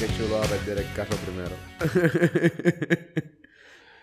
qué 0.00 0.06
chulo 0.16 0.36
va 0.36 0.44
a 0.44 0.48
perder 0.48 0.78
el 0.78 0.94
carro 0.94 1.16
primero. 1.26 1.56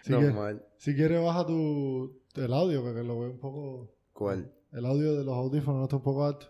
Si, 0.04 0.14
no 0.14 0.20
quieres, 0.20 0.36
mal. 0.38 0.66
si 0.78 0.96
quieres, 0.96 1.22
baja 1.22 1.46
tu, 1.46 2.22
el 2.36 2.54
audio, 2.54 2.82
que 2.82 3.04
lo 3.04 3.20
veo 3.20 3.32
un 3.32 3.40
poco. 3.40 3.94
¿Cuál? 4.14 4.54
El 4.72 4.86
audio 4.86 5.18
de 5.18 5.26
los 5.26 5.36
audífonos 5.36 5.80
no 5.80 5.84
está 5.84 5.98
un 5.98 6.04
poco 6.04 6.24
alto. 6.24 6.48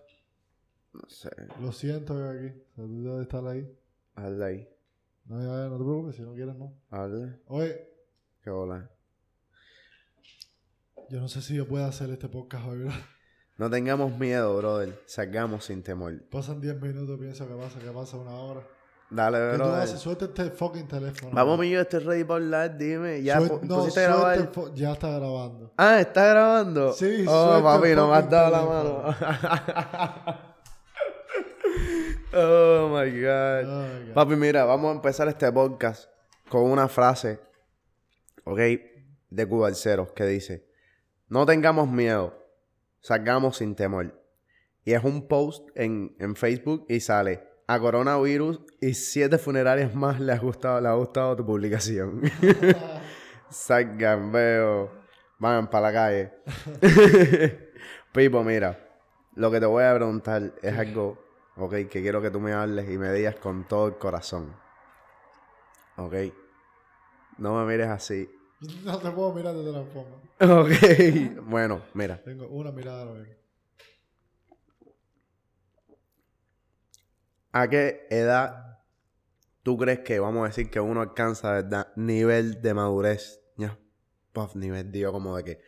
No 0.93 1.01
sé. 1.09 1.31
Lo 1.59 1.71
siento 1.71 2.13
que 2.15 2.23
aquí. 2.23 2.59
O 2.73 2.75
sea, 2.75 2.85
tú 2.85 3.03
debes 3.03 3.21
estar 3.23 3.47
ahí. 3.47 3.67
Hazle 4.13 4.45
ahí. 4.45 4.69
No, 5.25 5.39
ya, 5.39 5.63
ya, 5.63 5.69
no 5.69 5.77
te 5.79 5.83
preocupes, 5.85 6.15
si 6.17 6.21
no 6.21 6.35
quieres, 6.35 6.55
no. 6.55 6.71
Hazle. 6.91 7.39
Oye, 7.47 7.89
Qué 8.43 8.51
bola. 8.51 8.91
yo 11.09 11.19
no 11.19 11.27
sé 11.27 11.41
si 11.41 11.55
yo 11.55 11.67
puedo 11.67 11.85
hacer 11.85 12.11
este 12.11 12.29
podcast 12.29 12.67
hoy, 12.67 12.79
¿verdad? 12.79 12.99
No 13.57 13.71
tengamos 13.71 14.15
miedo, 14.19 14.55
brother. 14.55 15.01
Salgamos 15.07 15.65
sin 15.65 15.81
temor. 15.81 16.21
Pasan 16.29 16.61
10 16.61 16.79
minutos, 16.79 17.19
pienso 17.19 17.47
que 17.47 17.55
pasa, 17.55 17.79
que 17.79 17.89
pasa 17.89 18.17
una 18.17 18.35
hora. 18.35 18.76
Dale, 19.09 19.37
¿Qué 19.37 19.51
tú 19.57 19.63
brother. 19.63 19.81
haces? 19.83 19.99
Suelta 20.01 20.25
este 20.25 20.49
fucking 20.51 20.87
teléfono. 20.87 21.33
Vamos, 21.33 21.57
mío, 21.59 21.79
estoy 21.79 21.99
ready 22.01 22.23
para 22.25 22.35
hablar. 22.43 22.77
Dime. 22.77 23.21
Ya 23.23 23.39
Suel- 23.39 23.61
no, 23.61 23.77
pusiste 23.77 24.01
grabar. 24.03 24.51
Ya 24.73 24.91
está 24.91 25.09
grabando. 25.11 25.73
Ah, 25.77 25.99
¿está 26.01 26.25
grabando? 26.27 26.91
Sí, 26.93 27.23
Oh, 27.27 27.45
suelta 27.51 27.63
papi, 27.63 27.95
no 27.95 28.09
me 28.09 28.15
has 28.17 28.29
dado 28.29 28.51
la 28.51 28.65
mano. 28.65 29.03
oh, 32.33 32.89
my 32.89 33.09
God. 33.21 33.65
God. 34.07 34.13
Papi, 34.13 34.35
mira, 34.35 34.65
vamos 34.65 34.91
a 34.91 34.95
empezar 34.95 35.27
este 35.27 35.51
podcast 35.51 36.09
con 36.49 36.63
una 36.63 36.87
frase, 36.87 37.39
¿ok? 38.43 38.59
De 39.29 39.45
Cubalceros 39.47 40.11
que 40.13 40.25
dice, 40.25 40.67
no 41.29 41.45
tengamos 41.45 41.89
miedo, 41.89 42.37
salgamos 42.99 43.57
sin 43.57 43.75
temor. 43.75 44.21
Y 44.83 44.93
es 44.93 45.03
un 45.03 45.27
post 45.27 45.67
en, 45.75 46.15
en 46.19 46.35
Facebook 46.35 46.85
y 46.87 46.99
sale, 47.01 47.43
a 47.67 47.79
coronavirus 47.79 48.61
y 48.79 48.93
siete 48.93 49.37
funerarias 49.37 49.93
más 49.93 50.19
le 50.19 50.31
ha 50.31 50.39
gustado, 50.39 50.79
le 50.79 50.87
ha 50.87 50.93
gustado 50.93 51.35
tu 51.35 51.45
publicación. 51.45 52.21
Salgan, 53.49 54.31
veo, 54.31 54.91
van 55.37 55.69
para 55.69 55.91
la 55.91 55.93
calle. 55.93 56.33
Pipo, 58.13 58.43
mira, 58.43 58.79
lo 59.35 59.51
que 59.51 59.59
te 59.59 59.65
voy 59.65 59.83
a 59.83 59.93
preguntar 59.93 60.53
es 60.61 60.77
algo, 60.77 61.17
ok, 61.57 61.71
que 61.89 62.01
quiero 62.01 62.21
que 62.21 62.31
tú 62.31 62.39
me 62.39 62.53
hables 62.53 62.89
y 62.89 62.97
me 62.97 63.11
digas 63.11 63.35
con 63.35 63.67
todo 63.67 63.87
el 63.87 63.97
corazón. 63.97 64.55
Ok. 65.97 66.13
No 67.37 67.53
me 67.53 67.71
mires 67.71 67.89
así. 67.89 68.29
No 68.83 68.97
te 68.97 69.11
puedo 69.11 69.33
mirar 69.33 69.53
de 69.53 69.69
otra 69.69 69.83
forma. 69.83 70.17
Ok. 70.61 71.43
Bueno, 71.47 71.83
mira. 71.93 72.21
Tengo 72.23 72.47
una 72.47 72.71
mirada 72.71 73.03
ahora 73.03 73.19
mismo. 73.19 73.36
¿A 77.51 77.67
qué 77.67 78.07
edad 78.09 78.79
tú 79.63 79.77
crees 79.77 79.99
que, 79.99 80.19
vamos 80.19 80.45
a 80.45 80.47
decir, 80.47 80.69
que 80.69 80.79
uno 80.79 81.01
alcanza, 81.01 81.51
¿verdad? 81.51 81.91
Nivel 81.97 82.61
de 82.61 82.73
madurez. 82.73 83.41
Ya. 83.57 83.77
Puff, 84.31 84.55
nivel, 84.55 84.91
digo, 84.91 85.11
como 85.11 85.35
de 85.35 85.43
que. 85.43 85.61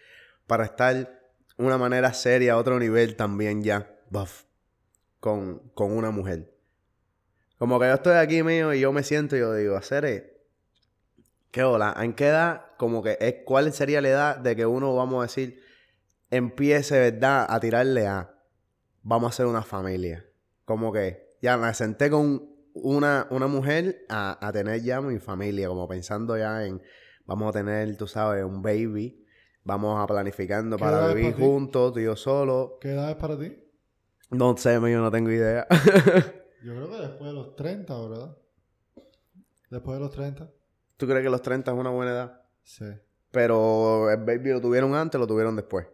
Para 0.48 0.64
estar 0.64 1.22
una 1.58 1.78
manera 1.78 2.14
seria, 2.14 2.58
otro 2.58 2.80
nivel 2.80 3.16
también 3.18 3.62
ya. 3.62 3.94
Buff. 4.10 4.46
Con, 5.20 5.60
con 5.74 5.92
una 5.92 6.12
mujer. 6.12 6.56
Como 7.58 7.78
que 7.78 7.88
yo 7.88 7.94
estoy 7.96 8.16
aquí 8.16 8.42
mío 8.42 8.74
y 8.74 8.80
yo 8.80 8.94
me 8.94 9.04
siento 9.04 9.36
y 9.36 9.40
yo 9.40 9.54
digo, 9.54 9.76
hacer 9.76 10.40
¿Qué 11.52 11.64
hola? 11.64 11.94
¿En 12.00 12.14
qué 12.14 12.28
edad? 12.28 12.68
Como 12.78 13.04
que 13.04 13.18
es, 13.20 13.36
¿cuál 13.44 13.74
sería 13.74 14.02
la 14.02 14.08
edad 14.08 14.38
de 14.38 14.56
que 14.56 14.66
uno, 14.66 14.96
vamos 14.96 15.20
a 15.20 15.28
decir, 15.28 15.62
empiece, 16.32 17.12
¿verdad? 17.12 17.48
A 17.50 17.60
tirarle 17.60 18.08
a, 18.08 18.34
vamos 19.04 19.28
a 19.28 19.34
hacer 19.34 19.46
una 19.46 19.64
familia. 19.64 20.26
Como 20.64 20.94
que 20.94 21.29
ya 21.42 21.58
me 21.58 21.74
senté 21.74 22.10
con 22.10 22.48
una, 22.74 23.28
una 23.32 23.48
mujer 23.48 24.06
a, 24.10 24.46
a 24.46 24.52
tener 24.52 24.82
ya 24.82 25.02
mi 25.02 25.20
familia, 25.20 25.68
como 25.68 25.88
pensando 25.88 26.38
ya 26.38 26.66
en, 26.66 26.82
vamos 27.26 27.50
a 27.50 27.60
tener, 27.60 27.96
tú 27.98 28.08
sabes, 28.08 28.44
un 28.44 28.62
baby, 28.62 29.26
vamos 29.64 30.02
a 30.02 30.08
planificando 30.08 30.78
¿Qué 30.78 30.84
para 30.84 31.14
vivir 31.14 31.34
para 31.34 31.46
juntos, 31.46 31.94
tú 31.94 32.00
y 32.00 32.04
yo 32.06 32.16
solo. 32.16 32.78
¿Qué 32.82 32.92
edad 32.92 33.10
es 33.12 33.16
para 33.18 33.38
ti? 33.38 33.56
No 34.32 34.56
sé, 34.58 34.74
yo 34.76 35.02
no 35.02 35.12
tengo 35.12 35.32
idea. 35.32 35.66
Yo 36.62 36.76
creo 36.76 36.90
que 36.90 36.98
después 36.98 37.30
de 37.30 37.34
los 37.34 37.56
30, 37.56 37.98
¿verdad? 38.02 38.38
Después 39.70 39.98
de 39.98 40.02
los 40.04 40.12
30. 40.12 40.52
¿Tú 40.98 41.06
crees 41.08 41.24
que 41.24 41.30
los 41.30 41.42
30 41.42 41.72
es 41.72 41.78
una 41.78 41.90
buena 41.90 42.12
edad? 42.12 42.42
Sí. 42.64 42.84
Pero 43.32 44.12
el 44.12 44.18
baby 44.18 44.50
lo 44.52 44.60
tuvieron 44.60 44.94
antes, 44.94 45.18
lo 45.20 45.26
tuvieron 45.26 45.56
después. 45.56 45.88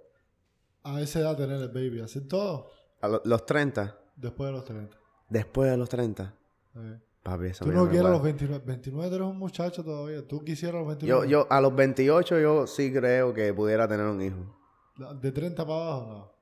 A 0.84 1.00
esa 1.02 1.20
edad 1.20 1.38
tener 1.38 1.62
el 1.62 1.68
baby. 1.70 2.02
Hacer 2.02 2.28
todo 2.28 2.72
A 3.02 3.08
lo- 3.08 3.22
los 3.26 3.46
30, 3.46 3.96
después 4.16 4.48
de 4.48 4.54
los 4.54 4.66
30. 4.66 4.98
Después 5.30 5.72
de 5.72 5.78
los 5.78 5.90
30. 5.90 6.34
Sí. 6.74 6.80
Papi, 7.24 7.52
Tú 7.54 7.70
a 7.70 7.74
no 7.74 7.84
quieres 7.86 8.02
cuadra. 8.02 8.10
los 8.12 8.22
29. 8.24 8.64
29 8.66 9.10
tú 9.10 9.16
eres 9.16 9.28
un 9.28 9.38
muchacho 9.40 9.84
todavía. 9.84 10.28
Tú 10.28 10.44
quisieras 10.44 10.76
los 10.82 10.88
29. 10.88 11.28
Yo, 11.28 11.30
yo, 11.30 11.48
a 11.52 11.60
los 11.60 11.76
28 11.76 12.40
yo 12.40 12.68
sí 12.68 12.94
creo 12.94 13.34
que 13.34 13.52
pudiera 13.54 13.88
tener 13.88 14.06
un 14.06 14.22
hijo. 14.22 14.56
De 15.22 15.32
30 15.32 15.66
para 15.66 15.80
abajo, 15.80 16.06
no. 16.08 16.36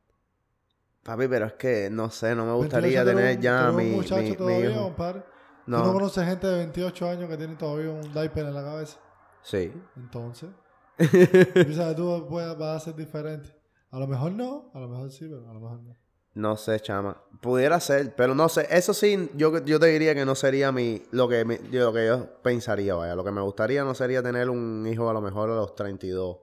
Papi, 1.03 1.27
pero 1.27 1.45
es 1.45 1.53
que 1.53 1.89
no 1.89 2.09
sé, 2.09 2.35
no 2.35 2.45
me 2.45 2.51
28 2.51 2.57
gustaría 2.63 3.01
tú 3.03 3.07
tener 3.09 3.35
un- 3.37 3.41
ya 3.41 3.57
tú 3.59 3.63
eres 3.63 3.75
mi, 3.75 3.89
un 3.91 3.95
muchacho 3.97 4.21
mi, 4.23 4.29
mi 4.29 4.35
todavía, 4.35 4.71
hijo. 4.71 4.83
compadre. 4.83 5.19
¿Tú 5.21 5.71
No, 5.71 5.85
no 5.85 5.93
conoces 5.93 6.25
gente 6.25 6.47
de 6.47 6.57
28 6.57 7.09
años 7.09 7.29
que 7.29 7.37
tiene 7.37 7.55
todavía 7.55 7.89
un 7.91 8.01
diaper 8.13 8.45
en 8.47 8.53
la 8.53 8.63
cabeza? 8.63 8.99
sí. 9.41 9.73
Entonces, 9.95 10.49
piensas 10.97 11.89
que 11.89 11.95
tú 11.95 12.27
vas 12.59 12.61
a 12.61 12.79
ser 12.79 12.95
diferente. 12.95 13.49
A 13.91 13.99
lo 13.99 14.07
mejor 14.07 14.31
no, 14.33 14.69
a 14.73 14.79
lo 14.79 14.87
mejor 14.89 15.11
sí, 15.11 15.27
pero 15.29 15.49
a 15.49 15.53
lo 15.53 15.59
mejor 15.59 15.79
no. 15.81 15.95
No 16.35 16.57
sé, 16.57 16.79
chama. 16.79 17.21
Pudiera 17.41 17.79
ser, 17.79 18.15
pero 18.15 18.33
no 18.33 18.49
sé. 18.49 18.67
Eso 18.71 18.93
sí, 18.93 19.29
yo, 19.35 19.63
yo 19.65 19.79
te 19.79 19.87
diría 19.87 20.15
que 20.15 20.25
no 20.25 20.33
sería 20.35 20.71
mi 20.71 21.03
lo 21.11 21.27
que, 21.27 21.45
mi- 21.45 21.57
yo, 21.71 21.85
lo 21.85 21.93
que 21.93 22.07
yo 22.07 22.41
pensaría, 22.41 22.95
vaya. 22.95 23.15
Lo 23.15 23.23
que 23.23 23.31
me 23.31 23.41
gustaría 23.41 23.83
no 23.83 23.93
sería 23.93 24.23
tener 24.23 24.49
un 24.49 24.87
hijo 24.91 25.09
a 25.09 25.13
lo 25.13 25.21
mejor 25.21 25.51
a 25.51 25.55
los 25.55 25.75
32. 25.75 26.37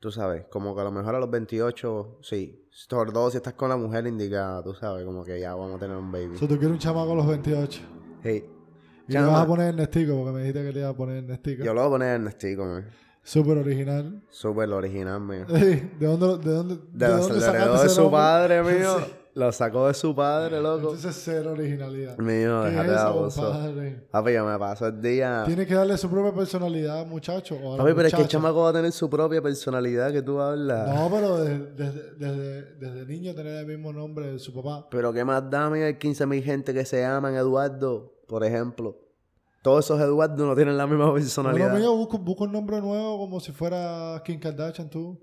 Tú 0.00 0.10
sabes, 0.10 0.44
como 0.50 0.74
que 0.74 0.80
a 0.80 0.84
lo 0.84 0.92
mejor 0.92 1.14
a 1.14 1.20
los 1.20 1.30
28, 1.30 2.18
sí. 2.22 2.68
Sobre 2.70 3.12
todo 3.12 3.30
si 3.30 3.36
estás 3.38 3.54
con 3.54 3.68
la 3.68 3.76
mujer 3.76 4.06
indicada, 4.06 4.62
tú 4.62 4.74
sabes, 4.74 5.04
como 5.04 5.24
que 5.24 5.38
ya 5.40 5.54
vamos 5.54 5.76
a 5.76 5.78
tener 5.78 5.96
un 5.96 6.10
baby. 6.12 6.34
O 6.34 6.38
sea, 6.38 6.48
tú 6.48 6.54
quieres 6.58 6.72
un 6.72 6.78
chamaco 6.78 7.12
a 7.12 7.14
los 7.14 7.26
28. 7.26 7.80
Hey, 8.22 8.44
Y 9.08 9.12
le 9.12 9.20
vas 9.22 9.42
a 9.44 9.46
poner 9.46 9.68
Ernestico, 9.68 10.16
porque 10.16 10.32
me 10.32 10.40
dijiste 10.40 10.62
que 10.64 10.72
le 10.72 10.80
iba 10.80 10.88
a 10.88 10.94
poner 10.96 11.18
Ernestico. 11.18 11.64
yo 11.64 11.72
lo 11.74 11.80
voy 11.82 11.86
a 11.88 11.90
poner 11.92 12.14
Ernestico, 12.16 12.64
man. 12.64 12.88
Súper 13.26 13.58
original. 13.58 14.22
Súper 14.30 14.70
original, 14.70 15.20
mío. 15.20 15.46
¿De 15.48 15.82
dónde, 15.98 16.48
de 16.48 16.54
dónde, 16.54 16.76
De, 16.92 17.08
lo- 17.08 17.18
dónde 17.18 17.40
sacaste 17.40 17.82
de 17.82 17.88
su 17.88 18.10
padre, 18.10 18.62
mío. 18.62 18.96
Sí. 19.06 19.12
Lo 19.34 19.52
sacó 19.52 19.86
de 19.88 19.92
su 19.92 20.14
padre, 20.16 20.62
loco. 20.62 20.94
Entonces, 20.94 21.20
cero 21.22 21.52
originalidad. 21.52 22.16
Mío, 22.16 22.62
¿Qué 22.62 22.70
déjate 22.70 22.86
es 22.86 22.94
de 22.94 22.96
eso, 22.96 23.14
compadre? 23.42 24.06
Papi, 24.10 24.32
yo 24.32 24.46
me 24.46 24.58
paso 24.58 24.86
el 24.86 25.02
día. 25.02 25.42
Tiene 25.44 25.66
que 25.66 25.74
darle 25.74 25.98
su 25.98 26.08
propia 26.08 26.32
personalidad, 26.32 27.04
muchacho. 27.04 27.54
O 27.62 27.74
a 27.74 27.76
Papi, 27.76 27.92
pero 27.94 28.08
es 28.08 28.14
que 28.14 28.22
el 28.22 28.28
chamaco 28.28 28.62
va 28.62 28.70
a 28.70 28.72
tener 28.72 28.92
su 28.92 29.10
propia 29.10 29.42
personalidad 29.42 30.10
que 30.10 30.22
tú 30.22 30.40
hablas. 30.40 30.88
No, 30.88 31.10
pero 31.10 31.36
desde, 31.36 31.66
desde, 31.72 32.12
desde, 32.16 32.62
desde 32.76 33.04
niño 33.04 33.34
tener 33.34 33.56
el 33.56 33.66
mismo 33.66 33.92
nombre 33.92 34.32
de 34.32 34.38
su 34.38 34.54
papá. 34.54 34.88
Pero 34.90 35.12
qué 35.12 35.22
más 35.22 35.50
da, 35.50 35.66
amigo, 35.66 35.84
hay 35.84 35.92
15.000 35.96 36.42
gente 36.42 36.72
que 36.72 36.86
se 36.86 37.02
llaman 37.02 37.34
Eduardo, 37.34 38.14
por 38.26 38.42
ejemplo. 38.42 38.96
Todos 39.66 39.84
esos 39.84 40.00
Eduardo 40.00 40.46
no 40.46 40.54
tienen 40.54 40.76
la 40.78 40.86
misma 40.86 41.12
personalidad. 41.12 41.70
Bueno, 41.72 41.80
mío, 41.80 41.96
busco, 41.96 42.18
busco 42.18 42.44
un 42.44 42.52
nombre 42.52 42.80
nuevo 42.80 43.18
como 43.18 43.40
si 43.40 43.50
fuera 43.50 44.22
Kim 44.24 44.38
Kardashian, 44.38 44.88
tú. 44.88 45.20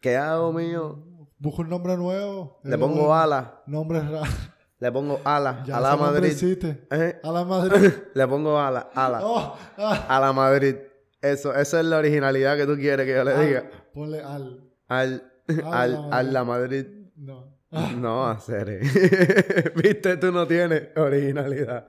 ¿Qué 0.00 0.16
hago, 0.16 0.52
mío? 0.52 1.04
Busco 1.40 1.62
un 1.62 1.70
nombre 1.70 1.96
nuevo. 1.96 2.60
Le 2.62 2.76
Eh, 2.76 2.78
pongo 2.78 3.12
ala. 3.12 3.64
Nombre 3.66 3.98
raro. 3.98 4.30
Le 4.78 4.92
pongo 4.92 5.20
ala. 5.24 5.64
Ya 5.66 5.78
a 5.78 5.80
la 5.80 5.96
nombre 5.96 6.20
Madrid. 6.20 6.76
¿Eh? 6.92 7.20
A 7.20 7.32
la 7.32 7.44
Madrid. 7.44 7.90
Le 8.14 8.28
pongo 8.28 8.60
ala. 8.60 8.90
Ala. 8.94 9.20
Oh, 9.24 9.56
ah, 9.78 10.06
A 10.08 10.20
la 10.20 10.32
Madrid. 10.32 10.76
Eso, 11.20 11.52
esa 11.52 11.80
es 11.80 11.86
la 11.86 11.98
originalidad 11.98 12.56
que 12.56 12.66
tú 12.66 12.76
quieres 12.76 13.04
que 13.06 13.12
yo 13.12 13.24
le 13.24 13.32
al. 13.32 13.44
diga. 13.44 13.70
Ponle 13.92 14.22
al. 14.22 14.70
Al, 14.86 15.32
al, 15.64 15.92
la 15.92 16.16
a 16.16 16.22
la 16.22 16.44
Madrid. 16.44 16.86
No. 17.16 17.56
Ah, 17.72 17.90
No, 17.96 18.24
hacer. 18.28 18.78
Viste, 19.74 20.16
tú 20.18 20.30
no 20.30 20.46
tienes 20.46 20.96
originalidad. 20.96 21.88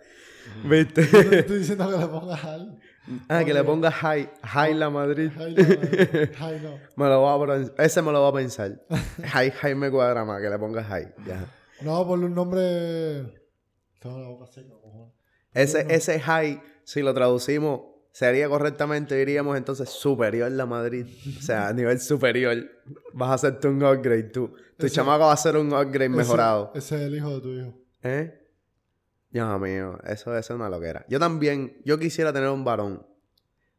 Viste. 0.63 1.07
yo 1.11 1.29
te 1.29 1.39
estoy 1.39 1.57
diciendo 1.59 1.89
que 1.89 1.97
le 1.97 2.07
pongas 2.07 2.43
al. 2.45 2.79
ah, 3.29 3.43
que 3.43 3.53
le 3.53 3.59
Ok. 3.61 3.65
pongas 3.67 3.93
high. 3.95 4.29
High 4.43 4.73
la 4.75 4.89
Madrid. 4.89 5.31
Ay, 5.37 5.55
la 5.55 5.63
Madrid. 5.63 6.29
Ay, 6.39 6.61
no. 6.63 6.79
Me 6.95 7.09
lo 7.09 7.21
voy 7.21 7.49
a 7.49 7.55
pens- 7.57 7.73
Ese 7.77 8.01
me 8.01 8.11
lo 8.11 8.21
voy 8.21 8.29
a 8.29 8.43
pensar. 8.43 8.81
high, 9.33 9.51
high 9.51 9.75
me 9.75 9.91
cuadra 9.91 10.23
más, 10.25 10.41
que 10.41 10.49
le 10.49 10.57
pongas 10.57 10.85
high. 10.87 11.13
Ya. 11.25 11.45
No, 11.81 12.05
ponle 12.07 12.25
un 12.27 12.33
nombre. 12.35 13.33
Tengo 13.99 14.19
la 14.19 14.27
boca 14.29 14.45
seca, 14.47 14.69
cojones. 14.81 15.13
Ese, 15.53 15.85
ese 15.89 16.19
high, 16.19 16.61
si 16.83 17.01
lo 17.01 17.13
traducimos, 17.13 17.81
sería 18.11 18.47
correctamente, 18.49 19.15
diríamos 19.15 19.57
entonces 19.57 19.89
superior 19.89 20.49
la 20.51 20.65
Madrid. 20.65 21.05
O 21.37 21.41
sea, 21.41 21.67
a 21.67 21.73
nivel 21.73 21.99
superior. 21.99 22.57
Vas 23.13 23.29
a 23.29 23.33
hacerte 23.35 23.67
un 23.67 23.83
upgrade 23.83 24.23
tú. 24.23 24.53
Tu 24.77 24.85
Ese- 24.85 24.95
chamaco 24.95 25.25
va 25.25 25.33
a 25.33 25.37
ser 25.37 25.57
un 25.57 25.67
upgrade 25.73 26.09
mejorado. 26.09 26.71
Ese 26.75 26.95
es 26.95 27.01
el 27.01 27.15
hijo 27.15 27.35
de 27.35 27.41
tu 27.41 27.49
hijo. 27.53 27.73
¿Eh? 28.03 28.41
Dios 29.35 29.59
mío, 29.59 29.99
eso, 30.05 30.33
eso 30.37 30.53
es 30.53 30.57
una 30.57 30.69
loquera. 30.69 31.05
Yo 31.09 31.19
también, 31.19 31.81
yo 31.83 31.99
quisiera 31.99 32.31
tener 32.31 32.47
un 32.47 32.63
varón. 32.63 33.05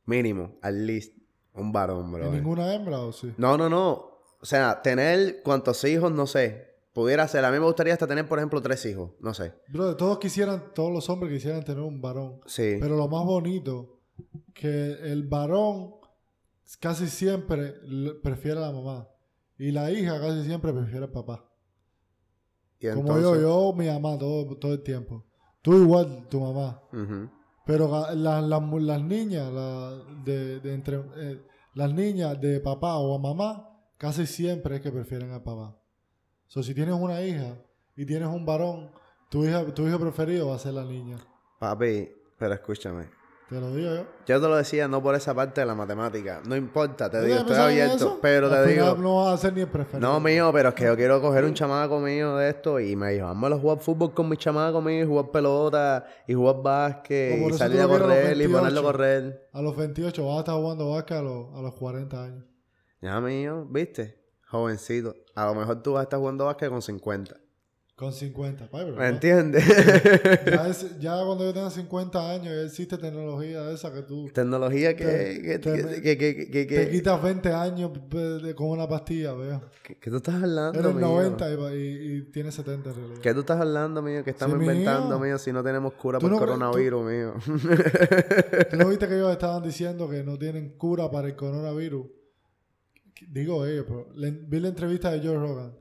Mínimo, 0.04 0.58
at 0.60 0.74
least. 0.74 1.16
Un 1.54 1.72
varón, 1.72 2.10
¿Y 2.10 2.12
bro. 2.12 2.30
ninguna 2.30 2.74
hembra 2.74 2.98
o 2.98 3.10
sí? 3.10 3.32
No, 3.38 3.56
no, 3.56 3.70
no. 3.70 3.92
O 4.38 4.44
sea, 4.44 4.82
tener 4.82 5.42
cuantos 5.42 5.82
hijos, 5.84 6.12
no 6.12 6.26
sé. 6.26 6.76
Pudiera 6.92 7.26
ser. 7.26 7.42
A 7.46 7.50
mí 7.50 7.58
me 7.58 7.64
gustaría 7.64 7.94
hasta 7.94 8.06
tener, 8.06 8.28
por 8.28 8.38
ejemplo, 8.38 8.60
tres 8.60 8.84
hijos. 8.84 9.12
No 9.18 9.32
sé. 9.32 9.54
Bro, 9.68 9.96
todos 9.96 10.18
quisieran, 10.18 10.74
todos 10.74 10.92
los 10.92 11.08
hombres 11.08 11.32
quisieran 11.32 11.64
tener 11.64 11.82
un 11.82 12.02
varón. 12.02 12.40
Sí. 12.44 12.76
Pero 12.78 12.94
lo 12.98 13.08
más 13.08 13.24
bonito, 13.24 14.02
que 14.52 14.92
el 15.10 15.26
varón 15.26 15.94
casi 16.80 17.06
siempre 17.06 17.76
prefiere 18.22 18.58
a 18.58 18.66
la 18.66 18.72
mamá. 18.72 19.08
Y 19.56 19.70
la 19.70 19.90
hija 19.90 20.20
casi 20.20 20.44
siempre 20.44 20.74
prefiere 20.74 21.06
al 21.06 21.12
papá. 21.12 21.50
Y 22.78 22.90
Como 22.90 23.18
yo, 23.18 23.40
yo, 23.40 23.72
mi 23.74 23.86
mamá 23.86 24.18
todo, 24.18 24.54
todo 24.58 24.74
el 24.74 24.82
tiempo. 24.82 25.24
Tú 25.66 25.74
igual, 25.82 26.28
tu 26.30 26.38
mamá. 26.40 26.80
Pero 27.64 27.88
la- 28.14 28.40
las 28.40 29.02
niñas, 29.02 29.52
la- 29.52 29.98
de, 30.24 30.60
de 30.60 30.72
entre, 30.74 30.96
eh, 31.16 31.42
las 31.74 31.92
niñas 31.92 32.40
de 32.40 32.60
papá 32.60 32.96
o 32.98 33.12
a 33.16 33.18
mamá, 33.18 33.68
casi 33.98 34.26
siempre 34.28 34.76
es 34.76 34.80
que 34.80 34.92
prefieren 34.92 35.32
al 35.32 35.42
papá. 35.42 35.76
So, 36.46 36.62
si 36.62 36.72
tienes 36.72 36.94
una 36.94 37.20
hija 37.20 37.56
y 37.96 38.06
tienes 38.06 38.28
un 38.28 38.46
varón, 38.46 38.92
tu, 39.28 39.44
hija, 39.44 39.64
tu 39.74 39.88
hijo 39.88 39.98
preferido 39.98 40.46
va 40.50 40.54
a 40.54 40.58
ser 40.60 40.74
la 40.74 40.84
niña. 40.84 41.18
Papi, 41.58 42.10
pero 42.38 42.54
escúchame. 42.54 43.08
Te 43.48 43.60
lo 43.60 43.72
digo 43.72 43.94
yo. 43.94 44.06
Yo 44.26 44.40
te 44.40 44.48
lo 44.48 44.56
decía 44.56 44.88
no 44.88 45.00
por 45.00 45.14
esa 45.14 45.32
parte 45.32 45.60
de 45.60 45.66
la 45.68 45.74
matemática. 45.76 46.42
No 46.44 46.56
importa, 46.56 47.08
te 47.08 47.20
¿Tú 47.20 47.26
digo, 47.26 47.38
estoy 47.38 47.56
abierto. 47.56 48.18
Pero 48.20 48.50
te 48.50 48.66
digo. 48.66 48.96
No 48.96 49.24
vas 49.24 49.34
a 49.34 49.36
ser 49.36 49.52
ni 49.52 49.60
el 49.60 49.68
preferido. 49.68 50.00
No, 50.00 50.18
mío, 50.18 50.50
pero 50.52 50.70
es 50.70 50.74
que 50.74 50.84
yo 50.84 50.96
quiero 50.96 51.20
coger 51.20 51.44
un 51.44 51.54
chamaco 51.54 52.00
mío 52.00 52.36
de 52.36 52.50
esto 52.50 52.80
y 52.80 52.96
me 52.96 53.12
dijo, 53.12 53.26
vamos 53.26 53.52
a 53.52 53.58
jugar 53.58 53.78
fútbol 53.78 54.12
con 54.12 54.28
mi 54.28 54.36
chamaco 54.36 54.82
mío 54.82 55.04
y 55.04 55.06
jugar 55.06 55.30
pelota 55.30 56.06
y 56.26 56.34
jugar 56.34 56.56
básquet 56.60 57.48
y 57.48 57.52
salir 57.52 57.80
a 57.82 57.86
correr 57.86 58.36
y 58.36 58.48
ponerlo 58.48 58.80
a 58.80 58.82
28. 58.82 58.82
correr. 58.82 59.48
A 59.52 59.62
los 59.62 59.76
28 59.76 60.26
vas 60.26 60.36
a 60.36 60.40
estar 60.40 60.54
jugando 60.56 60.90
básquet 60.90 61.18
a 61.18 61.22
los, 61.22 61.54
a 61.54 61.62
los 61.62 61.74
40 61.74 62.24
años. 62.24 62.44
Ya, 63.00 63.20
mío, 63.20 63.64
¿viste? 63.70 64.18
Jovencito. 64.48 65.14
A 65.36 65.46
lo 65.46 65.54
mejor 65.54 65.82
tú 65.84 65.92
vas 65.92 66.00
a 66.00 66.02
estar 66.04 66.18
jugando 66.18 66.46
básquet 66.46 66.68
con 66.68 66.82
50. 66.82 67.36
Con 67.96 68.12
50. 68.12 68.64
Ay, 68.64 68.68
pero 68.84 68.94
¿Me 68.96 69.08
entiendes? 69.08 69.64
ya, 70.44 70.68
es- 70.68 70.98
ya 71.00 71.16
cuando 71.24 71.44
yo 71.44 71.54
tenga 71.54 71.70
50 71.70 72.30
años 72.30 72.54
ya 72.54 72.60
existe 72.60 72.98
tecnología 72.98 73.62
de 73.62 73.74
esa 73.74 73.90
que 73.90 74.02
tú 74.02 74.28
Tecnología 74.34 74.94
que, 74.94 75.04
Te- 75.06 75.42
que, 75.42 75.58
te- 75.58 76.02
que, 76.02 76.18
que, 76.18 76.50
que, 76.50 76.66
te 76.66 76.90
quitas 76.90 77.22
20 77.22 77.52
años 77.54 77.92
con 78.54 78.68
una 78.68 78.86
pastilla, 78.86 79.32
veo. 79.32 79.62
que 79.82 80.10
tú 80.10 80.16
estás 80.18 80.34
hablando, 80.34 80.78
Eres 80.78 80.94
mío? 80.94 81.06
90 81.06 81.50
y, 81.50 81.54
y, 81.78 82.16
y 82.18 82.22
tienes 82.30 82.54
70 82.54 82.90
en 82.90 82.96
realidad. 82.96 83.18
¿Qué 83.22 83.32
tú 83.32 83.40
estás 83.40 83.58
hablando, 83.62 84.02
mío? 84.02 84.22
Que 84.22 84.30
estamos 84.32 84.58
Sí, 84.58 84.62
inventando, 84.64 85.18
mío, 85.18 85.38
si 85.38 85.50
no 85.52 85.64
tenemos 85.64 85.94
cura 85.94 86.18
Tú 86.18 86.24
por 86.26 86.32
no 86.32 86.38
coronavirus, 86.38 87.02
mío. 87.02 87.34
¿Tú 88.70 88.76
no 88.76 88.88
viste 88.90 89.08
que 89.08 89.14
ellos 89.14 89.32
estaban 89.32 89.62
diciendo 89.62 90.06
que 90.10 90.22
no 90.22 90.36
tienen 90.38 90.76
cura 90.76 91.10
para 91.10 91.28
el 91.28 91.34
coronavirus? 91.36 92.06
Digo 93.26 93.64
ellos, 93.64 93.86
pero 93.88 94.08
le- 94.16 94.32
vi 94.32 94.60
la 94.60 94.68
entrevista 94.68 95.10
de 95.10 95.26
Joe 95.26 95.38
Rogan. 95.38 95.72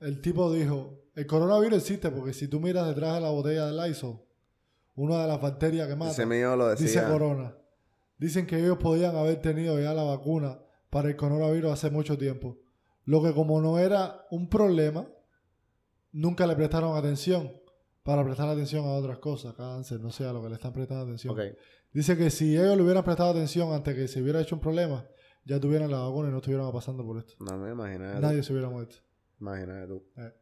El 0.00 0.20
tipo 0.20 0.52
dijo, 0.52 1.01
el 1.14 1.26
coronavirus 1.26 1.78
existe 1.78 2.10
porque 2.10 2.32
si 2.32 2.48
tú 2.48 2.60
miras 2.60 2.86
detrás 2.86 3.14
de 3.14 3.20
la 3.20 3.30
botella 3.30 3.66
de 3.66 3.88
Lysol, 3.88 4.20
una 4.94 5.22
de 5.22 5.28
las 5.28 5.40
bacterias 5.40 5.88
que 5.88 5.96
mata, 5.96 6.12
lo 6.56 6.70
dice 6.72 6.84
decía. 6.84 7.08
corona. 7.08 7.56
Dicen 8.18 8.46
que 8.46 8.58
ellos 8.58 8.78
podían 8.78 9.16
haber 9.16 9.40
tenido 9.40 9.80
ya 9.80 9.94
la 9.94 10.04
vacuna 10.04 10.60
para 10.90 11.08
el 11.08 11.16
coronavirus 11.16 11.72
hace 11.72 11.90
mucho 11.90 12.16
tiempo. 12.16 12.58
Lo 13.04 13.22
que 13.22 13.32
como 13.32 13.60
no 13.60 13.78
era 13.78 14.26
un 14.30 14.48
problema, 14.48 15.08
nunca 16.12 16.46
le 16.46 16.54
prestaron 16.54 16.96
atención 16.96 17.50
para 18.02 18.24
prestar 18.24 18.48
atención 18.48 18.84
a 18.84 18.92
otras 18.92 19.18
cosas, 19.18 19.54
cáncer, 19.54 20.00
no 20.00 20.10
sé, 20.10 20.24
a 20.24 20.32
lo 20.32 20.42
que 20.42 20.48
le 20.48 20.54
están 20.54 20.72
prestando 20.72 21.04
atención. 21.04 21.36
Dice 21.92 22.16
que 22.16 22.30
si 22.30 22.56
ellos 22.56 22.76
le 22.76 22.82
hubieran 22.82 23.04
prestado 23.04 23.30
atención 23.30 23.72
antes 23.72 23.94
que 23.94 24.08
se 24.08 24.22
hubiera 24.22 24.40
hecho 24.40 24.54
un 24.54 24.60
problema, 24.60 25.06
ya 25.44 25.58
tuvieran 25.58 25.90
la 25.90 25.98
vacuna 25.98 26.28
y 26.28 26.30
no 26.30 26.38
estuvieran 26.38 26.70
pasando 26.72 27.04
por 27.04 27.18
esto. 27.18 27.34
No 27.40 27.58
me 27.58 27.70
imaginé. 27.70 28.20
Nadie 28.20 28.42
se 28.42 28.52
hubiera 28.52 28.68
muerto. 28.68 28.96
Imagínate 29.40 29.88
tú. 29.88 30.04
Eh. 30.16 30.32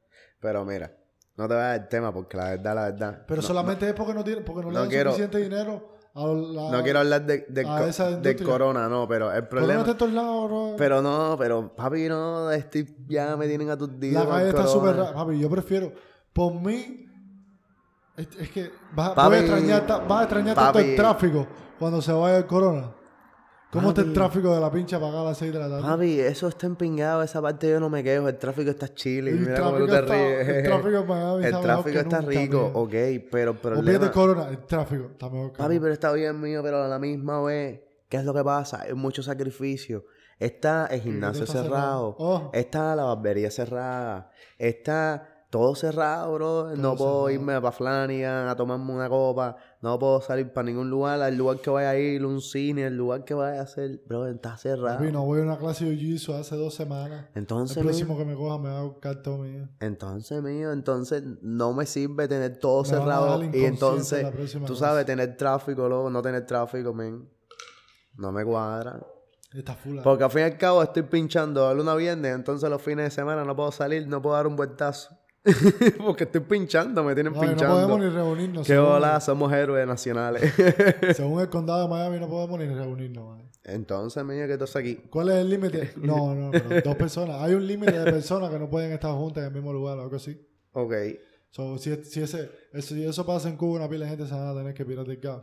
Pero 0.41 0.65
mira, 0.65 0.91
no 1.37 1.47
te 1.49 1.55
vayas 1.55 1.81
del 1.81 1.89
tema 1.89 2.13
porque 2.13 2.37
la 2.37 2.51
verdad, 2.51 2.75
la 2.75 2.83
verdad. 2.91 3.23
Pero 3.27 3.41
no, 3.43 3.47
solamente 3.47 3.89
es 3.89 3.95
porque 3.95 4.15
no, 4.15 4.25
tiene, 4.25 4.41
porque 4.43 4.63
no, 4.63 4.69
le 4.69 4.75
no 4.75 4.81
dan 4.81 4.89
quiero- 4.89 5.11
suficiente 5.11 5.39
dinero 5.39 5.97
a 6.15 6.27
la... 6.27 6.71
No 6.71 6.83
quiero 6.83 6.99
hablar 7.01 7.25
de, 7.27 7.47
del 7.49 7.67
a 7.67 7.79
co- 7.79 7.87
industria. 8.11 8.47
corona, 8.47 8.89
no, 8.89 9.07
pero 9.07 9.33
el 9.33 9.47
problema. 9.47 9.85
lados, 9.85 10.49
bro. 10.49 10.75
Pero 10.77 11.03
no, 11.03 11.37
pero 11.39 11.75
papi, 11.75 12.09
no, 12.09 12.51
estoy, 12.51 12.97
ya 13.09 13.37
me 13.37 13.47
tienen 13.47 13.71
a 13.71 13.77
tus 13.77 13.99
días. 14.01 14.25
La 14.25 14.31
calle 14.31 14.49
está 14.49 14.67
súper. 14.67 14.97
Papi, 15.15 15.39
yo 15.39 15.49
prefiero... 15.51 15.93
Por 16.33 16.55
mí... 16.55 17.07
Es, 18.17 18.29
es 18.39 18.51
que 18.51 18.71
vas, 18.93 19.11
Papi, 19.11 19.29
voy 19.29 19.37
a 19.37 19.41
extrañar, 19.41 19.87
vas 20.09 20.21
a 20.21 20.23
extrañar 20.25 20.55
tanto 20.55 20.79
el 20.79 20.85
papi. 20.87 20.97
tráfico 20.97 21.47
cuando 21.79 22.03
se 22.03 22.13
vaya 22.13 22.39
el 22.39 22.47
corona. 22.47 22.93
¿Cómo 23.71 23.91
está 23.91 24.01
el 24.01 24.13
tráfico 24.13 24.53
de 24.53 24.61
la 24.61 24.71
pincha 24.71 24.97
acá 24.97 25.07
a 25.07 25.25
las 25.25 25.39
6 25.39 25.53
de 25.53 25.59
la 25.61 25.69
tarde? 25.69 25.83
Papi, 25.83 26.19
eso 26.19 26.49
está 26.49 26.67
empingado, 26.67 27.23
esa 27.23 27.41
parte 27.41 27.71
yo 27.71 27.79
no 27.79 27.89
me 27.89 28.03
quejo, 28.03 28.29
el 28.29 28.37
tráfico 28.37 28.71
está 28.71 28.93
chile, 28.93 29.31
el, 29.31 29.41
mira 29.41 29.61
cómo 29.61 29.79
tú 29.79 29.87
tráfico 29.87 29.93
te 29.93 30.01
está, 30.01 30.15
ríes. 30.15 30.49
el 30.49 30.63
tráfico 30.65 30.97
en 30.99 31.07
Miami 31.07 31.45
El 31.45 31.61
tráfico 31.61 31.99
está 32.01 32.21
rico, 32.21 32.71
ok, 32.75 32.95
pero 33.31 33.53
el 33.53 33.59
problema... 33.59 33.87
pídete 33.87 34.11
corona, 34.11 34.49
el 34.49 34.59
tráfico 34.67 35.05
está 35.13 35.29
mejor 35.29 35.53
que 35.53 35.59
Papi, 35.59 35.79
pero 35.79 35.93
está 35.93 36.13
bien 36.13 36.41
mío, 36.41 36.63
pero 36.65 36.83
a 36.83 36.89
la 36.89 36.99
misma 36.99 37.41
vez, 37.43 37.81
¿qué 38.09 38.17
es 38.17 38.25
lo 38.25 38.35
que 38.35 38.43
pasa? 38.43 38.83
Hay 38.83 38.95
mucho 38.95 39.23
sacrificio. 39.23 40.05
Está 40.41 40.87
el 40.87 41.03
gimnasio 41.03 41.45
está 41.45 41.63
cerrado, 41.63 42.17
cerrado. 42.17 42.17
Oh. 42.19 42.51
está 42.55 42.97
la 42.97 43.05
barbería 43.05 43.51
cerrada, 43.51 44.31
está 44.59 45.45
todo 45.51 45.75
cerrado, 45.75 46.33
bro. 46.33 46.77
no 46.77 46.97
puedo 46.97 47.27
cerrado. 47.27 47.31
irme 47.31 47.61
para 47.61 47.73
Flanigan 47.73 48.49
a 48.49 48.57
tomarme 48.57 48.93
una 48.93 49.09
copa, 49.09 49.57
no 49.83 49.99
puedo 49.99 50.21
salir 50.21 50.53
para 50.53 50.67
ningún 50.67 50.91
lugar, 50.91 51.23
al 51.23 51.37
lugar 51.37 51.61
que 51.61 51.71
vaya 51.71 51.91
a 51.91 51.99
ir, 51.99 52.25
un 52.27 52.43
cine, 52.43 52.87
el 52.87 52.97
lugar 52.97 53.25
que 53.25 53.33
vaya 53.33 53.61
a 53.61 53.63
hacer, 53.63 54.03
bro, 54.07 54.27
está 54.27 54.59
cerrado. 54.59 54.99
Papi, 54.99 55.11
no 55.11 55.25
voy 55.25 55.41
a 55.41 55.45
una 55.45 55.57
clase 55.57 55.87
de 55.87 55.97
jiu-jitsu 55.97 56.35
hace 56.35 56.55
dos 56.57 56.75
semanas. 56.75 57.29
Entonces, 57.35 57.79
el 57.79 57.85
mío, 57.85 57.91
próximo 57.91 58.19
que 58.19 58.25
me 58.27 58.35
coja 58.35 58.59
me 58.59 58.69
va 58.69 58.81
a 58.81 58.83
buscar 58.83 59.23
todo 59.23 59.39
mío. 59.39 59.69
entonces, 59.81 60.43
mío, 60.43 60.73
entonces 60.73 61.23
no 61.41 61.73
me 61.73 61.87
sirve 61.87 62.29
tener 62.29 62.59
todo 62.59 62.83
Me 62.83 62.89
a 62.89 62.91
cerrado 62.91 63.43
y 63.43 63.65
entonces, 63.65 64.27
tú 64.67 64.77
sabes, 64.77 65.07
tener 65.07 65.37
tráfico, 65.39 65.89
luego 65.89 66.11
no 66.11 66.21
tener 66.21 66.45
tráfico, 66.45 66.93
men. 66.93 67.27
No 68.17 68.33
me 68.33 68.45
cuadra. 68.45 69.01
Está 69.55 69.75
full. 69.75 69.99
Porque 70.05 70.25
al 70.25 70.31
fin 70.31 70.41
y 70.41 70.45
al 70.45 70.59
cabo 70.59 70.83
estoy 70.83 71.05
pinchando 71.05 71.67
de 71.67 71.75
luna 71.75 71.93
a 71.93 71.97
viernes, 71.97 72.35
entonces 72.35 72.69
los 72.69 72.83
fines 72.83 73.07
de 73.07 73.11
semana 73.11 73.45
no 73.45 73.57
puedo 73.57 73.73
salir, 73.73 74.07
no 74.07 74.21
puedo 74.21 74.37
dar 74.37 74.47
un 74.47 74.57
vueltazo. 74.57 75.20
Porque 75.99 76.25
estoy 76.25 76.43
pinchando, 76.43 77.03
me 77.03 77.15
tienen 77.15 77.33
No, 77.33 77.39
y 77.39 77.47
no 77.47 77.49
pinchando. 77.53 77.75
podemos 77.75 78.01
ni 78.01 78.09
reunirnos. 78.09 78.67
Qué 78.67 78.79
hola, 78.79 79.21
somos 79.21 79.53
héroes 79.53 79.87
nacionales. 79.87 80.53
Según 81.17 81.41
el 81.41 81.49
condado 81.51 81.83
de 81.83 81.89
Miami 81.89 82.19
no 82.21 82.29
podemos 82.29 82.59
ni 82.59 82.67
reunirnos. 82.67 83.27
man. 83.39 83.51
entonces, 83.65 84.23
mira, 84.25 84.47
¿qué 84.47 84.53
estás 84.55 84.77
aquí? 84.77 84.97
¿Cuál 85.11 85.31
es 85.31 85.37
el 85.37 85.49
límite? 85.51 85.93
No, 85.97 86.35
no, 86.35 86.51
pero 86.51 86.81
dos 86.83 86.97
personas. 86.97 87.37
Hay 87.41 87.55
un 87.55 87.67
límite 87.67 87.99
de 87.99 88.11
personas 88.13 88.51
que 88.51 88.59
no 88.59 88.69
pueden 88.69 88.93
estar 88.93 89.13
juntas 89.13 89.43
en 89.43 89.49
el 89.49 89.55
mismo 89.55 89.73
lugar 89.73 89.99
o 89.99 90.03
algo 90.03 90.17
así. 90.17 90.39
Ok. 90.73 90.93
So, 91.53 91.79
si, 91.79 91.97
si, 92.05 92.23
ese, 92.23 92.49
eso, 92.73 92.95
si 92.95 93.03
eso 93.05 93.27
pasa 93.27 93.49
en 93.49 93.57
Cuba, 93.57 93.79
una 93.81 93.89
pila 93.89 94.05
de 94.05 94.11
gente 94.11 94.27
se 94.27 94.35
van 94.35 94.47
a 94.49 94.55
tener 94.55 94.73
que 94.73 94.85
gas. 95.17 95.41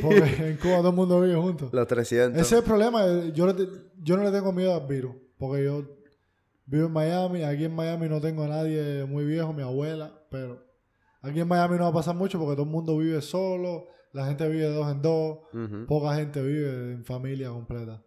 Porque 0.00 0.36
en 0.50 0.56
Cuba 0.56 0.76
todo 0.76 0.90
el 0.90 0.94
mundo 0.94 1.20
vive 1.20 1.34
juntos. 1.34 1.70
Los 1.72 1.86
300. 1.88 2.40
Ese 2.40 2.54
es 2.54 2.60
el 2.62 2.64
problema. 2.64 3.04
eh, 3.06 3.32
Yo, 3.34 3.48
yo 4.02 4.16
no 4.16 4.22
le 4.22 4.30
tengo 4.30 4.52
miedo 4.52 4.72
al 4.74 4.86
virus. 4.86 5.16
Porque 5.38 5.64
yo 5.64 5.82
vivo 6.66 6.86
en 6.86 6.92
Miami. 6.92 7.42
Aquí 7.42 7.64
en 7.64 7.74
Miami 7.74 8.08
no 8.08 8.20
tengo 8.20 8.44
a 8.44 8.48
nadie 8.48 9.04
muy 9.04 9.24
viejo, 9.24 9.52
mi 9.52 9.62
abuela. 9.62 10.12
Pero 10.30 10.62
aquí 11.20 11.40
en 11.40 11.48
Miami 11.48 11.76
no 11.76 11.84
va 11.84 11.90
a 11.90 11.92
pasar 11.94 12.14
mucho 12.16 12.38
porque 12.38 12.54
todo 12.54 12.64
el 12.64 12.70
mundo 12.70 12.96
vive 12.98 13.20
solo. 13.22 13.86
La 14.12 14.26
gente 14.26 14.46
vive 14.48 14.64
de 14.64 14.74
dos 14.74 14.90
en 14.90 15.00
dos. 15.02 15.38
Poca 15.88 16.14
gente 16.16 16.42
vive 16.42 16.92
en 16.92 17.04
familia 17.04 17.50
completa. 17.50 18.02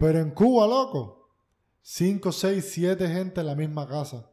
Pero 0.00 0.18
en 0.20 0.30
Cuba, 0.30 0.66
loco. 0.66 1.28
Cinco, 1.82 2.30
seis, 2.30 2.70
siete 2.72 3.08
gente 3.08 3.40
en 3.40 3.46
la 3.46 3.54
misma 3.54 3.88
casa. 3.88 4.30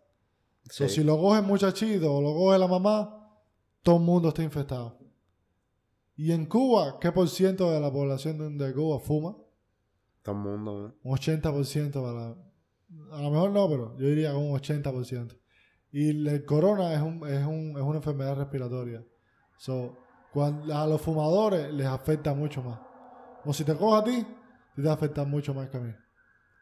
So, 0.70 0.88
Sí. 0.88 0.96
si 0.96 1.04
lo 1.04 1.18
coge 1.18 1.40
el 1.40 1.46
muchachito 1.46 2.14
o 2.14 2.22
lo 2.22 2.34
coge 2.34 2.60
la 2.60 2.68
mamá, 2.68 3.32
todo 3.82 3.96
el 3.98 4.04
mundo 4.04 4.30
está 4.30 4.44
infectado. 4.44 5.00
Y 6.18 6.32
en 6.34 6.46
Cuba, 6.46 7.00
¿qué 7.00 7.12
por 7.12 7.30
ciento 7.30 7.72
de 7.72 7.80
la 7.80 7.92
población 7.92 8.58
de 8.58 8.74
Cuba 8.74 9.00
fuma? 9.00 9.38
Todo 10.24 10.36
el 10.36 10.42
mundo, 10.42 10.80
¿no? 11.04 11.10
Un 11.10 11.18
80% 11.18 11.94
para... 12.02 12.36
A 13.12 13.22
lo 13.22 13.32
mejor 13.32 13.52
no, 13.52 13.68
pero 13.70 13.98
yo 13.98 14.08
diría 14.08 14.36
un 14.36 14.54
80%. 14.58 15.36
Y 15.92 16.28
el 16.28 16.46
corona 16.46 16.94
es, 16.94 17.02
un, 17.02 17.28
es, 17.28 17.46
un, 17.46 17.74
es 17.78 17.82
una 17.84 17.98
enfermedad 17.98 18.36
respiratoria. 18.36 19.04
So, 19.58 19.98
cuando, 20.32 20.76
a 20.78 20.86
los 20.88 21.02
fumadores 21.02 21.72
les 21.74 21.88
afecta 21.88 22.34
mucho 22.34 22.62
más. 22.62 22.80
O 23.46 23.54
si 23.54 23.64
te 23.64 23.76
coge 23.76 24.00
a 24.00 24.04
ti, 24.04 24.28
te 24.76 24.82
va 24.84 24.92
a 24.92 24.94
afectar 24.96 25.26
mucho 25.26 25.54
más 25.54 25.70
que 25.70 25.78
a 25.78 25.80
mí. 25.80 25.94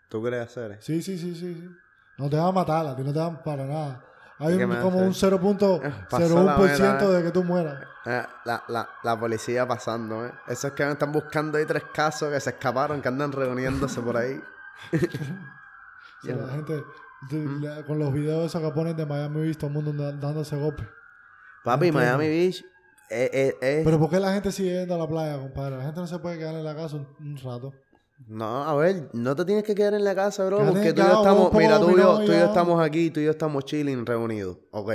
¿Tú 0.10 0.24
crees 0.24 0.46
hacer? 0.46 0.77
Sí, 0.82 1.01
sí, 1.01 1.17
sí, 1.17 1.36
sí, 1.36 1.53
sí. 1.55 1.70
No 2.17 2.29
te 2.29 2.38
van 2.38 2.48
a 2.48 2.51
matar, 2.51 2.88
a 2.88 2.96
ti 2.96 3.03
no 3.03 3.12
te 3.12 3.20
van 3.20 3.44
para 3.44 3.65
nada. 3.65 4.05
Hay 4.39 4.53
¿Y 4.53 4.58
qué 4.58 4.65
un- 4.65 4.77
como 4.77 5.00
un 5.00 5.13
Pasó 6.10 6.44
la 6.44 6.58
0.01% 6.58 7.00
vela, 7.00 7.12
de 7.17 7.24
que 7.24 7.32
tú 7.32 7.44
mueras. 7.44 7.82
Eh, 8.05 8.24
la, 8.46 8.63
la, 8.67 8.89
la 9.03 9.20
policía 9.20 9.67
pasando, 9.67 10.25
¿eh? 10.25 10.32
Esos 10.48 10.72
que 10.74 10.89
están 10.89 11.12
buscando 11.12 11.58
ahí 11.58 11.65
tres 11.65 11.84
casos 11.94 12.32
que 12.32 12.39
se 12.39 12.51
escaparon, 12.51 13.01
que 13.01 13.08
andan 13.08 13.32
reuniéndose 13.32 14.01
por 14.01 14.17
ahí. 14.17 14.39
O 16.24 16.25
sea, 16.25 16.36
Ya. 16.36 16.41
la 16.41 16.53
gente, 16.53 16.84
la- 17.62 17.84
con 17.86 18.00
los 18.00 18.13
videos 18.13 18.45
esos 18.45 18.62
que 18.62 18.69
ponen 18.75 18.95
de 18.95 19.05
Miami 19.05 19.41
Beach, 19.41 19.57
todo 19.57 19.67
el 19.67 19.74
mundo 19.74 19.93
dándose 19.93 20.55
golpes. 20.57 20.86
Papi. 21.63 21.91
Miami 21.91 22.27
Beach 22.27 22.63
eh, 23.10 23.29
eh, 23.34 23.55
es... 23.62 23.86
Pero 23.86 24.00
¿por 24.00 24.10
qué 24.10 24.19
la 24.19 24.34
gente 24.34 24.51
sigue 24.51 24.72
yendo 24.79 24.95
a 24.95 24.98
la 24.98 25.07
playa, 25.07 25.39
compadre? 25.39 25.77
La 25.77 25.84
gente 25.86 26.00
no 26.00 26.07
se 26.07 26.17
puede 26.19 26.38
quedar 26.38 26.55
en 26.55 26.63
la 26.63 26.75
casa 26.75 26.95
un, 26.98 27.07
un 27.19 27.38
rato. 27.38 27.74
No, 28.27 28.63
a 28.63 28.74
ver, 28.75 29.10
no 29.13 29.36
te 29.36 29.43
tienes 29.45 29.63
que 29.63 29.75
quedar 29.75 29.93
en 29.93 30.03
la 30.03 30.15
casa, 30.15 30.45
bro, 30.45 30.57
porque 30.60 30.93
tú 30.93 31.01
y 31.01 31.05
yo 31.05 31.13
estamos, 31.17 31.53
mira, 31.53 31.79
tú 31.79 31.91
y 31.91 31.98
yo, 31.98 32.15
tú 32.17 32.24
y 32.31 32.38
yo 32.38 32.45
estamos 32.45 32.81
aquí, 32.81 33.12
tú 33.12 33.19
y 33.19 33.25
yo 33.25 33.31
estamos 33.31 33.65
chilling, 33.65 34.05
reunidos, 34.05 34.57
ok. 34.72 34.91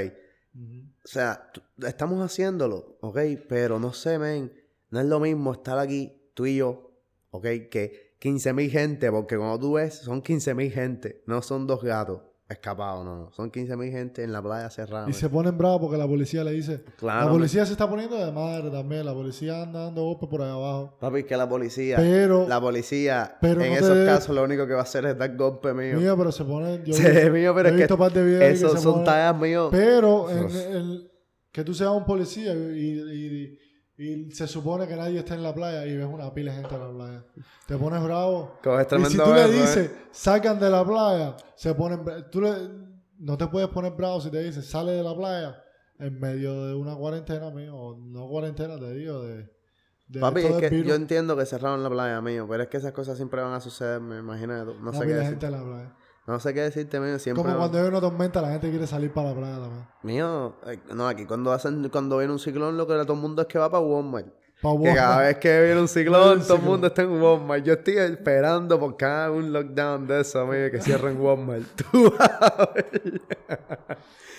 O 1.05 1.07
sea, 1.09 1.51
estamos 1.87 2.25
haciéndolo, 2.25 2.97
ok, 3.03 3.19
pero 3.49 3.79
no 3.79 3.93
sé, 3.93 4.19
men, 4.19 4.53
no 4.91 5.01
es 5.01 5.07
lo 5.07 5.21
mismo 5.21 5.53
estar 5.53 5.79
aquí, 5.79 6.31
tú 6.35 6.47
y 6.47 6.57
yo, 6.57 6.93
ok, 7.31 7.45
que 7.71 8.10
15.000 8.21 8.71
gente, 8.71 9.11
porque 9.11 9.37
cuando 9.37 9.59
tú 9.59 9.73
ves, 9.75 9.95
son 9.95 10.23
15.000 10.23 10.71
gente, 10.73 11.23
no 11.27 11.41
son 11.43 11.67
dos 11.67 11.83
gatos 11.83 12.21
escapados, 12.49 13.05
no, 13.05 13.17
no, 13.17 13.31
son 13.33 13.51
15.000 13.53 13.93
gente 13.93 14.25
en 14.25 14.33
la 14.33 14.43
playa 14.43 14.69
cerrada. 14.71 15.09
Y 15.09 15.13
se 15.13 15.29
ponen 15.29 15.57
bravos 15.57 15.81
porque 15.83 15.97
la 15.97 16.07
policía 16.09 16.43
le 16.43 16.51
dice. 16.51 16.83
Claro, 16.99 17.27
la 17.27 17.31
policía 17.33 17.65
se 17.65 17.71
está 17.73 17.89
poniendo 17.89 18.17
de 18.17 18.33
madre 18.33 18.71
también. 18.71 19.07
La 19.07 19.15
policía 19.15 19.63
anda 19.63 19.85
dando 19.85 20.03
golpes 20.03 20.29
por 20.29 20.43
ahí 20.43 20.51
abajo. 20.51 20.97
Papi, 21.01 21.23
que 21.23 21.37
la 21.37 21.49
policía, 21.49 21.97
Pero, 21.97 22.49
la 22.49 22.61
policía, 22.61 23.37
pero 23.41 23.63
en 23.63 23.71
no 23.71 23.77
esos 23.79 24.05
casos 24.05 24.35
lo 24.35 24.43
único 24.43 24.67
que 24.67 24.73
va 24.75 24.81
a 24.81 24.83
hacer 24.83 25.07
es 25.07 25.17
dar 25.17 25.37
golpe 25.37 25.73
mío. 25.73 25.97
mío, 26.01 26.17
pero 26.19 26.33
se 26.33 26.45
ponen. 26.45 26.85
Yo 26.85 26.93
Sí, 26.93 27.05
mío, 27.31 27.55
pero 27.55 27.69
es 27.69 27.77
visto 27.77 27.95
que 27.95 27.99
par 28.01 28.13
de 28.13 28.39
que 28.41 28.51
esos 28.51 28.73
se 28.73 28.79
son 28.81 29.05
ponen- 29.05 29.39
míos. 29.41 29.69
Pero 29.71 30.29
en 30.29 31.09
que 31.53 31.63
tú 31.65 31.73
seas 31.73 31.91
un 31.91 32.05
policía 32.05 32.53
y, 32.53 32.59
y- 32.59 32.99
y 33.55 33.59
se 34.33 34.47
supone 34.47 34.87
que 34.89 34.97
nadie 34.97 35.19
está 35.19 35.35
en 35.35 35.43
la 35.43 35.55
playa 35.55 35.85
y 35.87 35.97
ves 35.97 36.07
una 36.07 36.33
pila 36.33 36.53
de 36.53 36.61
gente 36.63 36.75
en 36.75 36.81
la 36.81 36.91
playa. 36.93 37.25
Te 37.67 37.77
pones 37.77 38.03
bravo. 38.03 38.59
Y 38.63 39.05
si 39.11 39.17
tú 39.19 39.33
le 39.35 39.45
¿eh? 39.45 39.49
dices, 39.53 39.91
sacan 40.11 40.59
de 40.59 40.71
la 40.71 40.85
playa, 40.85 41.37
se 41.55 41.75
ponen. 41.75 42.03
Tú 42.31 42.41
le- 42.41 42.69
no 43.19 43.37
te 43.37 43.47
puedes 43.49 43.69
poner 43.69 43.93
bravo 43.93 44.21
si 44.21 44.31
te 44.31 44.43
dices, 44.43 44.65
sale 44.67 44.93
de 44.93 45.03
la 45.03 45.15
playa 45.15 45.63
en 45.99 46.19
medio 46.19 46.65
de 46.67 46.75
una 46.75 46.95
cuarentena, 46.97 47.51
mío. 47.51 47.97
No 48.01 48.27
cuarentena, 48.29 48.79
te 48.79 48.91
digo, 48.95 49.23
de. 49.23 49.51
de 50.09 50.21
Papi, 50.21 50.41
es 50.41 50.57
que 50.57 50.71
virus. 50.71 50.87
yo 50.89 50.95
entiendo 50.95 51.37
que 51.37 51.45
cerraron 51.45 51.83
la 51.83 51.91
playa, 51.91 52.21
mío, 52.23 52.47
pero 52.49 52.63
es 52.63 52.69
que 52.71 52.79
esas 52.79 52.93
cosas 52.93 53.17
siempre 53.19 53.43
van 53.43 53.53
a 53.53 53.61
suceder, 53.61 54.01
me 54.01 54.19
imagino. 54.19 54.65
No 54.65 54.73
Una 54.73 54.93
sé 54.93 54.99
qué 55.01 55.05
pila 55.05 55.17
de 55.17 55.21
decirte. 55.25 55.29
gente 55.29 55.47
en 55.47 55.53
la 55.53 55.63
playa. 55.63 55.97
No 56.31 56.39
sé 56.41 56.55
qué 56.55 56.61
decirte, 56.63 57.01
mío. 57.01 57.19
Siempre. 57.19 57.43
Como 57.43 57.57
cuando 57.57 57.79
hay 57.79 57.89
una 57.89 58.01
tormenta, 58.01 58.41
la 58.41 58.51
gente 58.53 58.71
quiere 58.71 58.87
salir 58.87 59.13
para 59.13 59.31
la 59.31 59.35
playa 59.37 59.59
también. 59.59 59.85
Mío, 60.03 60.57
eh, 60.67 60.79
no, 60.95 61.09
aquí 61.09 61.25
cuando 61.27 61.53
hacen, 61.53 61.89
cuando 61.89 62.19
viene 62.19 62.33
un 62.33 62.39
ciclón, 62.39 62.77
lo 62.77 62.87
que 62.87 62.95
todo 62.95 63.15
el 63.15 63.19
mundo 63.19 63.43
es 63.43 63.49
que 63.49 63.59
va 63.59 63.71
para 63.71 63.83
Walmart. 63.83 64.27
Pa' 64.63 64.71
Que 64.73 64.77
Walmart. 64.77 64.97
cada 64.97 65.19
vez 65.23 65.37
que 65.39 65.63
viene 65.63 65.81
un 65.81 65.89
ciclón, 65.89 66.39
un 66.41 66.45
todo 66.47 66.57
el 66.59 66.63
mundo 66.63 66.87
está 66.89 67.03
en 67.03 67.21
Walmart. 67.23 67.65
Yo 67.65 67.73
estoy 67.73 67.97
esperando 67.97 68.79
por 68.79 68.97
cada 68.97 69.31
un 69.31 69.53
lockdown 69.53 70.07
de 70.07 70.21
eso, 70.21 70.41
amigo, 70.41 70.71
que 70.71 70.81
cierren 70.81 71.19
Walmart. 71.21 71.65
Tú 71.93 72.15
vas 72.19 72.31
a 72.43 72.71
ver. 72.75 73.21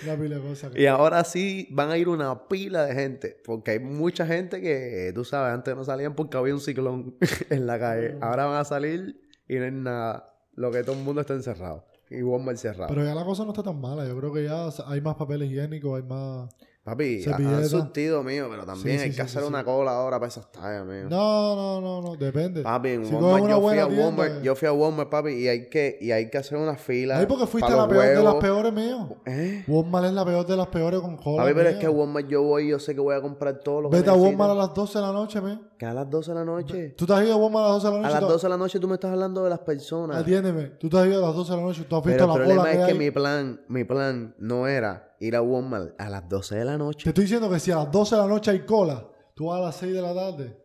Una 0.04 0.16
pila 0.16 0.36
de 0.36 0.42
cosas. 0.42 0.70
que- 0.72 0.80
Y 0.82 0.86
ahora 0.86 1.24
sí 1.24 1.68
van 1.72 1.90
a 1.90 1.96
ir 1.98 2.08
una 2.08 2.46
pila 2.48 2.84
de 2.86 2.94
gente. 2.94 3.40
Porque 3.44 3.72
hay 3.72 3.80
mucha 3.80 4.26
gente 4.26 4.60
que, 4.60 5.12
tú 5.14 5.24
sabes, 5.24 5.52
antes 5.54 5.74
no 5.76 5.84
salían 5.84 6.14
porque 6.14 6.36
había 6.36 6.54
un 6.54 6.60
ciclón 6.60 7.16
en 7.50 7.66
la 7.66 7.78
calle. 7.78 8.16
Ahora 8.20 8.46
van 8.46 8.60
a 8.60 8.64
salir 8.64 9.20
y 9.48 9.56
no 9.56 9.64
hay 9.64 9.70
nada. 9.72 10.28
Lo 10.54 10.70
que 10.70 10.82
todo 10.82 10.96
el 10.96 11.02
mundo 11.02 11.20
está 11.20 11.34
encerrado. 11.34 11.84
Y 12.10 12.22
Walmart 12.22 12.58
cerrado. 12.58 12.88
Pero 12.88 13.04
ya 13.04 13.14
la 13.14 13.24
cosa 13.24 13.44
no 13.44 13.52
está 13.52 13.62
tan 13.62 13.80
mala. 13.80 14.06
Yo 14.06 14.16
creo 14.18 14.32
que 14.32 14.44
ya 14.44 14.68
hay 14.86 15.00
más 15.00 15.14
papel 15.16 15.44
higiénico, 15.44 15.96
hay 15.96 16.02
más. 16.02 16.54
Papi, 16.84 17.22
han 17.24 17.68
surtido 17.68 18.24
mío, 18.24 18.48
pero 18.50 18.66
también 18.66 18.98
Sí, 18.98 19.04
hay 19.04 19.10
que 19.10 19.14
sí, 19.14 19.20
hacer 19.20 19.44
una 19.44 19.62
cola 19.62 19.92
ahora 19.92 20.18
para 20.18 20.26
esas 20.30 20.50
tallas, 20.50 20.84
mío. 20.84 21.04
No, 21.08 21.54
no, 21.54 21.80
no, 21.80 22.02
no. 22.02 22.16
Depende. 22.16 22.62
Papi, 22.62 22.88
en 22.88 23.06
Si 23.06 23.14
Walmart, 23.14 23.48
yo 23.48 23.60
fui 23.60 23.78
a 23.78 23.86
Walmart, 23.86 24.42
yo 24.42 24.56
fui 24.56 24.66
a 24.66 24.72
Walmart, 24.72 25.08
papi, 25.08 25.30
y 25.30 25.46
hay 25.46 25.68
que, 25.70 25.96
y 26.00 26.10
hay 26.10 26.28
que 26.28 26.38
hacer 26.38 26.58
una 26.58 26.74
fila. 26.74 27.18
Ahí 27.18 27.26
porque 27.26 27.46
fuiste 27.46 27.70
la 27.70 27.76
los 27.76 27.86
peor 27.88 28.16
de 28.16 28.22
las 28.24 28.34
peores, 28.34 28.72
mío. 28.72 29.16
¿Eh? 29.26 29.64
Walmart 29.68 30.06
es 30.06 30.12
la 30.12 30.24
peor 30.24 30.44
de 30.44 30.56
las 30.56 30.66
peores 30.66 30.98
con 31.00 31.16
cola. 31.18 31.44
Papi, 31.44 31.54
pero 31.54 31.68
es 31.68 31.76
que 31.76 31.86
a 31.86 31.90
Walmart 31.90 32.26
yo 32.26 32.42
voy 32.42 32.64
y 32.64 32.68
yo 32.70 32.80
sé 32.80 32.96
que 32.96 33.00
voy 33.00 33.14
a 33.14 33.20
comprar 33.20 33.60
todo 33.60 33.82
lo 33.82 33.88
que 33.90 33.98
Vete 33.98 34.10
a. 34.10 34.14
Walmart 34.14 34.50
a 34.50 34.54
las 34.56 34.74
12 34.74 34.98
de 34.98 35.04
la 35.06 35.12
noche, 35.12 35.40
mío. 35.40 35.60
Que 35.78 35.86
a 35.86 35.94
las 35.94 36.10
12 36.10 36.32
de 36.32 36.34
la 36.34 36.44
noche. 36.44 36.88
Tú 36.98 37.06
te 37.06 37.12
has 37.12 37.22
ido 37.24 37.34
a 37.34 37.36
Walmart 37.36 37.64
a 37.66 37.72
las 37.74 37.82
12 37.84 37.86
de 37.86 37.92
la 37.92 37.98
A 37.98 38.02
noche. 38.02 38.12
las 38.14 38.20
tú- 38.26 38.32
12 38.32 38.46
de 38.46 38.50
la 38.50 38.56
noche 38.56 38.80
tú 38.80 38.88
me 38.88 38.94
estás 38.94 39.12
hablando 39.12 39.44
de 39.44 39.50
las 39.50 39.60
personas. 39.60 40.16
Atiéndeme. 40.16 40.64
Tú 40.80 40.88
te 40.88 40.98
has 40.98 41.06
ido 41.06 41.22
a 41.24 41.28
las 41.28 41.36
12 41.36 41.52
de 41.52 41.56
la 41.58 41.62
noche. 41.62 41.84
Tú 41.88 41.94
has 41.96 42.02
visto 42.04 42.16
Pero 42.18 42.24
el 42.24 42.28
la 42.28 42.34
problema 42.34 42.62
cola 42.62 42.72
que 42.74 42.80
es 42.80 42.86
que 42.88 42.94
mi 42.94 43.10
plan, 43.12 43.60
mi 43.68 43.84
plan 43.84 44.34
no 44.40 44.66
era 44.66 45.11
ir 45.26 45.36
a 45.36 45.42
Walmart 45.42 45.94
a 46.00 46.08
las 46.10 46.28
12 46.28 46.56
de 46.56 46.64
la 46.64 46.72
Te 46.72 46.78
noche. 46.78 47.08
estoy 47.08 47.24
diciendo 47.24 47.50
que 47.50 47.58
si 47.60 47.70
a 47.70 47.76
las 47.76 47.90
12 47.90 48.16
de 48.16 48.22
la 48.22 48.28
noche 48.28 48.50
hay 48.50 48.64
cola, 48.66 49.08
tú 49.34 49.46
vas 49.46 49.58
a 49.60 49.64
las 49.66 49.76
6 49.76 49.94
de 49.94 50.02
la 50.02 50.14
tarde. 50.14 50.58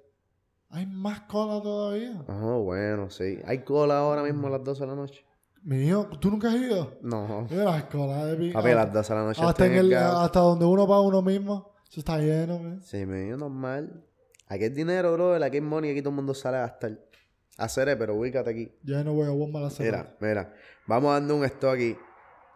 Hay 0.70 0.86
más 0.86 1.22
cola 1.22 1.62
todavía. 1.62 2.24
Oh, 2.28 2.64
bueno, 2.64 3.10
sí. 3.10 3.40
Hay 3.46 3.64
cola 3.64 4.00
ahora 4.00 4.24
mismo 4.24 4.48
a 4.48 4.52
las 4.52 4.64
12 4.64 4.82
de 4.82 4.88
la 4.88 4.96
noche. 4.96 5.26
Mi 5.64 5.86
hijo, 5.88 6.08
¿tú 6.20 6.30
nunca 6.30 6.50
has 6.50 6.56
ido? 6.56 6.98
No. 7.02 7.48
Mira 7.50 7.66
las 7.66 7.84
colas 7.86 8.26
de 8.38 8.52
Papi, 8.52 8.70
a 8.70 8.76
las 8.76 8.94
12 8.94 9.14
de 9.14 9.20
la 9.20 9.26
noche 9.26 9.42
hasta, 9.44 9.66
en 9.66 9.74
el 9.74 9.90
donde 10.34 10.66
uno 10.66 10.88
va 10.88 11.02
uno 11.02 11.22
mismo. 11.22 11.74
Eso 11.90 12.02
está 12.02 12.18
lleno, 12.18 12.60
mi. 12.60 12.82
Sí, 12.82 13.06
me 13.06 13.24
dio 13.24 13.38
normal. 13.38 14.04
Aquí 14.48 14.64
hay 14.64 14.70
dinero, 14.70 15.14
bro. 15.14 15.36
Aquí 15.36 15.58
hay 15.58 15.62
money. 15.62 15.92
Aquí 15.92 16.02
todo 16.02 16.10
el 16.12 16.16
mundo 16.16 16.34
sale 16.34 16.58
a 16.58 16.62
gastar. 16.62 17.00
Hacer, 17.58 17.98
pero 17.98 18.16
ubícate 18.16 18.50
aquí. 18.50 18.72
Ya 18.84 19.04
no 19.04 19.14
voy 19.14 19.28
a 19.28 19.32
Walmart 19.32 19.66
a 19.66 19.68
hacer 19.68 19.86
Mira, 19.88 20.16
mira. 20.20 20.54
Vamos 20.86 21.12
dando 21.14 21.36
un 21.36 21.44
stop 21.46 21.72
aquí. 21.72 21.98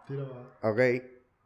Tira 0.06 0.24
pa' 0.60 0.70
Ok. 0.70 0.78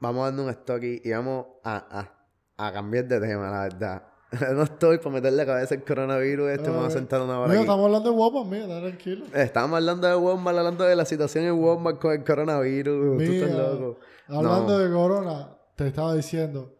Vamos 0.01 0.25
dando 0.27 0.45
un 0.45 0.49
aquí 0.51 1.01
y 1.05 1.11
vamos 1.11 1.47
a, 1.65 2.11
a, 2.59 2.67
a 2.69 2.73
cambiar 2.73 3.07
de 3.07 3.21
tema, 3.21 3.51
la 3.51 3.63
verdad. 3.63 4.03
no 4.55 4.65
estoy 4.65 4.99
para 4.99 5.11
meterle 5.11 5.39
la 5.39 5.47
cabeza 5.47 5.75
el 5.77 5.85
coronavirus 5.85 6.51
este. 6.51 6.69
Me 6.71 6.77
voy 6.77 6.87
a 6.87 6.91
sentar 6.91 7.23
una 7.23 7.39
hora 7.39 7.49
Mira, 7.49 7.61
aquí. 7.61 7.67
estamos 7.69 7.87
hablando 7.87 8.11
de 8.11 8.17
Walmart, 8.17 8.47
mira, 8.47 8.65
está 8.65 8.81
tranquilo. 8.81 9.25
Estamos 9.35 9.77
hablando 9.77 10.07
de 10.09 10.17
Walmart, 10.17 10.59
hablando 10.59 10.85
de 10.85 10.97
la 10.97 11.05
situación 11.05 11.45
en 11.45 11.53
Walmart 11.53 11.99
con 12.01 12.13
el 12.13 12.25
coronavirus. 12.25 13.17
Tú 13.19 13.23
estás 13.23 13.51
Mira. 13.51 13.63
loco. 13.73 13.99
Hablando 14.29 14.73
No. 14.73 14.79
de 14.79 14.91
corona, 14.93 15.57
te 15.77 15.87
estaba 15.87 16.15
diciendo. 16.15 16.75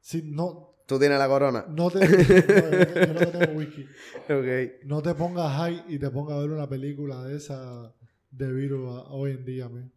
Si 0.00 0.22
no, 0.22 0.70
Tú 0.86 0.98
tienes 0.98 1.18
la 1.18 1.28
corona. 1.28 1.64
no 1.68 1.90
te. 1.90 2.00
no, 2.00 2.06
yo, 2.06 2.16
yo 3.06 3.12
no 3.14 3.20
te 3.20 3.26
tengo 3.26 3.52
whisky. 3.58 3.82
Ok. 4.28 4.84
No 4.86 5.00
te 5.02 5.14
pongas 5.14 5.56
high 5.56 5.84
y 5.88 5.98
te 5.98 6.10
pongas 6.10 6.36
a 6.36 6.40
ver 6.40 6.50
una 6.50 6.68
película 6.68 7.22
de 7.22 7.36
esa 7.36 7.94
de 8.30 8.52
virus 8.52 9.04
hoy 9.10 9.32
en 9.32 9.44
día, 9.44 9.68
man. 9.68 9.92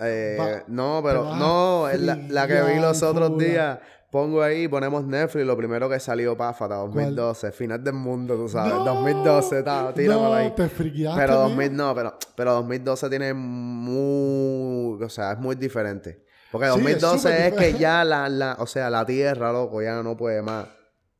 Eh, 0.00 0.36
Va- 0.38 0.64
no, 0.68 1.00
pero 1.04 1.34
no, 1.36 1.88
es 1.88 2.00
la, 2.00 2.16
la 2.16 2.46
que 2.46 2.60
vi 2.62 2.80
los 2.80 3.02
otros 3.02 3.38
días. 3.38 3.78
Pongo 4.10 4.40
ahí, 4.42 4.68
ponemos 4.68 5.04
Netflix, 5.04 5.44
lo 5.44 5.56
primero 5.56 5.88
que 5.90 5.98
salió, 6.00 6.36
Páfata, 6.36 6.76
2012, 6.76 7.50
final 7.52 7.82
del 7.82 7.94
mundo, 7.94 8.36
tú 8.36 8.48
sabes, 8.48 8.72
No. 8.74 8.84
2012, 8.84 9.62
ta, 9.62 9.92
tíramelo 9.92 10.28
no, 10.28 10.34
ahí. 10.34 10.52
te 10.54 10.68
Pero 10.68 10.92
mío. 11.34 11.38
2000, 11.48 11.76
no, 11.76 11.94
pero, 11.94 12.14
pero 12.36 12.52
2012 12.54 13.10
tiene 13.10 13.34
muy, 13.34 15.02
o 15.02 15.08
sea, 15.08 15.32
es 15.32 15.38
muy 15.38 15.56
diferente. 15.56 16.24
Porque 16.52 16.68
Sí, 16.68 16.72
es 16.72 17.00
2012 17.00 17.18
súper 17.18 17.52
es, 17.52 17.52
que 17.72 17.78
ya 17.78 18.04
la, 18.04 18.28
la, 18.28 18.56
o 18.60 18.66
sea, 18.66 18.88
la 18.90 19.04
tierra, 19.04 19.52
loco, 19.52 19.82
ya 19.82 20.02
no 20.02 20.16
puede 20.16 20.40
más. 20.42 20.66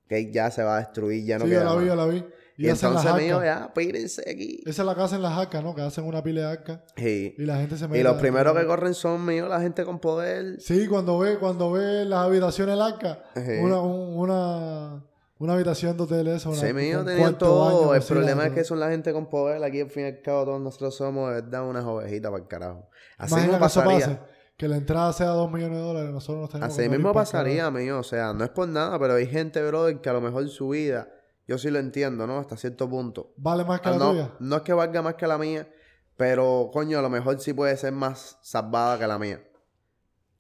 Que 0.09 0.31
ya 0.33 0.51
se 0.53 0.63
va 0.63 0.77
a 0.77 0.79
destruir, 0.81 1.25
ya 1.25 1.39
no 1.39 1.45
sí, 1.47 1.51
yo 1.51 1.59
queda 1.59 1.65
la 1.65 1.73
vi, 1.73 1.77
más. 1.79 1.87
yo 1.89 1.97
la 1.97 2.07
vi. 2.07 2.25
Y, 2.59 2.67
Y 2.67 2.71
entonces, 2.71 3.15
mío, 3.17 3.37
arcas. 3.39 3.61
ya, 3.69 3.75
pírense 3.75 4.23
aquí. 4.31 4.63
Esa 4.65 4.83
es 4.83 4.87
la 4.87 4.95
casa 4.95 5.17
en 5.17 5.23
las 5.23 5.33
arcas, 5.37 5.63
¿no? 5.63 5.75
Que 5.75 5.83
hacen 5.83 6.05
una 6.05 6.23
pila 6.23 6.41
de 6.43 6.47
arcas 6.47 6.81
Sí. 6.97 7.35
y 7.37 7.43
la 7.45 7.57
gente 7.59 7.77
se 7.77 7.87
mete. 7.87 8.01
Y 8.01 8.03
los 8.03 8.17
primeros 8.17 8.57
que 8.59 8.67
corren 8.67 8.95
son 8.95 9.25
míos, 9.27 9.49
la 9.49 9.61
gente 9.61 9.85
con 9.85 9.99
poder. 9.99 10.61
Sí, 10.61 10.87
cuando 10.87 11.19
ve, 11.19 11.37
cuando 11.39 11.71
ve 11.73 12.05
las 12.07 12.21
habitaciones 12.21 12.81
arca, 12.81 13.23
Sí. 13.35 13.43
una, 13.61 13.81
un- 13.81 14.17
una, 14.19 15.05
una 15.39 15.53
habitación 15.53 15.99
de 15.99 16.03
hotel 16.05 16.29
una, 16.29 16.39
Sí, 16.39 16.73
mío, 16.73 17.05
tenían 17.05 17.25
baño, 17.25 17.37
todo. 17.37 17.95
El 17.95 18.03
problema 18.03 18.47
es 18.47 18.53
que 18.53 18.65
son 18.65 18.81
la 18.81 18.89
gente 18.89 19.13
con 19.13 19.29
poder. 19.29 19.63
Aquí, 19.63 19.83
al 19.83 19.91
fin 19.91 20.05
y 20.05 20.07
al 20.07 20.23
cabo, 20.23 20.45
todos 20.47 20.61
nosotros 20.63 20.97
somos, 20.97 21.29
de 21.29 21.43
verdad, 21.43 21.69
unas 21.69 21.85
ovejitas 21.85 22.31
para 22.31 22.43
el 22.43 22.49
carajo. 22.49 22.89
Así 23.19 23.35
Imagina 23.35 23.53
mismo 23.53 23.67
que 23.67 23.67
eso 23.71 23.81
pasaría. 23.85 24.07
pase, 24.07 24.19
que 24.57 24.69
la 24.69 24.77
entrada 24.79 25.13
sea 25.13 25.27
2 25.29 25.53
millones 25.53 25.77
de 25.77 25.85
dólares, 25.85 26.11
nosotros 26.11 26.41
nos 26.41 26.51
tenemos 26.51 26.73
Así 26.73 26.83
que 26.85 26.89
mismo 26.89 27.13
pasaría, 27.13 27.71
mío. 27.71 27.99
O 27.99 28.03
sea, 28.03 28.33
no 28.33 28.45
es 28.45 28.51
por 28.51 28.67
nada, 28.67 28.99
pero 28.99 29.13
hay 29.15 29.27
gente, 29.27 29.63
brother, 29.67 30.01
que 30.01 30.09
a 30.09 30.15
lo 30.15 30.23
mejor 30.23 30.49
su 30.49 30.71
vida, 30.71 31.07
yo 31.47 31.59
sí 31.59 31.71
lo 31.71 31.79
entiendo, 31.79 32.27
¿no? 32.27 32.39
Hasta 32.39 32.57
cierto 32.57 32.89
punto. 32.89 33.33
¿Vale 33.37 33.65
más 33.65 33.81
que 33.81 33.91
la 33.91 33.97
no, 33.97 34.11
tuya? 34.11 34.31
no 34.41 34.57
es 34.57 34.63
que 34.63 34.73
valga 34.73 35.03
más 35.03 35.15
que 35.15 35.27
la 35.27 35.39
mía, 35.39 35.69
pero, 36.17 36.71
coño, 36.73 36.99
a 36.99 37.03
lo 37.03 37.11
mejor 37.11 37.39
sí 37.41 37.53
puede 37.53 37.77
ser 37.77 37.93
más 37.93 38.39
salvada 38.43 38.99
que 38.99 39.07
la 39.07 39.19
mía. 39.19 39.43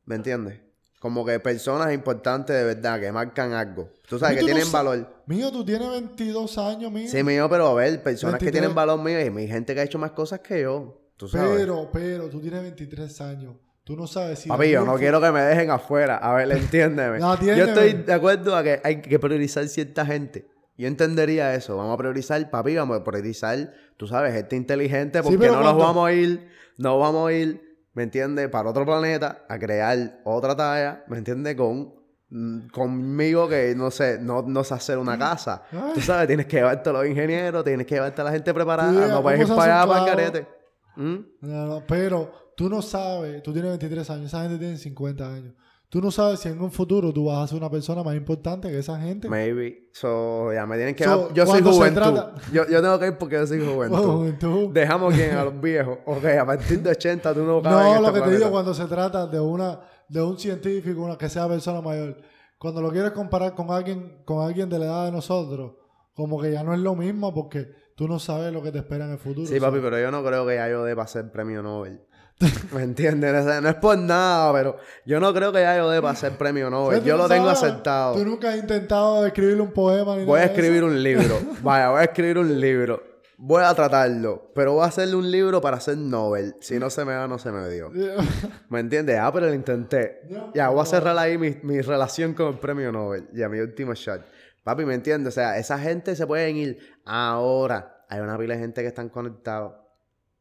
¿Me 0.04 0.16
entiendes? 0.16 0.60
Como 1.00 1.24
que 1.24 1.38
personas 1.38 1.92
importantes 1.92 2.56
de 2.56 2.64
verdad 2.64 2.98
que 2.98 3.12
marcan 3.12 3.52
algo. 3.52 3.90
Tú 4.08 4.18
sabes 4.18 4.36
¿Y 4.36 4.36
que 4.36 4.40
tú 4.40 4.46
tienen 4.46 4.72
valor. 4.72 5.22
Mío, 5.26 5.52
tú 5.52 5.64
tienes 5.64 5.88
22 5.88 6.58
años, 6.58 6.90
mío. 6.90 7.08
Sí, 7.08 7.22
mío, 7.22 7.48
pero 7.50 7.68
a 7.68 7.74
ver, 7.74 8.02
personas 8.02 8.38
que 8.38 8.46
23. 8.46 8.52
tienen 8.52 8.74
valor 8.74 8.98
mío 9.00 9.20
y 9.20 9.38
hay 9.38 9.48
gente 9.48 9.74
que 9.74 9.80
ha 9.80 9.84
hecho 9.84 9.98
más 9.98 10.12
cosas 10.12 10.40
que 10.40 10.62
yo. 10.62 11.02
Tú 11.16 11.28
sabes. 11.28 11.58
pero, 11.58 11.90
pero, 11.92 12.28
tú 12.28 12.40
tienes 12.40 12.62
23 12.62 13.20
años. 13.20 13.54
Tú 13.84 13.96
no 13.96 14.06
sabes 14.06 14.40
si... 14.40 14.48
Papi, 14.48 14.70
yo 14.70 14.84
no 14.84 14.96
quiero 14.96 15.20
que 15.20 15.30
me 15.30 15.42
dejen 15.42 15.70
afuera. 15.70 16.16
A 16.16 16.34
ver, 16.34 16.50
entiéndeme. 16.50 17.18
No, 17.20 17.40
yo 17.40 17.52
estoy 17.52 17.92
de 17.92 18.12
acuerdo 18.12 18.56
a 18.56 18.62
que 18.62 18.80
hay 18.82 19.00
que 19.00 19.18
priorizar 19.18 19.68
cierta 19.68 20.04
gente. 20.04 20.48
Yo 20.78 20.88
entendería 20.88 21.54
eso. 21.54 21.76
Vamos 21.76 21.94
a 21.94 21.96
priorizar, 21.96 22.50
papi, 22.50 22.76
vamos 22.76 22.98
a 23.00 23.04
priorizar, 23.04 23.72
tú 23.96 24.06
sabes, 24.06 24.34
gente 24.34 24.56
inteligente, 24.56 25.22
porque 25.22 25.46
no 25.48 25.54
nos 25.54 25.62
cuando- 25.62 25.78
vamos 25.84 26.08
a 26.08 26.12
ir, 26.12 26.48
no 26.76 26.98
vamos 26.98 27.28
a 27.28 27.32
ir, 27.32 27.78
¿me 27.94 28.02
entiendes? 28.02 28.48
Para 28.50 28.68
otro 28.70 28.84
planeta 28.84 29.44
a 29.48 29.58
crear 29.58 30.20
otra 30.24 30.54
talla, 30.54 31.04
¿me 31.08 31.18
entiendes? 31.18 31.56
Con 31.56 31.94
mm, 32.28 32.68
conmigo 32.68 33.48
que 33.48 33.74
no 33.76 33.90
sé, 33.90 34.18
no, 34.20 34.42
no 34.42 34.64
sé 34.64 34.74
hacer 34.74 34.98
una 34.98 35.16
casa. 35.18 35.62
Ay. 35.72 35.92
Tú 35.94 36.00
sabes, 36.00 36.26
tienes 36.26 36.46
que 36.46 36.56
llevarte 36.56 36.90
a 36.90 36.92
los 36.92 37.06
ingenieros, 37.06 37.64
tienes 37.64 37.86
que 37.86 37.94
llevarte 37.94 38.20
a 38.20 38.24
la 38.24 38.32
gente 38.32 38.52
preparada, 38.52 39.08
no 39.08 39.22
puedes 39.22 39.40
ir 39.40 39.46
¿cómo 39.46 39.60
se 39.62 39.66
para 39.68 39.82
allá, 39.82 39.88
para 39.88 39.98
el 40.00 40.04
clavo? 40.04 40.32
carete. 40.32 40.48
¿Mm? 40.96 41.16
No, 41.42 41.66
no, 41.66 41.82
pero 41.86 42.32
tú 42.56 42.68
no 42.68 42.82
sabes, 42.82 43.42
tú 43.42 43.52
tienes 43.52 43.70
23 43.70 44.10
años, 44.10 44.26
esa 44.26 44.42
gente 44.42 44.58
tiene 44.58 44.76
50 44.76 45.26
años. 45.32 45.54
Tú 45.96 46.02
no 46.02 46.10
sabes 46.10 46.40
si 46.40 46.50
en 46.50 46.60
un 46.60 46.70
futuro 46.70 47.10
tú 47.10 47.24
vas 47.24 47.42
a 47.42 47.46
ser 47.46 47.56
una 47.56 47.70
persona 47.70 48.02
más 48.02 48.14
importante 48.14 48.68
que 48.68 48.78
esa 48.80 49.00
gente. 49.00 49.30
Maybe. 49.30 49.88
So, 49.92 50.52
ya 50.52 50.66
me 50.66 50.76
tienen 50.76 50.94
que... 50.94 51.04
So, 51.04 51.32
yo 51.32 51.46
soy 51.46 51.62
juventud. 51.62 52.02
trata- 52.02 52.34
Yo, 52.52 52.68
yo 52.68 52.82
tengo 52.82 52.98
que 52.98 53.06
ir 53.06 53.16
porque 53.16 53.36
yo 53.36 53.46
soy 53.46 53.64
juventud. 53.64 53.96
Juventud. 53.96 54.74
Dejamos 54.74 55.14
quién 55.14 55.34
a 55.34 55.44
los 55.44 55.58
viejos. 55.58 55.96
Ok, 56.04 56.22
a 56.38 56.44
partir 56.44 56.82
de 56.82 56.90
80 56.90 57.32
tú 57.32 57.44
no 57.44 57.62
No, 57.62 57.96
en 57.96 58.02
lo 58.02 58.12
que 58.12 58.20
te 58.20 58.30
digo 58.36 58.50
cuando 58.50 58.74
se 58.74 58.84
trata 58.84 59.26
de 59.26 59.40
una 59.40 59.80
de 60.06 60.20
un 60.20 60.38
científico, 60.38 61.00
una 61.00 61.16
que 61.16 61.30
sea 61.30 61.48
persona 61.48 61.80
mayor, 61.80 62.18
cuando 62.58 62.82
lo 62.82 62.90
quieres 62.90 63.12
comparar 63.12 63.54
con 63.54 63.70
alguien 63.70 64.22
con 64.26 64.46
alguien 64.46 64.68
de 64.68 64.78
la 64.78 64.84
edad 64.84 65.04
de 65.06 65.12
nosotros, 65.12 65.76
como 66.12 66.38
que 66.38 66.52
ya 66.52 66.62
no 66.62 66.74
es 66.74 66.80
lo 66.80 66.94
mismo 66.94 67.32
porque 67.32 67.68
tú 67.96 68.06
no 68.06 68.18
sabes 68.18 68.52
lo 68.52 68.62
que 68.62 68.70
te 68.70 68.80
espera 68.80 69.06
en 69.06 69.12
el 69.12 69.18
futuro. 69.18 69.46
Sí, 69.46 69.58
papi, 69.58 69.78
pero 69.80 69.98
yo 69.98 70.10
no 70.10 70.22
creo 70.22 70.46
que 70.46 70.56
ya 70.56 70.68
yo 70.68 70.84
deba 70.84 71.06
ser 71.06 71.32
premio 71.32 71.62
Nobel. 71.62 72.02
¿Me 72.72 72.82
entiendes? 72.82 73.34
O 73.34 73.48
sea, 73.48 73.60
no 73.60 73.68
es 73.68 73.76
por 73.76 73.96
nada, 73.96 74.52
pero 74.52 74.76
yo 75.06 75.20
no 75.20 75.32
creo 75.32 75.52
que 75.52 75.60
ya 75.60 75.76
yo 75.76 75.88
deba 75.88 76.14
ser 76.14 76.32
premio 76.32 76.68
Nobel. 76.68 77.02
Yo 77.02 77.16
lo 77.16 77.28
tengo 77.28 77.48
aceptado. 77.48 78.14
Tú 78.14 78.24
nunca 78.24 78.50
has 78.50 78.58
intentado 78.58 79.26
escribir 79.26 79.60
un 79.60 79.72
poema 79.72 80.16
ni 80.16 80.24
Voy 80.24 80.40
a 80.40 80.44
nada 80.44 80.54
escribir 80.54 80.84
un 80.84 81.02
libro. 81.02 81.38
Vaya, 81.62 81.90
voy 81.90 82.00
a 82.00 82.04
escribir 82.04 82.38
un 82.38 82.60
libro. 82.60 83.02
Voy 83.38 83.62
a 83.62 83.74
tratarlo. 83.74 84.50
Pero 84.54 84.74
voy 84.74 84.82
a 84.82 84.86
hacerle 84.86 85.14
un 85.14 85.30
libro 85.30 85.60
para 85.60 85.80
ser 85.80 85.96
Nobel. 85.96 86.56
Si 86.60 86.78
no 86.78 86.90
se 86.90 87.04
me 87.04 87.12
da, 87.12 87.26
no 87.26 87.38
se 87.38 87.50
me 87.52 87.68
dio. 87.70 87.90
¿Me 88.68 88.80
entiendes? 88.80 89.18
Ah, 89.18 89.32
pero 89.32 89.46
lo 89.46 89.54
intenté. 89.54 90.20
Ya, 90.54 90.68
voy 90.68 90.82
a 90.82 90.86
cerrar 90.86 91.16
ahí 91.18 91.38
mi, 91.38 91.56
mi 91.62 91.80
relación 91.80 92.34
con 92.34 92.48
el 92.48 92.58
premio 92.58 92.92
Nobel. 92.92 93.28
Ya, 93.32 93.48
mi 93.48 93.60
último 93.60 93.94
shot. 93.94 94.22
Papi, 94.62 94.84
¿me 94.84 94.94
entiendes? 94.94 95.32
O 95.32 95.34
sea, 95.34 95.58
esa 95.58 95.78
gente 95.78 96.16
se 96.16 96.26
pueden 96.26 96.56
ir 96.56 96.78
ahora. 97.04 98.04
Hay 98.08 98.20
una 98.20 98.36
pila 98.36 98.54
de 98.54 98.60
gente 98.60 98.82
que 98.82 98.88
están 98.88 99.08
conectados 99.08 99.74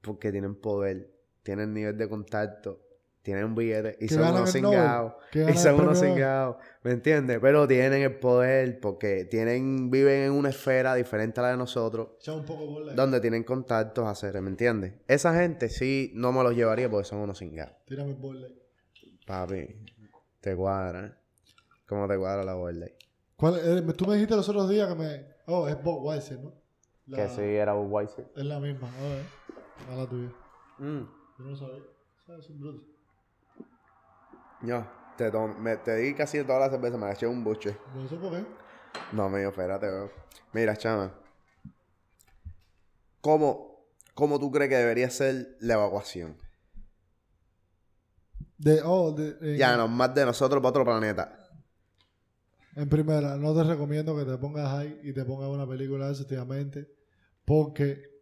porque 0.02 0.32
tienen 0.32 0.56
poder, 0.56 1.15
tienen 1.46 1.74
nivel 1.74 1.96
de 1.96 2.10
contacto, 2.10 2.82
tienen 3.22 3.54
billetes 3.56 3.98
y 4.02 4.08
son 4.10 4.24
unos 4.30 4.52
cingados. 4.52 5.14
Y 5.34 5.54
son 5.54 5.80
unos 5.80 6.00
cingados. 6.00 6.58
¿Me 6.84 6.92
entiendes? 6.92 7.40
Pero 7.42 7.68
tienen 7.68 8.02
el 8.02 8.16
poder 8.20 8.80
porque 8.80 9.26
tienen, 9.26 9.90
viven 9.92 10.24
en 10.24 10.32
una 10.32 10.50
esfera 10.50 10.96
diferente 10.96 11.40
a 11.40 11.44
la 11.44 11.50
de 11.52 11.58
nosotros 11.58 12.10
Echa 12.20 12.34
un 12.34 12.46
poco 12.46 12.82
donde 12.96 13.22
tienen 13.22 13.44
contactos 13.44 14.06
a 14.06 14.10
hacer, 14.10 14.42
¿me 14.42 14.50
entiendes? 14.50 14.94
Esa 15.08 15.34
gente 15.40 15.70
sí 15.70 16.12
no 16.16 16.32
me 16.32 16.42
los 16.44 16.56
llevaría 16.56 16.90
porque 16.90 17.06
son 17.08 17.20
unos 17.20 17.38
cingados. 17.40 17.76
Tírame 17.86 18.12
el 18.12 18.16
borde. 18.18 18.54
Papi, 19.26 19.68
te 20.42 20.56
cuadra, 20.56 21.06
¿eh? 21.08 21.12
¿Cómo 21.88 22.08
te 22.08 22.18
cuadra 22.18 22.44
la? 22.44 22.56
¿Cuál- 23.36 23.60
eh, 23.64 23.94
tú 23.96 24.06
me 24.08 24.14
dijiste 24.16 24.36
los 24.36 24.48
otros 24.50 24.70
días 24.70 24.88
que 24.90 24.96
me. 24.96 25.26
Oh, 25.46 25.68
es 25.68 25.82
Bob 25.84 26.04
Weiser, 26.06 26.40
¿no? 26.40 26.54
La- 27.08 27.18
Que 27.18 27.30
sí, 27.30 27.42
era 27.42 27.74
Budweiser. 27.74 28.26
Es 28.36 28.46
la 28.46 28.60
misma. 28.60 28.90
A 28.90 29.02
ver. 29.04 29.26
A 29.92 29.96
la 29.96 30.10
tuya. 30.10 30.32
Yo 31.38 31.46
no 31.46 31.56
sabía. 31.56 31.84
¿Sabes? 32.26 32.46
Es 32.46 32.50
un 32.52 32.60
bruto. 32.60 32.84
Yo, 34.62 34.86
te, 35.18 35.32
me- 35.60 35.78
te 35.78 35.96
di 35.98 36.14
casi 36.14 36.44
toda 36.44 36.60
la 36.60 36.70
cerveza, 36.70 36.98
me 36.98 37.06
la 37.06 37.14
eché 37.14 37.28
un 37.28 37.44
buche. 37.44 37.78
No 37.96 38.08
sé 38.08 38.16
por 38.16 38.32
qué. 38.32 38.46
No, 39.12 39.30
mío, 39.30 39.50
espérate, 39.50 39.88
bro. 39.90 40.12
Mira, 40.54 40.76
chama. 40.76 41.14
¿Cómo, 43.22 43.86
¿Cómo 44.14 44.40
tú 44.40 44.52
crees 44.52 44.70
que 44.70 44.78
debería 44.78 45.10
ser 45.10 45.58
la 45.60 45.74
evacuación? 45.76 46.38
De, 48.58 48.82
oh, 48.84 49.12
de, 49.12 49.58
Ya, 49.58 49.76
no, 49.78 49.88
más 49.88 50.14
de 50.16 50.26
nosotros 50.26 50.62
para 50.62 50.70
otro 50.70 50.86
planeta. 50.86 51.38
en 52.76 52.90
primera, 52.90 53.38
no 53.38 53.54
te 53.56 53.64
recomiendo 53.64 54.16
que 54.18 54.26
te 54.26 54.38
pongas 54.38 54.72
ahí 54.74 55.00
y 55.04 55.14
te 55.14 55.24
pongas 55.26 55.50
una 55.50 55.68
película 55.68 56.10
efectivamente 56.12 56.90
porque 57.46 58.15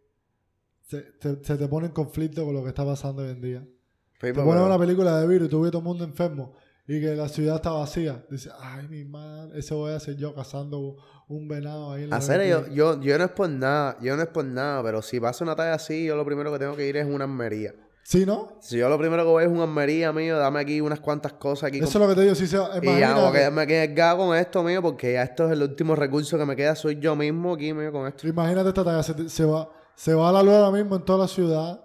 se, 0.86 1.00
te, 1.20 1.44
se 1.44 1.56
te 1.56 1.68
pone 1.68 1.86
en 1.88 1.92
conflicto 1.92 2.44
con 2.44 2.54
lo 2.54 2.62
que 2.62 2.68
está 2.68 2.84
pasando 2.84 3.22
hoy 3.22 3.30
en 3.30 3.40
día. 3.40 3.60
Sí, 3.60 4.20
Te 4.20 4.32
pero- 4.34 4.44
pones 4.44 4.62
una 4.62 4.78
película 4.78 5.18
de 5.20 5.26
virus 5.26 5.48
ves 5.50 5.70
todo 5.70 5.78
el 5.78 5.84
mundo 5.84 6.04
enfermo 6.04 6.54
y 6.86 7.00
que 7.00 7.14
la 7.16 7.28
ciudad 7.28 7.56
está 7.56 7.70
vacía. 7.70 8.24
Dices, 8.30 8.52
ay, 8.60 8.86
mi 8.88 9.04
madre, 9.04 9.58
eso 9.58 9.76
voy 9.76 9.92
a 9.92 9.96
hacer 9.96 10.16
yo 10.16 10.34
cazando 10.34 10.96
un 11.28 11.48
venado 11.48 11.92
ahí 11.92 12.04
en 12.04 12.10
la 12.10 12.16
Hacer 12.16 12.46
yo, 12.48 12.58
avenida". 12.58 12.74
yo, 12.74 13.00
yo 13.00 13.18
no 13.18 13.24
es 13.24 13.30
por 13.30 13.48
nada, 13.48 13.96
yo 14.02 14.16
no 14.16 14.22
es 14.22 14.28
por 14.28 14.44
nada, 14.44 14.82
pero 14.82 15.00
si 15.02 15.18
pasa 15.20 15.42
una 15.44 15.56
talla 15.56 15.74
así, 15.74 16.04
yo 16.04 16.16
lo 16.16 16.24
primero 16.24 16.52
que 16.52 16.58
tengo 16.58 16.76
que 16.76 16.86
ir 16.86 16.96
es 16.98 17.06
una 17.06 17.24
armería. 17.24 17.74
¿Sí, 18.06 18.26
no? 18.26 18.58
Si 18.60 18.76
yo 18.76 18.90
lo 18.90 18.98
primero 18.98 19.22
que 19.24 19.30
voy 19.30 19.44
es 19.44 19.50
una 19.50 19.62
armería, 19.62 20.12
mío, 20.12 20.36
dame 20.36 20.60
aquí 20.60 20.82
unas 20.82 21.00
cuantas 21.00 21.32
cosas 21.32 21.68
aquí. 21.68 21.78
Eso 21.78 21.86
con- 21.98 22.02
es 22.02 22.08
lo 22.08 22.08
que 22.08 22.14
te 22.16 22.20
digo. 22.24 22.34
Si 22.34 22.46
se, 22.46 22.58
Y 22.82 22.98
ya 23.00 23.14
voy 23.14 23.28
a 23.28 23.32
quedarme 23.32 23.62
aquí 23.62 23.72
en 23.72 23.94
con 24.18 24.36
esto, 24.36 24.62
mío, 24.62 24.82
porque 24.82 25.14
ya 25.14 25.22
esto 25.22 25.46
es 25.46 25.52
el 25.52 25.62
último 25.62 25.96
recurso 25.96 26.36
que 26.36 26.44
me 26.44 26.54
queda, 26.54 26.74
soy 26.76 26.98
yo 27.00 27.16
mismo 27.16 27.54
aquí, 27.54 27.72
mío, 27.72 27.90
con 27.90 28.06
esto. 28.06 28.28
imagínate 28.28 28.68
esta 28.68 28.84
talla. 28.84 29.02
Se, 29.02 29.14
te- 29.14 29.28
se 29.30 29.46
va, 29.46 29.70
se 29.96 30.14
va 30.14 30.28
a 30.28 30.32
la 30.32 30.42
luz 30.42 30.54
ahora 30.54 30.76
mismo 30.76 30.96
en 30.96 31.04
toda 31.04 31.20
la 31.20 31.28
ciudad. 31.28 31.80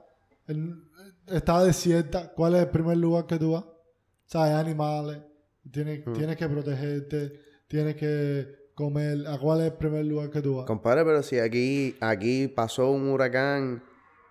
está 1.28 1.64
desierta. 1.64 2.32
¿Cuál 2.34 2.56
es 2.56 2.62
el 2.62 2.70
primer 2.70 2.98
lugar 2.98 3.26
que 3.28 3.38
tú 3.38 3.52
vas? 3.52 3.64
O 3.64 3.76
sea, 4.26 4.46
hay 4.46 4.54
animales. 4.54 5.20
Tienes, 5.72 6.06
Mm. 6.06 6.14
tienes 6.14 6.38
que 6.38 6.48
protegerte. 6.50 7.40
Tienes 7.68 7.96
que 7.96 8.48
comer. 8.74 9.28
¿A 9.28 9.38
cuál 9.38 9.60
es 9.60 9.66
el 9.68 9.74
primer 9.74 10.06
lugar 10.06 10.32
que 10.32 10.42
tú 10.42 10.56
vas? 10.58 10.66
Compadre, 10.66 11.06
pero 11.06 11.22
si 11.22 11.38
aquí, 11.38 11.96
aquí 12.00 12.48
pasó 12.48 12.90
un 12.92 13.10
huracán 13.10 13.84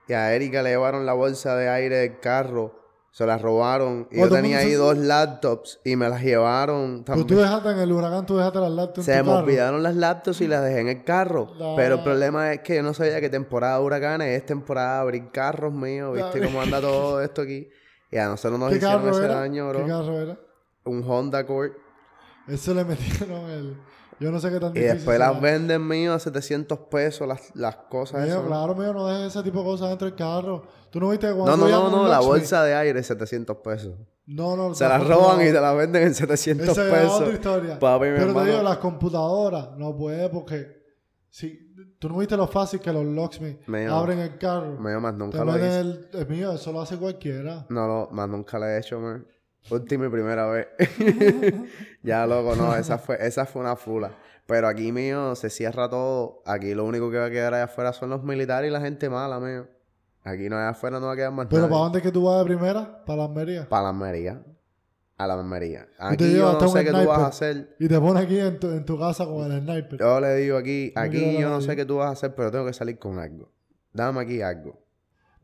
y 0.08 0.12
a 0.14 0.34
Erika 0.34 0.62
le 0.62 0.70
llevaron 0.70 1.06
la 1.06 1.12
bolsa 1.12 1.54
de 1.56 1.68
aire 1.68 1.96
del 1.98 2.18
carro, 2.18 2.77
se 3.10 3.26
la 3.26 3.36
robaron 3.38 4.06
y 4.12 4.18
yo 4.18 4.28
tenía 4.28 4.58
ahí 4.58 4.72
dos 4.74 4.96
laptops 4.96 5.80
y 5.84 5.96
me 5.96 6.08
las 6.08 6.22
llevaron 6.22 7.02
Pues 7.04 7.18
tú 7.18 7.26
también. 7.26 7.38
dejaste 7.40 7.70
en 7.70 7.78
el 7.78 7.92
huracán, 7.92 8.26
tú 8.26 8.36
dejaste 8.36 8.60
las 8.60 8.70
laptops 8.70 9.04
Se 9.06 9.12
en 9.12 9.18
me 9.18 9.24
tu 9.24 9.30
carro. 9.30 9.44
olvidaron 9.44 9.82
las 9.82 9.96
laptops 9.96 10.40
y 10.40 10.46
las 10.46 10.62
dejé 10.62 10.80
en 10.80 10.88
el 10.88 11.04
carro. 11.04 11.48
La- 11.58 11.74
Pero 11.76 11.96
el 11.96 12.02
problema 12.02 12.52
es 12.52 12.60
que 12.60 12.76
yo 12.76 12.82
no 12.82 12.94
sabía 12.94 13.20
que 13.20 13.28
temporada 13.28 13.78
de 13.78 13.84
huracanes 13.84 14.28
es 14.40 14.46
temporada 14.46 14.94
de 14.96 15.00
abrir 15.00 15.30
carros 15.32 15.72
míos, 15.72 16.14
¿viste? 16.14 16.38
La- 16.40 16.46
Cómo 16.46 16.60
anda 16.62 16.80
todo 16.80 17.20
esto 17.22 17.42
aquí. 17.42 17.68
Y 18.10 18.16
a 18.18 18.26
nosotros 18.28 18.58
nos 18.60 18.70
¿Qué 18.70 18.76
hicieron 18.76 18.98
carro 19.02 19.10
ese 19.16 19.24
era? 19.24 19.34
daño, 19.40 19.68
bro. 19.68 19.80
¿Qué 19.84 19.90
carro 19.90 20.20
era? 20.20 20.38
Un 20.84 21.04
Honda 21.08 21.38
Accord. 21.40 21.72
Eso 22.46 22.72
le 22.72 22.84
metieron 22.84 23.50
el... 23.50 23.76
Yo 24.20 24.32
no 24.32 24.40
sé 24.40 24.50
qué 24.50 24.58
tan 24.58 24.70
Y 24.70 24.80
difícil 24.80 24.94
después 24.96 25.16
será. 25.16 25.32
las 25.32 25.40
venden 25.40 25.86
mío 25.86 26.12
a 26.12 26.18
700 26.18 26.78
pesos 26.90 27.26
las, 27.28 27.54
las 27.54 27.76
cosas 27.76 28.24
Mío, 28.24 28.34
esas. 28.34 28.46
claro, 28.46 28.74
mío, 28.74 28.92
no 28.92 29.06
dejes 29.06 29.34
ese 29.34 29.42
tipo 29.44 29.58
de 29.60 29.64
cosas 29.64 29.88
dentro 29.90 30.06
del 30.06 30.16
carro. 30.16 30.64
¿Tú 30.90 30.98
no 31.00 31.10
viste 31.10 31.32
cuando 31.32 31.56
No, 31.56 31.68
no, 31.68 31.90
no, 31.90 31.96
no, 32.02 32.08
la 32.08 32.16
Locksmith- 32.18 32.26
bolsa 32.26 32.64
de 32.64 32.74
aire 32.74 33.02
700 33.02 33.56
pesos. 33.58 33.94
No, 34.26 34.56
no. 34.56 34.74
Se 34.74 34.84
la 34.84 34.98
tampoco, 34.98 35.14
roban 35.20 35.36
no. 35.38 35.42
y 35.44 35.52
te 35.52 35.60
la 35.60 35.72
venden 35.72 36.02
en 36.02 36.14
700 36.14 36.68
Esa 36.68 36.86
es 36.86 36.92
pesos. 36.92 37.20
otra 37.20 37.32
historia. 37.32 37.78
Papi, 37.78 38.04
Pero 38.06 38.16
te 38.16 38.22
hermano. 38.24 38.50
digo, 38.50 38.62
las 38.62 38.78
computadoras 38.78 39.70
no 39.76 39.96
puede 39.96 40.28
porque... 40.28 40.76
Si, 41.30 41.74
tú 41.98 42.08
no 42.08 42.16
viste 42.18 42.36
lo 42.36 42.46
fácil 42.48 42.80
que 42.80 42.90
los 42.92 43.04
locksmiths 43.04 43.68
Mío. 43.68 43.94
abren 43.94 44.18
el 44.18 44.36
carro. 44.38 44.78
Mío, 44.80 44.98
más 45.00 45.12
te 45.12 45.18
nunca 45.18 45.44
lo 45.44 45.56
hice. 45.56 45.80
el, 45.80 46.08
el 46.14 46.26
mío, 46.26 46.52
eso 46.52 46.72
lo 46.72 46.80
hace 46.80 46.96
cualquiera. 46.96 47.66
No, 47.68 47.86
no, 47.86 48.08
más 48.12 48.28
nunca 48.28 48.58
lo 48.58 48.66
he 48.66 48.78
hecho, 48.78 48.98
man. 48.98 49.26
Última 49.70 50.06
y 50.06 50.08
primera 50.08 50.46
vez. 50.46 50.68
ya, 52.02 52.26
loco, 52.26 52.56
no, 52.56 52.74
esa 52.74 52.98
fue, 52.98 53.18
esa 53.26 53.46
fue 53.46 53.62
una 53.62 53.76
fula. 53.76 54.12
Pero 54.46 54.66
aquí, 54.66 54.92
mío, 54.92 55.34
se 55.34 55.50
cierra 55.50 55.90
todo. 55.90 56.42
Aquí 56.46 56.74
lo 56.74 56.84
único 56.84 57.10
que 57.10 57.18
va 57.18 57.26
a 57.26 57.30
quedar 57.30 57.52
allá 57.54 57.64
afuera 57.64 57.92
son 57.92 58.10
los 58.10 58.22
militares 58.22 58.70
y 58.70 58.72
la 58.72 58.80
gente 58.80 59.10
mala, 59.10 59.38
mío. 59.38 59.66
Aquí 60.24 60.48
no, 60.48 60.56
allá 60.56 60.70
afuera 60.70 60.98
no 61.00 61.06
va 61.06 61.12
a 61.12 61.16
quedar 61.16 61.32
más 61.32 61.46
Pero 61.48 61.62
nadie. 61.62 61.70
¿para 61.70 61.82
dónde 61.82 61.98
es 61.98 62.02
que 62.02 62.12
tú 62.12 62.24
vas 62.24 62.38
de 62.38 62.44
primera? 62.44 63.04
Para 63.04 63.18
la 63.18 63.24
Almería. 63.24 63.68
Para 63.68 63.82
la 63.82 63.88
armería. 63.90 64.42
A 65.18 65.26
la 65.26 65.36
te 65.36 66.24
Aquí 66.24 66.32
yo 66.36 66.52
no 66.52 66.68
sé 66.68 66.84
qué 66.84 66.90
tú 66.92 67.06
vas 67.06 67.18
a 67.18 67.26
hacer. 67.26 67.76
Y 67.78 67.88
te 67.88 67.98
pones 67.98 68.22
aquí 68.22 68.38
en 68.38 68.58
tu, 68.60 68.70
en 68.70 68.84
tu 68.84 68.98
casa 68.98 69.26
con 69.26 69.50
el 69.50 69.62
sniper. 69.62 69.98
Yo 69.98 70.20
le 70.20 70.36
digo 70.36 70.56
aquí, 70.56 70.92
aquí 70.94 71.38
yo 71.38 71.50
no 71.50 71.60
sé 71.60 71.74
qué 71.74 71.84
tú 71.84 71.96
vas 71.96 72.08
a 72.08 72.12
hacer, 72.12 72.34
pero 72.34 72.50
tengo 72.50 72.64
que 72.66 72.72
salir 72.72 72.98
con 72.98 73.18
algo. 73.18 73.50
Dame 73.92 74.20
aquí 74.20 74.40
algo. 74.40 74.78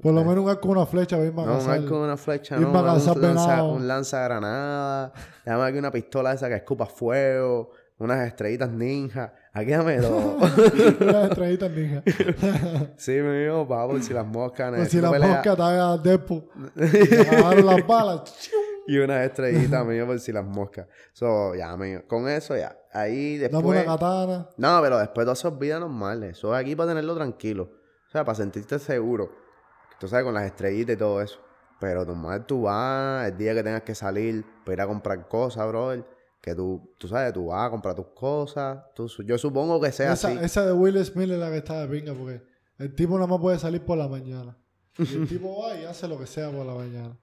Por 0.04 0.12
lo 0.12 0.22
menos 0.22 0.44
un 0.44 0.50
arco, 0.50 0.68
una 0.68 0.84
flecha, 0.84 1.16
para 1.16 1.46
No, 1.46 1.58
un 1.64 1.70
arco, 1.70 2.02
una 2.02 2.16
flecha, 2.18 2.58
no. 2.58 2.70
para 2.70 2.92
Un 2.92 3.22
lanza, 3.22 3.62
un 3.62 3.88
lanzagranada. 3.88 5.14
Dame 5.46 5.62
aquí 5.62 5.78
una 5.78 5.90
pistola 5.90 6.34
esa 6.34 6.46
que 6.50 6.56
escupa 6.56 6.84
fuego. 6.84 7.70
Unas 7.96 8.26
estrellitas 8.26 8.68
ninja. 8.70 9.32
Aquí 9.54 9.70
dame 9.70 9.96
dos. 9.96 10.42
Unas 11.00 11.30
estrellitas 11.30 11.70
ninja. 11.70 12.02
sí, 12.98 13.12
me 13.12 13.44
dijo, 13.44 13.66
pa, 13.66 13.86
por 13.88 14.02
si 14.02 14.12
las 14.12 14.26
moscas. 14.26 14.74
Si 14.74 14.78
necesito 14.78 15.02
la 15.06 15.10
pelear. 15.12 15.30
mosca 15.30 15.56
te 15.56 15.62
haga 15.62 15.96
despo. 15.96 16.50
Te 16.74 17.20
agarraron 17.20 17.64
las 17.64 17.86
balas. 17.86 18.50
Y 18.86 18.98
unas 18.98 19.24
estrellitas, 19.24 19.86
mío, 19.86 20.04
por 20.06 20.20
si 20.20 20.32
las 20.32 20.44
moscas. 20.44 20.86
So, 21.14 21.54
ya, 21.54 21.74
mío. 21.78 22.02
Con 22.06 22.28
eso, 22.28 22.54
ya. 22.54 22.76
Ahí 22.92 23.38
Dame 23.38 23.56
una 23.56 23.78
después... 23.78 23.84
katana. 23.86 24.50
No, 24.58 24.82
pero 24.82 24.98
después 24.98 25.24
todo 25.24 25.32
eso 25.32 25.48
es 25.48 25.58
vida 25.58 25.80
normal. 25.80 26.24
Eso 26.24 26.54
es 26.54 26.60
aquí 26.60 26.76
para 26.76 26.90
tenerlo 26.90 27.14
tranquilo. 27.14 27.70
O 28.06 28.10
sea, 28.10 28.22
para 28.22 28.36
sentirte 28.36 28.78
seguro. 28.78 29.43
Tú 30.00 30.08
sabes, 30.08 30.24
con 30.24 30.34
las 30.34 30.44
estrellitas 30.44 30.94
y 30.94 30.98
todo 30.98 31.20
eso. 31.22 31.38
Pero 31.80 32.04
normal 32.04 32.46
tú 32.46 32.62
vas, 32.62 33.28
el 33.28 33.36
día 33.36 33.54
que 33.54 33.62
tengas 33.62 33.82
que 33.82 33.94
salir 33.94 34.44
para 34.64 34.74
ir 34.74 34.80
a 34.82 34.86
comprar 34.86 35.28
cosas, 35.28 35.66
brother. 35.68 36.04
Que 36.40 36.54
tú, 36.54 36.94
tú 36.98 37.08
sabes, 37.08 37.32
tú 37.32 37.46
vas 37.46 37.66
a 37.66 37.70
comprar 37.70 37.94
tus 37.94 38.08
cosas. 38.14 38.78
Tú- 38.94 39.08
yo 39.24 39.38
supongo 39.38 39.80
que 39.80 39.90
sea 39.92 40.12
Esa, 40.12 40.28
así. 40.28 40.38
esa 40.42 40.66
de 40.66 40.72
Will 40.72 41.02
Smith 41.04 41.30
es 41.30 41.38
la 41.38 41.48
que 41.50 41.56
está 41.58 41.80
de 41.80 41.88
pinga 41.88 42.12
porque 42.14 42.42
el 42.78 42.94
tipo 42.94 43.14
nada 43.14 43.26
más 43.26 43.40
puede 43.40 43.58
salir 43.58 43.82
por 43.82 43.96
la 43.96 44.08
mañana. 44.08 44.56
Y 44.98 45.02
el 45.14 45.28
tipo 45.28 45.62
va 45.62 45.74
y 45.76 45.84
hace 45.84 46.06
lo 46.06 46.18
que 46.18 46.26
sea 46.26 46.50
por 46.50 46.66
la 46.66 46.74
mañana. 46.74 47.18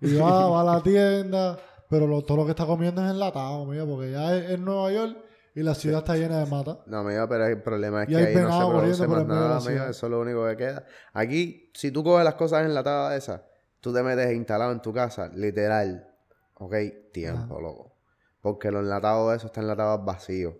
Y 0.00 0.14
va, 0.16 0.48
va 0.48 0.60
a 0.60 0.64
la 0.76 0.82
tienda, 0.82 1.58
pero 1.90 2.06
lo- 2.06 2.22
todo 2.22 2.38
lo 2.38 2.44
que 2.44 2.50
está 2.50 2.64
comiendo 2.66 3.04
es 3.04 3.10
enlatado, 3.10 3.64
mío, 3.66 3.86
porque 3.88 4.12
ya 4.12 4.36
es 4.36 4.50
en 4.50 4.64
Nueva 4.64 4.92
York 4.92 5.16
y 5.54 5.62
la 5.62 5.74
ciudad 5.74 5.98
está 6.00 6.16
llena 6.16 6.38
de 6.40 6.46
mata. 6.46 6.80
No, 6.86 6.98
amigo, 6.98 7.26
pero 7.28 7.46
el 7.46 7.62
problema 7.62 8.02
es 8.02 8.08
Y 8.08 8.12
que 8.12 8.18
ahí 8.18 8.34
no 8.34 8.52
se 8.60 8.66
produce 8.78 9.06
más 9.06 9.26
nada, 9.26 9.56
amigo. 9.58 9.84
Eso 9.84 10.06
es 10.06 10.10
lo 10.10 10.20
único 10.20 10.46
que 10.48 10.56
queda. 10.56 10.84
Aquí, 11.12 11.70
si 11.74 11.90
tú 11.90 12.02
coges 12.02 12.24
las 12.24 12.34
cosas 12.34 12.64
enlatadas 12.64 13.16
esas, 13.16 13.40
tú 13.80 13.92
te 13.92 14.02
metes 14.02 14.32
instalado 14.34 14.72
en 14.72 14.80
tu 14.82 14.92
casa, 14.92 15.28
literal. 15.34 16.08
Ok, 16.54 16.74
tiempo, 17.12 17.60
loco. 17.60 17.96
Porque 18.40 18.70
lo 18.70 18.80
enlatado 18.80 19.30
de 19.30 19.36
eso 19.36 19.46
está 19.46 19.60
enlatado 19.60 20.04
vacío. 20.04 20.58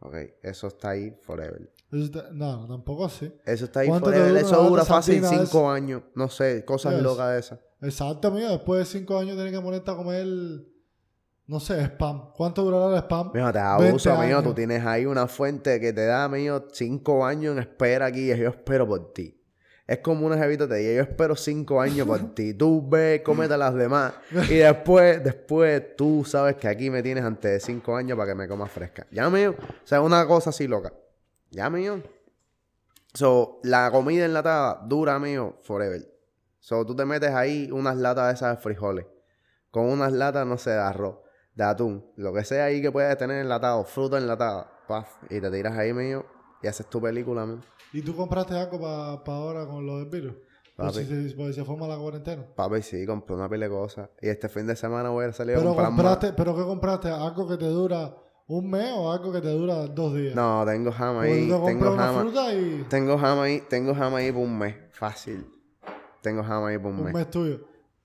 Ok, 0.00 0.14
eso 0.42 0.66
está 0.66 0.90
ahí 0.90 1.16
forever. 1.22 1.72
Está- 1.90 2.28
no, 2.32 2.66
tampoco 2.66 3.06
así. 3.06 3.32
Eso 3.46 3.64
está 3.64 3.80
ahí 3.80 3.88
¿Cuánto 3.88 4.10
te 4.10 4.16
forever. 4.16 4.42
dura 4.42 4.46
Eso 4.46 4.62
dura 4.68 4.84
fácil 4.84 5.24
cinco 5.24 5.70
años. 5.70 6.02
No 6.14 6.28
sé, 6.28 6.64
cosas 6.64 6.94
Yes. 6.94 7.02
locas 7.02 7.32
de 7.32 7.38
esas. 7.38 7.60
Exacto, 7.80 8.30
mío. 8.30 8.50
Después 8.50 8.80
de 8.80 8.98
cinco 8.98 9.18
años 9.18 9.34
tienes 9.36 9.52
que 9.52 9.60
ponerte 9.60 9.90
a 9.90 9.96
comer, 9.96 10.26
no 11.46 11.60
sé, 11.60 11.84
spam. 11.84 12.32
¿Cuánto 12.32 12.62
durará 12.62 12.96
el 12.96 13.02
spam? 13.02 13.30
Mío, 13.34 13.52
te 13.52 13.58
da 13.58 13.76
20 13.76 13.88
abuso, 13.88 14.18
mío. 14.18 14.42
Tú 14.42 14.54
tienes 14.54 14.84
ahí 14.84 15.04
una 15.04 15.26
fuente 15.26 15.78
que 15.80 15.92
te 15.92 16.06
da, 16.06 16.28
mío, 16.28 16.66
cinco 16.72 17.24
años 17.24 17.52
en 17.52 17.58
espera 17.58 18.06
aquí. 18.06 18.32
Y 18.32 18.36
yo 18.36 18.48
espero 18.48 18.86
por 18.86 19.12
ti. 19.12 19.40
Es 19.86 19.98
como 19.98 20.26
una 20.26 20.38
jevita 20.38 20.66
te 20.66 20.76
dice, 20.76 20.94
yo 20.94 21.02
espero 21.02 21.36
cinco 21.36 21.78
años 21.80 22.06
por 22.06 22.34
ti. 22.34 22.54
Tú 22.54 22.88
ve, 22.88 23.22
cómete 23.22 23.58
las 23.58 23.74
demás. 23.74 24.14
Y 24.48 24.56
después, 24.56 25.22
después 25.22 25.94
tú 25.96 26.24
sabes 26.26 26.56
que 26.56 26.68
aquí 26.68 26.88
me 26.88 27.02
tienes 27.02 27.22
antes 27.22 27.52
de 27.52 27.60
cinco 27.60 27.94
años 27.94 28.16
para 28.16 28.30
que 28.30 28.34
me 28.34 28.48
comas 28.48 28.70
fresca. 28.70 29.06
Ya, 29.10 29.28
mío. 29.28 29.54
O 29.58 29.86
sea, 29.86 30.00
una 30.00 30.26
cosa 30.26 30.50
así 30.50 30.66
loca. 30.66 30.94
Ya, 31.50 31.68
mío. 31.68 32.02
So, 33.12 33.60
la 33.62 33.90
comida 33.90 34.24
enlatada 34.24 34.80
dura, 34.86 35.18
mío, 35.18 35.58
forever. 35.62 36.00
So, 36.60 36.86
tú 36.86 36.96
te 36.96 37.04
metes 37.04 37.30
ahí 37.30 37.70
unas 37.70 37.96
latas 37.96 38.28
de 38.28 38.34
esas 38.34 38.56
de 38.56 38.62
frijoles. 38.62 39.06
Con 39.70 39.84
unas 39.84 40.12
latas, 40.12 40.46
no 40.46 40.56
sé, 40.56 40.70
de 40.70 40.78
arroz, 40.78 41.18
de 41.54 41.64
atún. 41.64 42.04
Lo 42.16 42.32
que 42.32 42.44
sea 42.44 42.64
ahí 42.66 42.80
que 42.82 42.90
puedes 42.92 43.16
tener 43.16 43.40
enlatado, 43.42 43.84
fruta 43.84 44.18
enlatada. 44.18 44.70
Paf. 44.88 45.08
Y 45.30 45.40
te 45.40 45.50
tiras 45.50 45.76
ahí, 45.78 45.92
mío. 45.92 46.24
Y 46.62 46.66
haces 46.66 46.86
tu 46.86 47.00
película. 47.00 47.46
¿Y 47.92 48.02
tú 48.02 48.14
compraste 48.16 48.54
algo 48.54 48.80
para 48.80 49.38
ahora 49.38 49.66
con 49.66 49.86
lo 49.86 49.98
del 49.98 50.06
virus? 50.08 50.34
Por 50.76 50.86
Papi. 50.86 51.04
si, 51.04 51.28
se- 51.30 51.36
por 51.36 51.46
si 51.46 51.52
se 51.54 51.64
forma 51.64 51.86
la 51.86 51.96
cuarentena. 51.96 52.44
Papi, 52.56 52.82
sí, 52.82 53.06
compré 53.06 53.36
una 53.36 53.48
pila 53.48 53.66
de 53.66 53.70
cosas. 53.70 54.10
Y 54.20 54.28
este 54.28 54.48
fin 54.48 54.66
de 54.66 54.74
semana 54.74 55.10
voy 55.10 55.26
a 55.26 55.32
salir 55.32 55.54
a 55.54 55.58
Pero 55.58 55.68
comprar 55.70 55.90
más. 55.92 55.96
compraste, 56.00 56.32
¿pero 56.32 56.56
qué 56.56 56.62
compraste? 56.62 57.08
¿Algo 57.10 57.46
que 57.48 57.56
te 57.56 57.66
dura 57.66 58.12
un 58.48 58.68
mes 58.70 58.90
o 58.96 59.12
algo 59.12 59.30
que 59.32 59.40
te 59.40 59.48
dura 59.50 59.86
dos 59.86 60.14
días? 60.14 60.34
No, 60.34 60.64
tengo 60.66 60.90
jama 60.90 61.22
ahí. 61.22 61.48
te 61.48 61.54
Tengo 61.66 61.96
jama. 61.96 62.52
y 62.52 62.84
Tengo 62.88 63.16
jama 63.18 63.42
ahí. 63.44 63.62
Tengo 63.70 63.94
jama 63.94 64.18
ahí 64.18 64.32
por 64.32 64.42
un 64.42 64.58
mes. 64.58 64.74
Fácil. 64.90 65.46
Tengo 66.22 66.42
jama 66.42 66.68
ahí 66.68 66.78
por 66.78 66.90
un 66.90 66.98
un 66.98 67.04
mes. 67.04 67.14
mes 67.14 67.30
tuyo. 67.30 67.60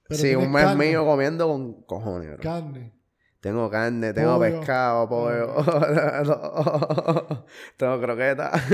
Pero 0.08 0.22
sí, 0.22 0.36
un 0.36 0.52
mes 0.52 0.64
carne, 0.66 0.86
mío 0.90 1.06
comiendo 1.06 1.48
con 1.48 1.82
cojones, 1.84 2.30
bro. 2.34 2.40
Carne. 2.42 2.94
Tengo 3.40 3.70
carne, 3.70 4.12
tengo 4.14 4.38
Pollo. 4.38 4.60
pescado, 4.60 5.08
pollo. 5.08 5.56
tengo 7.78 8.02
croquetas. 8.02 8.62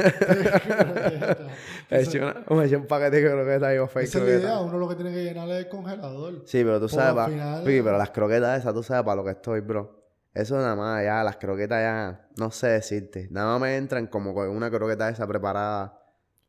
He 1.91 2.01
hecho 2.01 2.17
una- 2.17 2.43
me 2.49 2.65
eché 2.65 2.75
un 2.75 2.87
paquete 2.87 3.21
de 3.21 3.29
croquetas 3.31 3.75
y 3.75 3.87
fake 3.87 4.03
Esa 4.05 4.17
es 4.19 4.23
la 4.23 4.29
idea. 4.31 4.59
Uno 4.59 4.77
lo 4.79 4.89
que 4.89 4.95
tiene 4.95 5.11
que 5.13 5.23
llenar 5.23 5.47
es 5.49 5.65
el 5.65 5.69
congelador. 5.69 6.41
Sí, 6.45 6.63
pero 6.63 6.79
tú 6.79 6.89
sabes, 6.89 7.09
al 7.09 7.15
pa- 7.15 7.27
final- 7.29 7.63
Pi, 7.63 7.81
pero 7.83 7.97
las 7.97 8.09
croquetas 8.09 8.59
esas, 8.59 8.73
tú 8.73 8.81
sabes 8.81 9.03
para 9.03 9.15
lo 9.17 9.23
que 9.23 9.31
estoy, 9.31 9.59
bro. 9.61 10.03
Eso 10.33 10.57
nada 10.57 10.75
más, 10.75 11.03
ya, 11.03 11.23
las 11.23 11.37
croquetas 11.37 11.79
ya, 11.81 12.27
no 12.37 12.49
sé 12.51 12.67
decirte. 12.67 13.27
Nada 13.31 13.51
más 13.51 13.61
me 13.61 13.77
entran 13.77 14.07
como 14.07 14.33
con 14.33 14.49
una 14.49 14.69
croqueta 14.71 15.07
esa 15.09 15.27
preparada. 15.27 16.01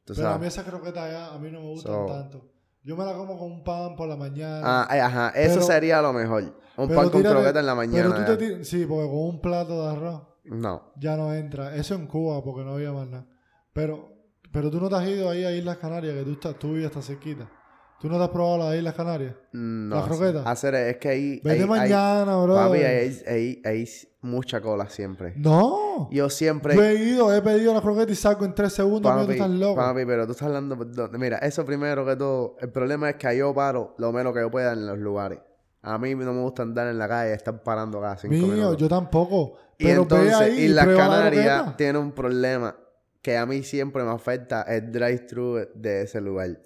Tú 0.05 0.15
Pero 0.17 0.29
a 0.29 0.33
mí 0.33 0.37
sabes. 0.39 0.55
esas 0.55 0.65
croquetas 0.65 1.11
ya 1.13 1.35
a 1.35 1.39
mí 1.39 1.51
no 1.51 1.61
me 1.61 1.67
gustan 1.67 1.93
So- 1.93 2.07
tanto. 2.07 2.49
Yo 2.87 2.97
me 2.97 3.05
la 3.05 3.15
como 3.15 3.37
con 3.37 3.51
un 3.51 3.65
pan 3.65 3.97
por 3.97 4.09
la 4.09 4.17
mañana. 4.17 4.61
Ah, 4.63 4.97
eh, 4.97 5.01
ajá, 5.01 5.31
eso 5.31 5.55
Pero- 5.55 5.67
sería 5.67 6.01
lo 6.01 6.13
mejor. 6.13 6.45
Un 6.77 6.89
pan 6.95 7.11
con 7.11 7.21
croqueta 7.21 7.59
en 7.59 7.67
la 7.67 7.75
mañana. 7.75 8.15
Pero 8.15 8.25
tú 8.25 8.39
te 8.39 8.65
Sí, 8.65 8.87
porque 8.87 9.07
con 9.09 9.19
un 9.19 9.41
plato 9.41 9.83
de 9.85 9.91
arroz 9.93 10.23
No. 10.45 10.93
ya 10.97 11.17
no 11.17 11.35
entra. 11.35 11.75
Eso 11.75 11.97
en 11.97 12.07
Cuba 12.07 12.45
porque 12.45 12.65
no 12.65 12.75
había 12.75 12.93
más 12.93 13.09
nada. 13.09 13.27
Pero, 13.73 14.09
pero 14.53 14.71
tú 14.71 14.81
no 14.81 14.89
te 14.89 14.95
has 14.95 15.09
ido 15.09 15.29
ahí 15.29 15.45
a 15.45 15.51
Islas 15.51 15.79
Canarias, 15.79 16.15
que 16.15 16.23
tú, 16.23 16.31
estás, 16.35 16.59
tú 16.61 16.75
vives 16.75 16.87
hasta 16.87 17.03
cerquita. 17.03 17.51
¿Tú 18.01 18.09
no 18.09 18.19
te 18.19 18.25
has 18.25 18.31
probado 18.31 18.59
las 18.59 18.77
Islas 18.77 18.95
Canarias? 18.95 19.35
No. 19.53 19.97
¿Las 19.97 20.07
croquetas? 20.07 20.47
Hacer 20.47 20.75
es 20.75 20.97
que 20.99 21.09
ahí. 21.09 21.41
Vete 21.43 21.51
ahí- 21.51 21.61
ahí- 21.63 21.67
mañana, 21.67 22.37
bro. 22.43 22.55
Papi, 22.55 22.79
ahí 22.83 23.23
hay, 23.27 23.63
hay 23.65 23.89
mucha 24.21 24.61
cola 24.61 24.89
siempre. 24.91 25.33
No. 25.37 26.09
Yo 26.11 26.29
siempre. 26.29 26.75
Yo 26.77 26.83
he 26.85 26.95
ido, 26.95 27.35
he 27.35 27.41
pedido 27.41 27.73
la 27.73 27.81
croqueta 27.81 28.13
y 28.13 28.15
salgo 28.15 28.45
en 28.45 28.55
tres 28.55 28.75
segundos. 28.75 29.11
Papi, 29.11 29.27
tú 29.27 29.33
estás 29.33 29.51
loco. 29.51 29.77
papi, 29.77 30.05
pero 30.05 30.27
tú 30.27 30.33
estás 30.33 30.47
hablando. 30.49 30.77
Mira, 31.19 31.39
eso 31.39 31.65
primero 31.65 32.05
que 32.05 32.17
todo. 32.17 32.57
El 32.61 32.71
problema 32.71 33.09
es 33.11 33.17
que 33.17 33.37
yo 33.37 33.55
paro 33.55 33.95
lo 33.99 34.13
menos 34.13 34.35
que 34.35 34.41
yo 34.41 34.51
pueda 34.51 34.73
en 34.75 34.87
los 34.87 34.99
lugares. 34.99 35.39
A 35.83 35.99
mí 35.99 36.15
no 36.15 36.33
me 36.35 36.41
gusta 36.43 36.63
andar 36.63 36.89
en 36.89 36.99
la 36.99 37.09
calle, 37.09 37.33
estar 37.33 37.63
parando 37.63 38.01
cada 38.01 38.17
cinco 38.19 38.35
Mío, 38.35 38.47
minutos. 38.49 38.77
yo 38.77 38.89
tampoco. 38.89 39.55
y 39.79 39.85
Pero 39.85 40.03
entonces, 40.03 40.39
ve 40.39 40.45
ahí 40.45 40.59
y 40.59 40.65
y 40.65 40.69
las 40.69 40.87
la 40.87 40.97
Canarias 40.97 41.77
tiene 41.77 41.99
un 41.99 42.13
problema 42.13 42.77
que 43.23 43.37
a 43.37 43.47
mí 43.47 43.63
siempre 43.63 44.03
me 44.03 44.11
afecta 44.11 44.63
el 44.63 44.91
drive-thru 44.93 45.69
de 45.75 46.03
ese 46.03 46.21
lugar. 46.21 46.59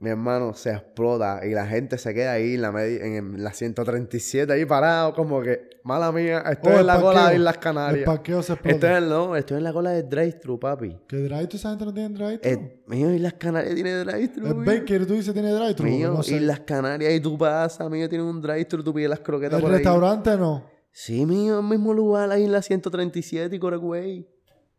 Mi 0.00 0.08
hermano 0.08 0.54
se 0.54 0.70
explota 0.70 1.40
y 1.46 1.50
la 1.50 1.66
gente 1.66 1.98
se 1.98 2.14
queda 2.14 2.32
ahí 2.32 2.54
en 2.54 2.62
la, 2.62 2.72
en 2.86 3.44
la 3.44 3.52
137 3.52 4.50
ahí 4.50 4.64
parado 4.64 5.12
como 5.12 5.42
que, 5.42 5.68
mala 5.84 6.10
mía, 6.10 6.42
estoy 6.50 6.72
Oh, 6.72 6.74
en 6.76 6.80
el 6.80 6.86
la 6.86 7.00
cola 7.00 7.28
de 7.28 7.36
Islas 7.36 7.54
El 7.56 7.60
Canarias. 7.60 8.06
parqueo 8.06 8.42
se 8.42 8.54
explota. 8.54 8.74
Estoy 8.76 8.90
en, 9.04 9.08
no, 9.10 9.36
estoy 9.36 9.58
en 9.58 9.64
la 9.64 9.72
cola 9.74 9.90
del 9.90 10.08
drive-thru, 10.08 10.58
papi. 10.58 10.98
¿Que 11.06 11.16
drive-thru 11.18 11.56
esa 11.58 11.68
gente 11.68 11.84
no 11.84 11.92
tiene 11.92 12.14
drive-thru? 12.14 12.50
Eh, 12.50 12.82
mío, 12.86 13.12
Islas 13.12 13.34
Canarias 13.34 13.74
tiene 13.74 13.94
drive-thru. 14.04 14.46
el 14.46 14.54
mío. 14.54 14.64
Baker, 14.64 15.06
tú 15.06 15.12
dices, 15.12 15.34
tiene 15.34 15.52
drive-thru. 15.52 15.84
Mío, 15.84 16.12
no 16.14 16.22
sé. 16.22 16.36
Islas 16.36 16.60
Canarias 16.60 17.12
y 17.12 17.20
tú 17.20 17.36
pasas, 17.36 17.90
mío, 17.90 18.08
tiene 18.08 18.24
un 18.24 18.40
drive-thru, 18.40 18.82
tú 18.82 18.94
pides 18.94 19.10
las 19.10 19.20
croquetas 19.20 19.56
El 19.58 19.62
por 19.62 19.70
ahí. 19.70 19.76
restaurante 19.76 20.34
no. 20.38 20.64
Sí, 20.92 21.26
mío, 21.26 21.58
el 21.60 21.66
mismo 21.66 21.92
lugar, 21.92 22.30
ahí 22.30 22.44
en 22.44 22.52
la 22.52 22.62
137 22.62 23.54
y 23.54 23.58
Coregüey. 23.58 24.26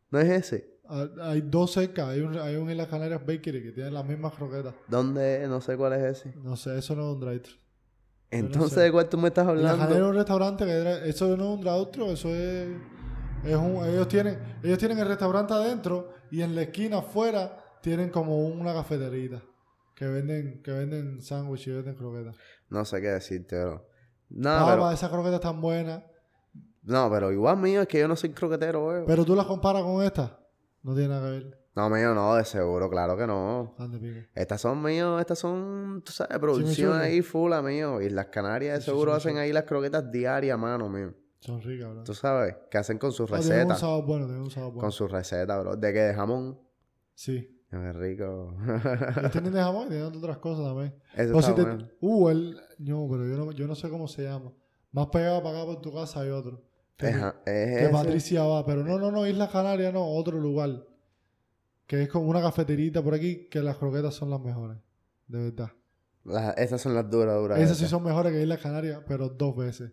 ¿No 0.09 0.19
es 0.19 0.29
ese? 0.29 0.70
Ah, 0.93 1.07
Hay 1.29 1.41
dos 1.41 1.71
cerca. 1.71 2.09
Hay 2.09 2.19
un, 2.21 2.37
hay 2.37 2.55
un 2.57 2.69
en 2.69 2.77
las 2.77 2.87
Canarias 2.87 3.21
Bakery 3.25 3.63
que 3.63 3.71
tiene 3.71 3.89
las 3.91 4.05
mismas 4.05 4.33
croquetas. 4.33 4.73
¿Dónde? 4.87 5.45
No 5.47 5.61
sé 5.61 5.77
cuál 5.77 5.93
es 5.93 6.03
ese. 6.19 6.33
No 6.43 6.55
sé, 6.57 6.77
eso 6.77 6.95
no 6.95 7.09
es 7.09 7.15
un 7.15 7.19
drive-thru. 7.21 7.55
Entonces, 8.29 8.73
sé. 8.73 8.81
¿de 8.81 8.91
cuál 8.91 9.09
tú 9.09 9.17
me 9.17 9.27
estás 9.29 9.47
En 9.47 9.61
la 9.63 9.71
Canarias 9.71 9.79
es 9.79 9.85
hablando? 9.87 10.09
un 10.09 10.15
restaurante 10.15 10.65
que 10.65 11.09
eso 11.09 11.37
no 11.37 11.43
es 11.43 11.49
un 11.57 11.61
drive-thru, 11.61 12.05
eso 12.11 12.29
es, 12.29 12.69
es 13.43 13.55
un, 13.57 13.85
ellos 13.85 14.07
tienen, 14.07 14.39
ellos 14.63 14.77
tienen 14.77 14.99
el 14.99 15.07
restaurante 15.07 15.53
adentro 15.53 16.09
y 16.31 16.41
en 16.41 16.55
la 16.55 16.61
esquina 16.63 16.99
afuera 16.99 17.57
tienen 17.81 18.09
como 18.09 18.37
una 18.47 18.73
cafeterita 18.73 19.41
que 19.95 20.05
venden, 20.07 20.61
que 20.63 20.71
venden 20.71 21.21
sándwich 21.21 21.67
y 21.67 21.71
venden 21.71 21.95
croquetas. 21.95 22.35
No 22.69 22.85
sé 22.85 23.01
qué 23.01 23.07
decirte, 23.09 23.61
bro. 23.63 23.85
No, 24.29 24.49
Ah, 24.49 24.65
pero, 24.69 24.91
esas 24.91 25.09
croquetas 25.09 25.35
están 25.35 25.59
buenas. 25.59 26.01
no, 26.83 27.09
pero 27.11 27.31
igual 27.33 27.57
mío, 27.57 27.81
es 27.81 27.87
que 27.87 27.99
yo 27.99 28.07
no 28.07 28.15
soy 28.15 28.29
croquetero, 28.31 28.83
güey. 28.85 29.03
Pero 29.05 29.25
tú 29.25 29.35
las 29.35 29.45
comparas 29.45 29.83
con 29.83 30.01
esta. 30.03 30.37
No 30.83 30.93
tiene 30.93 31.09
nada 31.09 31.25
que 31.27 31.31
ver. 31.31 31.57
No, 31.75 31.89
mío, 31.89 32.13
no, 32.13 32.35
de 32.35 32.43
seguro, 32.43 32.89
claro 32.89 33.15
que 33.15 33.25
no. 33.25 33.75
Ande, 33.77 33.97
pique. 33.97 34.27
Estas 34.35 34.59
son 34.59 34.81
míos, 34.83 35.21
estas 35.21 35.39
son, 35.39 36.01
tú 36.05 36.11
sabes, 36.11 36.37
producción 36.39 36.73
Chimichurri. 36.91 37.05
ahí 37.05 37.21
full, 37.21 37.53
mío. 37.63 38.01
Y 38.01 38.09
las 38.09 38.25
Canarias 38.27 38.75
de 38.75 38.81
Sí, 38.81 38.85
seguro 38.91 39.13
hacen 39.13 39.29
chimichurri. 39.31 39.45
ahí 39.47 39.53
las 39.53 39.63
croquetas 39.63 40.11
diarias, 40.11 40.57
mano, 40.59 40.89
mío. 40.89 41.13
Son 41.39 41.61
ricas, 41.61 41.89
bro. 41.93 42.03
Tú 42.03 42.13
sabes, 42.13 42.55
que 42.69 42.77
hacen 42.77 42.97
con 42.97 43.11
sus 43.13 43.31
Ah, 43.31 43.39
tienen 43.39 43.51
un 43.53 43.57
recetas. 43.59 43.79
sabor 43.79 44.05
bueno, 44.05 44.25
tienen 44.25 44.43
un 44.43 44.51
sabor 44.51 44.69
bueno. 44.73 44.81
Con 44.81 44.91
sus 44.91 45.09
recetas, 45.11 45.59
bro. 45.61 45.75
¿De 45.77 45.93
qué? 45.93 45.99
¿De 45.99 46.13
jamón? 46.13 46.59
Sí. 47.15 47.57
Qué 47.69 47.93
rico. 47.93 48.53
Ellos 49.17 49.31
tienen 49.31 49.53
de 49.53 49.61
jamón 49.61 49.85
y 49.87 49.89
tienen 49.91 50.07
otras 50.13 50.37
cosas 50.39 50.65
también. 50.65 50.93
Eso 51.15 51.35
O 51.35 51.39
está 51.39 51.51
si 51.51 51.55
te- 51.55 51.61
bueno. 51.63 51.87
Uh, 52.01 52.29
el... 52.29 52.61
No, 52.79 53.07
pero 53.09 53.25
yo 53.25 53.37
no, 53.37 53.51
yo 53.53 53.65
no 53.67 53.75
sé 53.75 53.89
cómo 53.89 54.07
se 54.09 54.23
llama. 54.23 54.51
Más 54.91 55.07
pegado 55.07 55.41
para 55.41 55.59
acá 55.59 55.65
por 55.67 55.81
tu 55.81 55.93
casa 55.93 56.19
hay 56.19 56.29
otro. 56.31 56.61
Es 56.97 57.15
que. 57.45 57.89
Patricia 57.91 58.43
va. 58.43 58.65
Pero 58.65 58.83
no, 58.83 58.99
no, 58.99 59.11
no, 59.11 59.25
Isla 59.27 59.49
Canaria 59.49 59.91
no, 59.91 60.05
otro 60.05 60.37
lugar. 60.39 60.85
Que 61.87 62.03
es 62.03 62.09
como 62.09 62.29
una 62.29 62.41
cafeterita 62.41 63.01
por 63.03 63.13
aquí 63.13 63.47
que 63.49 63.59
las 63.61 63.77
croquetas 63.77 64.13
son 64.13 64.29
las 64.29 64.39
mejores. 64.39 64.77
De 65.27 65.39
verdad. 65.49 65.71
Las- 66.23 66.57
esas 66.57 66.79
son 66.81 66.93
las 66.93 67.09
duras, 67.09 67.35
duras. 67.35 67.59
Esas 67.59 67.77
sí 67.77 67.87
son 67.87 68.03
mejores 68.03 68.31
que 68.31 68.41
Islas 68.41 68.59
Canarias, 68.59 69.01
pero 69.07 69.29
dos 69.29 69.55
veces. 69.57 69.91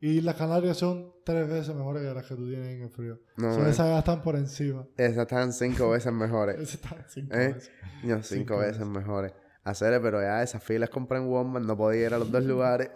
Y 0.00 0.18
Islas 0.18 0.36
Canarias 0.36 0.76
son 0.76 1.12
tres 1.24 1.48
veces 1.48 1.74
mejores 1.74 2.02
que 2.02 2.12
las 2.14 2.26
que 2.26 2.34
tú 2.34 2.48
tienes 2.48 2.68
en 2.76 2.82
el 2.82 2.90
frío. 2.90 3.20
No, 3.36 3.48
man. 3.58 3.68
esas 3.68 3.86
ya 3.88 3.98
están 3.98 4.22
por 4.22 4.36
encima. 4.36 4.86
Esas 4.96 5.18
están 5.18 5.52
cinco 5.52 5.90
veces 5.90 6.12
mejores. 6.12 6.56
Esas 6.60 6.74
están 6.74 7.04
cinco 7.08 7.34
¿Eh? 7.36 7.52
veces. 7.54 7.70
No, 8.02 8.14
cinco, 8.16 8.22
Cinco 8.22 8.56
veces 8.58 8.78
veces. 8.78 8.86
mejores. 8.88 9.32
Hacer, 9.62 10.00
pero 10.02 10.20
ya 10.20 10.42
esas 10.42 10.62
filas 10.62 10.90
compré 10.90 11.18
en 11.18 11.26
Walmart, 11.26 11.64
no 11.64 11.74
podía 11.76 12.06
ir 12.08 12.14
a 12.14 12.18
los 12.18 12.30
dos 12.30 12.44
lugares. 12.44 12.90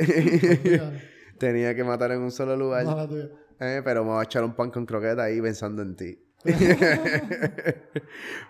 Tenía 1.38 1.74
que 1.74 1.84
matar 1.84 2.10
en 2.12 2.20
un 2.20 2.30
solo 2.30 2.56
lugar. 2.56 2.84
mala 2.84 3.06
tuya. 3.08 3.28
Eh, 3.60 3.80
pero 3.84 4.04
me 4.04 4.10
voy 4.10 4.20
a 4.20 4.24
echar 4.24 4.44
un 4.44 4.54
pan 4.54 4.70
con 4.70 4.86
croqueta 4.86 5.24
ahí 5.24 5.40
pensando 5.40 5.82
en 5.82 5.96
ti. 5.96 6.18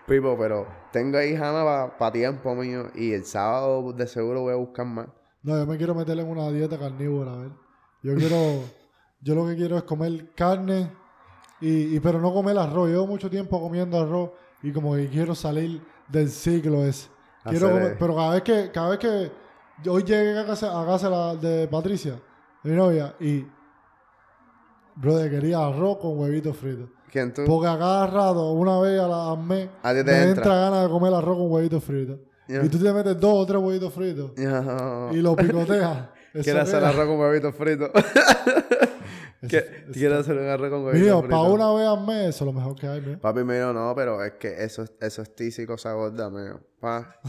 Pipo, 0.07 0.37
pero 0.37 0.67
tengo 0.91 1.17
ahí 1.17 1.35
jama 1.35 1.97
para 1.97 2.11
tiempo 2.11 2.53
mío. 2.55 2.87
Y 2.95 3.13
el 3.13 3.25
sábado 3.25 3.93
de 3.93 4.07
seguro 4.07 4.41
voy 4.41 4.53
a 4.53 4.57
buscar 4.57 4.85
más. 4.85 5.07
No, 5.43 5.57
yo 5.57 5.65
me 5.65 5.77
quiero 5.77 5.95
meter 5.95 6.19
en 6.19 6.27
una 6.27 6.49
dieta 6.51 6.77
carnívora, 6.77 7.33
a 7.33 7.37
ver. 7.37 7.51
Yo 8.03 8.15
quiero, 8.15 8.63
yo 9.21 9.35
lo 9.35 9.47
que 9.47 9.55
quiero 9.55 9.77
es 9.77 9.83
comer 9.83 10.31
carne 10.35 10.91
y, 11.61 11.95
y- 11.95 11.99
pero 11.99 12.19
no 12.19 12.33
comer 12.33 12.57
arroz. 12.57 12.89
Llevo 12.89 13.07
mucho 13.07 13.29
tiempo 13.29 13.59
comiendo 13.61 13.99
arroz 13.99 14.31
y 14.61 14.71
como 14.71 14.95
que 14.95 15.07
quiero 15.07 15.35
salir 15.35 15.81
del 16.07 16.29
ciclo 16.29 16.83
ese. 16.85 17.09
Quiero 17.45 17.69
comer- 17.71 17.97
pero 17.99 18.15
cada 18.15 18.33
vez 18.33 18.41
que, 18.43 18.71
cada 18.71 18.89
vez 18.89 18.99
que 18.99 19.31
hoy 19.89 20.03
llegué 20.03 20.37
a 20.39 20.45
casa, 20.45 20.81
a 20.81 20.85
casa 20.85 21.35
de 21.35 21.67
Patricia, 21.67 22.19
mi 22.63 22.71
novia, 22.75 23.15
y 23.19 23.45
brother, 24.95 25.29
quería 25.31 25.65
arroz 25.65 25.97
con 25.97 26.17
huevitos 26.19 26.55
fritos. 26.57 26.89
¿Quién 27.11 27.33
tú? 27.33 27.43
Porque 27.45 27.67
a 27.67 27.77
cada 27.77 28.05
rato, 28.07 28.51
una 28.51 28.79
vez 28.79 28.99
a 28.99 29.07
la- 29.07 29.31
al 29.31 29.39
mes, 29.39 29.69
A 29.81 29.91
ti 29.93 29.97
te 29.97 30.03
me 30.03 30.17
entra. 30.23 30.29
entra 30.29 30.55
ganas 30.55 30.83
de 30.83 30.89
comer 30.89 31.13
arroz 31.13 31.37
con 31.37 31.51
huevitos 31.51 31.83
fritos. 31.83 32.19
Y 32.47 32.67
tú 32.67 32.79
te 32.79 32.91
metes 32.91 33.19
dos 33.19 33.33
o 33.33 33.45
tres 33.45 33.61
huevitos 33.61 33.93
fritos 33.93 34.31
y 34.35 35.17
lo 35.21 35.35
picoteas. 35.35 36.07
Eso 36.33 36.43
Quiere 36.43 36.59
hacer 36.61 36.83
arroz 36.83 37.05
con 37.07 37.19
huevitos 37.19 37.55
fritos. 37.55 37.89
Eso- 39.41 39.47
¿Qué- 39.49 39.57
eso- 39.57 39.91
Quiere 39.93 40.15
hacer 40.15 40.37
un 40.37 40.47
arroz 40.47 40.69
con 40.69 40.83
huevitos 40.85 41.05
Mío, 41.05 41.21
para 41.29 41.41
una 41.43 41.73
vez 41.73 41.87
al 41.87 42.05
mes, 42.05 42.29
eso 42.35 42.43
es 42.43 42.53
lo 42.53 42.53
mejor 42.53 42.75
que 42.75 42.87
hay, 42.87 43.01
mío. 43.01 43.19
Papi 43.21 43.43
mío, 43.43 43.71
no, 43.73 43.93
pero 43.95 44.23
es 44.23 44.33
que 44.33 44.63
eso, 44.63 44.83
es- 44.83 44.93
eso 44.99 45.21
es 45.21 45.33
tísico, 45.35 45.75
esa 45.75 45.93
gorda, 45.93 46.29
mío. 46.29 46.59
Pa. 46.79 47.19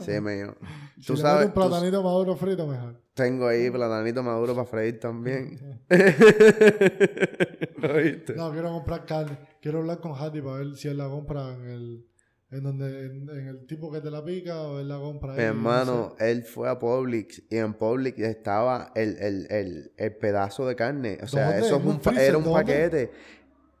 Sí, 0.00 0.20
mío. 0.20 0.54
Si 1.00 1.06
Tú 1.06 1.14
le 1.14 1.20
sabes, 1.22 1.46
un 1.46 1.52
tú- 1.54 1.60
platanito 1.60 2.02
maduro 2.02 2.36
frito, 2.36 2.66
mejor. 2.66 3.00
tengo 3.14 3.46
ahí 3.46 3.70
platanito 3.70 4.22
maduro 4.22 4.54
para 4.54 4.66
freír 4.66 5.00
también. 5.00 5.58
¿Lo 7.78 7.94
viste? 7.94 8.34
No, 8.34 8.52
quiero 8.52 8.70
comprar 8.70 9.04
carne. 9.06 9.38
Quiero 9.60 9.78
hablar 9.78 10.00
con 10.00 10.12
Hattie 10.14 10.42
para 10.42 10.56
ver 10.58 10.76
si 10.76 10.88
él 10.88 10.98
la 10.98 11.08
compra 11.08 11.54
en 11.54 11.64
el... 11.66 12.06
En 12.50 12.62
donde... 12.62 13.06
En, 13.06 13.28
en 13.30 13.46
el 13.46 13.66
tipo 13.66 13.90
que 13.92 14.00
te 14.00 14.10
la 14.10 14.24
pica 14.24 14.60
o 14.62 14.80
él 14.80 14.88
la 14.88 14.98
compra 14.98 15.34
Mi 15.34 15.40
ahí, 15.40 15.46
hermano, 15.46 16.14
él 16.18 16.42
fue 16.44 16.68
a 16.68 16.78
Publix 16.78 17.42
y 17.48 17.56
en 17.56 17.74
Publix 17.74 18.18
estaba 18.18 18.92
el, 18.94 19.16
el, 19.18 19.46
el, 19.50 19.92
el 19.96 20.16
pedazo 20.16 20.66
de 20.66 20.74
carne. 20.76 21.18
O 21.22 21.26
sea, 21.28 21.46
¿Dónde? 21.52 21.66
eso 21.66 21.76
es 21.76 21.82
¿En 21.82 21.88
un 21.88 22.00
freezer? 22.00 22.28
era 22.28 22.38
un 22.38 22.44
¿Dónde? 22.44 22.60
paquete. 22.60 23.10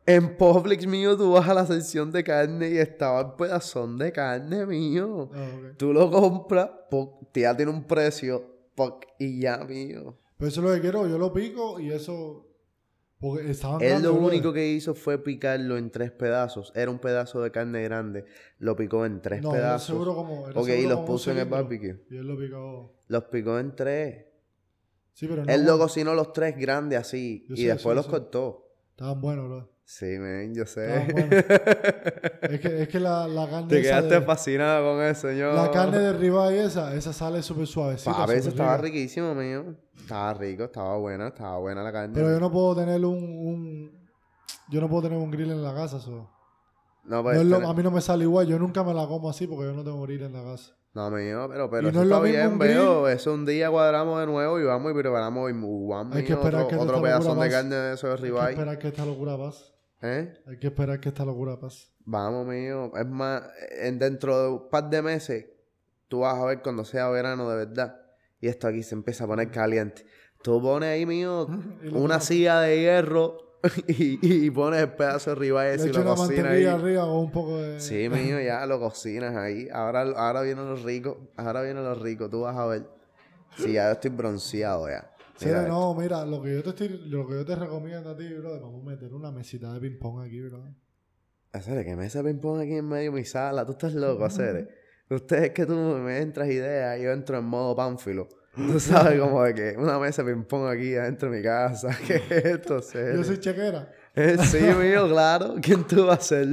En 0.06 0.36
Publix 0.36 0.86
mío, 0.86 1.16
tú 1.16 1.32
vas 1.32 1.48
a 1.48 1.54
la 1.54 1.66
sección 1.66 2.10
de 2.10 2.24
carne 2.24 2.70
y 2.70 2.78
estaba 2.78 3.20
el 3.20 3.32
pedazón 3.36 3.98
de 3.98 4.12
carne 4.12 4.66
mío. 4.66 5.30
Ah. 5.34 5.72
Tú 5.76 5.92
lo 5.92 6.10
compras, 6.10 6.70
ya 7.34 7.56
tiene 7.56 7.70
un 7.70 7.84
precio, 7.84 8.44
y 9.18 9.40
ya 9.40 9.58
mío. 9.58 10.16
Pero 10.38 10.48
eso 10.48 10.60
es 10.60 10.66
lo 10.66 10.74
que 10.74 10.80
quiero. 10.80 11.06
Yo 11.06 11.18
lo 11.18 11.32
pico 11.32 11.78
y 11.78 11.90
eso... 11.92 12.46
Porque 13.20 13.50
estaban 13.50 13.82
Él 13.82 14.02
lo 14.02 14.14
único 14.14 14.50
que 14.52 14.66
hizo 14.66 14.94
fue 14.94 15.22
picarlo 15.22 15.76
en 15.76 15.90
tres 15.90 16.10
pedazos. 16.10 16.72
Era 16.74 16.90
un 16.90 16.98
pedazo 16.98 17.42
de 17.42 17.50
carne 17.50 17.82
grande. 17.82 18.24
Lo 18.58 18.74
picó 18.74 19.04
en 19.04 19.20
tres 19.20 19.42
No, 19.42 19.50
era 19.54 19.60
pedazos. 19.60 19.86
seguro 19.88 20.14
como... 20.14 20.48
era 20.48 20.58
Ok, 20.58 20.68
y 20.68 20.82
los 20.84 20.94
como 20.94 21.06
puso 21.06 21.30
en 21.30 21.38
el 21.38 21.44
barbecue. 21.44 22.02
Y 22.10 22.16
él 22.16 22.26
lo 22.26 22.38
picó... 22.38 22.94
Los 23.08 23.24
picó 23.24 23.58
en 23.58 23.76
tres. 23.76 24.24
Sí, 25.12 25.26
pero 25.28 25.44
no... 25.44 25.52
Él 25.52 25.66
lo 25.66 25.78
cocinó 25.78 26.14
los 26.14 26.32
tres 26.32 26.56
grandes 26.56 26.98
así. 26.98 27.44
Yo 27.46 27.54
y 27.56 27.58
sé, 27.58 27.66
después 27.66 27.92
sí, 27.92 27.96
los 27.96 28.04
sí. 28.06 28.10
cortó. 28.10 28.72
Estaban 28.92 29.20
buenos, 29.20 29.48
bro. 29.48 29.70
Sí, 29.92 30.06
men, 30.20 30.54
yo 30.54 30.66
sé. 30.66 30.86
Es, 32.42 32.60
que, 32.60 32.82
es 32.82 32.88
que 32.88 33.00
la, 33.00 33.26
la 33.26 33.48
carne 33.50 33.68
Te 33.68 33.80
esa 33.80 33.88
quedaste 33.88 34.14
de- 34.14 34.20
fascinado 34.22 34.84
con 34.92 35.02
eso, 35.02 35.28
señor. 35.28 35.54
La 35.54 35.70
carne 35.72 35.98
de 35.98 36.12
ribeye 36.12 36.64
esa, 36.64 36.94
esa 36.94 37.12
sale 37.12 37.42
súper 37.42 37.66
suavecita. 37.66 38.12
A 38.22 38.24
veces 38.26 38.46
estaba 38.48 38.76
rica. 38.76 38.82
riquísimo, 38.86 39.34
mío. 39.34 39.74
Estaba 39.96 40.32
rico, 40.34 40.64
estaba 40.64 40.96
buena, 40.96 41.28
estaba 41.28 41.58
buena 41.58 41.82
la 41.82 41.90
carne. 41.92 42.14
Pero 42.14 42.30
yo 42.30 42.38
no 42.38 42.50
puedo 42.52 42.76
tener 42.76 43.04
un, 43.04 43.16
un- 43.18 44.08
Yo 44.70 44.80
no 44.80 44.88
puedo 44.88 45.02
tener 45.02 45.18
un 45.18 45.30
grill 45.30 45.50
en 45.50 45.62
la 45.62 45.74
casa. 45.74 45.98
so. 45.98 46.30
No, 47.04 47.22
pues, 47.24 47.42
No 47.44 47.58
lo- 47.58 47.68
a 47.68 47.74
mí 47.74 47.82
no 47.82 47.90
me 47.90 48.00
sale 48.00 48.22
igual. 48.24 48.46
Yo 48.46 48.58
nunca 48.60 48.84
me 48.84 48.94
la 48.94 49.06
como 49.08 49.28
así 49.28 49.48
porque 49.48 49.64
yo 49.66 49.72
no 49.72 49.82
tengo 49.82 50.00
grill 50.02 50.22
en 50.22 50.32
la 50.34 50.44
casa. 50.44 50.72
No, 50.94 51.10
mío, 51.10 51.48
pero, 51.50 51.68
pero 51.68 51.88
Y 51.88 51.90
eso 51.90 51.96
no 51.98 52.02
es 52.02 52.08
lo 52.08 52.14
está 52.16 52.26
mismo 52.26 52.58
bien, 52.58 52.58
veo. 52.58 53.08
Eso 53.08 53.34
un 53.34 53.44
día 53.44 53.70
cuadramos 53.70 54.20
de 54.20 54.26
nuevo 54.26 54.58
y 54.60 54.64
vamos 54.64 54.90
y 54.92 54.94
preparamos 54.94 55.50
y 55.50 55.52
vamos 55.54 56.16
Hay 56.16 56.24
que 56.24 56.32
esperar 56.32 56.62
otro, 56.62 56.68
que 56.68 56.76
otro 56.84 57.02
pedazón 57.02 57.38
de 57.40 57.50
carne 57.50 57.74
de 57.74 57.94
eso 57.94 58.06
de 58.06 58.12
Hay 58.14 58.18
que 58.20 58.24
ribeye. 58.26 58.50
esperar 58.50 58.78
que 58.78 58.88
esta 58.88 59.04
locura 59.04 59.36
pase. 59.36 59.64
¿Eh? 60.02 60.32
Hay 60.46 60.58
que 60.58 60.68
esperar 60.68 61.00
que 61.00 61.08
esta 61.10 61.24
locura 61.24 61.58
pase. 61.58 61.88
Vamos, 62.04 62.46
mío. 62.46 62.92
Es 62.96 63.06
más, 63.06 63.42
en 63.80 63.98
dentro 63.98 64.42
de 64.42 64.48
un 64.50 64.70
par 64.70 64.88
de 64.88 65.02
meses, 65.02 65.46
tú 66.08 66.20
vas 66.20 66.34
a 66.34 66.44
ver 66.46 66.62
cuando 66.62 66.84
sea 66.84 67.08
verano 67.08 67.48
de 67.50 67.56
verdad. 67.56 68.00
Y 68.40 68.48
esto 68.48 68.66
aquí 68.68 68.82
se 68.82 68.94
empieza 68.94 69.24
a 69.24 69.26
poner 69.26 69.50
caliente. 69.50 70.06
Tú 70.42 70.60
pones 70.62 70.88
ahí, 70.88 71.04
mío, 71.04 71.46
una 71.92 72.20
silla 72.20 72.60
de 72.60 72.80
hierro 72.80 73.58
y, 73.88 74.46
y 74.46 74.50
pones 74.50 74.80
el 74.80 74.92
pedazo 74.92 75.30
de 75.30 75.36
ribeye 75.36 75.84
y 75.86 75.92
lo 75.92 76.14
cocinas 76.14 76.46
ahí. 76.46 76.64
arriba 76.64 77.02
con 77.02 77.16
un 77.16 77.30
poco 77.30 77.58
de... 77.58 77.78
Sí, 77.78 78.08
mío, 78.08 78.40
ya 78.40 78.64
lo 78.64 78.80
cocinas 78.80 79.36
ahí. 79.36 79.68
Ahora, 79.70 80.02
ahora 80.16 80.40
viene 80.40 80.62
lo 80.62 80.76
rico. 80.76 81.28
Ahora 81.36 81.60
viene 81.60 81.82
lo 81.82 81.94
rico. 81.94 82.30
Tú 82.30 82.40
vas 82.40 82.56
a 82.56 82.66
ver. 82.66 82.86
Sí, 83.56 83.72
ya 83.72 83.86
yo 83.88 83.92
estoy 83.92 84.10
bronceado 84.10 84.88
ya. 84.88 85.09
Sí, 85.40 85.46
Mira 85.46 85.66
no, 85.66 85.94
mira, 85.94 86.26
lo 86.26 86.42
que 86.42 86.52
yo 86.52 86.62
te 86.62 86.68
estoy, 86.68 86.88
lo 87.08 87.26
que 87.26 87.32
yo 87.32 87.46
te 87.46 87.56
recomiendo 87.56 88.10
a 88.10 88.14
ti, 88.14 88.28
bro, 88.34 88.60
vamos 88.60 88.82
a 88.82 88.90
meter 88.90 89.14
una 89.14 89.32
mesita 89.32 89.72
de 89.72 89.80
ping 89.80 89.98
pong 89.98 90.20
aquí, 90.20 90.38
bro. 90.42 90.62
Hacer 91.52 91.82
que 91.82 91.96
mesa 91.96 92.22
ping 92.22 92.38
pong 92.38 92.60
aquí 92.60 92.74
en 92.74 92.86
medio 92.86 93.10
de 93.10 93.16
mi 93.16 93.24
sala. 93.24 93.64
Tú 93.64 93.72
estás 93.72 93.94
loco, 93.94 94.26
hacer. 94.26 94.68
Usted 95.08 95.44
es 95.44 95.50
que 95.52 95.64
tú 95.64 95.72
me 95.72 96.18
entras 96.18 96.46
ideas 96.50 97.00
y 97.00 97.04
yo 97.04 97.12
entro 97.12 97.38
en 97.38 97.46
modo 97.46 97.74
pánfilo. 97.74 98.28
Tú 98.54 98.78
sabes 98.78 99.18
como 99.18 99.42
de 99.42 99.54
que 99.54 99.76
una 99.78 99.98
mesa 99.98 100.22
ping 100.26 100.44
pong 100.44 100.66
aquí 100.68 100.94
adentro 100.94 101.30
de 101.30 101.38
mi 101.38 101.42
casa. 101.42 101.88
¿Qué 102.06 102.16
es 102.16 102.44
esto, 102.44 102.82
Cere? 102.82 103.16
Yo 103.16 103.24
soy 103.24 103.40
chequera. 103.40 103.90
Eh, 104.14 104.36
sí, 104.42 104.58
mío, 104.58 105.08
claro. 105.08 105.54
¿Quién 105.62 105.86
tú 105.86 106.04
vas 106.04 106.18
a 106.18 106.22
ser? 106.22 106.48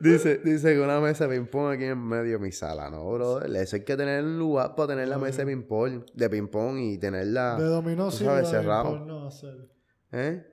Dice, 0.00 0.38
dice 0.38 0.74
que 0.74 0.80
una 0.80 1.00
mesa 1.00 1.26
de 1.26 1.36
ping 1.38 1.46
pong 1.46 1.72
aquí 1.72 1.84
en 1.84 1.98
medio 1.98 2.32
de 2.32 2.38
mi 2.38 2.52
sala, 2.52 2.90
¿no, 2.90 3.10
brother? 3.12 3.54
Eso 3.56 3.76
hay 3.76 3.84
que 3.84 3.96
tener 3.96 4.24
un 4.24 4.38
lugar 4.38 4.74
para 4.74 4.88
tener 4.88 5.08
la 5.08 5.18
mesa 5.18 5.44
de 5.44 5.54
ping 5.54 5.62
pong, 5.66 6.04
de 6.14 6.30
ping 6.30 6.48
pong 6.48 6.78
y 6.78 6.98
tenerla, 6.98 7.56
De 7.56 7.64
dominó 7.64 8.10
sí, 8.10 8.24
sabes, 8.24 8.48
pero 8.48 8.58
de 8.58 8.62
cerrado. 8.62 8.90
ping 8.90 8.98
pong 8.98 9.06
no 9.06 9.26
hacer. 9.26 9.70
¿eh? 10.12 10.46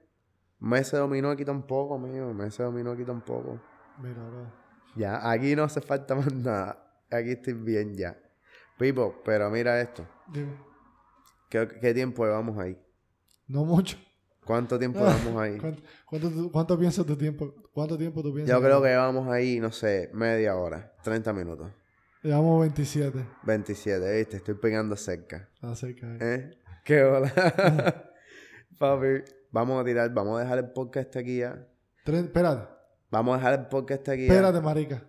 Mesa 0.60 0.98
de 0.98 1.02
dominó 1.02 1.30
aquí 1.30 1.46
tampoco, 1.46 1.98
mío. 1.98 2.34
Mesa 2.34 2.64
de 2.64 2.70
dominó 2.70 2.92
aquí 2.92 3.06
tampoco. 3.06 3.62
Mira, 4.02 4.24
bro. 4.28 4.52
Ya, 4.96 5.30
aquí 5.32 5.56
no 5.56 5.64
hace 5.64 5.82
falta 5.82 6.16
más 6.16 6.34
nada. 6.34 6.86
Aquí 7.12 7.32
estoy 7.32 7.54
bien 7.54 7.96
ya. 7.96 8.18
Pipo, 8.78 9.22
pero 9.24 9.50
mira 9.50 9.80
esto. 9.82 10.06
Dime. 10.28 10.58
¿Qué, 11.50 11.68
qué 11.82 11.94
tiempo 11.94 12.26
llevamos 12.26 12.58
ahí? 12.58 12.78
No 13.48 13.66
mucho. 13.66 13.98
¿Cuánto 14.50 14.80
tiempo 14.80 14.98
llevamos 15.00 15.40
ahí? 15.44 15.58
¿Cuánto, 15.60 15.84
cuánto, 16.08 16.30
tú- 16.32 16.52
cuánto 16.52 16.80
piensas 16.80 17.06
tu 17.06 17.16
tiempo? 17.16 17.54
¿Cuánto 17.72 17.96
tiempo 18.00 18.24
tú 18.24 18.34
piensas? 18.34 18.52
Yo 18.56 18.60
creo 18.60 18.82
que 18.82 18.88
llevamos 18.88 19.28
ahí, 19.28 19.60
no 19.60 19.72
sé, 19.72 20.10
media 20.12 20.56
hora, 20.56 20.92
30 21.04 21.32
minutos. 21.34 21.72
Llevamos 22.24 22.62
27. 22.62 23.24
27, 23.44 24.18
¿viste? 24.18 24.38
Estoy 24.38 24.56
pegando 24.56 24.96
cerca. 24.96 25.48
Acerca 25.62 26.08
de... 26.08 26.34
¿Eh? 26.36 26.58
¿Qué 26.84 27.04
hola? 27.04 27.32
Papi, 28.80 29.22
vamos 29.52 29.80
a 29.80 29.86
tirar, 29.86 30.12
vamos 30.16 30.40
a 30.40 30.42
dejar 30.42 30.58
el 30.58 30.72
podcast 30.72 31.16
aquí 31.16 31.38
ya. 31.38 31.68
Tre- 32.04 32.24
Espérate. 32.24 32.68
Vamos 33.12 33.36
a 33.36 33.38
dejar 33.38 33.60
el 33.60 33.66
podcast 33.68 34.10
aquí 34.10 34.26
ya. 34.26 34.34
Espérate, 34.34 34.62
marica. 34.62 35.04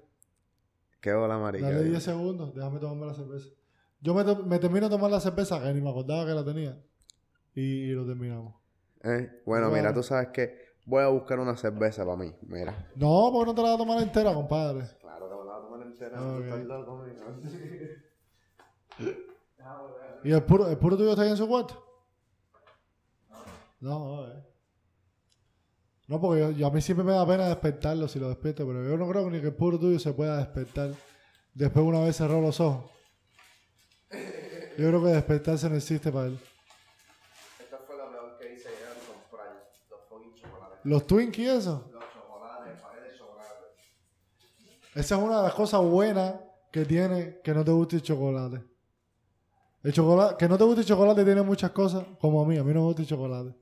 ¿Qué 1.00 1.12
hola, 1.14 1.38
marica? 1.38 1.70
Dale 1.70 1.84
10 1.84 2.02
segundos. 2.02 2.54
Déjame 2.54 2.78
tomarme 2.78 3.06
la 3.06 3.14
cerveza. 3.14 3.48
Yo 4.02 4.12
me, 4.12 4.22
me 4.44 4.58
termino 4.58 4.86
de 4.86 4.94
tomar 4.94 5.10
la 5.10 5.20
cerveza, 5.20 5.62
que 5.62 5.72
ni 5.72 5.80
me 5.80 5.88
acordaba 5.88 6.26
que 6.26 6.32
la 6.34 6.44
tenía. 6.44 6.78
Y, 7.54 7.62
y 7.90 7.92
lo 7.92 8.06
terminamos. 8.06 8.59
¿Eh? 9.02 9.42
Bueno, 9.46 9.70
mira, 9.70 9.94
tú 9.94 10.02
sabes 10.02 10.28
que 10.28 10.58
voy 10.84 11.02
a 11.02 11.08
buscar 11.08 11.38
una 11.38 11.56
cerveza 11.56 12.04
para 12.04 12.16
mí, 12.16 12.34
mira. 12.42 12.90
No, 12.96 13.30
porque 13.32 13.46
no 13.46 13.54
te 13.54 13.62
la 13.62 13.68
vas 13.68 13.74
a 13.76 13.78
tomar 13.78 14.02
entera, 14.02 14.34
compadre. 14.34 14.86
Claro, 15.00 15.28
te 15.28 15.34
voy 15.34 15.48
a 15.48 15.60
tomar 15.60 15.82
entera. 15.86 16.16
estás 16.16 16.60
estás 16.60 16.64
loco, 16.64 17.04
¿Y 20.22 20.32
el 20.32 20.42
puro, 20.42 20.68
el 20.68 20.76
puro 20.76 20.96
tuyo 20.98 21.10
está 21.10 21.22
ahí 21.22 21.30
en 21.30 21.36
su 21.36 21.48
cuarto? 21.48 21.82
No, 23.80 24.26
eh. 24.28 24.44
No, 26.08 26.20
porque 26.20 26.40
yo, 26.40 26.50
yo- 26.50 26.66
a 26.66 26.70
mí 26.70 26.80
siempre 26.82 27.04
me 27.04 27.12
da 27.12 27.26
pena 27.26 27.48
despertarlo 27.48 28.06
si 28.08 28.18
lo 28.18 28.28
despierto, 28.28 28.66
pero 28.66 28.84
yo 28.86 28.96
no 28.98 29.08
creo 29.08 29.24
que 29.24 29.30
ni 29.30 29.40
que 29.40 29.46
el 29.46 29.54
puro 29.54 29.78
tuyo 29.78 29.98
se 29.98 30.12
pueda 30.12 30.36
despertar 30.38 30.90
después 31.54 31.84
una 31.86 32.00
vez 32.00 32.16
cerró 32.16 32.40
los 32.42 32.60
ojos. 32.60 32.90
Yo 34.76 34.88
creo 34.88 35.02
que 35.02 35.08
despertarse 35.10 35.70
no 35.70 35.76
existe 35.76 36.10
para 36.12 36.26
él. 36.26 36.38
Los 40.84 41.06
Twinkies, 41.06 41.48
eso. 41.48 41.90
Los 41.92 42.02
chocolates, 42.12 42.80
paquetes 42.80 43.12
de 43.12 43.18
chocolate. 43.18 43.66
Esa 44.94 45.16
es 45.16 45.22
una 45.22 45.36
de 45.38 45.42
las 45.44 45.54
cosas 45.54 45.80
buenas 45.82 46.34
que 46.72 46.84
tiene 46.84 47.40
que 47.42 47.52
no 47.54 47.64
te 47.64 47.70
guste 47.70 47.96
el 47.96 48.02
chocolate. 48.02 48.62
El 49.82 49.92
chocolate, 49.92 50.36
que 50.38 50.48
no 50.48 50.58
te 50.58 50.64
guste 50.64 50.80
el 50.82 50.86
chocolate 50.86 51.24
tiene 51.24 51.42
muchas 51.42 51.70
cosas, 51.70 52.04
como 52.20 52.42
a 52.42 52.46
mí, 52.46 52.56
a 52.58 52.64
mí 52.64 52.72
no 52.74 52.80
me 52.80 52.86
gusta 52.86 53.02
el 53.02 53.08
chocolate. 53.08 53.54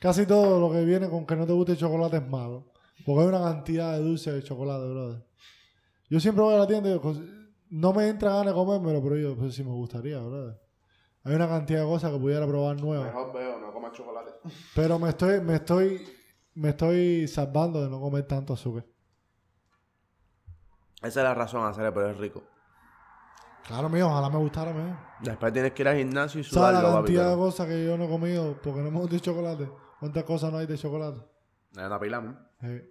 Casi 0.00 0.26
todo 0.26 0.58
lo 0.58 0.72
que 0.72 0.84
viene 0.84 1.08
con 1.08 1.24
que 1.24 1.36
no 1.36 1.46
te 1.46 1.52
guste 1.52 1.72
el 1.72 1.78
chocolate 1.78 2.16
es 2.16 2.28
malo. 2.28 2.72
Porque 3.06 3.22
hay 3.22 3.28
una 3.28 3.40
cantidad 3.40 3.92
de 3.96 3.98
dulce 4.02 4.32
de 4.32 4.42
chocolate, 4.42 4.86
brother. 4.88 5.24
Yo 6.10 6.20
siempre 6.20 6.42
voy 6.44 6.54
a 6.54 6.58
la 6.58 6.66
tienda 6.66 6.88
y 6.88 6.92
digo, 6.92 7.02
"Cos- 7.02 7.20
no 7.70 7.92
me 7.92 8.08
entra 8.08 8.30
ganas 8.30 8.46
de 8.46 8.52
comérmelo, 8.52 9.02
pero 9.02 9.16
yo, 9.16 9.36
pues 9.36 9.54
sí 9.54 9.62
me 9.64 9.70
gustaría, 9.70 10.18
brother. 10.20 10.60
Hay 11.24 11.34
una 11.34 11.48
cantidad 11.48 11.80
de 11.80 11.86
cosas 11.86 12.12
que 12.12 12.18
pudiera 12.18 12.46
probar 12.46 12.80
nuevas. 12.80 13.06
Mejor 13.06 13.32
veo, 13.32 13.58
no 13.60 13.72
comas 13.72 13.92
chocolate. 13.92 14.30
Pero 14.74 14.98
me 14.98 15.08
estoy, 15.10 15.40
me 15.40 15.54
estoy, 15.54 16.04
me 16.54 16.70
estoy 16.70 17.26
salvando 17.28 17.82
de 17.82 17.90
no 17.90 18.00
comer 18.00 18.26
tanto 18.26 18.52
azúcar. 18.52 18.84
Esa 21.02 21.20
es 21.20 21.24
la 21.24 21.34
razón, 21.34 21.66
hacer, 21.66 21.92
pero 21.92 22.10
es 22.10 22.16
rico. 22.16 22.44
Claro, 23.66 23.88
mío, 23.88 24.08
ojalá 24.08 24.28
me 24.28 24.38
gustara, 24.38 24.72
mío. 24.72 24.96
Después 25.20 25.52
tienes 25.52 25.72
que 25.72 25.82
ir 25.82 25.88
al 25.88 25.96
gimnasio 25.96 26.40
y 26.40 26.44
¿Sabes 26.44 26.74
la 26.74 26.80
sudarlo, 26.80 26.98
cantidad 26.98 27.30
de 27.30 27.36
cosas 27.36 27.66
que 27.68 27.84
yo 27.84 27.96
no 27.96 28.04
he 28.04 28.08
comido 28.08 28.60
porque 28.62 28.80
no 28.80 28.90
me 28.90 28.98
gusta 28.98 29.14
el 29.16 29.20
chocolate? 29.20 29.70
¿Cuántas 30.00 30.24
cosas 30.24 30.52
no 30.52 30.58
hay 30.58 30.66
de 30.66 30.76
chocolate? 30.76 31.20
Es 31.72 31.78
una 31.78 31.98
pila, 31.98 32.20
¿no? 32.20 32.38
Sí, 32.60 32.82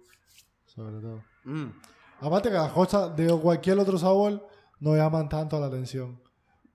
sobre 0.64 1.00
todo. 1.00 1.22
Mm. 1.44 1.68
Aparte 2.20 2.48
que 2.48 2.54
las 2.54 2.72
cosas 2.72 3.14
de 3.16 3.28
cualquier 3.38 3.78
otro 3.78 3.98
sabor 3.98 4.46
no 4.80 4.96
llaman 4.96 5.28
tanto 5.28 5.58
la 5.60 5.66
atención. 5.66 6.20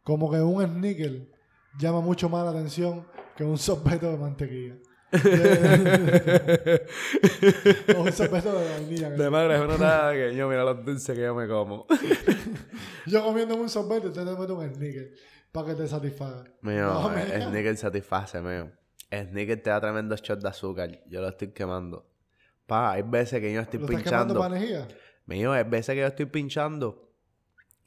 Como 0.04 0.32
que 0.32 0.42
un 0.42 0.64
sneaker 0.64 1.30
llama 1.78 2.02
mucho 2.02 2.30
más 2.30 2.44
la 2.46 2.52
atención 2.52 3.06
que 3.36 3.44
un 3.44 3.58
sorbeto 3.58 4.12
de 4.12 4.18
mantequilla. 4.18 4.76
O 7.96 8.02
un 8.02 8.12
sorbeto 8.12 8.60
de 8.60 8.70
vainilla. 8.70 9.10
De 9.12 9.30
madre, 9.30 9.56
es 9.56 9.62
una 9.62 9.78
nada 9.78 10.14
que 10.14 10.36
yo 10.36 10.48
mira 10.50 10.64
los 10.64 10.84
dulces 10.86 11.16
que 11.16 11.22
yo 11.24 11.34
me 11.36 11.48
como. 11.48 11.86
Yo 13.06 13.24
comiendo 13.24 13.56
un 13.56 13.70
sorbete, 13.70 14.08
usted 14.08 14.26
te 14.26 14.38
mete 14.38 14.52
un 14.52 14.74
sneaker 14.76 15.12
para 15.52 15.68
que 15.68 15.76
te 15.76 15.88
satisfaga. 15.88 16.44
Mío, 16.62 16.88
No, 16.88 17.18
el 17.18 17.42
sneaker 17.44 17.78
satisface, 17.78 18.42
mío. 18.42 18.70
El 19.10 19.28
sneaker 19.30 19.62
te 19.64 19.70
da 19.70 19.80
tremendo 19.80 20.16
shot 20.18 20.42
de 20.42 20.50
azúcar. 20.50 21.00
Yo 21.08 21.22
lo 21.22 21.30
estoy 21.30 21.54
quemando. 21.54 22.06
Pa, 22.66 22.92
hay 22.92 23.04
veces 23.04 23.40
que 23.40 23.54
yo 23.54 23.62
estoy 23.62 23.80
¿Lo 23.80 23.86
estás 23.88 24.04
quemando 24.04 24.34
pinchando. 24.34 24.56
energía? 24.58 24.88
Mío, 25.26 25.54
hay 25.54 25.64
veces 25.64 25.96
que 25.96 26.02
yo 26.02 26.08
estoy 26.08 26.26
pinchando. 26.26 27.14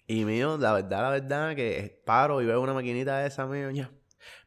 Y 0.07 0.25
mío, 0.25 0.57
la 0.59 0.73
verdad, 0.73 1.03
la 1.03 1.11
verdad, 1.11 1.55
que 1.55 2.03
paro 2.07 2.41
y 2.41 2.47
veo 2.47 2.61
una 2.63 2.73
maquinita 2.73 3.19
de 3.19 3.29
esa, 3.29 3.47
mío, 3.47 3.71
ya. 3.71 3.91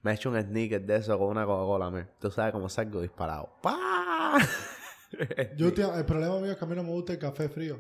Me 0.02 0.12
he 0.12 0.14
hecho 0.16 0.30
un 0.30 0.42
sneaker 0.42 0.82
de 0.86 0.96
eso 0.98 1.18
con 1.18 1.28
una 1.30 1.46
Coca-Cola. 1.46 2.10
Tú 2.20 2.30
sabes 2.32 2.52
cómo 2.52 2.70
salgo 2.70 3.02
disparado. 3.02 3.56
¡Pah! 3.62 4.38
Yo, 5.58 5.68
el 5.68 6.06
problema 6.06 6.40
mío 6.40 6.52
es 6.52 6.58
que 6.58 6.66
a 6.66 6.68
mí 6.68 6.76
no 6.76 6.84
me 6.84 6.90
gusta 6.90 7.14
el 7.14 7.20
café 7.20 7.48
frío. 7.50 7.80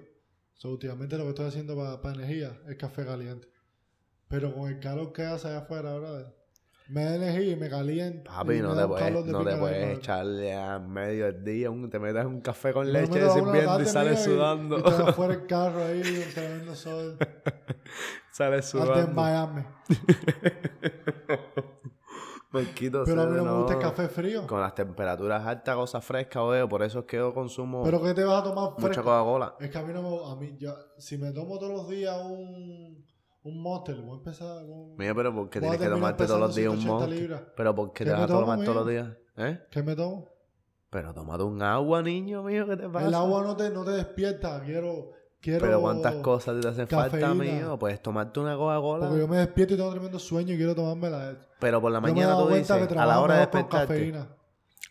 So, 0.55 0.69
últimamente 0.69 1.17
lo 1.17 1.23
que 1.23 1.29
estoy 1.29 1.47
haciendo 1.47 1.75
para 1.75 2.13
energía 2.15 2.59
es 2.67 2.75
café 2.77 3.05
caliente. 3.05 3.47
Pero 4.27 4.53
con 4.53 4.69
el 4.69 4.79
calor 4.79 5.11
que 5.11 5.23
hace 5.23 5.47
allá 5.47 5.59
afuera, 5.59 5.93
brother, 5.95 6.27
me 6.89 7.03
da 7.05 7.15
energía 7.15 7.53
y 7.53 7.55
me 7.55 7.69
calienta. 7.69 8.31
Papi, 8.31 8.53
y 8.55 8.61
no 8.61 8.75
te 8.75 8.87
puedes, 8.87 9.25
no 9.25 9.43
te 9.43 9.55
puedes 9.57 9.97
echarle 9.97 10.53
a 10.55 10.79
medio 10.79 11.25
del 11.25 11.43
día, 11.43 11.69
un- 11.71 11.89
te 11.89 11.97
metes 11.99 12.25
un 12.25 12.41
café 12.41 12.71
con 12.73 12.91
leche 12.91 13.11
una 13.23 13.33
sirviendo 13.33 13.81
y 13.81 13.85
sales 13.85 14.19
y- 14.21 14.23
sudando. 14.25 14.77
Y, 14.79 14.81
afuera 14.81 15.33
el 15.41 15.47
carro 15.47 15.83
ahí, 15.83 16.01
tremendo 16.33 16.75
sol. 16.75 17.17
sales 18.31 18.65
Hasta 18.65 18.77
en 18.79 18.85
sudando. 18.85 19.21
Miami. 19.21 19.63
Marquito, 22.53 23.01
Pero 23.03 23.23
a 23.23 23.25
mí 23.25 23.35
no 23.35 23.43
me 23.43 23.51
gusta 23.51 23.73
el 23.73 23.79
café 23.79 24.07
frío. 24.07 24.45
Con 24.45 24.61
las 24.61 24.75
temperaturas 24.75 25.43
altas, 25.43 25.75
cosas 25.75 26.05
frescas, 26.05 26.47
veo. 26.49 26.69
Por 26.69 26.83
eso 26.83 26.99
es 26.99 27.05
que 27.05 27.17
yo 27.17 27.33
consumo 27.33 27.83
Pero 27.83 28.01
¿qué 28.01 28.13
te 28.13 28.23
vas 28.23 28.41
a 28.41 28.43
tomar 28.43 28.73
mucha? 28.77 29.01
Coca-Cola. 29.01 29.55
Es 29.59 29.71
que 29.71 29.77
a 29.79 29.81
mí 29.81 29.91
no 29.91 30.01
me... 30.03 30.31
A 30.31 30.35
mí, 30.35 30.55
yo, 30.59 30.75
si 30.97 31.17
me 31.17 31.31
tomo 31.31 31.57
todos 31.57 31.73
los 31.73 31.89
días 31.89 32.15
un... 32.23 33.03
Un 33.45 33.61
Monster, 33.61 33.99
voy 34.01 34.11
a 34.11 34.17
empezar 34.19 34.65
con... 34.65 34.95
Mira, 34.95 35.13
pero 35.13 35.35
¿por 35.35 35.49
qué 35.49 35.59
tienes 35.59 35.77
que 35.77 35.89
tomarte 35.89 36.25
todos 36.25 36.39
los 36.39 36.55
días 36.55 36.69
un 36.69 36.79
180 36.79 36.93
monster? 36.93 37.21
libras. 37.21 37.43
Pero 37.57 37.75
¿por 37.75 37.91
qué 37.91 38.05
¿Qué 38.05 38.09
te 38.09 38.11
vas 38.11 38.21
a 38.21 38.27
tomar 38.27 38.59
todos 38.59 38.75
los 38.75 38.87
días? 38.87 39.09
¿Eh? 39.35 39.59
¿Qué 39.69 39.83
me 39.83 39.95
tomo? 39.95 40.29
Pero 40.89 41.13
tómate 41.13 41.43
un 41.43 41.61
agua, 41.61 42.01
niño 42.01 42.43
mío, 42.43 42.65
¿qué 42.67 42.77
te 42.77 42.87
pasa? 42.87 43.07
El 43.07 43.13
agua 43.15 43.43
no 43.43 43.57
te, 43.57 43.69
no 43.71 43.83
te 43.83 43.91
despierta. 43.91 44.61
Quiero... 44.63 45.11
quiero 45.43 45.59
Pero 45.65 45.81
¿cuántas 45.81 46.15
cosas 46.15 46.59
te 46.61 46.67
hacen 46.67 46.87
falta, 46.87 47.33
mío? 47.33 47.77
Puedes 47.77 48.01
tomarte 48.01 48.39
una 48.39 48.55
Coca-Cola. 48.55 49.07
Porque 49.07 49.19
yo 49.21 49.27
me 49.27 49.37
despierto 49.37 49.73
y 49.73 49.77
tengo 49.77 49.91
tremendo 49.91 50.17
sueño 50.19 50.53
y 50.53 50.57
quiero 50.57 50.73
tomármela. 50.73 51.35
Pero 51.59 51.81
por 51.81 51.91
la 51.91 51.97
Yo 51.99 52.01
mañana 52.01 52.37
tú 52.37 52.47
dices, 52.47 52.71
a 52.71 53.05
la 53.05 53.19
hora 53.19 53.33
de 53.35 53.39
despertarte. 53.41 54.13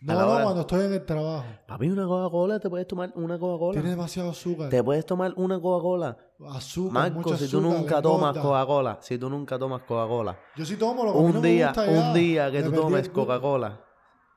No, 0.05 0.15
no, 0.15 0.29
hora- 0.33 0.43
cuando 0.43 0.61
estoy 0.63 0.85
en 0.87 0.93
el 0.95 1.05
trabajo. 1.05 1.45
Papi, 1.67 1.89
una 1.89 2.05
Coca-Cola, 2.07 2.59
te 2.59 2.69
puedes 2.69 2.89
tomar 2.89 3.13
una 3.15 3.39
Coca-Cola. 3.39 3.73
Tiene 3.75 3.91
demasiado 3.91 4.31
azúcar. 4.31 4.69
Te 4.69 4.83
puedes 4.83 5.07
tomar 5.07 5.33
una 5.37 5.61
Coca-Cola. 5.61 6.17
Azúcar, 6.51 6.93
Marco, 6.93 7.37
si 7.37 7.49
tú 7.49 7.59
azúcar, 7.59 7.79
nunca 7.79 8.03
tomas. 8.03 8.37
Coca-Cola, 8.37 8.99
si 9.01 9.17
tú 9.17 9.31
nunca 9.31 9.59
tomas 9.61 9.83
Coca-Cola, 9.83 10.37
Yo 10.57 10.65
sí 10.65 10.77
tomo 10.77 11.05
lo 11.05 11.13
que 11.13 11.19
un 11.19 11.35
no 11.35 11.41
me 11.41 11.49
día, 11.49 11.67
gusta 11.69 11.87
ya. 11.87 11.93
un 11.93 12.15
día 12.15 12.51
que 12.51 12.63
tú 12.65 12.73
tomes. 12.73 13.09
Coca-Cola, 13.11 13.81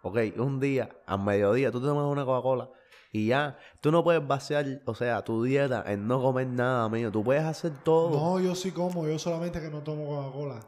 ok, 0.04 0.18
un 0.38 0.60
día, 0.60 0.90
a 1.08 1.18
mediodía, 1.18 1.72
tú 1.72 1.82
te 1.82 1.88
tomas 1.88 2.06
una 2.06 2.26
Coca-Cola 2.26 2.70
y 3.18 3.28
ya, 3.28 3.58
tú 3.82 3.92
no 3.92 4.04
puedes 4.04 4.26
vaciar, 4.28 4.66
o 4.86 4.94
sea, 4.96 5.24
tu 5.24 5.44
dieta 5.44 5.84
en 5.88 6.08
no 6.08 6.22
comer 6.22 6.48
nada, 6.48 6.90
mío, 6.90 7.12
tú 7.12 7.24
puedes 7.24 7.44
hacer 7.44 7.72
todo, 7.84 8.20
No, 8.20 8.40
yo 8.40 8.56
sí 8.56 8.72
como. 8.72 9.08
Yo 9.08 9.18
solamente 9.20 9.62
que 9.62 9.70
no 9.70 9.82
tomo 9.82 10.06
Coca-Cola. 10.06 10.60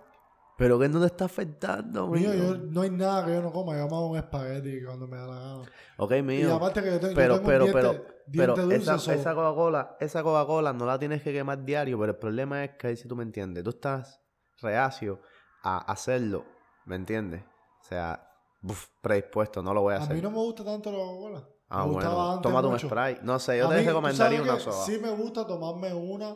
pero 0.58 0.80
que 0.80 0.88
no 0.90 1.00
te 1.00 1.06
está 1.08 1.26
afectando, 1.26 2.08
mío. 2.08 2.30
Mío, 2.32 2.56
yo, 2.56 2.58
no 2.58 2.82
hay 2.82 2.90
nada 2.90 3.26
que 3.26 3.34
yo 3.34 3.42
no 3.42 3.52
coma. 3.52 3.74
Yo 3.78 3.88
me 3.88 3.96
hago 3.96 4.08
un 4.12 4.18
espagueti 4.18 4.84
cuando 4.84 5.08
me 5.08 5.18
da 5.18 5.28
la 5.28 5.36
gana. 5.36 5.62
Ok, 5.98 6.12
Y 6.14 6.22
mío, 6.22 6.54
aparte 6.56 6.82
que 6.82 6.92
yo, 6.92 7.00
te- 7.00 7.10
yo 7.10 7.16
pero, 7.16 7.36
tengo 7.36 7.48
pero, 7.48 7.66
pero, 7.72 7.92
diente, 7.94 8.08
pero, 8.32 8.56
diente 8.56 8.62
dulce. 8.62 9.14
esa, 9.14 9.36
Coca-Cola, 9.36 9.98
esa 10.00 10.24
Coca-Cola 10.24 10.74
no 10.74 10.86
la 10.86 10.98
tienes 10.98 11.22
que 11.22 11.34
quemar 11.34 11.64
diario, 11.64 12.00
pero 12.00 12.12
el 12.14 12.18
problema 12.18 12.64
es 12.64 12.72
que, 12.78 12.96
si 12.96 13.08
tú 13.08 13.16
me 13.16 13.24
entiendes, 13.24 13.64
tú 13.64 13.72
estás 13.72 14.22
reacio 14.62 15.22
a 15.64 15.80
hacerlo, 15.92 16.46
¿me 16.86 16.96
entiendes? 16.96 17.44
O 17.82 17.84
sea, 17.84 18.28
uf, 18.64 18.88
predispuesto, 19.02 19.62
no 19.62 19.74
lo 19.74 19.82
voy 19.82 19.94
a 19.94 19.98
a 19.98 20.00
hacer. 20.00 20.16
mí 20.16 20.22
no 20.22 20.32
me 20.32 20.38
gusta 20.38 20.64
tanto 20.64 20.92
la 20.92 20.98
Coca-Cola. 20.98 21.44
Ah, 21.70 21.86
me 21.86 21.92
gustaba 21.94 22.14
bueno, 22.16 22.32
antes 22.32 22.44
tómate 22.44 22.68
un 22.68 22.74
mucho. 22.74 22.88
spray. 22.88 23.18
No 23.24 23.40
sé, 23.40 23.58
yo 23.58 23.66
A 23.66 23.70
te 23.70 23.76
mí, 23.78 23.82
¿tú 23.84 23.88
recomendaría 23.90 24.42
una 24.42 24.60
soda. 24.60 24.86
Sí 24.86 25.00
me 25.02 25.10
gusta 25.12 25.46
tomarme 25.46 25.94
una 25.94 26.36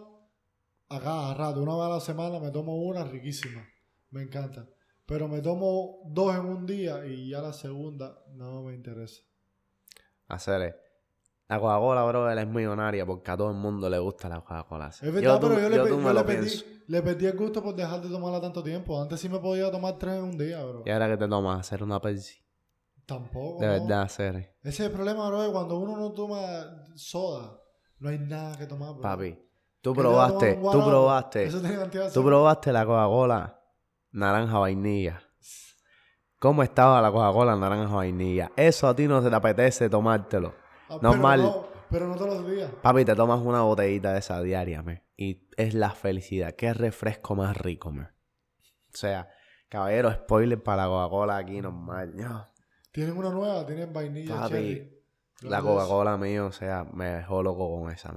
a 0.90 1.00
cada 1.00 1.34
rato. 1.34 1.62
Una 1.62 1.76
vez 1.76 1.84
a 1.86 1.90
la 1.90 2.00
semana 2.02 2.40
me 2.40 2.52
tomo 2.52 2.76
una 2.76 3.04
riquísima. 3.06 3.66
Me 4.10 4.24
encanta. 4.24 4.68
Pero 5.06 5.28
me 5.28 5.42
tomo 5.42 6.02
dos 6.06 6.36
en 6.36 6.42
un 6.46 6.66
día 6.66 7.06
y 7.06 7.30
ya 7.30 7.42
la 7.42 7.54
segunda 7.54 8.18
no 8.34 8.64
me 8.64 8.74
interesa. 8.74 9.22
Hacer 10.28 10.76
La 11.50 11.60
Coca-Cola, 11.60 12.04
bro, 12.06 12.30
él 12.32 12.40
es 12.40 12.48
millonaria 12.48 13.06
porque 13.06 13.30
a 13.32 13.38
todo 13.38 13.50
el 13.50 13.58
mundo 13.58 13.90
le 13.90 14.00
gusta 14.00 14.30
la 14.30 14.40
Coca-Cola. 14.42 14.88
Es 14.90 15.02
verdad, 15.14 15.40
tú- 15.40 15.48
pero 15.50 15.62
yo, 15.62 15.70
le, 15.70 15.78
tú 15.80 15.88
yo 15.88 15.98
me 15.98 16.08
le 16.10 16.14
lo 16.14 16.26
perdí, 16.26 16.48
pienso. 16.50 16.66
le 16.88 17.02
perdí 17.02 17.26
el 17.26 17.38
gusto 17.38 17.62
por 17.62 17.76
dejar 17.76 18.02
de 18.02 18.10
tomarla 18.10 18.40
tanto 18.40 18.64
tiempo. 18.64 19.02
Antes 19.02 19.20
sí 19.20 19.28
me 19.28 19.40
podía 19.40 19.70
tomar 19.72 19.98
tres 19.98 20.16
en 20.16 20.24
un 20.24 20.38
día, 20.38 20.64
bro. 20.64 20.84
Y 20.86 20.90
ahora 20.90 21.10
que 21.10 21.18
te 21.18 21.28
tomas, 21.28 21.60
hacer 21.60 21.84
una 21.84 22.00
Pepsi. 22.00 22.41
Tampoco. 23.12 23.60
De 23.60 23.68
no. 23.68 23.74
verdad, 23.74 24.02
hacer. 24.04 24.56
Ese 24.64 24.70
es 24.70 24.80
el 24.80 24.92
problema, 24.92 25.28
bro. 25.28 25.42
de 25.42 25.52
Cuando 25.52 25.78
uno 25.78 25.98
no 25.98 26.14
toma 26.14 26.86
soda, 26.96 27.60
no 28.00 28.08
hay 28.08 28.20
nada 28.20 28.58
que 28.58 28.66
tomar, 28.66 28.94
bro. 28.94 29.02
Papi, 29.02 29.38
tú 29.82 29.94
¿Qué 29.94 30.02
te 30.02 30.08
vas 30.08 30.30
a 30.30 30.34
tomar 30.34 30.40
probaste, 30.40 30.78
tú 30.78 30.86
probaste, 30.86 31.44
Eso 31.44 31.60
tiene 31.60 31.76
cantidad 31.76 32.06
de 32.06 32.12
tú 32.12 32.24
probaste 32.24 32.72
la 32.72 32.86
Coca-Cola 32.86 33.62
naranja 34.12 34.60
vainilla. 34.60 35.22
¿Cómo 36.40 36.64
estaba 36.64 37.02
la 37.02 37.12
Coca-Cola 37.12 37.58
naranja 37.58 37.94
vainilla? 37.94 38.54
Eso 38.56 38.88
a 38.88 38.96
ti 38.96 39.10
no 39.10 39.22
se 39.22 39.30
te 39.30 39.36
apetece 39.36 39.90
tomártelo. 39.90 40.56
Ah, 40.90 40.98
normal. 41.02 41.42
Pero 41.42 41.52
no, 41.52 41.68
pero 41.90 42.08
no 42.08 42.16
todos 42.16 42.42
los 42.42 42.50
días. 42.50 42.72
Papi, 42.82 43.04
te 43.04 43.14
tomas 43.14 43.42
una 43.42 43.62
botellita 43.64 44.14
de 44.14 44.20
esa 44.20 44.42
diaria, 44.42 44.82
me. 44.84 45.04
Y 45.18 45.50
es 45.58 45.74
la 45.74 45.92
felicidad. 45.92 46.56
Qué 46.56 46.74
refresco 46.74 47.36
más 47.36 47.58
rico, 47.58 47.92
me. 47.92 48.04
O 48.04 48.98
sea, 48.98 49.30
caballero, 49.68 50.14
spoiler 50.14 50.64
para 50.64 50.84
la 50.84 50.88
Coca-Cola 50.88 51.36
aquí 51.36 51.62
normal. 51.62 52.16
No. 52.16 52.51
Tienen 52.92 53.18
una 53.18 53.30
nueva, 53.30 53.66
tienen 53.66 53.94
vainilla, 53.94 54.36
Papi, 54.36 54.50
cherry. 54.54 55.02
La. 55.44 55.62
Coca-Cola 55.62 56.18
mío, 56.18 56.48
o 56.48 56.52
sea, 56.52 56.84
me 56.94 57.06
dejó 57.06 57.42
loco 57.42 57.80
con 57.80 57.92
esa. 57.92 58.14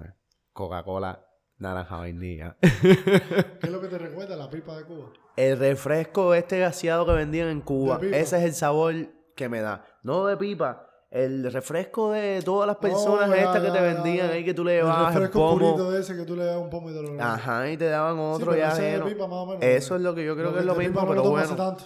Coca-Cola 0.53 1.25
naranja 1.59 1.97
vainilla. 1.99 2.57
¿Qué 2.61 3.59
es 3.63 3.71
lo 3.71 3.81
que 3.81 3.89
te 3.89 3.99
recuerda? 3.99 4.37
La 4.37 4.51
pipa 4.51 4.77
de 4.77 4.85
Cuba. 4.85 5.13
el 5.37 5.59
refresco 5.59 6.35
este 6.35 6.59
gaseado 6.59 7.07
que 7.07 7.13
vendían 7.13 7.49
en 7.49 7.61
Cuba, 7.61 7.99
ese 8.03 8.39
es 8.39 8.45
el 8.45 8.55
sabor 8.55 8.95
que 9.37 9.49
me 9.49 9.61
da. 9.61 9.85
No 10.03 10.27
de 10.27 10.37
pipa. 10.37 10.91
El 11.11 11.53
refresco 11.53 12.11
de 12.11 12.43
todas 12.45 12.67
las 12.67 12.77
personas 12.79 13.31
Oh, 13.31 13.35
ya, 13.37 13.43
estas 13.43 13.63
que 13.63 13.71
te 13.71 13.81
vendían 13.81 14.31
ahí 14.31 14.45
que 14.45 14.53
tú 14.53 14.65
le 14.65 14.73
El 14.81 14.83
llevabas 14.85 15.15
el 15.15 15.21
refresco 15.23 15.39
pomo. 15.39 15.59
purito 15.77 15.91
de 15.93 16.01
ese 16.01 16.17
que 16.17 16.25
tú 16.25 16.35
le 16.35 16.45
das 16.45 16.57
un 16.57 16.69
pomo 16.71 16.91
y 16.91 16.93
te 16.93 17.03
lo 17.03 17.23
Ajá, 17.23 17.71
y 17.71 17.77
te 17.77 17.85
daban 17.85 18.19
otro 18.19 18.47
pero 18.51 18.59
ya 18.59 18.73
ese 18.73 18.83
de 18.83 18.89
ajeno. 18.95 19.07
pipa 19.07 19.29
más 19.29 19.39
o 19.39 19.47
menos, 19.47 19.63
Eso 19.63 19.95
es 19.95 20.03
lo 20.03 20.13
que 20.13 20.25
yo 20.25 20.35
creo 20.35 20.53
que 20.53 20.59
es 20.59 20.65
lo 20.65 20.75
mismo, 20.75 21.07
pero 21.07 21.23
bueno. 21.31 21.77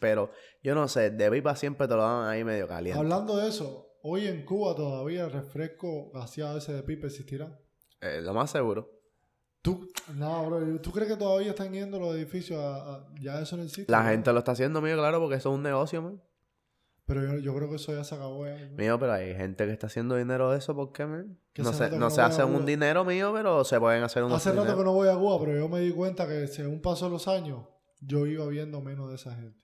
Pero 0.00 0.30
yo 0.62 0.74
no 0.74 0.88
sé, 0.88 1.10
de 1.10 1.30
pipa 1.30 1.56
siempre 1.56 1.86
te 1.88 1.94
lo 1.94 2.02
daban 2.02 2.28
ahí 2.28 2.44
medio 2.44 2.66
caliente. 2.68 2.98
Hablando 2.98 3.36
de 3.36 3.48
eso, 3.48 3.96
hoy 4.02 4.26
en 4.26 4.44
Cuba 4.44 4.74
todavía 4.74 5.24
el 5.24 5.32
refresco 5.32 6.10
gaseado 6.12 6.58
ese 6.58 6.72
de 6.72 6.82
pipa 6.82 7.06
existirá. 7.06 7.58
Eh, 8.00 8.20
lo 8.22 8.34
más 8.34 8.50
seguro. 8.50 8.90
¿Tú, 9.60 9.88
no, 10.14 10.44
bro, 10.46 10.80
¿tú 10.80 10.90
crees 10.90 11.08
que 11.08 11.16
todavía 11.16 11.50
están 11.50 11.72
yendo 11.72 12.00
los 12.00 12.14
edificios 12.16 12.58
a, 12.58 12.94
a- 12.96 13.06
ya 13.20 13.40
eso 13.40 13.56
no 13.56 13.62
existe? 13.62 13.90
La 13.92 14.02
¿no? 14.02 14.08
gente 14.10 14.32
lo 14.32 14.40
está 14.40 14.52
haciendo 14.52 14.80
mío, 14.82 14.96
claro, 14.96 15.20
porque 15.20 15.36
eso 15.36 15.50
es 15.50 15.54
un 15.54 15.62
negocio, 15.62 16.02
man. 16.02 16.20
Pero 17.04 17.22
yo, 17.22 17.38
yo 17.38 17.54
creo 17.54 17.68
que 17.68 17.76
eso 17.76 17.92
ya 17.92 18.02
se 18.02 18.14
acabó 18.14 18.44
ya. 18.46 18.56
¿no? 18.58 18.76
Mío, 18.76 18.98
pero 18.98 19.12
hay 19.12 19.34
gente 19.36 19.64
que 19.66 19.72
está 19.72 19.86
haciendo 19.86 20.16
dinero 20.16 20.50
de 20.50 20.58
eso, 20.58 20.74
¿por 20.74 20.92
qué, 20.92 21.06
man? 21.06 21.38
No 21.58 21.72
se, 21.72 21.90
no 21.90 22.10
se 22.10 22.22
hacen 22.22 22.46
un 22.46 22.66
dinero 22.66 23.04
mío, 23.04 23.32
pero 23.34 23.62
se 23.64 23.78
pueden 23.78 24.02
hacer 24.02 24.24
unos 24.24 24.38
Hace 24.38 24.56
rato 24.56 24.76
que 24.76 24.84
no 24.84 24.94
voy 24.94 25.08
a 25.08 25.16
Cuba, 25.16 25.38
pero 25.40 25.56
yo 25.56 25.68
me 25.68 25.80
di 25.80 25.92
cuenta 25.92 26.26
que 26.26 26.48
según 26.48 26.80
pasó 26.80 27.08
los 27.08 27.28
años, 27.28 27.64
yo 28.00 28.26
iba 28.26 28.46
viendo 28.46 28.80
menos 28.80 29.10
de 29.10 29.16
esa 29.16 29.34
gente. 29.34 29.62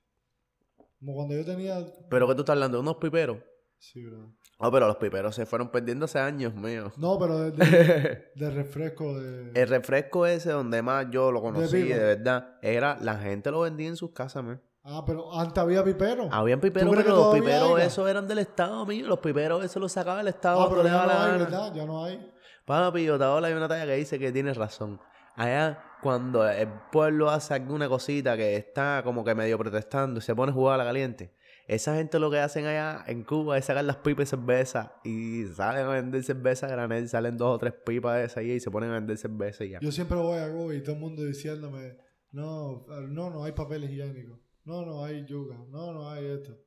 Como 0.99 1.15
cuando 1.15 1.35
yo 1.35 1.45
tenía... 1.45 1.85
Pero 2.11 2.27
que 2.29 2.35
tú 2.35 2.41
estás 2.41 2.55
hablando 2.55 2.79
de 2.79 2.83
unos 2.83 2.97
piperos. 2.97 3.39
Sí, 3.79 4.05
bro. 4.05 4.35
Ah, 4.59 4.71
pero 4.73 4.89
los 4.89 4.97
piperos 4.97 5.37
se 5.37 5.47
fueron 5.47 5.71
perdiendo 5.71 6.07
hace 6.07 6.19
años, 6.19 6.53
mío. 6.55 6.93
No, 6.97 7.17
pero 7.19 7.39
de, 7.39 7.53
de- 7.53 8.25
de 8.35 8.51
refresco 8.51 9.17
de... 9.19 9.53
El 9.55 9.69
refresco 9.69 10.27
ese 10.27 10.51
donde 10.51 10.83
más 10.83 11.07
yo 11.11 11.31
lo 11.31 11.41
conocí, 11.41 11.85
de, 11.85 11.99
verdad, 11.99 12.57
era 12.61 12.99
la 13.01 13.17
gente 13.19 13.53
lo 13.53 13.61
vendía 13.61 13.87
en 13.89 13.97
sus 13.97 14.11
casas, 14.11 14.43
man. 14.43 14.61
Ah, 14.83 15.05
pero 15.07 15.33
antes 15.39 15.59
había 15.59 15.85
pipero. 15.85 16.29
Habían 16.33 16.61
piperos, 16.61 16.97
pero 16.97 17.15
los 17.15 17.35
piperos 17.35 17.81
esos 17.81 18.09
eran 18.09 18.27
del 18.27 18.39
Estado, 18.39 18.85
mío. 18.87 19.07
Los 19.07 19.19
piperos 19.21 19.65
esos 19.65 19.81
los 19.81 19.93
sacaba 19.93 20.23
el 20.23 20.29
Estado 20.29 20.63
ah, 20.63 20.69
pero 20.71 20.83
ya 20.83 20.93
no 20.93 21.07
la 21.07 21.25
hay, 21.25 21.31
gana. 21.33 21.45
¿verdad? 21.45 21.75
Ya 21.75 21.85
no 21.87 22.05
hay. 22.05 22.33
Papi, 22.65 23.05
yo 23.05 23.19
te 23.19 23.25
hablo, 23.25 23.47
hay 23.47 23.53
una 23.53 23.69
talla 23.69 23.87
que 23.87 23.95
dice 23.95 24.19
que 24.19 24.33
tienes 24.33 24.57
razón. 24.57 24.99
Allá, 25.39 25.85
cuando 26.03 26.49
el 26.49 26.67
pueblo 26.91 27.31
hace 27.31 27.55
alguna 27.55 27.89
cosita 27.89 28.37
que 28.37 28.57
está 28.57 29.03
como 29.05 29.25
que 29.25 29.37
medio 29.37 29.57
protestando 29.57 30.19
y 30.19 30.23
se 30.23 30.35
pone 30.35 30.51
a 30.51 30.53
jugar 30.53 30.75
a 30.75 30.79
la 30.79 30.85
caliente, 30.85 31.33
esa 31.69 31.95
gente 31.95 32.19
lo 32.19 32.29
que 32.29 32.41
hacen 32.41 32.67
allá 32.67 33.05
en 33.07 33.23
Cuba 33.23 33.57
es 33.57 33.67
sacar 33.67 33.85
las 33.85 33.99
pipas 33.99 34.25
de 34.31 34.37
cerveza 34.37 34.95
y 35.05 35.45
salen 35.47 35.87
a 35.87 35.91
vender 35.91 36.25
cerveza 36.25 36.67
a 36.67 36.71
granel, 36.71 37.09
salen 37.09 37.37
dos 37.37 37.55
o 37.55 37.59
tres 37.59 37.73
pipas 37.87 38.35
de 38.35 38.41
ahí 38.41 38.51
y 38.51 38.61
se 38.61 38.69
ponen 38.69 38.91
a 38.91 38.95
vender 38.95 39.17
cerveza 39.17 39.65
y 39.65 39.71
ya. 39.71 39.79
Yo 39.81 39.93
siempre 39.93 40.17
voy 40.17 40.41
a 40.41 40.53
Cuba 40.53 40.75
y 40.75 40.83
todo 40.83 40.97
el 40.97 41.01
mundo 41.03 41.23
diciéndome, 41.25 41.99
no, 42.33 42.85
no, 43.09 43.31
no 43.31 43.45
hay 43.45 43.53
papel 43.53 43.85
higiénico. 43.85 44.41
No, 44.65 44.85
no 44.85 45.05
hay 45.05 45.25
yuca. 45.25 45.55
No, 45.69 45.93
no 45.93 46.11
hay 46.11 46.27
esto. 46.27 46.59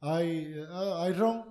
hay, 0.00 0.54
ah, 0.70 1.02
hay 1.02 1.14
ron. 1.14 1.44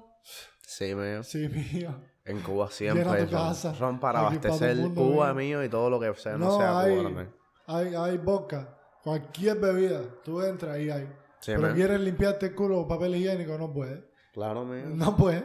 Sí, 0.62 0.96
mío. 0.96 1.24
Sí, 1.24 1.50
mío. 1.74 2.02
En 2.28 2.42
Cuba 2.42 2.70
siempre 2.70 3.04
tu 3.04 3.10
ron. 3.10 3.28
casa. 3.30 3.74
Ron 3.80 4.00
para 4.00 4.20
abastecer 4.20 4.78
Cuba 4.94 5.34
mío. 5.34 5.60
mío 5.60 5.64
y 5.64 5.70
todo 5.70 5.90
lo 5.90 6.00
que 6.00 6.14
sea, 6.16 6.34
no, 6.34 6.46
No, 6.46 6.58
sea 6.58 6.80
hay, 6.80 6.92
Cuba 6.94 7.04
también. 7.04 7.34
hay, 7.68 7.96
hay 7.96 8.18
vodka. 8.18 8.78
Cualquier 9.04 9.58
bebida. 9.60 10.02
Tú 10.24 10.42
entras 10.42 10.78
y 10.80 10.90
hay. 10.90 11.04
Sí, 11.40 11.52
Pero 11.56 11.62
man. 11.62 11.76
quieres 11.76 12.00
limpiarte 12.02 12.48
el 12.48 12.56
culo 12.56 12.76
con 12.80 12.88
papel 12.90 13.16
higiénico, 13.16 13.58
no 13.58 13.72
puedes. 13.72 14.00
Claro, 14.34 14.66
mío. 14.66 14.84
No 14.88 15.16
puedes. 15.16 15.44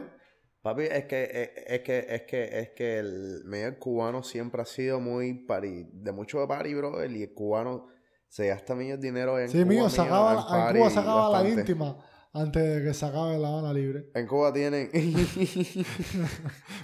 Papi, 0.61 0.83
es 0.83 1.05
que, 1.05 1.23
es, 1.23 1.63
es 1.67 1.81
que, 1.81 2.05
es 2.09 2.21
que, 2.23 2.59
es 2.59 2.69
que 2.69 2.99
el 2.99 3.41
medio 3.45 3.77
cubano 3.79 4.23
siempre 4.23 4.61
ha 4.61 4.65
sido 4.65 4.99
muy 5.01 5.33
pari, 5.45 5.89
de 5.91 6.11
mucho 6.13 6.47
party, 6.47 6.73
bro, 6.73 7.03
y 7.05 7.23
el 7.23 7.33
cubano 7.33 7.87
se 8.29 8.47
gasta 8.47 8.73
millones 8.73 9.01
de 9.01 9.07
dinero 9.07 9.37
en 9.39 9.49
Sí, 9.49 9.57
Cuba, 9.57 9.65
mío, 9.69 9.89
sacaba, 9.89 10.31
en 10.33 10.39
en 10.39 10.45
party 10.45 10.79
Cuba 10.79 10.89
sacaba 10.89 11.41
la 11.43 11.49
íntima 11.49 11.97
antes 12.33 12.63
de 12.63 12.83
que 12.83 12.93
se 12.93 13.05
acabe 13.05 13.37
la 13.37 13.49
Habana 13.49 13.73
Libre. 13.73 14.09
En 14.15 14.27
Cuba 14.27 14.51
tienen... 14.51 14.89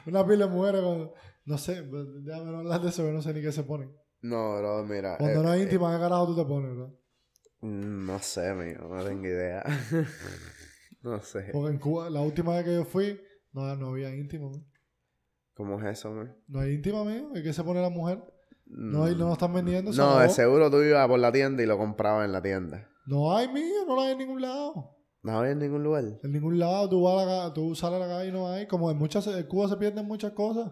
Una 0.05 0.25
pila 0.25 0.45
de 0.45 0.51
mujeres 0.51 0.81
con... 0.81 1.11
No 1.45 1.57
sé, 1.57 1.83
pues, 1.83 2.05
déjame 2.23 2.51
no 2.51 2.59
hablar 2.59 2.81
de 2.81 2.89
eso, 2.89 3.03
que 3.03 3.11
no 3.11 3.21
sé 3.21 3.33
ni 3.33 3.41
qué 3.41 3.51
se 3.51 3.63
ponen. 3.63 3.91
no, 4.21 4.57
bro, 4.57 4.85
mira. 4.85 5.17
Cuando 5.17 5.41
eh, 5.41 5.43
no 5.43 5.49
hay 5.49 5.61
eh, 5.61 5.63
íntima, 5.63 5.91
¿qué 5.91 5.99
carajo 5.99 6.27
tú 6.27 6.35
te 6.35 6.45
pones, 6.45 6.75
bro? 6.75 6.95
mm, 7.61 8.05
no 8.05 8.19
sé, 8.19 8.53
mío, 8.53 8.87
no 8.87 9.03
tengo 9.03 9.25
idea. 9.25 9.63
no 11.01 11.19
sé. 11.21 11.49
Porque 11.51 11.73
en 11.73 11.79
Cuba, 11.79 12.09
la 12.09 12.21
última 12.21 12.55
vez 12.55 12.65
que 12.65 12.75
yo 12.75 12.85
fui, 12.85 13.19
no, 13.51 13.75
no 13.75 13.89
había 13.89 14.15
íntima, 14.15 14.49
man. 14.49 14.63
¿Cómo 15.55 15.79
es 15.81 15.99
eso, 15.99 16.11
mío? 16.11 16.35
No 16.47 16.59
hay 16.59 16.73
íntima, 16.73 17.03
mío. 17.03 17.31
¿Y 17.33 17.41
qué 17.41 17.51
se 17.51 17.63
pone 17.63 17.81
la 17.81 17.89
mujer? 17.89 18.23
No 18.65 19.05
hay, 19.05 19.15
no 19.15 19.25
lo 19.25 19.33
están 19.33 19.51
vendiendo. 19.51 19.91
No, 19.91 20.19
de 20.19 20.29
seguro 20.29 20.69
tú 20.69 20.83
ibas 20.83 21.07
por 21.07 21.19
la 21.19 21.31
tienda 21.31 21.63
y 21.63 21.65
lo 21.65 21.77
comprabas 21.77 22.25
en 22.25 22.31
la 22.31 22.41
tienda. 22.43 22.87
No 23.07 23.35
hay, 23.35 23.51
mío, 23.51 23.85
no 23.87 23.95
la 23.95 24.03
hay 24.03 24.11
en 24.11 24.19
ningún 24.19 24.41
lado. 24.41 24.98
No 25.21 25.37
había 25.37 25.51
en 25.51 25.59
ningún 25.59 25.83
lugar. 25.83 26.03
En 26.23 26.31
ningún 26.31 26.59
lado, 26.59 26.89
tú, 26.89 27.01
vas 27.03 27.23
a 27.23 27.25
la, 27.25 27.53
tú 27.53 27.75
sales 27.75 28.01
a 28.01 28.07
la 28.07 28.07
calle 28.07 28.29
y 28.29 28.31
no 28.31 28.47
hay. 28.49 28.67
Como 28.67 28.89
en 28.89 28.97
muchas, 28.97 29.27
en 29.27 29.43
Cuba 29.47 29.67
se 29.67 29.77
pierden 29.77 30.05
muchas 30.05 30.31
cosas. 30.31 30.71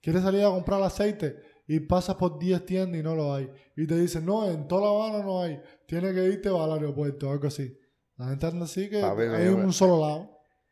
Quieres 0.00 0.22
salir 0.22 0.44
a 0.44 0.50
comprar 0.50 0.80
aceite 0.82 1.36
y 1.66 1.80
pasas 1.80 2.14
por 2.14 2.38
10 2.38 2.64
tiendas 2.64 3.00
y 3.00 3.02
no 3.02 3.16
lo 3.16 3.34
hay. 3.34 3.50
Y 3.76 3.86
te 3.86 3.96
dicen, 3.96 4.24
no, 4.24 4.48
en 4.48 4.68
toda 4.68 4.82
La 4.82 4.88
Habana 4.88 5.24
no 5.24 5.42
hay. 5.42 5.60
Tienes 5.86 6.14
que 6.14 6.24
irte 6.24 6.48
al 6.48 6.72
aeropuerto, 6.72 7.30
algo 7.30 7.48
así. 7.48 7.76
La 8.16 8.28
gente 8.28 8.46
anda 8.46 8.64
así 8.64 8.88
que 8.88 9.00
Papi, 9.00 9.22
hay 9.22 9.48
un 9.48 9.72
solo 9.72 10.00
lado. 10.00 10.30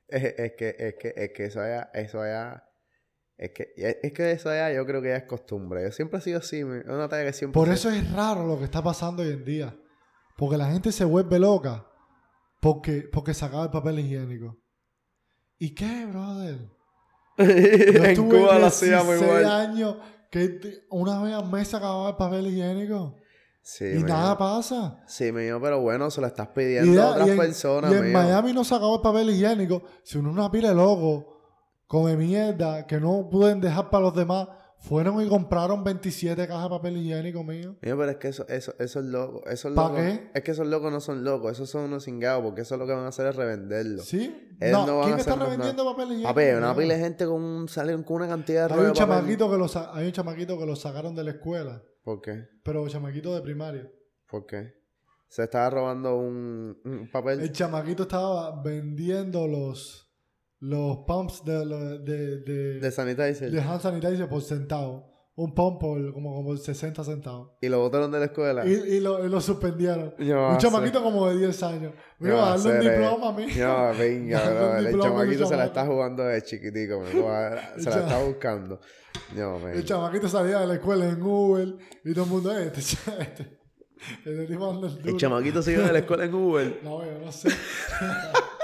Es, 0.08 0.22
es 0.22 0.52
que, 0.56 0.76
es 0.78 0.94
que, 0.98 1.12
es 1.16 1.32
que 1.32 1.44
eso 1.46 1.60
allá, 1.60 1.90
eso 1.92 2.20
allá, 2.20 2.64
es 3.36 3.50
que, 3.50 3.72
es 3.76 4.12
que 4.12 4.30
eso 4.30 4.50
allá 4.50 4.72
yo 4.72 4.86
creo 4.86 5.02
que 5.02 5.08
ya 5.08 5.16
es 5.16 5.24
costumbre. 5.24 5.82
Yo 5.82 5.90
siempre 5.90 6.20
he 6.20 6.22
sido 6.22 6.38
así, 6.38 6.62
una 6.62 7.08
talla 7.08 7.24
que 7.24 7.32
siempre... 7.32 7.54
Por 7.54 7.68
eso 7.68 7.90
es 7.90 8.12
raro 8.12 8.46
lo 8.46 8.58
que 8.58 8.64
está 8.64 8.82
pasando 8.82 9.22
hoy 9.22 9.30
en 9.30 9.44
día. 9.44 9.76
Porque 10.36 10.56
la 10.56 10.70
gente 10.70 10.92
se 10.92 11.04
vuelve 11.04 11.38
loca 11.40 11.86
porque, 12.60 13.04
porque 13.12 13.34
se 13.34 13.44
acaba 13.44 13.64
el 13.64 13.70
papel 13.70 13.98
higiénico. 14.00 14.56
¿Y 15.58 15.74
qué, 15.74 16.06
brother? 16.06 16.58
Yo 17.38 17.44
en 18.04 18.16
Cuba 18.28 18.58
lo 18.58 18.66
hacíamos 18.66 19.06
16 19.18 19.22
igual. 19.22 19.44
años 19.46 19.96
que 20.30 20.60
una 20.90 21.22
vez 21.22 21.34
al 21.34 21.50
mes 21.50 21.68
se 21.68 21.76
acababa 21.76 22.10
el 22.10 22.16
papel 22.16 22.46
higiénico. 22.46 23.16
Sí, 23.62 23.84
y 23.84 23.96
mío. 23.96 24.06
nada 24.06 24.38
pasa. 24.38 25.02
Sí, 25.08 25.32
mío, 25.32 25.58
pero 25.60 25.80
bueno, 25.80 26.10
se 26.10 26.20
lo 26.20 26.26
estás 26.28 26.48
pidiendo 26.48 26.94
ya- 26.94 27.08
a 27.08 27.10
otras 27.12 27.26
y 27.28 27.30
en, 27.32 27.36
personas, 27.36 27.92
y 27.92 27.94
en 27.96 28.04
mío. 28.04 28.12
Miami 28.12 28.52
no 28.52 28.62
se 28.64 28.74
acabó 28.74 28.96
el 28.96 29.02
papel 29.02 29.30
higiénico. 29.30 29.82
Si 30.04 30.18
uno 30.18 30.30
una 30.30 30.50
pila 30.50 30.68
de 30.68 30.74
loco 30.76 31.32
come 31.86 32.16
mierda 32.16 32.86
que 32.86 33.00
no 33.00 33.28
pueden 33.30 33.60
dejar 33.60 33.90
para 33.90 34.04
los 34.04 34.14
demás, 34.14 34.48
fueron 34.78 35.20
y 35.24 35.28
compraron 35.28 35.82
27 35.82 36.46
cajas 36.46 36.64
de 36.64 36.68
papel 36.68 36.96
higiénico 36.96 37.42
mío. 37.42 37.76
Mío, 37.82 37.96
pero 37.96 38.10
es 38.10 38.16
que 38.16 38.28
eso, 38.28 38.46
eso, 38.48 38.74
eso 38.78 39.00
es 39.00 39.06
loco. 39.06 39.42
Esos 39.48 39.72
¿Pa 39.74 39.88
locos, 39.88 40.00
qué? 40.00 40.30
Es 40.34 40.42
que 40.42 40.50
esos 40.52 40.66
locos 40.66 40.92
no 40.92 41.00
son 41.00 41.24
locos, 41.24 41.52
esos 41.52 41.68
son 41.68 41.84
unos 41.84 42.04
cingados, 42.04 42.42
porque 42.42 42.62
eso 42.62 42.76
lo 42.76 42.86
que 42.86 42.92
van 42.92 43.04
a 43.04 43.08
hacer 43.08 43.26
es 43.26 43.36
revenderlo. 43.36 44.02
¿Sí? 44.02 44.54
Ellos 44.60 44.72
No, 44.72 44.86
no 44.86 44.98
van 44.98 45.06
¿quién 45.06 45.16
a 45.16 45.20
está 45.20 45.36
revendiendo 45.36 45.84
papel 45.84 46.06
higiénico? 46.06 46.28
Papi, 46.28 46.46
una 46.56 46.74
pila 46.74 46.94
de 46.94 47.00
gente 47.00 47.26
con 47.26 47.42
un, 47.42 47.68
salen 47.68 48.02
con 48.02 48.16
una 48.16 48.28
cantidad 48.28 48.68
de 48.68 48.74
Hay 48.74 48.78
rollo 48.78 48.88
un, 48.90 48.94
chamaquito 48.94 49.50
que 49.50 49.78
hay 49.92 50.06
un 50.06 50.12
chamaquito 50.12 50.58
que 50.58 50.66
lo 50.66 50.76
sacaron 50.76 51.14
de 51.14 51.24
la 51.24 51.30
escuela, 51.32 51.82
¿Por 52.02 52.20
qué? 52.20 52.48
pero 52.62 52.86
chamaquito 52.88 53.34
de 53.34 53.42
primaria. 53.42 53.90
¿Por 54.28 54.46
qué? 54.46 54.74
Se 55.28 55.42
estaba 55.42 55.68
robando 55.70 56.16
un, 56.16 56.78
un 56.84 57.10
papel. 57.10 57.40
El 57.40 57.52
chamaquito 57.52 58.04
estaba 58.04 58.62
vendiendo 58.62 59.46
los, 59.48 60.05
los 60.60 60.98
pumps 61.06 61.44
de, 61.44 61.64
de, 61.66 62.38
de, 62.40 62.80
de 62.80 62.90
sanitizer. 62.90 63.50
de 63.50 63.60
hand 63.60 63.80
sanitizer 63.80 64.28
por 64.28 64.42
centavo. 64.42 65.14
Un 65.38 65.54
pump 65.54 65.78
por 65.82 66.14
como, 66.14 66.34
como 66.34 66.56
60 66.56 67.04
centavos. 67.04 67.50
Y 67.60 67.68
lo 67.68 67.78
botaron 67.80 68.10
de 68.10 68.18
la 68.20 68.24
escuela. 68.24 68.66
Y, 68.66 68.72
y 68.72 69.00
lo, 69.00 69.22
y 69.22 69.28
lo 69.28 69.38
suspendieron. 69.42 70.14
Yo 70.18 70.48
un 70.48 70.56
chamaquito 70.56 71.02
como 71.02 71.28
de 71.28 71.36
10 71.36 71.62
años. 71.62 71.92
Me 72.18 72.30
Yo 72.30 72.36
iba 72.36 72.46
a 72.54 72.56
darle 72.56 72.70
un 72.70 72.86
eh, 72.86 72.90
diploma 72.90 73.28
a 73.28 73.32
mí. 73.34 73.46
No, 73.58 73.94
venga, 73.98 74.48
bro. 74.48 74.76
El 74.78 74.98
chamaquito 74.98 75.44
se 75.46 75.56
la 75.58 75.66
está 75.66 75.84
jugando 75.84 76.24
de 76.24 76.40
chiquitico. 76.40 77.00
me 77.00 77.28
a- 77.28 77.74
Se 77.78 77.90
la 77.90 77.96
está 77.98 78.24
buscando. 78.24 78.80
El 79.74 79.84
chamaquito 79.84 80.26
salía 80.26 80.60
de 80.60 80.66
la 80.68 80.74
escuela 80.74 81.06
en 81.06 81.20
Uber 81.22 81.74
y 82.02 82.14
todo 82.14 82.24
el 82.24 82.30
mundo, 82.30 82.56
eh, 82.58 82.72
este, 82.74 82.80
este, 82.80 83.10
este 83.20 84.30
el 84.30 84.40
El 84.40 84.56
duro. 84.56 85.16
chamaquito 85.18 85.60
sigue 85.62 85.84
en 85.84 85.92
la 85.92 85.98
escuela 85.98 86.24
en 86.24 86.34
Uber. 86.34 86.80
No, 86.82 87.04
yo 87.04 87.18
no 87.22 87.30
sé. 87.30 87.50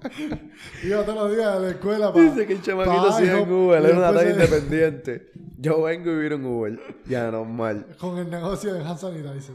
Iba 0.84 1.02
todos 1.04 1.14
los 1.18 1.36
días 1.36 1.46
a 1.48 1.58
la 1.58 1.70
escuela 1.70 2.12
para... 2.12 2.24
Dice 2.24 2.46
que 2.46 2.52
el 2.54 2.62
chamaquito 2.62 3.12
sigue 3.12 3.40
en 3.40 3.52
Uber. 3.52 3.84
Es 3.84 3.92
una 3.92 4.12
talla 4.12 4.30
independiente. 4.30 5.30
Yo 5.58 5.82
vengo 5.82 6.10
y 6.10 6.14
vivir 6.14 6.32
en 6.34 6.44
Uber. 6.46 6.78
Ya, 7.06 7.30
normal. 7.30 7.86
Con 7.98 8.18
el 8.18 8.30
negocio 8.30 8.74
de 8.74 8.80
hand 8.84 8.98
sanitizer. 8.98 9.54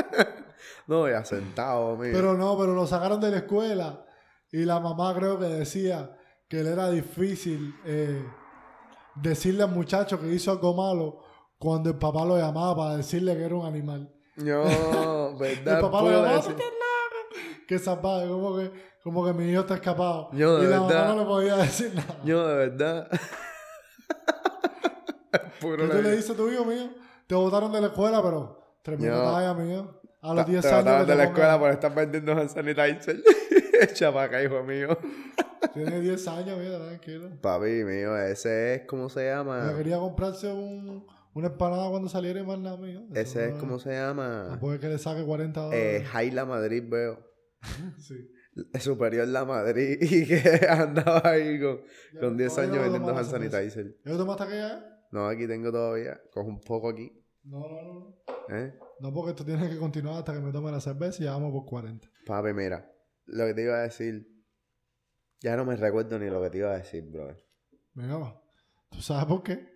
No, 0.88 1.08
ya 1.08 1.24
sentado, 1.24 1.96
mío. 1.96 2.12
Pero 2.14 2.34
no, 2.36 2.58
pero 2.58 2.74
lo 2.74 2.86
sacaron 2.86 3.22
de 3.22 3.32
la 3.32 3.38
escuela 3.38 4.04
y 4.52 4.66
la 4.66 4.80
mamá 4.82 5.14
creo 5.16 5.40
que 5.40 5.46
decía 5.46 6.18
que 6.50 6.64
le 6.64 6.72
era 6.72 6.90
difícil 6.90 7.74
eh, 7.86 8.22
decirle 9.16 9.64
al 9.64 9.72
muchacho 9.72 10.20
que 10.20 10.28
hizo 10.28 10.52
algo 10.52 10.74
malo 10.74 11.24
cuando 11.58 11.92
el 11.92 11.98
papá 11.98 12.26
lo 12.26 12.38
llamaba 12.38 12.76
para 12.76 12.98
decirle 12.98 13.38
que 13.38 13.44
era 13.44 13.56
un 13.56 13.66
animal. 13.66 14.12
No, 14.36 15.30
El 15.30 15.38
¿verdad? 15.38 15.80
papá 15.80 16.02
lo 16.02 16.12
llamaba. 16.12 16.44
Que 17.72 17.80
salvaje, 17.80 18.28
como 18.28 18.58
que, 18.58 18.70
como 19.02 19.26
que 19.26 19.32
mi 19.32 19.50
hijo 19.50 19.62
está 19.62 19.76
escapado. 19.76 20.30
Yo, 20.34 20.58
de 20.58 20.66
y 20.66 20.70
la 20.70 20.82
verdad. 20.82 21.04
mamá 21.08 21.14
no 21.16 21.20
le 21.22 21.26
podía 21.26 21.56
decir 21.56 21.96
nada. 21.96 22.18
Yo, 22.26 22.46
de 22.46 22.56
verdad. 22.56 23.08
Puro 25.62 25.88
¿Qué 25.88 25.96
tú 25.96 26.02
le- 26.02 26.12
dices 26.18 26.32
a 26.32 26.36
tu 26.36 26.50
hijo 26.50 26.66
mío? 26.66 26.90
Te 27.28 27.36
botaron 27.36 27.72
de 27.72 27.80
la 27.80 27.88
escuela, 27.88 28.22
pero 28.22 28.62
tremenda 28.82 29.16
Yo- 29.24 29.32
talla, 29.32 29.54
mío. 29.54 30.02
A 30.22 30.34
los 30.34 30.46
Te- 30.46 30.52
10 30.52 30.62
te 30.64 30.68
años. 30.68 30.80
botaron 30.84 31.06
que 31.06 31.12
de 31.14 31.18
la 31.18 31.24
te 31.24 31.30
escuela 31.30 31.60
por 31.60 31.70
estar 31.72 31.96
vendiendo 31.96 32.32
hand 32.34 32.50
sanitizer. 32.50 33.24
Chapaca, 33.94 34.44
hijo 34.44 34.62
mío. 34.64 34.98
Tiene 35.74 36.02
10 36.02 36.28
años, 36.28 36.60
mío, 36.60 36.78
tranquilo. 36.78 37.30
Papi 37.42 37.86
mío, 37.86 38.18
ese 38.18 38.76
es 38.76 38.82
como 38.86 39.08
se 39.10 39.30
llama. 39.30 39.74
quería 39.78 39.98
comprarse 39.98 40.52
un, 40.52 41.08
una 41.34 41.48
empanada 41.48 41.90
cuando 41.90 42.10
saliera 42.10 42.42
y 42.42 42.46
más 42.46 42.60
nada, 42.60 42.76
mío. 42.76 43.00
Eso 43.14 43.40
Ese 43.40 43.50
es 43.52 43.56
como 43.56 43.80
se 43.80 43.94
llama. 43.94 44.48
Después 44.50 44.78
que 44.80 44.90
le 44.90 44.98
saque 45.00 45.24
40 45.24 45.62
Eh, 45.62 45.64
dólares. 45.64 46.08
Jaila 46.10 46.46
Madrid, 46.46 46.84
veo. 46.86 47.31
sí. 48.00 48.32
Superior 48.80 49.28
La 49.28 49.46
Madrid. 49.46 49.98
Y 50.02 50.26
que 50.26 50.68
andaba 50.68 51.22
ahí 51.30 51.60
con, 51.60 51.82
con 52.20 52.38
10 52.38 52.50
todavía 52.56 52.74
años 52.74 52.76
no 52.76 52.82
vendiendo 52.92 53.18
hand 53.18 53.30
cerveza. 53.30 53.52
sanitizer. 53.58 53.98
¿Ya 54.06 54.12
lo 54.12 54.18
tomaste 54.18 54.44
aquella? 54.44 55.00
No, 55.12 55.28
aquí 55.28 55.48
tengo 55.48 55.72
todavía. 55.72 56.22
Cojo 56.32 56.48
un 56.48 56.62
poco 56.62 56.90
aquí. 56.90 57.12
No, 57.44 57.60
no, 57.60 57.82
no. 57.84 58.56
¿Eh? 58.56 58.74
No, 59.00 59.14
porque 59.14 59.32
esto 59.32 59.46
tiene 59.46 59.70
que 59.70 59.78
continuar 59.78 60.20
hasta 60.20 60.34
que 60.34 60.40
me 60.40 60.52
tome 60.52 60.72
la 60.72 60.80
cerveza 60.80 61.22
y 61.22 61.26
ya 61.26 61.32
vamos 61.32 61.52
por 61.52 61.66
40. 61.66 62.08
Papi, 62.26 62.54
mira. 62.54 62.92
Lo 63.26 63.46
que 63.46 63.54
te 63.54 63.64
iba 63.64 63.76
a 63.78 63.82
decir. 63.84 64.28
Ya 65.42 65.56
no 65.58 65.66
me 65.66 65.76
recuerdo 65.76 66.20
ni 66.20 66.30
lo 66.30 66.42
que 66.42 66.50
te 66.52 66.58
iba 66.60 66.72
a 66.72 66.78
decir, 66.78 67.04
bro. 67.10 67.36
Venga, 67.94 68.18
va. 68.18 68.42
¿Tú 68.90 69.02
sabes 69.02 69.26
por 69.26 69.42
qué? 69.44 69.68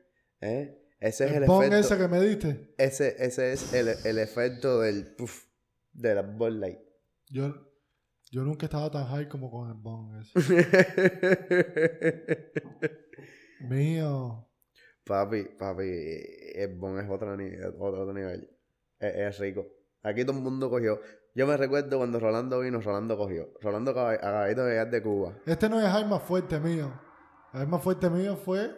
¿Eh? 0.41 0.81
Ese 0.99 1.25
es 1.25 1.31
el, 1.31 1.43
el 1.43 1.47
bong 1.47 1.63
efecto. 1.65 1.79
ese 1.93 1.97
que 1.97 2.07
me 2.07 2.21
diste. 2.21 2.73
Ese, 2.77 3.15
ese 3.19 3.53
es 3.53 3.73
el, 3.73 3.89
el 4.05 4.19
efecto 4.19 4.79
del 4.81 5.15
puff, 5.15 5.45
de 5.91 6.15
la 6.15 6.21
Bud 6.21 6.51
Light. 6.51 6.79
Yo, 7.29 7.53
yo 8.31 8.43
nunca 8.43 8.65
he 8.65 8.67
estado 8.67 8.89
tan 8.91 9.05
high 9.07 9.27
como 9.29 9.49
con 9.51 9.69
el 9.69 9.75
bong 9.75 10.21
ese. 10.21 10.39
Mío. 13.61 14.47
papi, 15.05 15.43
papi, 15.57 15.83
el 16.55 16.75
bon 16.77 16.99
es 16.99 17.09
otro, 17.09 17.35
ni- 17.37 17.55
otro, 17.57 18.01
otro 18.01 18.13
nivel. 18.13 18.49
Es, 18.99 19.15
es 19.15 19.39
rico. 19.39 19.65
Aquí 20.03 20.23
todo 20.25 20.37
el 20.37 20.43
mundo 20.43 20.69
cogió. 20.69 20.99
Yo 21.33 21.47
me 21.47 21.55
recuerdo 21.57 21.97
cuando 21.97 22.19
Rolando 22.19 22.59
vino, 22.61 22.79
Rolando 22.81 23.17
cogió. 23.17 23.49
Rolando 23.61 23.91
acaba- 23.91 24.13
acabadito 24.13 24.63
de 24.65 24.71
llegar 24.71 24.89
de 24.89 25.01
Cuba. 25.03 25.37
Este 25.45 25.69
no 25.69 25.79
es 25.79 25.85
el 25.85 25.91
high 25.91 26.05
más 26.05 26.21
fuerte 26.23 26.59
mío. 26.59 26.91
El 27.53 27.67
más 27.67 27.81
fuerte 27.81 28.09
mío 28.09 28.35
fue, 28.35 28.71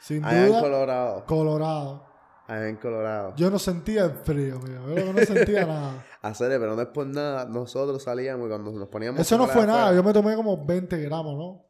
sin 0.00 0.22
Allá 0.24 0.42
en 0.42 0.48
duda, 0.48 0.60
Colorado. 0.60 1.24
Colorado. 1.26 2.07
Allá 2.48 2.68
en 2.68 2.76
Colorado. 2.76 3.34
Yo 3.36 3.50
no 3.50 3.58
sentía 3.58 4.06
el 4.06 4.12
frío, 4.12 4.58
mío. 4.60 4.96
Yo 4.96 5.12
no 5.12 5.18
sentía 5.24 5.66
nada. 5.66 6.04
Hacer, 6.22 6.48
pero 6.58 6.74
no 6.74 6.82
es 6.82 6.88
por 6.88 7.06
nada. 7.06 7.44
Nosotros 7.46 8.02
salíamos 8.02 8.46
y 8.46 8.48
cuando 8.48 8.72
nos 8.72 8.88
poníamos. 8.88 9.20
Eso 9.20 9.36
no 9.36 9.44
fue 9.44 9.52
comer 9.54 9.68
nada. 9.68 9.82
afuera- 9.88 9.96
Yo 9.96 10.02
me 10.02 10.12
tomé 10.14 10.34
como 10.34 10.64
20 10.64 10.98
gramos, 10.98 11.36
¿no? 11.36 11.64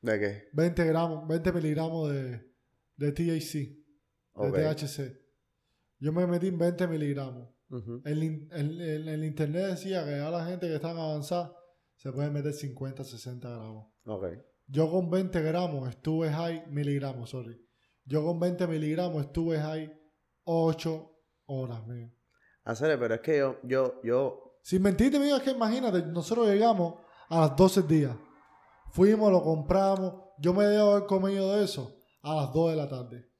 ¿De 0.00 0.18
qué? 0.18 0.48
20 0.52 0.84
gramos, 0.86 1.28
20 1.28 1.52
miligramos 1.52 2.10
de, 2.10 2.50
de 2.96 3.12
THC, 3.12 3.54
de 3.54 3.82
Ok. 4.34 4.54
THC. 4.56 5.20
Yo 6.00 6.12
me 6.12 6.26
metí 6.26 6.48
en 6.48 6.58
20 6.58 6.86
miligramos. 6.88 7.50
Ujú. 7.70 8.00
El, 8.04 8.22
in- 8.22 8.48
el- 8.52 8.80
el- 8.80 9.08
el 9.08 9.24
internet 9.24 9.66
decía 9.66 10.04
que 10.04 10.14
a 10.14 10.30
la 10.30 10.44
gente 10.46 10.66
que 10.68 10.74
está 10.74 10.90
avanzada 10.90 11.54
se 11.96 12.12
puede 12.12 12.30
meter 12.30 12.52
50, 12.52 13.04
60 13.04 13.48
gramos. 13.48 13.88
Ok. 14.06 14.24
Yo 14.66 14.90
con 14.90 15.10
20 15.10 15.40
gramos 15.42 15.88
estuve 15.88 16.30
high, 16.30 16.64
miligramos, 16.70 17.30
sorry. 17.30 17.60
Yo 18.06 18.24
con 18.24 18.38
20 18.40 18.66
miligramos 18.66 19.22
estuve 19.24 19.58
high 19.60 19.92
8 20.44 21.10
horas, 21.46 21.86
mío. 21.86 22.10
Hacer, 22.64 22.98
pero 22.98 23.14
es 23.14 23.20
que 23.20 23.38
yo, 23.38 23.56
yo, 23.62 24.00
yo, 24.02 24.58
Sin 24.62 24.82
mentirte, 24.82 25.18
mío, 25.18 25.36
es 25.36 25.42
que 25.42 25.50
imagínate, 25.50 26.02
nosotros 26.06 26.46
llegamos 26.46 26.94
a 27.28 27.40
las 27.40 27.56
12 27.56 27.82
días. 27.82 28.16
Fuimos, 28.90 29.30
lo 29.30 29.42
compramos. 29.42 30.14
Yo 30.38 30.54
me 30.54 30.64
debo 30.64 30.92
haber 30.92 31.06
comido 31.06 31.56
de 31.56 31.64
eso 31.64 31.96
a 32.22 32.34
las 32.34 32.52
2 32.52 32.70
de 32.70 32.76
la 32.76 32.88
tarde. 32.88 33.30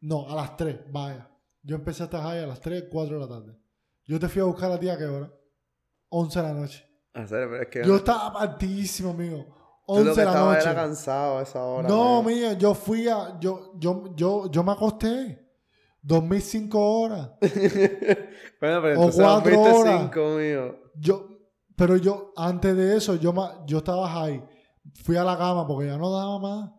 No, 0.00 0.28
a 0.28 0.34
las 0.34 0.56
3, 0.56 0.90
vaya. 0.90 1.30
Yo 1.62 1.76
empecé 1.76 2.04
a 2.04 2.06
estar 2.06 2.22
high 2.22 2.44
a 2.44 2.46
las 2.46 2.60
3, 2.60 2.84
4 2.90 3.14
de 3.14 3.20
la 3.20 3.28
tarde. 3.28 3.58
Yo 4.06 4.18
te 4.18 4.28
fui 4.28 4.40
a 4.40 4.46
buscar 4.46 4.72
a 4.72 4.80
ti 4.80 4.88
a 4.88 4.96
qué 4.96 5.04
hora? 5.04 5.30
11 6.08 6.40
de 6.40 6.48
la 6.48 6.54
noche. 6.54 6.84
hacer, 7.12 7.48
pero 7.48 7.62
es 7.62 7.68
que 7.68 7.84
Yo 7.84 7.96
estaba 7.96 8.56
tú 8.58 10.04
lo 10.04 10.12
11 10.12 10.14
que 10.14 10.20
de 10.20 10.24
la 10.24 10.34
noche. 10.34 10.60
era 10.62 10.74
cansado 10.74 11.38
a 11.38 11.42
esa 11.42 11.62
hora. 11.64 11.88
No, 11.88 12.22
mío, 12.22 12.52
yo 12.54 12.74
fui 12.74 13.08
a. 13.08 13.38
Yo, 13.40 13.72
yo, 13.78 14.14
yo, 14.14 14.50
yo 14.50 14.62
me 14.62 14.72
acosté. 14.72 15.49
Dormí 16.02 16.40
5 16.40 16.78
horas. 17.00 17.30
bueno, 18.60 18.82
pero 18.82 19.00
O 19.00 19.10
cuatro 19.10 19.60
horas. 19.60 20.10
mío. 20.38 20.78
Yo, 20.96 21.28
pero 21.76 21.96
yo, 21.96 22.32
antes 22.36 22.76
de 22.76 22.96
eso, 22.96 23.16
yo, 23.16 23.34
yo 23.66 23.78
estaba 23.78 24.08
high. 24.08 24.42
Fui 25.04 25.16
a 25.16 25.24
la 25.24 25.36
cama 25.36 25.66
porque 25.66 25.88
ya 25.88 25.98
no 25.98 26.10
daba 26.10 26.38
más. 26.38 26.70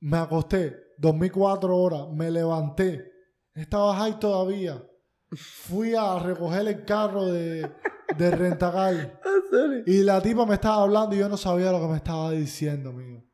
Me 0.00 0.18
acosté. 0.18 0.76
Dormí 0.98 1.30
4 1.30 1.76
horas. 1.76 2.08
Me 2.12 2.30
levanté. 2.30 3.10
Estaba 3.54 3.94
high 3.96 4.18
todavía. 4.18 4.82
Fui 5.30 5.94
a 5.94 6.18
recoger 6.18 6.68
el 6.68 6.84
carro 6.84 7.26
de, 7.26 7.70
de 8.18 8.30
Rentacar. 8.30 8.94
Hacer. 9.22 9.84
Y 9.86 10.02
la 10.02 10.20
tipa 10.20 10.44
me 10.44 10.54
estaba 10.54 10.82
hablando 10.82 11.16
y 11.16 11.18
yo 11.18 11.28
no 11.28 11.36
sabía 11.36 11.72
lo 11.72 11.80
que 11.80 11.88
me 11.88 11.96
estaba 11.96 12.30
diciendo, 12.32 12.92
mío. 12.92 13.24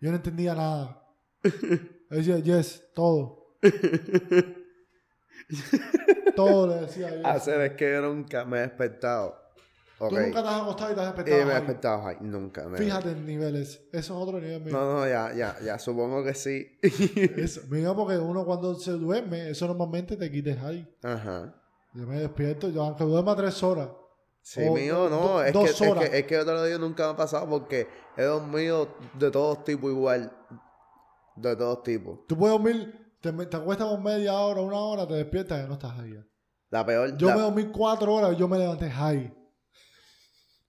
Yo 0.00 0.10
no 0.10 0.16
entendía 0.16 0.54
nada. 0.54 1.00
Ella 2.10 2.36
decía, 2.36 2.38
yes, 2.38 2.82
todo. 2.94 3.56
Todo 6.36 6.66
le 6.68 6.74
decía 6.82 7.10
yes. 7.10 7.24
Hacer 7.24 7.60
es 7.60 7.72
que 7.74 7.92
yo 7.92 8.02
nunca 8.02 8.44
me 8.44 8.58
he 8.58 8.60
despertado. 8.62 9.42
Tú 9.98 10.10
nunca 10.10 10.42
te 10.42 10.48
has 10.48 10.60
acostado 10.62 10.92
y 10.92 10.94
te 10.96 11.00
has 11.00 11.06
Y 11.06 11.16
despertado. 11.16 11.36
me 11.36 11.42
he 11.42 11.44
high. 11.54 11.54
despertado, 11.60 12.06
ay, 12.08 12.16
nunca. 12.20 12.68
me- 12.68 12.78
Fíjate 12.78 13.10
en 13.12 13.24
niveles. 13.26 13.80
Eso 13.92 13.98
es 14.16 14.22
otro 14.22 14.40
nivel 14.40 14.60
mío. 14.62 14.72
No, 14.76 14.92
no, 15.00 15.08
ya, 15.08 15.32
ya, 15.32 15.56
ya, 15.64 15.78
supongo 15.78 16.22
que 16.24 16.34
sí. 16.34 16.66
Eso, 16.82 17.62
mío, 17.70 17.94
porque 17.96 18.18
uno 18.18 18.44
cuando 18.44 18.74
se 18.74 18.90
duerme, 18.92 19.50
eso 19.50 19.66
normalmente 19.66 20.16
te 20.16 20.30
quites 20.30 20.60
ahí. 20.62 20.86
Ajá. 21.02 21.54
Yo 21.94 22.06
me 22.06 22.18
despierto, 22.18 22.68
yo 22.68 22.82
aunque 22.82 23.04
duerma 23.04 23.36
tres 23.36 23.62
horas. 23.62 23.88
Sí, 24.42 24.60
O 24.68 24.74
mío, 24.74 25.08
no, 25.08 25.40
es, 25.42 25.52
que, 25.56 25.62
es, 25.64 25.72
que, 25.80 26.18
es 26.18 26.26
que 26.26 26.34
yo 26.34 26.44
te 26.44 26.52
lo 26.52 26.64
digo, 26.64 26.78
nunca 26.78 27.04
me 27.06 27.12
ha 27.12 27.16
pasado 27.16 27.48
porque 27.48 27.86
he 28.16 28.24
dormido 28.24 28.88
de 29.18 29.30
todos 29.30 29.64
tipos 29.64 29.90
igual. 29.90 30.30
De 31.36 31.56
todos 31.56 31.82
tipos. 31.82 32.26
Tú 32.26 32.36
puedes 32.36 32.52
dormir, 32.52 33.03
te, 33.32 33.46
te 33.46 33.56
acuestas 33.56 33.88
por 33.88 34.00
media 34.00 34.34
hora, 34.34 34.60
una 34.60 34.78
hora, 34.78 35.06
te 35.06 35.14
despiertas 35.14 35.58
y 35.58 35.62
ya 35.62 35.68
no 35.68 35.74
estás 35.74 35.98
ahí. 35.98 36.12
ya. 36.14 36.26
La 36.70 36.84
peor. 36.86 37.16
Yo 37.16 37.28
la- 37.28 37.34
me 37.36 37.40
dormí 37.42 37.64
cuatro 37.72 38.12
horas 38.14 38.32
y 38.34 38.36
yo 38.36 38.48
me 38.48 38.58
levanté 38.58 38.90
high. 38.90 39.32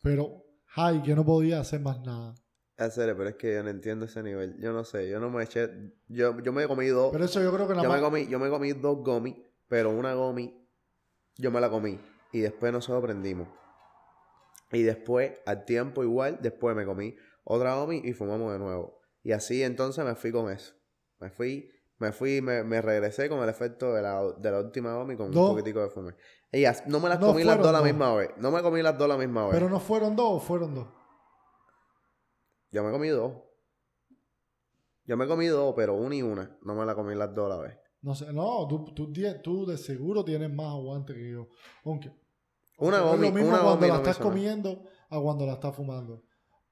Pero 0.01 0.43
high, 0.75 1.01
que 1.03 1.15
no 1.15 1.25
podía 1.25 1.59
hacer 1.59 1.79
más 1.81 1.99
nada. 2.01 2.35
En 2.77 2.91
serio, 2.91 3.15
pero 3.17 3.29
es 3.29 3.35
que 3.35 3.53
yo 3.53 3.63
no 3.63 3.69
entiendo 3.69 4.05
ese 4.05 4.21
nivel. 4.21 4.57
Yo 4.59 4.73
no 4.73 4.83
sé, 4.83 5.09
yo 5.09 5.19
no 5.19 5.29
me 5.29 5.43
eché. 5.43 5.69
Yo, 6.07 6.37
yo 6.41 6.51
me 6.51 6.67
comí 6.67 6.87
dos. 6.87 7.11
Pero 7.11 7.23
eso 7.25 7.41
yo 7.41 7.51
creo 7.53 7.67
que 7.67 7.73
nada 7.73 7.83
Yo 7.83 7.89
me, 7.89 7.95
más. 7.95 8.01
comí, 8.03 8.27
yo 8.27 8.37
me 8.39 8.49
comí 8.49 8.73
dos 8.73 8.97
gomis, 9.03 9.35
pero 9.67 9.89
una 9.91 10.13
gomi 10.13 10.53
yo 11.37 11.51
me 11.51 11.61
la 11.61 11.69
comí. 11.69 11.99
Y 12.33 12.39
después 12.41 12.71
nosotros 12.73 13.01
aprendimos. 13.01 13.47
Y 14.71 14.83
después, 14.83 15.33
al 15.45 15.63
tiempo 15.63 16.03
igual, 16.03 16.39
después 16.41 16.75
me 16.75 16.85
comí 16.85 17.15
otra 17.45 17.75
gomi 17.75 18.01
y 18.03 18.11
fumamos 18.13 18.51
de 18.51 18.59
nuevo. 18.59 18.99
Y 19.23 19.31
así 19.31 19.63
entonces 19.63 20.03
me 20.03 20.15
fui 20.15 20.31
con 20.33 20.51
eso. 20.51 20.73
Me 21.19 21.29
fui, 21.29 21.71
me 21.97 22.11
fui, 22.11 22.41
me, 22.41 22.63
me 22.63 22.81
regresé 22.81 23.29
con 23.29 23.41
el 23.41 23.49
efecto 23.49 23.93
de 23.93 24.01
la, 24.01 24.21
de 24.37 24.51
la 24.51 24.59
última 24.59 24.93
gomi 24.95 25.15
con 25.15 25.31
Dos. 25.31 25.49
un 25.49 25.55
poquitico 25.55 25.81
de 25.81 25.89
fume. 25.89 26.13
Y 26.51 26.65
as- 26.65 26.85
no 26.87 26.99
me 26.99 27.09
las 27.09 27.19
No 27.19 27.27
comí 27.27 27.43
las 27.43 27.57
dos 27.57 27.67
a 27.67 27.71
la 27.71 27.81
misma 27.81 28.13
vez. 28.15 28.31
No 28.37 28.51
me 28.51 28.61
comí 28.61 28.81
las 28.81 28.97
dos 28.97 29.05
a 29.05 29.09
la 29.09 29.17
misma 29.17 29.45
vez. 29.45 29.53
Pero 29.53 29.69
no 29.69 29.79
fueron 29.79 30.15
dos 30.15 30.27
o 30.33 30.39
fueron 30.39 30.75
dos. 30.75 30.87
Yo 32.71 32.83
me 32.83 32.91
comí 32.91 33.07
dos. 33.09 33.33
Yo 35.05 35.17
me 35.17 35.27
comí 35.27 35.47
dos, 35.47 35.73
pero 35.75 35.93
una 35.93 36.15
y 36.15 36.21
una. 36.21 36.57
No 36.63 36.75
me 36.75 36.85
la 36.85 36.95
comí 36.95 37.15
las 37.15 37.33
dos 37.33 37.45
a 37.51 37.55
la 37.55 37.61
vez. 37.61 37.77
No 38.01 38.13
sé, 38.13 38.31
no, 38.33 38.67
tú, 38.67 38.93
tú, 38.93 39.11
tú 39.43 39.65
de 39.65 39.77
seguro 39.77 40.23
tienes 40.23 40.51
más 40.53 40.67
aguante 40.67 41.13
que 41.13 41.31
yo. 41.31 41.47
Aunque. 41.85 42.11
Una 42.77 42.97
no 42.99 43.05
es 43.05 43.11
gomi, 43.11 43.27
lo 43.29 43.33
mismo 43.33 43.49
una 43.49 43.57
cuando 43.59 43.75
gomi 43.75 43.87
la 43.87 43.93
no 43.93 43.99
estás 43.99 44.17
comiendo 44.17 44.83
a 45.09 45.19
cuando 45.19 45.45
la 45.45 45.53
estás 45.53 45.75
fumando. 45.75 46.23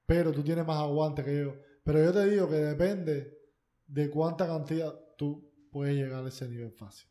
Pero 0.06 0.32
tú 0.32 0.42
tienes 0.42 0.66
más 0.66 0.78
aguante 0.78 1.24
que 1.24 1.40
yo. 1.40 1.54
Pero 1.84 2.02
yo 2.04 2.12
te 2.12 2.26
digo 2.26 2.48
que 2.48 2.56
depende 2.56 3.38
de 3.86 4.10
cuánta 4.10 4.46
cantidad 4.46 4.94
tú 5.16 5.50
puedes 5.70 5.94
llegar 5.94 6.24
a 6.24 6.28
ese 6.28 6.48
nivel 6.48 6.72
fácil. 6.72 7.08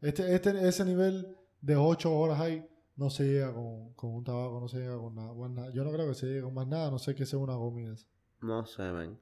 Este, 0.00 0.34
este, 0.34 0.68
ese 0.68 0.84
nivel 0.84 1.36
de 1.60 1.76
8 1.76 2.12
horas 2.14 2.40
ahí 2.40 2.66
no 2.96 3.10
se 3.10 3.24
llega 3.24 3.52
con, 3.52 3.94
con 3.94 4.14
un 4.14 4.24
tabaco, 4.24 4.60
no 4.60 4.68
se 4.68 4.78
llega 4.78 4.96
con 4.96 5.14
nada, 5.14 5.34
con 5.34 5.54
nada. 5.54 5.70
Yo 5.72 5.84
no 5.84 5.92
creo 5.92 6.06
que 6.06 6.14
se 6.14 6.26
llegue 6.26 6.42
con 6.42 6.54
más 6.54 6.66
nada, 6.66 6.90
no 6.90 6.98
sé 6.98 7.14
que 7.14 7.26
sea 7.26 7.38
una 7.38 7.54
comida. 7.54 7.94
No 8.40 8.66
sé, 8.66 8.82
man. 8.92 9.18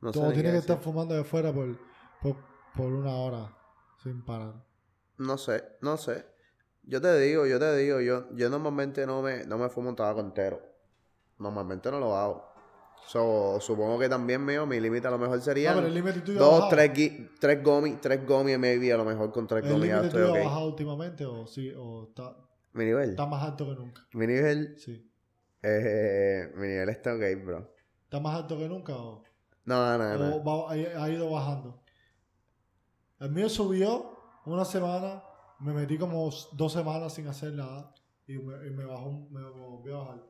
No 0.00 0.12
tienes 0.12 0.34
qué 0.34 0.42
que 0.42 0.56
estar 0.56 0.80
fumando 0.80 1.14
de 1.14 1.24
fuera 1.24 1.52
por, 1.52 1.76
por, 2.22 2.36
por 2.74 2.92
una 2.92 3.14
hora 3.14 3.56
sin 4.02 4.24
parar. 4.24 4.54
No 5.16 5.36
sé, 5.36 5.64
no 5.80 5.96
sé. 5.96 6.24
Yo 6.84 7.00
te 7.00 7.18
digo, 7.18 7.46
yo 7.46 7.58
te 7.58 7.76
digo, 7.76 8.00
yo, 8.00 8.34
yo 8.34 8.48
normalmente 8.48 9.06
no 9.06 9.20
me, 9.20 9.44
no 9.44 9.58
me 9.58 9.68
fumo 9.68 9.90
un 9.90 9.96
tabaco 9.96 10.20
entero. 10.20 10.62
Normalmente 11.38 11.90
no 11.90 12.00
lo 12.00 12.16
hago. 12.16 12.47
So, 13.06 13.58
supongo 13.60 13.98
que 13.98 14.08
también 14.08 14.44
mío, 14.44 14.66
mi 14.66 14.80
límite 14.80 15.06
a 15.08 15.10
lo 15.10 15.18
mejor 15.18 15.40
sería 15.40 15.70
No, 15.70 15.76
pero 15.76 15.86
el 15.88 15.94
límite 15.94 16.20
tuyo 16.20 16.38
ha 16.40 16.42
dos, 16.42 16.52
bajado. 16.60 16.68
tres, 16.70 17.12
tres 17.40 17.64
gomis, 17.64 18.00
tres 18.02 18.26
gomis 18.26 18.58
maybe, 18.58 18.92
a 18.92 18.96
lo 18.98 19.04
mejor 19.06 19.32
con 19.32 19.46
tres 19.46 19.64
¿El 19.64 19.72
gomis 19.72 19.88
ya 19.88 19.96
límite 19.96 20.12
tuyo 20.14 20.26
ha 20.28 20.32
ok. 20.38 20.44
bajado 20.44 20.66
últimamente 20.66 21.24
o 21.24 21.46
sí? 21.46 21.72
¿O 21.74 22.04
está, 22.08 22.36
Mi 22.74 22.84
nivel, 22.84 23.10
está 23.10 23.24
más 23.26 23.42
alto 23.42 23.66
que 23.66 23.74
nunca? 23.74 24.06
mi 24.12 24.26
nivel, 24.26 24.76
Sí. 24.78 25.10
eh, 25.62 26.52
mi 26.56 26.66
nivel 26.68 26.88
está 26.90 27.14
ok, 27.14 27.22
bro. 27.44 27.72
¿Está 28.04 28.20
más 28.20 28.34
alto 28.36 28.58
que 28.58 28.68
nunca 28.68 28.94
o, 28.94 29.22
No, 29.64 29.96
no, 29.98 30.18
no. 30.18 30.36
o 30.36 30.68
ha, 30.68 30.72
ha 30.72 31.08
ido 31.10 31.30
bajando? 31.30 31.82
El 33.20 33.30
mío 33.30 33.48
subió 33.48 34.18
una 34.44 34.64
semana, 34.66 35.22
me 35.60 35.72
metí 35.72 35.96
como 35.98 36.30
dos 36.52 36.72
semanas 36.72 37.14
sin 37.14 37.26
hacer 37.26 37.52
nada 37.54 37.92
y 38.26 38.34
me, 38.38 38.66
y 38.66 38.70
me 38.70 38.84
bajó, 38.84 39.10
me 39.30 39.42
volvió 39.50 39.96
a 39.96 40.04
bajar. 40.04 40.22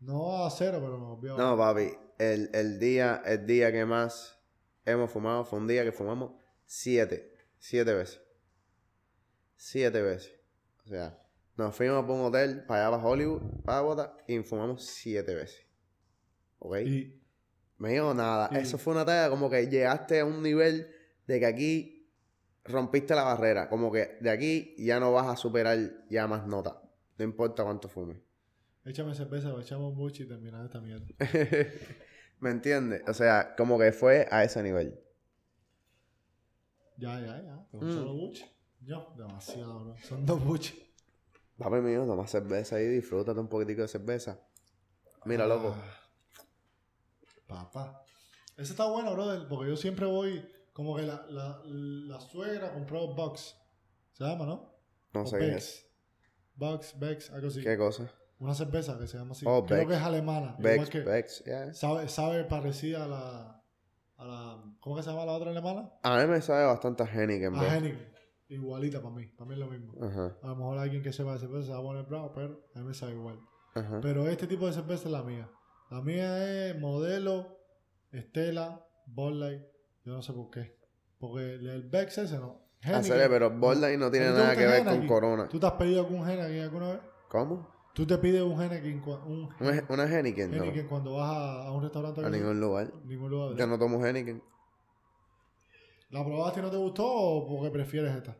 No 0.00 0.44
a 0.44 0.50
cero, 0.50 0.78
pero 0.80 0.98
me 0.98 1.30
a 1.30 1.32
bajar. 1.34 1.46
No, 1.50 1.56
papi, 1.56 1.90
el, 2.18 2.50
el 2.52 2.78
día, 2.78 3.22
el 3.24 3.46
día 3.46 3.72
que 3.72 3.84
más 3.84 4.38
hemos 4.84 5.10
fumado 5.10 5.44
fue 5.44 5.58
un 5.58 5.66
día 5.66 5.84
que 5.84 5.92
fumamos 5.92 6.32
siete, 6.64 7.32
siete 7.58 7.92
veces. 7.94 8.20
Siete 9.56 10.02
veces. 10.02 10.32
O 10.84 10.88
sea, 10.88 11.18
nos 11.56 11.74
fuimos 11.74 12.02
para 12.02 12.12
un 12.14 12.24
hotel, 12.26 12.64
para 12.66 12.86
allá 12.88 12.96
para 12.96 13.08
Hollywood, 13.08 13.42
para 13.64 13.80
Bogotá, 13.80 14.16
y 14.28 14.38
fumamos 14.40 14.84
siete 14.84 15.34
veces. 15.34 15.66
¿Ok? 16.58 16.76
Y 16.84 17.22
Me 17.78 17.92
dijo 17.92 18.12
nada. 18.14 18.48
y- 18.52 18.56
Eso 18.58 18.78
fue 18.78 18.92
una 18.94 19.04
talla 19.04 19.30
como 19.30 19.50
que 19.50 19.66
llegaste 19.68 20.20
a 20.20 20.24
un 20.24 20.42
nivel 20.42 20.90
de 21.26 21.40
que 21.40 21.46
aquí 21.46 22.12
rompiste 22.64 23.14
la 23.14 23.22
barrera. 23.24 23.68
Como 23.68 23.90
que 23.90 24.18
de 24.20 24.30
aquí 24.30 24.74
ya 24.78 25.00
no 25.00 25.12
vas 25.12 25.26
a 25.28 25.36
superar 25.36 25.78
ya 26.08 26.26
más 26.26 26.46
nota. 26.46 26.82
No 27.18 27.24
importa 27.24 27.64
cuánto 27.64 27.88
fumes. 27.88 28.18
Échame 28.86 29.14
cerveza, 29.14 29.52
o 29.52 29.60
echamos 29.60 29.94
mucho 29.94 30.22
y 30.22 30.28
terminar 30.28 30.64
esta 30.64 30.80
mierda. 30.80 31.06
¿Me 32.40 32.50
entiendes? 32.50 33.02
O 33.08 33.14
sea, 33.14 33.54
como 33.56 33.78
que 33.78 33.92
fue 33.92 34.26
a 34.30 34.44
ese 34.44 34.62
nivel. 34.62 34.98
Ya, 36.96 37.20
ya, 37.20 37.42
ya. 37.42 37.66
Con 37.70 37.86
Mm. 37.88 37.92
solo 37.92 38.14
buche. 38.14 38.50
Yo, 38.80 39.12
demasiado, 39.16 39.80
bro. 39.84 39.96
Son 40.02 40.24
dos 40.24 40.42
buches. 40.44 40.74
Papi 41.58 41.76
mío, 41.76 42.04
toma 42.06 42.26
cerveza 42.26 42.80
y 42.80 42.86
disfrútate 42.86 43.40
un 43.40 43.48
poquitico 43.48 43.82
de 43.82 43.88
cerveza. 43.88 44.38
Mira, 45.24 45.46
loco. 45.46 45.74
Ah, 45.76 46.02
Papá. 47.46 48.04
Ese 48.56 48.72
está 48.72 48.86
bueno, 48.86 49.12
brother, 49.14 49.46
porque 49.48 49.70
yo 49.70 49.76
siempre 49.76 50.06
voy 50.06 50.46
como 50.72 50.96
que 50.96 51.02
la, 51.02 51.24
la, 51.28 51.62
la 51.64 52.20
suegra 52.20 52.72
compró 52.72 53.14
Bucks. 53.14 53.56
Se 54.12 54.24
llama, 54.24 54.46
¿no? 54.46 54.74
No 55.12 55.22
O 55.22 55.26
sé 55.26 55.38
qué 55.38 55.46
Bex. 55.46 55.56
es. 55.56 55.90
Bucks, 56.54 56.98
Bex, 56.98 57.30
algo 57.30 57.48
así. 57.48 57.62
¿Qué 57.62 57.76
cosa? 57.76 58.10
Una 58.38 58.54
cerveza 58.54 58.98
que 58.98 59.06
se 59.06 59.16
llama 59.16 59.32
así. 59.32 59.46
Oh, 59.48 59.64
Creo 59.64 59.86
que 59.88 59.94
es 59.94 60.02
alemana. 60.02 60.56
que 60.58 61.26
yeah. 61.46 61.72
sabe, 61.72 62.08
sabe 62.08 62.44
parecida 62.44 63.04
a 63.04 63.08
la, 63.08 63.62
a 64.18 64.24
la... 64.24 64.64
¿Cómo 64.80 64.96
que 64.96 65.02
se 65.02 65.10
llama 65.10 65.24
la 65.24 65.32
otra 65.32 65.50
alemana? 65.50 65.90
A 66.02 66.18
mí 66.18 66.26
me 66.26 66.40
sabe 66.42 66.66
bastante 66.66 67.02
a 67.02 67.06
Heineken. 67.06 67.54
A 67.54 67.76
Heineken. 67.76 68.14
Igualita 68.48 69.00
para 69.00 69.14
mí. 69.14 69.26
Para 69.26 69.48
mí 69.48 69.54
es 69.54 69.58
lo 69.58 69.66
mismo. 69.68 69.92
A 70.42 70.48
lo 70.48 70.56
mejor 70.56 70.78
alguien 70.78 71.02
que 71.02 71.12
sepa 71.12 71.32
de 71.32 71.38
cerveza 71.38 71.66
se 71.66 71.72
va 71.72 71.78
a 71.78 71.82
poner 71.82 72.04
bravo, 72.04 72.32
pero 72.34 72.68
a 72.74 72.78
mí 72.78 72.84
me 72.84 72.94
sabe 72.94 73.12
igual. 73.12 73.40
Pero 74.02 74.28
este 74.28 74.46
tipo 74.46 74.66
de 74.66 74.72
cerveza 74.72 75.06
es 75.06 75.12
la 75.12 75.22
mía. 75.22 75.50
La 75.90 76.02
mía 76.02 76.68
es 76.68 76.78
modelo, 76.78 77.58
Estela, 78.12 78.84
Light. 79.16 79.62
Yo 80.04 80.12
no 80.12 80.22
sé 80.22 80.32
por 80.32 80.50
qué. 80.50 80.76
Porque 81.18 81.54
el 81.54 81.88
Bex 81.88 82.18
ese 82.18 82.38
no. 82.38 82.66
Hacerle, 82.82 83.28
pero 83.28 83.50
Borderline 83.50 83.98
no 83.98 84.10
tiene 84.10 84.26
¿A 84.26 84.30
ti 84.30 84.36
te 84.36 84.42
nada 84.42 84.56
que 84.56 84.66
ver 84.66 84.78
con 84.78 84.88
Heineken? 84.88 85.08
Corona. 85.08 85.48
¿Tú 85.48 85.58
te 85.58 85.66
has 85.66 85.72
pedido 85.72 86.00
algún 86.00 86.28
Heineken 86.28 86.62
alguna 86.62 86.88
vez? 86.92 87.00
¿Cómo? 87.28 87.75
¿Tú 87.96 88.06
te 88.06 88.18
pides 88.18 88.42
un 88.42 88.60
Heineken, 88.60 89.02
un 89.24 89.48
¿Una, 89.58 89.84
una 89.88 90.04
Heineken? 90.04 90.50
No. 90.50 90.64
Heineken 90.64 90.86
cuando 90.86 91.14
vas 91.14 91.30
a, 91.30 91.62
a 91.66 91.72
un 91.72 91.82
restaurante? 91.82 92.22
A 92.22 92.28
ningún 92.28 92.60
lugar. 92.60 92.92
ningún 93.06 93.30
lugar. 93.30 93.56
Yo 93.56 93.66
no 93.66 93.78
tomo 93.78 94.04
Heineken. 94.04 94.42
¿La 96.10 96.22
probaste 96.22 96.60
y 96.60 96.62
no 96.62 96.70
te 96.70 96.76
gustó 96.76 97.06
o 97.10 97.48
porque 97.48 97.70
prefieres 97.70 98.14
esta? 98.14 98.36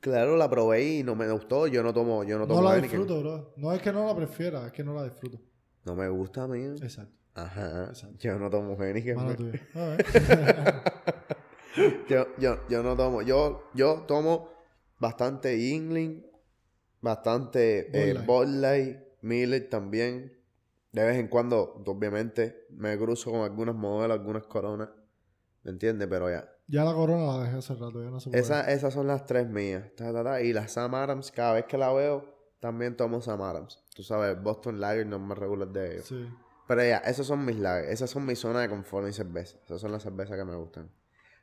Claro, 0.00 0.36
la 0.36 0.50
probé 0.50 0.84
y 0.98 1.02
no 1.02 1.14
me 1.14 1.30
gustó. 1.32 1.66
Yo 1.66 1.82
no 1.82 1.94
tomo, 1.94 2.24
yo 2.24 2.36
no 2.38 2.44
No, 2.44 2.48
tomo 2.48 2.62
la 2.68 2.74
Heineken. 2.76 3.00
disfruto, 3.00 3.22
bro. 3.22 3.54
No 3.56 3.72
es 3.72 3.80
que 3.80 3.90
no 3.90 4.06
la 4.06 4.14
prefiera, 4.14 4.66
es 4.66 4.72
que 4.72 4.84
no 4.84 4.92
la 4.92 5.04
disfruto. 5.04 5.40
No 5.86 5.94
me 5.94 6.06
gusta 6.10 6.42
a 6.42 6.46
mí. 6.48 6.62
Exacto. 6.62 7.14
Ajá. 7.36 7.86
Exacto. 7.88 8.18
Yo 8.18 8.38
no 8.38 8.50
tomo 8.50 8.76
Heineken. 8.78 9.34
Tuya. 9.34 9.60
A 9.76 9.88
ver. 9.88 10.04
yo, 12.10 12.26
yo, 12.38 12.58
yo 12.68 12.82
no 12.82 12.94
tomo. 12.94 13.22
Yo, 13.22 13.62
yo 13.72 14.04
tomo 14.06 14.50
bastante 14.98 15.58
Yingling, 15.58 16.26
bastante 17.08 17.88
eh, 17.92 18.14
Bud 18.14 18.14
Light. 18.14 18.26
Bud 18.26 18.46
Light, 18.46 18.98
Miller 19.22 19.68
también. 19.68 20.32
De 20.92 21.04
vez 21.04 21.18
en 21.18 21.28
cuando, 21.28 21.82
obviamente, 21.86 22.66
me 22.70 22.96
cruzo 22.96 23.30
con 23.30 23.40
algunos 23.42 23.74
modelos, 23.74 24.18
algunas 24.18 24.44
coronas. 24.44 24.88
¿Me 25.62 25.70
entiendes? 25.72 26.08
Pero 26.08 26.30
ya. 26.30 26.48
ya 26.66 26.84
la 26.84 26.94
corona 26.94 27.26
la 27.36 27.44
dejé 27.44 27.56
hace 27.58 27.74
rato, 27.74 28.02
ya 28.02 28.10
no 28.10 28.20
se 28.20 28.30
puede. 28.30 28.40
Esa- 28.42 28.70
esas 28.72 28.94
son 28.94 29.06
las 29.06 29.26
tres 29.26 29.48
mías. 29.48 29.84
Ta, 29.96 30.12
ta, 30.12 30.24
ta. 30.24 30.40
Y 30.40 30.52
la 30.52 30.66
Sam 30.68 30.94
Adams, 30.94 31.30
cada 31.30 31.52
vez 31.54 31.66
que 31.66 31.76
la 31.76 31.92
veo, 31.92 32.24
también 32.60 32.96
tomo 32.96 33.20
Sam 33.20 33.42
Adams. 33.42 33.84
Tú 33.94 34.02
sabes, 34.02 34.40
Boston 34.42 34.80
Lager 34.80 35.06
no 35.06 35.18
me 35.18 35.34
regular 35.34 35.68
de 35.68 35.92
ellos. 35.94 36.06
Sí. 36.06 36.26
Pero 36.66 36.82
ya, 36.84 36.98
esas 36.98 37.26
son 37.26 37.44
mis 37.44 37.56
lagers. 37.58 37.90
Esas 37.92 38.10
son 38.10 38.24
mi 38.24 38.34
zona 38.34 38.60
de 38.60 38.68
confort 38.68 39.08
y 39.08 39.12
cerveza. 39.12 39.58
Esas 39.64 39.80
son 39.80 39.92
las 39.92 40.02
cervezas 40.02 40.36
que 40.38 40.44
me 40.44 40.54
gustan. 40.56 40.90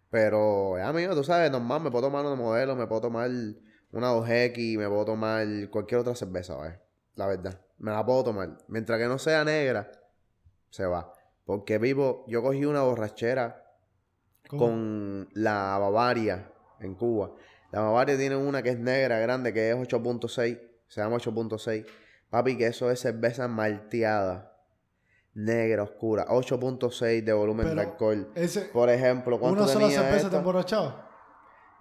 Pero, 0.09 0.77
ya, 0.77 0.87
amigo, 0.89 1.13
tú 1.15 1.23
sabes, 1.23 1.51
normal, 1.51 1.81
me 1.81 1.91
puedo 1.91 2.05
tomar 2.05 2.25
una 2.25 2.35
modelo, 2.35 2.75
me 2.75 2.87
puedo 2.87 3.01
tomar 3.01 3.29
una 3.95 4.13
2X, 4.13 4.77
me 4.77 4.87
puedo 4.89 5.05
tomar 5.05 5.47
cualquier 5.69 6.01
otra 6.01 6.15
cerveza, 6.15 6.55
¿vale? 6.55 6.79
La 7.15 7.27
verdad. 7.27 7.59
Me 7.77 7.91
la 7.91 8.05
puedo 8.05 8.25
tomar. 8.25 8.57
Mientras 8.67 8.99
que 8.99 9.07
no 9.07 9.17
sea 9.17 9.43
negra, 9.43 9.89
se 10.69 10.85
va. 10.85 11.13
Porque 11.45 11.77
vivo, 11.77 12.25
yo 12.27 12.41
cogí 12.43 12.65
una 12.65 12.81
borrachera 12.81 13.63
¿Cómo? 14.49 14.61
con 14.61 15.29
la 15.33 15.77
Bavaria 15.77 16.51
en 16.79 16.95
Cuba. 16.95 17.31
La 17.71 17.81
Bavaria 17.81 18.17
tiene 18.17 18.35
una 18.35 18.61
que 18.61 18.69
es 18.69 18.79
negra, 18.79 19.19
grande, 19.19 19.53
que 19.53 19.69
es 19.69 19.75
8.6. 19.75 20.59
Se 20.87 21.01
llama 21.01 21.17
8.6. 21.17 21.85
Papi, 22.29 22.57
que 22.57 22.67
eso 22.67 22.91
es 22.91 22.99
cerveza 22.99 23.47
malteada. 23.47 24.57
Negra, 25.33 25.83
oscura. 25.83 26.25
8.6 26.27 27.23
de 27.23 27.33
volumen 27.33 27.67
de 27.67 27.75
Pero 27.75 27.89
alcohol. 27.89 28.31
Ese, 28.35 28.61
Por 28.61 28.89
ejemplo, 28.89 29.39
¿cuánto 29.39 29.63
¿Una 29.63 29.71
sola 29.71 29.85
tenía 29.85 29.99
cerveza 29.99 30.17
esta? 30.17 30.29
te 30.31 30.37
emborrachaba? 30.37 31.09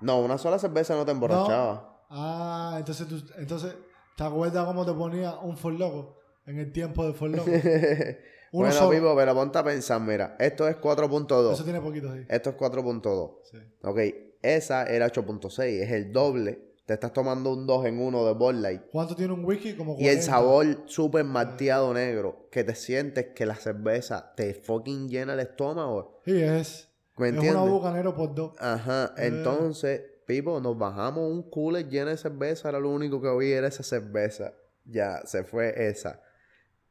No, 0.01 0.21
una 0.21 0.39
sola 0.39 0.59
cerveza 0.59 0.95
no 0.95 1.05
te 1.05 1.13
emborrachaba. 1.13 1.94
Ah, 2.17 2.77
entonces 2.79 3.09
tú, 3.09 3.21
entonces, 3.39 3.75
¿te 4.17 4.23
acuerdas 4.25 4.65
cómo 4.65 4.87
te 4.87 4.93
ponía 4.93 5.35
un 5.41 5.57
For 5.57 5.73
Loco 5.73 6.17
en 6.47 6.59
el 6.59 6.71
tiempo 6.73 7.05
de 7.07 7.13
For 7.13 7.29
Loco? 7.29 7.51
Uno 8.53 8.69
bueno. 8.69 8.91
Pipo, 8.91 9.17
pero 9.17 9.35
ponte 9.35 9.59
a 9.59 9.65
pensar, 9.65 10.01
mira. 10.01 10.37
Esto 10.39 10.69
es 10.69 10.77
4.2. 10.77 11.53
Eso 11.55 11.65
tiene 11.65 11.81
poquitos 11.81 12.13
ahí. 12.13 12.25
Esto 12.29 12.51
es 12.51 12.57
4.2. 12.57 13.33
Sí. 13.51 13.59
Ok, 13.83 13.99
esa 14.43 14.85
era 14.85 15.09
8.6, 15.11 15.63
es 15.83 15.91
el 15.91 16.13
doble. 16.13 16.73
Te 16.87 16.95
estás 16.95 17.13
tomando 17.13 17.51
un 17.53 17.67
2 17.67 17.87
en 17.87 17.99
1 17.99 18.27
de 18.27 18.35
Bud 18.35 18.55
Light. 18.55 18.83
¿Cuánto 18.93 19.17
tiene 19.17 19.33
un 19.33 19.45
whisky? 19.45 19.75
Como 19.75 19.95
Y 19.99 20.07
el 20.07 20.19
40. 20.19 20.23
sabor 20.23 20.67
súper 20.85 21.25
malteado 21.25 21.93
negro, 21.95 22.47
que 22.53 22.63
te 22.63 22.75
sientes 22.77 23.29
que 23.35 23.45
la 23.47 23.57
cerveza 23.57 24.33
te 24.37 24.55
fucking 24.55 25.09
llena 25.09 25.33
el 25.33 25.41
estómago. 25.41 26.21
Sí, 26.25 26.41
es. 26.41 26.91
¿Me 27.17 27.29
Es 27.29 27.35
entiendes? 27.35 27.63
una 27.63 27.71
bucanero 27.73 28.15
por 28.15 28.35
dos. 28.35 28.53
Ajá, 28.61 29.15
Eh. 29.17 29.27
entonces, 29.29 30.03
Pipo, 30.27 30.61
nos 30.61 30.79
bajamos 30.79 31.31
un 31.31 31.51
cooler 31.51 31.89
lleno 31.89 32.11
de 32.11 32.17
cerveza, 32.17 32.69
era 32.69 32.81
lo 32.81 32.91
único 32.91 33.21
que 33.21 33.37
vi 33.37 33.53
era 33.53 33.69
esa 33.69 33.83
cerveza. 33.83 34.55
Ya, 34.85 35.23
se 35.27 35.45
fue 35.45 35.89
esa. 35.89 36.23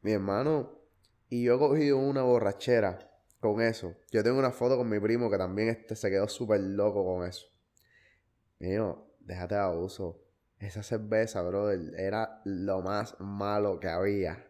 Mi 0.01 0.11
hermano, 0.11 0.79
y 1.29 1.43
yo 1.43 1.55
he 1.55 1.59
cogido 1.59 1.97
una 1.97 2.23
borrachera 2.23 2.99
con 3.39 3.61
eso. 3.61 3.95
Yo 4.11 4.23
tengo 4.23 4.39
una 4.39 4.51
foto 4.51 4.77
con 4.77 4.89
mi 4.89 4.99
primo 4.99 5.29
que 5.29 5.37
también 5.37 5.69
este 5.69 5.95
se 5.95 6.09
quedó 6.09 6.27
súper 6.27 6.61
loco 6.61 7.05
con 7.05 7.27
eso. 7.27 7.47
Mío, 8.59 9.07
déjate 9.19 9.55
de 9.55 9.61
abuso. 9.61 10.23
Esa 10.59 10.83
cerveza, 10.83 11.41
brother, 11.41 11.93
era 11.97 12.41
lo 12.45 12.81
más 12.81 13.19
malo 13.19 13.79
que 13.79 13.89
había 13.89 14.47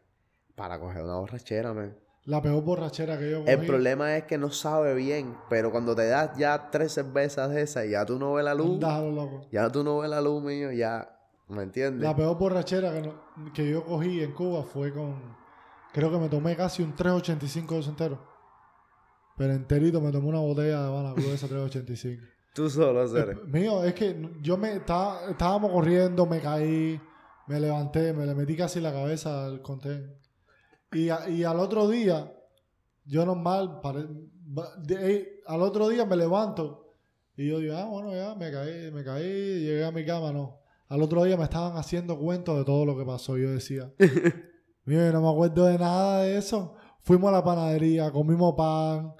para 0.55 0.79
coger 0.79 1.03
una 1.03 1.15
borrachera, 1.15 1.73
man. 1.73 1.97
La 2.25 2.41
peor 2.41 2.63
borrachera 2.63 3.17
que 3.19 3.29
yo 3.31 3.39
cogí. 3.41 3.51
El 3.51 3.65
problema 3.65 4.15
es 4.15 4.23
que 4.23 4.37
no 4.37 4.49
sabe 4.49 4.93
bien, 4.95 5.35
pero 5.49 5.71
cuando 5.71 5.93
te 5.95 6.07
das 6.07 6.37
ya 6.37 6.69
tres 6.71 6.93
cervezas 6.93 7.49
de 7.49 7.61
esas, 7.61 7.89
ya 7.89 8.05
tú 8.05 8.17
no 8.17 8.33
ves 8.33 8.45
la 8.45 8.53
luz. 8.55 8.79
Lo 8.79 9.11
loco. 9.11 9.47
Ya 9.51 9.69
tú 9.69 9.83
no 9.83 9.97
ves 9.99 10.09
la 10.09 10.21
luz, 10.21 10.41
mío, 10.41 10.71
ya. 10.71 11.09
¿Me 11.49 11.63
entiendes? 11.63 12.01
La 12.01 12.15
peor 12.15 12.37
borrachera 12.37 12.93
que, 12.93 13.01
no- 13.01 13.51
que 13.53 13.69
yo 13.69 13.83
cogí 13.83 14.21
en 14.23 14.31
Cuba 14.33 14.63
fue 14.63 14.93
con... 14.93 15.35
Creo 15.91 16.09
que 16.09 16.17
me 16.17 16.29
tomé 16.29 16.55
casi 16.55 16.81
un 16.81 16.95
385 16.95 17.75
de 17.75 17.85
entero. 17.89 18.19
Pero 19.37 19.53
enterito 19.53 19.99
me 19.99 20.11
tomé 20.11 20.29
una 20.29 20.39
botella 20.39 20.79
de 20.81 20.87
Habana 20.87 21.13
Club 21.13 21.33
esa 21.33 21.47
385. 21.47 22.23
Tú 22.55 22.69
solo, 22.69 23.07
Cere. 23.07 23.33
Eh, 23.33 23.39
mío, 23.47 23.83
es 23.83 23.93
que 23.95 24.15
yo 24.41 24.57
me 24.57 24.73
estaba, 24.75 25.29
estábamos 25.29 25.71
corriendo, 25.71 26.25
me 26.25 26.39
caí, 26.39 27.01
me 27.47 27.59
levanté, 27.59 28.13
me 28.13 28.25
le 28.25 28.33
metí 28.35 28.55
casi 28.55 28.79
la 28.79 28.93
cabeza 28.93 29.45
al 29.45 29.61
contén. 29.61 30.15
Y, 30.93 31.09
a- 31.09 31.29
y 31.29 31.43
al 31.43 31.59
otro 31.59 31.87
día, 31.87 32.33
yo 33.05 33.25
normal, 33.25 33.79
pare- 33.81 34.07
va- 34.57 34.75
de 34.77 34.97
ahí, 34.97 35.27
al 35.47 35.61
otro 35.61 35.89
día 35.89 36.05
me 36.05 36.15
levanto 36.15 36.95
y 37.35 37.47
yo 37.49 37.59
digo, 37.59 37.75
ah, 37.75 37.85
bueno, 37.85 38.13
ya 38.15 38.35
me 38.35 38.51
caí, 38.51 38.91
me 38.91 39.03
caí, 39.03 39.23
llegué 39.61 39.83
a 39.85 39.91
mi 39.91 40.05
cama, 40.05 40.31
no. 40.31 40.59
Al 40.87 41.01
otro 41.01 41.23
día 41.23 41.35
me 41.37 41.43
estaban 41.45 41.75
haciendo 41.77 42.17
cuentos 42.19 42.57
de 42.57 42.63
todo 42.65 42.85
lo 42.85 42.95
que 42.97 43.03
pasó. 43.05 43.37
Yo 43.37 43.49
decía, 43.51 43.91
yo 44.85 45.11
no 45.11 45.21
me 45.21 45.29
acuerdo 45.29 45.65
de 45.65 45.77
nada 45.79 46.21
de 46.23 46.37
eso. 46.37 46.75
Fuimos 46.99 47.29
a 47.29 47.33
la 47.33 47.43
panadería, 47.43 48.11
comimos 48.11 48.53
pan, 48.55 49.13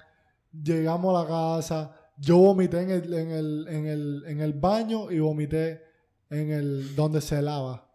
llegamos 0.52 1.14
a 1.16 1.22
la 1.22 1.28
casa. 1.28 1.94
Yo 2.16 2.38
vomité 2.38 2.80
en 2.82 2.90
el, 2.90 3.12
en 3.14 3.30
el, 3.30 3.66
en 3.68 3.86
el, 3.86 4.22
en 4.28 4.40
el 4.40 4.52
baño 4.52 5.10
y 5.10 5.18
vomité 5.18 5.82
en 6.30 6.50
el 6.52 6.94
donde 6.94 7.20
se 7.20 7.42
lava. 7.42 7.90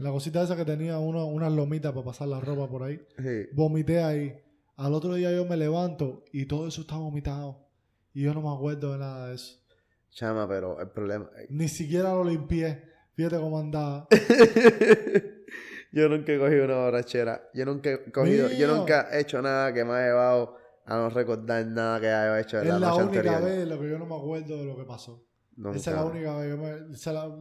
La 0.00 0.10
cosita 0.10 0.42
esa 0.42 0.56
que 0.56 0.64
tenía 0.64 0.98
uno, 0.98 1.26
unas 1.26 1.52
lomitas 1.52 1.92
para 1.92 2.04
pasar 2.04 2.28
la 2.28 2.40
ropa 2.40 2.68
por 2.68 2.82
ahí. 2.84 3.00
Sí. 3.18 3.48
Vomité 3.52 4.02
ahí. 4.02 4.34
Al 4.76 4.94
otro 4.94 5.14
día 5.14 5.30
yo 5.32 5.44
me 5.44 5.56
levanto 5.56 6.24
y 6.32 6.46
todo 6.46 6.66
eso 6.68 6.80
está 6.82 6.96
vomitado. 6.96 7.66
Y 8.14 8.22
yo 8.22 8.32
no 8.34 8.40
me 8.42 8.48
acuerdo 8.54 8.92
de 8.92 8.98
nada 8.98 9.28
de 9.28 9.34
eso. 9.34 9.56
Chama, 10.10 10.48
pero 10.48 10.80
el 10.80 10.88
problema. 10.88 11.28
Ni 11.50 11.68
siquiera 11.68 12.12
lo 12.14 12.24
limpié. 12.24 12.82
Fíjate 13.14 13.36
cómo 13.36 13.58
andaba. 13.58 14.08
yo 15.92 16.08
nunca 16.08 16.32
he 16.32 16.38
cogido 16.38 16.64
una 16.64 16.76
borrachera. 16.76 17.48
Yo 17.54 17.64
nunca 17.66 17.90
he 17.90 18.10
cogido. 18.12 18.48
Yo 18.50 18.74
nunca 18.74 19.08
he 19.12 19.20
hecho 19.20 19.42
nada 19.42 19.72
que 19.72 19.84
me 19.84 19.92
haya 19.92 20.06
llevado 20.08 20.56
a 20.86 20.96
no 20.96 21.10
recordar 21.10 21.66
nada 21.66 22.00
que 22.00 22.06
haya 22.08 22.40
hecho 22.40 22.58
en 22.58 22.62
Es 22.64 22.68
la 22.72 22.78
la 22.78 22.88
noche 22.88 23.02
única 23.04 23.18
anterior. 23.20 23.44
vez 23.44 23.68
lo 23.68 23.80
que 23.80 23.90
yo 23.90 23.98
no 23.98 24.06
me 24.06 24.16
acuerdo 24.16 24.56
de 24.56 24.64
lo 24.64 24.76
que 24.76 24.84
pasó. 24.84 25.24
Nunca. 25.56 25.76
Esa 25.76 25.90
es 25.90 25.96
la 25.96 26.04
única 26.04 26.36
vez. 26.38 26.50
Yo 26.50 26.56
me- 26.58 26.96
se 26.96 27.12
la- 27.12 27.36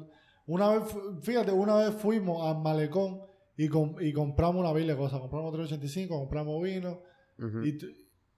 una 0.50 0.70
vez, 0.70 0.84
fíjate, 1.22 1.52
una 1.52 1.76
vez 1.76 1.94
fuimos 1.96 2.46
al 2.48 2.62
malecón 2.62 3.22
y, 3.56 3.68
com- 3.70 3.96
y 4.00 4.12
compramos 4.14 4.62
una 4.64 4.74
pila 4.74 4.94
de 4.94 4.98
cosas. 5.00 5.20
Compramos 5.20 5.54
385, 5.54 6.18
compramos 6.20 6.62
vino 6.64 7.02
y 7.64 7.78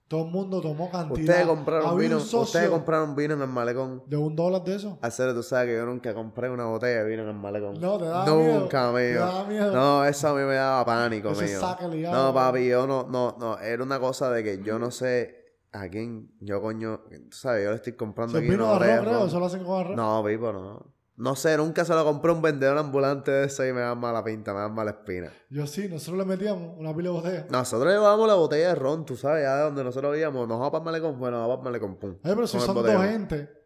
todo 0.08 0.26
el 0.26 0.32
mundo 0.32 0.60
tomó 0.62 0.92
cantidad. 0.92 1.22
Ustedes 1.22 1.48
compraron 1.48 1.98
vino. 1.98 2.18
Ustedes 2.18 2.70
compraron 2.70 3.16
vino 3.16 3.34
en 3.34 3.42
el 3.42 3.48
malecón. 3.48 4.04
de 4.08 4.18
un 4.18 4.36
dólar 4.36 4.62
de 4.66 4.76
eso. 4.76 5.00
Hacer, 5.02 5.34
tú 5.34 5.42
sabes 5.42 5.70
que 5.70 5.76
yo 5.78 5.86
nunca 5.86 6.14
compré 6.14 6.50
una 6.50 6.66
botella 6.66 7.04
de 7.04 7.10
vino 7.10 7.24
en 7.24 7.30
el 7.30 7.36
malecón. 7.36 7.80
No, 7.80 7.98
te 7.98 8.04
miedo. 8.04 8.60
Nunca, 8.60 8.92
Te 8.94 9.14
mío. 9.14 9.46
miedo. 9.48 9.72
No, 9.74 10.04
eso 10.06 10.28
a 10.28 10.34
mí 10.34 10.42
me 10.42 10.56
daba 10.56 10.86
pánico, 10.86 11.30
Ese 11.32 11.46
mío. 11.46 12.12
No, 12.12 12.34
papi, 12.34 12.68
yo 12.68 12.86
no, 12.86 13.08
no, 13.10 13.38
no. 13.40 13.58
Era 13.60 13.82
una 13.82 14.00
cosa 14.02 14.30
de 14.32 14.44
que 14.44 14.62
yo 14.62 14.78
no 14.78 14.92
sé 14.92 15.36
a 15.72 15.88
quién 15.88 16.30
yo 16.42 16.62
coño. 16.62 17.04
Tú 17.30 17.38
sabes, 17.38 17.64
yo 17.64 17.70
le 17.70 17.78
estoy 17.78 17.94
comprando 17.94 18.38
aquí 18.38 18.50
vino 18.50 18.66
una 18.66 18.74
de 18.74 18.80
botella 18.80 18.98
arroz, 18.98 19.08
creo. 19.16 19.26
Eso 19.28 19.40
lo 19.40 19.46
hacen 19.46 19.64
con 19.64 19.80
arroz. 19.80 19.96
No, 19.96 20.24
Pipo, 20.26 20.52
no. 20.52 20.94
No 21.18 21.36
sé, 21.36 21.56
nunca 21.58 21.86
se 21.86 21.94
lo 21.94 22.04
compré 22.04 22.32
a 22.32 22.34
un 22.36 22.42
vendedor 22.42 22.78
ambulante 22.78 23.32
de 23.32 23.46
eso 23.46 23.66
y 23.66 23.74
me 23.74 23.82
dan 23.82 24.00
mala 24.00 24.24
pinta, 24.24 24.54
me 24.54 24.62
dan 24.62 24.74
mala 24.74 24.92
espina. 24.92 25.32
Yo 25.50 25.68
sí, 25.68 25.88
nosotros 25.88 26.18
le 26.18 26.26
metíamos 26.26 26.78
una 26.78 26.96
pila 26.96 27.10
de 27.10 27.16
botella. 27.16 27.48
Nosotros 27.50 27.92
llevábamos 27.94 28.28
la 28.28 28.36
botella 28.36 28.70
de 28.70 28.76
ron, 28.76 29.06
tú 29.06 29.16
sabes, 29.16 29.44
ya 29.44 29.58
de 29.58 29.64
donde 29.64 29.84
nosotros 29.84 30.18
íbamos. 30.18 30.48
Nos 30.48 30.58
vamos 30.58 30.72
para 30.72 30.80
el 30.80 30.86
malecón, 30.86 31.20
bueno, 31.20 31.40
nos 31.40 31.48
vamos 31.48 31.66
el 31.66 31.72
malecón, 31.72 31.98
pum. 31.98 32.16
Ay, 32.24 32.34
pero 32.34 32.48
si 32.48 32.58
Con 32.58 32.66
son 32.66 32.76
dos 32.76 33.02
gente, 33.04 33.61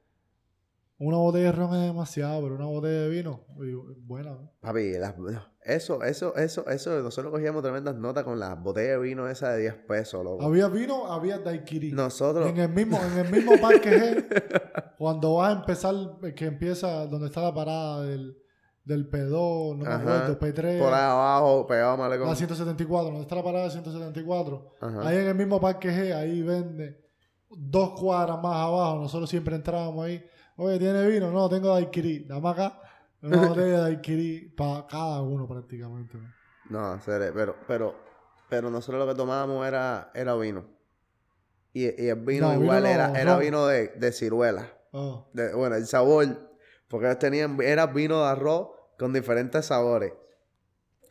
una 0.98 1.18
botella 1.18 1.46
de 1.46 1.52
ron 1.52 1.76
es 1.76 1.82
demasiado, 1.88 2.42
pero 2.44 2.56
una 2.56 2.66
botella 2.66 3.02
de 3.02 3.10
vino, 3.10 3.42
buena. 4.06 4.38
Papi, 4.62 4.94
las- 4.94 5.16
eso, 5.64 6.04
eso, 6.04 6.36
eso, 6.36 6.68
eso, 6.70 7.02
nosotros 7.02 7.34
cogíamos 7.34 7.64
tremendas 7.64 7.96
notas 7.96 8.24
con 8.24 8.40
las 8.40 8.62
botellas 8.62 8.98
de 8.98 9.00
vino 9.00 9.28
esa 9.28 9.52
de 9.54 9.62
10 9.62 9.74
pesos, 9.88 10.24
loco. 10.24 10.44
Había 10.44 10.68
vino, 10.68 11.12
había 11.12 11.40
daiquiri. 11.40 11.92
Nosotros, 11.92 12.48
en 12.48 12.58
el 12.58 12.70
mismo, 12.70 13.00
en 13.04 13.26
el 13.26 13.32
mismo 13.32 13.54
parque 13.60 13.90
G, 14.30 14.94
cuando 14.98 15.36
vas 15.36 15.56
a 15.56 15.60
empezar, 15.60 15.96
que 16.36 16.46
empieza 16.46 17.08
donde 17.08 17.28
está 17.28 17.42
la 17.42 17.54
parada 17.54 18.04
del, 18.04 18.38
del 18.84 19.10
P2, 19.10 19.78
no 19.78 19.84
me 19.84 19.92
acuerdo, 19.92 20.40
P3, 20.40 20.80
por 20.80 20.94
ahí 20.94 21.02
abajo, 21.02 21.66
pegado 21.66 21.94
al 21.94 21.98
malecón. 21.98 22.28
la 22.30 22.36
174, 22.36 23.06
donde 23.06 23.22
está 23.22 23.36
la 23.36 23.44
parada 23.44 23.66
de 23.66 23.72
174. 23.72 24.72
Ajá. 24.82 25.08
Ahí 25.08 25.18
en 25.18 25.28
el 25.28 25.36
mismo 25.36 25.60
parque 25.60 25.90
G, 25.90 26.14
ahí 26.16 26.42
vende 26.44 27.04
dos 27.50 28.00
cuadras 28.00 28.38
más 28.42 28.56
abajo, 28.56 28.98
nosotros 29.00 29.30
siempre 29.30 29.56
entrábamos 29.56 30.06
ahí, 30.06 30.24
Oye, 30.58 30.80
¿tiene 30.80 31.08
vino? 31.08 31.32
No, 31.32 31.50
tengo 31.50 31.70
daiquiri. 31.74 32.26
Dame 32.26 32.50
acá 32.50 32.80
una 33.22 33.42
botella 33.48 33.66
de 33.66 33.82
daiquiri 33.82 34.50
para 34.56 34.88
cada 34.88 35.22
uno 35.22 35.48
prácticamente. 35.48 36.18
No, 36.70 37.00
serio, 37.02 37.32
pero, 37.36 37.56
pero, 37.68 37.96
pero 38.50 38.70
nosotros 38.70 39.06
lo 39.06 39.12
que 39.12 39.18
tomábamos 39.18 39.68
era, 39.68 40.12
era 40.14 40.36
vino. 40.36 40.66
Y, 41.74 41.84
y 42.04 42.08
el 42.10 42.16
vino 42.22 42.48
No, 42.48 42.60
vino 42.60 42.64
igual 42.64 42.84
no, 42.84 42.90
era, 42.90 43.20
era 43.20 43.38
vino 43.38 43.68
de, 43.68 43.90
de 43.90 44.12
ciruela. 44.12 44.72
Oh. 44.92 45.28
De- 45.34 45.54
bueno, 45.54 45.76
el 45.76 45.86
sabor, 45.86 46.26
porque 46.88 47.08
ellos 47.08 47.20
tenían, 47.20 47.60
era 47.62 47.88
vino 47.88 48.22
de 48.24 48.30
arroz 48.30 48.70
con 48.98 49.12
diferentes 49.12 49.66
sabores. 49.66 50.14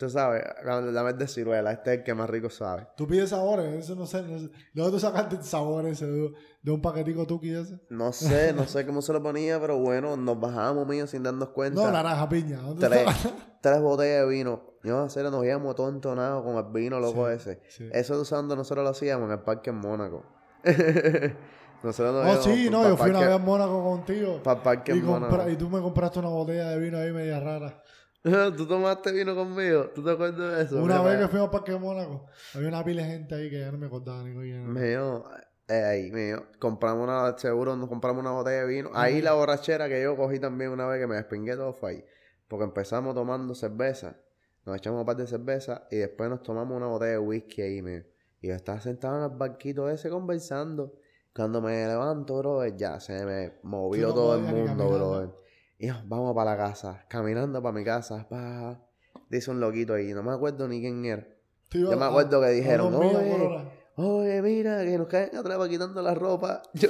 Tú 0.05 0.11
sabes, 0.11 0.43
la 0.65 1.03
vez 1.03 1.17
de 1.17 1.27
ciruela, 1.27 1.73
este 1.73 1.93
es 1.95 1.99
el 2.01 2.05
que 2.05 2.13
más 2.13 2.29
rico 2.29 2.51
sabe. 2.51 2.87
Tú 2.95 3.07
pides 3.07 3.31
sabores, 3.31 3.67
eso 3.85 3.95
no 3.95 4.05
sé. 4.07 4.23
No 4.23 4.39
sé. 4.39 4.49
¿De 4.49 4.53
dónde 4.83 4.91
tú 4.91 5.01
sacaste 5.01 5.43
sabores 5.43 5.93
ese 6.03 6.07
de, 6.11 6.31
de 6.61 6.71
un 6.71 6.83
paquetico 6.83 7.27
tuki 7.27 7.55
ese? 7.55 7.81
No 7.89 8.13
sé, 8.13 8.53
no 8.53 8.67
sé 8.67 8.85
cómo 8.85 9.01
se 9.01 9.15
lo 9.15 9.23
ponía, 9.23 9.59
pero 9.59 9.79
bueno, 9.79 10.15
nos 10.17 10.39
bajábamos 10.39 10.87
mío 10.87 11.07
sin 11.07 11.23
darnos 11.23 11.49
cuenta. 11.51 11.81
No, 11.83 11.91
naranja 11.91 12.29
piña. 12.29 12.59
¿Dónde 12.59 12.87
tres, 12.87 13.07
tres 13.63 13.81
botellas 13.81 14.27
de 14.27 14.29
vino. 14.29 14.75
Yo, 14.83 15.03
en 15.03 15.09
serio, 15.09 15.31
nos 15.31 15.43
íbamos 15.47 15.75
todo 15.75 15.89
entonados 15.89 16.43
con 16.45 16.57
el 16.57 16.71
vino 16.71 17.01
loco 17.01 17.27
Sí, 17.29 17.33
ese. 17.35 17.63
sí. 17.71 17.89
Eso 17.91 18.21
usando 18.21 18.55
nosotros 18.55 18.85
lo 18.85 18.91
hacíamos 18.91 19.25
en 19.29 19.39
el 19.39 19.41
parque 19.41 19.71
en 19.71 19.77
Mónaco. 19.77 20.23
nosotros 21.83 22.15
nos 22.25 22.39
Oh, 22.39 22.43
sí, 22.43 22.69
no, 22.71 22.83
yo 22.89 22.97
fui 22.97 23.11
una 23.11 23.19
parque- 23.21 23.27
vez 23.27 23.35
a 23.35 23.39
Mónaco 23.39 23.83
contigo. 23.83 24.43
pa' 24.43 24.63
parque 24.63 24.93
y, 24.95 24.99
en 24.99 25.05
Mónaco. 25.07 25.49
y 25.49 25.57
tú 25.57 25.69
me 25.69 25.81
compraste 25.81 26.19
una 26.19 26.29
botella 26.29 26.69
de 26.71 26.79
vino 26.79 26.99
ahí 26.99 27.13
media 27.13 27.41
rara. 27.41 27.83
¿Tú 28.57 28.67
tomaste 28.67 29.13
vino 29.13 29.35
conmigo? 29.35 29.91
¿Tú 29.95 30.03
te 30.03 30.13
acuerdas 30.13 30.57
de 30.57 30.65
eso? 30.65 30.83
Una 30.83 31.03
Mira, 31.03 31.11
vez 31.11 31.21
que 31.21 31.29
fuimos 31.29 31.47
al 31.47 31.51
Parque 31.51 31.73
de 31.73 31.79
Mónaco, 31.79 32.27
había 32.55 32.69
una 32.69 32.83
pila 32.83 33.03
de 33.03 33.09
gente 33.09 33.35
ahí 33.35 33.51
que 33.51 33.61
ya 33.61 33.71
no 33.71 33.77
me 33.77 33.87
acordaba 33.87 34.23
ni 34.23 34.51
era. 34.51 34.63
Mío, 34.63 35.25
eh, 35.69 35.85
ahí, 35.85 36.11
mío. 36.11 36.47
Compramos 36.59 37.05
una, 37.05 37.37
seguro 37.37 37.77
nos 37.77 37.87
compramos 37.87 38.23
una 38.23 38.31
botella 38.31 38.63
de 38.63 38.67
vino. 38.67 38.91
Ahí 38.95 39.21
la 39.21 39.35
borrachera 39.35 39.89
que 39.91 40.03
yo 40.03 40.17
cogí 40.17 40.39
también 40.39 40.71
una 40.71 40.87
vez 40.87 41.01
que 41.01 41.07
me 41.07 41.17
despingué 41.17 41.55
todo 41.55 41.75
fue 41.75 41.91
ahí. 41.91 42.05
Porque 42.49 42.65
empezamos 42.65 43.15
tomando 43.15 43.55
cerveza. 43.55 44.17
Nos 44.65 44.77
echamos 44.77 45.01
un 45.01 45.07
par 45.07 45.17
de 45.17 45.27
cerveza 45.27 45.87
y 45.91 45.97
después 45.97 46.31
nos 46.31 46.43
tomamos 46.43 46.75
una 46.75 46.87
botella 46.87 47.13
de 47.13 47.19
whisky 47.19 47.61
ahí, 47.61 47.83
mío. 47.83 48.05
Y 48.41 48.49
yo 48.49 48.55
estaba 48.55 48.81
sentado 48.81 49.19
en 49.19 49.33
el 49.33 49.37
barquito 49.37 49.91
ese 49.91 50.09
conversando. 50.09 50.95
Cuando 51.35 51.61
me 51.61 51.87
levanto, 51.87 52.39
bro, 52.39 52.67
ya 52.69 53.01
se 53.01 53.23
me 53.27 53.53
movió 53.65 54.09
no 54.09 54.15
todo 54.15 54.35
el 54.37 54.43
mundo, 54.43 54.89
bro. 54.89 55.44
Y 55.79 55.89
yo, 55.89 55.95
vamos 56.07 56.35
para 56.35 56.53
la 56.53 56.57
casa. 56.57 57.05
Caminando 57.09 57.63
para 57.63 57.75
mi 57.75 57.85
casa. 57.85 58.27
Pa. 58.29 58.81
Dice 59.29 59.51
un 59.51 59.61
loquito 59.61 59.95
ahí. 59.95 60.13
No 60.13 60.23
me 60.23 60.33
acuerdo 60.33 60.69
ni 60.69 60.81
quién 60.81 61.05
era. 61.05 61.27
Yo 61.71 61.97
me 61.97 62.05
acuerdo 62.05 62.41
que 62.41 62.49
dijeron, 62.49 62.95
"Oye. 62.95 63.69
Oye, 63.97 64.43
mira, 64.43 64.85
que 64.85 64.97
nos 64.99 65.07
caen 65.09 65.37
atrás 65.37 65.57
para 65.59 65.69
quitando 65.69 66.01
la 66.03 66.15
ropa. 66.15 66.63
Yo, 66.75 66.89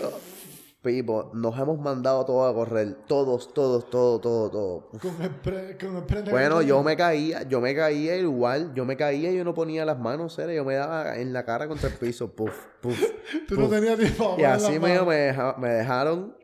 Pipo, 0.82 1.30
nos 1.32 1.58
hemos 1.58 1.78
mandado 1.78 2.26
todos 2.26 2.50
a 2.50 2.54
correr. 2.54 2.94
Todos, 3.06 3.54
todos, 3.54 3.88
todo, 3.88 4.20
todo, 4.20 4.50
todo. 4.50 4.88
Con 5.00 5.22
el, 5.22 5.30
pre- 5.30 5.78
con 5.78 5.96
el 5.96 6.02
prende 6.04 6.30
Bueno, 6.30 6.60
yo 6.60 6.82
me 6.82 6.94
caía, 6.94 7.42
yo 7.44 7.62
me 7.62 7.74
caía 7.74 8.16
igual. 8.18 8.74
Yo 8.74 8.84
me 8.84 8.94
caía 8.94 9.30
y 9.32 9.36
yo 9.38 9.44
no 9.44 9.54
ponía 9.54 9.86
las 9.86 9.98
manos, 9.98 10.34
serio. 10.34 10.56
Yo 10.56 10.64
me 10.66 10.74
daba 10.74 11.16
en 11.16 11.32
la 11.32 11.46
cara 11.46 11.66
contra 11.68 11.88
el 11.88 11.94
piso. 11.96 12.34
Puf, 12.36 12.52
puf. 12.82 13.02
Tú 13.48 13.58
no 13.58 13.66
tenías 13.68 13.98
tiempo 13.98 14.36
Y 14.38 14.42
así 14.44 14.78
me, 14.78 15.00
me 15.58 15.68
dejaron, 15.70 16.36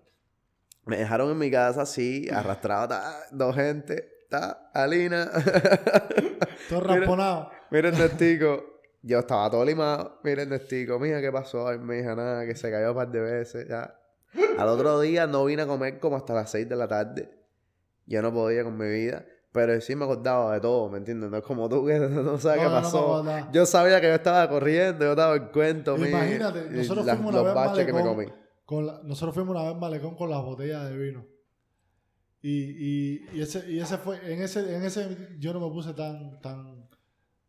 me 0.86 0.96
dejaron 0.98 1.30
en 1.30 1.38
mi 1.38 1.50
casa 1.50 1.82
así, 1.82 2.28
arrastrado, 2.32 2.88
ta, 2.88 3.14
dos 3.30 3.54
gente, 3.54 4.08
ta, 4.28 4.70
Alina. 4.74 5.30
Todo 6.68 6.80
Mira. 6.82 6.96
rasponado. 6.96 7.50
Mira 7.70 7.88
el 7.88 7.98
nestico. 7.98 8.64
Yo 9.02 9.18
estaba 9.20 9.50
todo 9.50 9.64
limado. 9.64 10.20
Mira 10.22 10.42
el 10.42 10.50
nestico. 10.50 10.98
Mija, 10.98 11.20
¿qué 11.20 11.32
pasó? 11.32 11.66
Ay, 11.66 11.78
mija, 11.78 12.14
nada, 12.14 12.44
que 12.46 12.54
se 12.54 12.70
cayó 12.70 12.90
un 12.90 12.96
par 12.96 13.10
de 13.10 13.20
veces. 13.20 13.66
Ya. 13.68 13.94
Al 14.58 14.68
otro 14.68 15.00
día 15.00 15.26
no 15.26 15.44
vine 15.46 15.62
a 15.62 15.66
comer 15.66 15.98
como 15.98 16.16
hasta 16.16 16.34
las 16.34 16.50
6 16.50 16.68
de 16.68 16.76
la 16.76 16.86
tarde. 16.86 17.30
Yo 18.06 18.20
no 18.22 18.32
podía 18.32 18.62
con 18.62 18.76
mi 18.76 18.88
vida. 18.88 19.24
Pero 19.52 19.80
sí 19.80 19.96
me 19.96 20.04
acordaba 20.04 20.52
de 20.54 20.60
todo, 20.60 20.88
¿me 20.90 20.98
entiendes? 20.98 21.28
No 21.28 21.38
es 21.38 21.42
como 21.42 21.68
tú 21.68 21.84
que 21.86 21.98
no 21.98 22.38
sabes 22.38 22.62
No, 22.62 22.68
qué 22.68 22.74
no 22.74 22.82
pasó. 22.82 23.24
yo 23.52 23.66
sabía 23.66 24.00
que 24.00 24.06
yo 24.06 24.14
estaba 24.14 24.48
corriendo, 24.48 25.04
yo 25.04 25.10
estaba 25.10 25.34
en 25.34 25.46
cuento. 25.48 25.96
Imagínate, 25.96 26.68
y 26.70 26.76
nosotros 26.76 27.04
las- 27.06 27.16
fuimos 27.16 27.32
una 27.34 27.42
los 27.42 27.52
vez 27.54 27.56
al 27.62 27.68
baches 27.70 27.86
que 27.86 27.92
me 27.92 28.02
comí. 28.02 28.26
Con 28.70 28.86
la- 28.86 29.00
nosotros 29.02 29.34
fuimos 29.34 29.50
una 29.56 29.64
vez 29.64 29.74
al 29.74 29.80
malecón 29.80 30.14
con 30.14 30.30
las 30.30 30.44
botellas 30.44 30.88
de 30.88 30.96
vino. 30.96 31.24
Y, 32.40 32.50
y, 32.52 33.26
y 33.34 33.40
ese, 33.42 33.68
y 33.68 33.80
ese 33.80 33.98
fue, 33.98 34.32
en 34.32 34.40
ese, 34.42 34.76
en 34.76 34.84
ese 34.84 35.34
yo 35.40 35.52
no 35.52 35.58
me 35.58 35.68
puse 35.72 35.92
tan, 35.92 36.40
tan, 36.40 36.88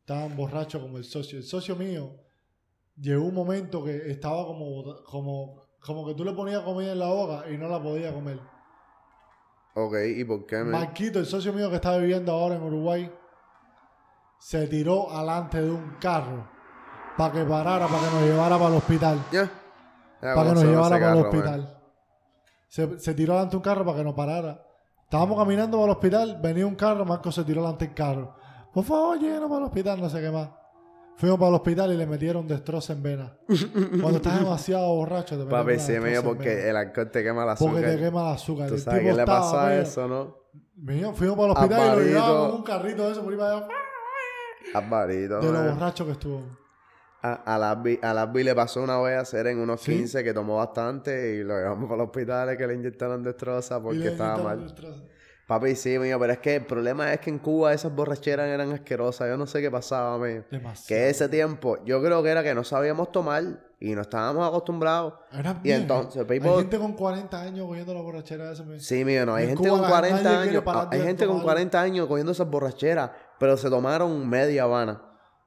tan 0.04 0.36
borracho 0.36 0.82
como 0.82 0.98
el 0.98 1.04
socio. 1.04 1.38
El 1.38 1.44
socio 1.44 1.76
mío 1.76 2.16
llegó 3.00 3.24
un 3.24 3.36
momento 3.36 3.84
que 3.84 4.10
estaba 4.10 4.48
como, 4.48 4.84
como, 5.04 5.62
como 5.80 6.08
que 6.08 6.16
tú 6.16 6.26
le 6.26 6.34
ponías 6.34 6.62
comida 6.64 6.92
en 6.94 6.98
la 6.98 7.10
boca 7.10 7.48
y 7.52 7.56
no 7.60 7.70
la 7.70 7.80
podía 7.80 8.12
comer. 8.12 8.40
Ok, 9.76 9.94
¿y 10.18 10.24
por 10.26 10.48
qué? 10.48 10.58
me- 10.64 10.72
Marquito, 10.72 11.20
el 11.20 11.28
socio 11.28 11.54
mío 11.54 11.70
que 11.70 11.76
está 11.76 11.96
viviendo 11.98 12.32
ahora 12.32 12.56
en 12.56 12.64
Uruguay, 12.64 13.12
se 14.40 14.66
tiró 14.68 15.12
alante 15.16 15.62
de 15.62 15.70
un 15.70 15.98
carro 16.02 16.50
para 17.16 17.32
que 17.32 17.44
parara, 17.46 17.86
para 17.88 18.00
que 18.10 18.16
nos 18.16 18.24
llevara 18.24 18.58
para 18.58 18.70
el 18.72 18.76
hospital. 18.78 19.24
Ya. 19.32 19.52
Ya, 20.22 20.36
para 20.36 20.50
que 20.50 20.56
nos 20.56 20.64
llevara 20.64 21.00
para 21.00 21.14
el 21.14 21.26
hospital. 21.26 21.78
Se, 22.68 23.00
se 23.00 23.14
tiró 23.14 23.34
delante 23.34 23.56
un 23.56 23.62
carro 23.62 23.86
para 23.86 23.98
que 23.98 24.04
nos 24.04 24.14
parara. 24.14 24.64
Estábamos 25.04 25.38
caminando 25.38 25.78
para 25.78 25.92
el 25.92 25.98
hospital, 25.98 26.40
venía 26.42 26.66
un 26.66 26.76
carro, 26.76 27.04
Marco 27.04 27.32
se 27.32 27.44
tiró 27.44 27.62
delante 27.62 27.86
del 27.86 27.94
carro. 27.94 28.34
Por 28.74 28.86
favor, 28.86 29.20
llévenos 29.20 29.50
para 29.50 29.60
el 29.60 29.66
hospital, 29.66 30.00
no 30.02 30.10
sé 30.10 30.22
qué 30.22 30.32
más. 30.32 30.50
Fuimos 31.18 31.38
para 31.38 31.50
el 31.50 31.56
hospital 31.56 31.92
y 31.94 31.98
le 31.98 32.08
metieron 32.08 32.48
destrozo 32.48 32.94
en 32.94 33.04
vena. 33.04 33.38
Cuando 34.02 34.18
estás 34.18 34.40
demasiado 34.40 34.88
borracho, 34.96 35.36
te 35.38 35.44
meten 35.44 35.50
Papi, 35.50 35.80
sí, 35.80 36.00
mío, 36.00 36.24
porque 36.24 36.70
el 36.70 36.78
alcohol 36.78 37.12
te 37.12 37.22
quema 37.24 37.42
Porque 37.58 37.64
azúcar. 37.78 37.92
te 37.92 37.98
quema 38.00 38.22
el 38.22 38.34
azúcar. 38.36 38.68
Tú 38.70 38.74
El 38.76 38.80
sabes 38.80 39.02
qué 39.02 39.14
le 39.14 39.26
pasa 39.26 39.68
a 39.68 39.76
eso, 39.80 40.08
¿no? 40.08 40.36
mío, 40.78 41.14
fuimos 41.14 41.36
para 41.38 41.52
el 41.52 41.58
hospital 41.58 41.82
y 41.82 42.00
lo 42.00 42.06
llevaban 42.08 42.50
con 42.50 42.56
un 42.60 42.64
carrito 42.64 43.06
de 43.06 43.12
eso 43.12 43.22
por 43.24 43.34
ahí 43.34 43.40
para 43.40 43.58
allá. 43.58 43.68
Alvarito, 44.74 45.40
De 45.42 45.52
lo 45.52 45.74
borracho 45.74 46.06
que 46.06 46.12
estuvo. 46.14 46.42
A, 47.24 47.34
a 47.56 47.58
Labby, 47.60 48.00
a 48.02 48.26
le 48.34 48.56
pasó 48.56 48.82
una 48.82 49.00
vez 49.00 49.18
a 49.18 49.22
hacer 49.22 49.46
en 49.48 49.60
unos 49.60 49.82
¿Sí? 49.82 49.96
15 49.96 50.24
que 50.24 50.34
tomó 50.34 50.58
bastante 50.58 51.36
y 51.36 51.44
lo 51.44 51.56
llevamos 51.56 51.88
para 51.90 52.02
el 52.02 52.08
hospital 52.10 52.58
que 52.58 52.66
le 52.68 52.74
inyectaron 52.74 53.22
destroza 53.24 53.80
porque 53.82 54.00
le 54.00 54.08
estaba 54.12 54.38
mal. 54.38 54.74
Papi, 55.48 55.76
sí, 55.76 56.00
mío, 56.00 56.18
pero 56.18 56.32
es 56.32 56.40
que 56.40 56.56
el 56.56 56.66
problema 56.66 57.12
es 57.14 57.20
que 57.20 57.30
en 57.30 57.38
Cuba 57.38 57.74
esas 57.74 57.94
borracheras 57.94 58.48
eran 58.48 58.72
asquerosas. 58.72 59.28
Yo 59.28 59.36
no 59.38 59.46
sé 59.46 59.62
qué 59.62 59.70
pasaba, 59.70 60.18
mío. 60.18 60.46
Demasiado. 60.50 60.88
Que 60.88 61.10
ese 61.10 61.28
tiempo, 61.28 61.78
yo 61.84 62.02
creo 62.02 62.24
que 62.24 62.30
era 62.30 62.42
que 62.42 62.56
no 62.56 62.64
sabíamos 62.64 63.12
tomar 63.12 63.44
y 63.80 63.94
no 63.94 64.02
estábamos 64.02 64.48
acostumbrados. 64.48 65.16
Era 65.34 65.52
Y 65.60 65.64
bien. 65.64 65.82
entonces, 65.82 66.26
Hay 66.30 66.40
gente 66.40 66.78
con 66.80 66.94
40 66.94 67.42
años 67.42 67.68
cogiendo 67.68 67.94
la 67.94 68.02
borrachera. 68.02 68.54
Sí, 68.78 69.04
mío, 69.04 69.26
no. 69.26 69.36
Hay 69.36 69.44
En 69.44 69.50
gente 69.50 69.68
Cuba 69.68 69.80
con 69.80 69.82
la- 69.82 69.90
40 69.90 70.24
nadie 70.24 70.50
quiere 70.52 70.58
años. 70.70 70.88
Hay 70.92 71.02
gente 71.02 71.26
con 71.26 71.34
tomar. 71.36 71.44
40 71.46 71.82
años 71.82 72.08
cogiendo 72.08 72.32
esas 72.32 72.50
borracheras, 72.50 73.12
pero 73.38 73.58
se 73.58 73.70
tomaron 73.70 74.30
media 74.30 74.64
Habana. 74.64 75.02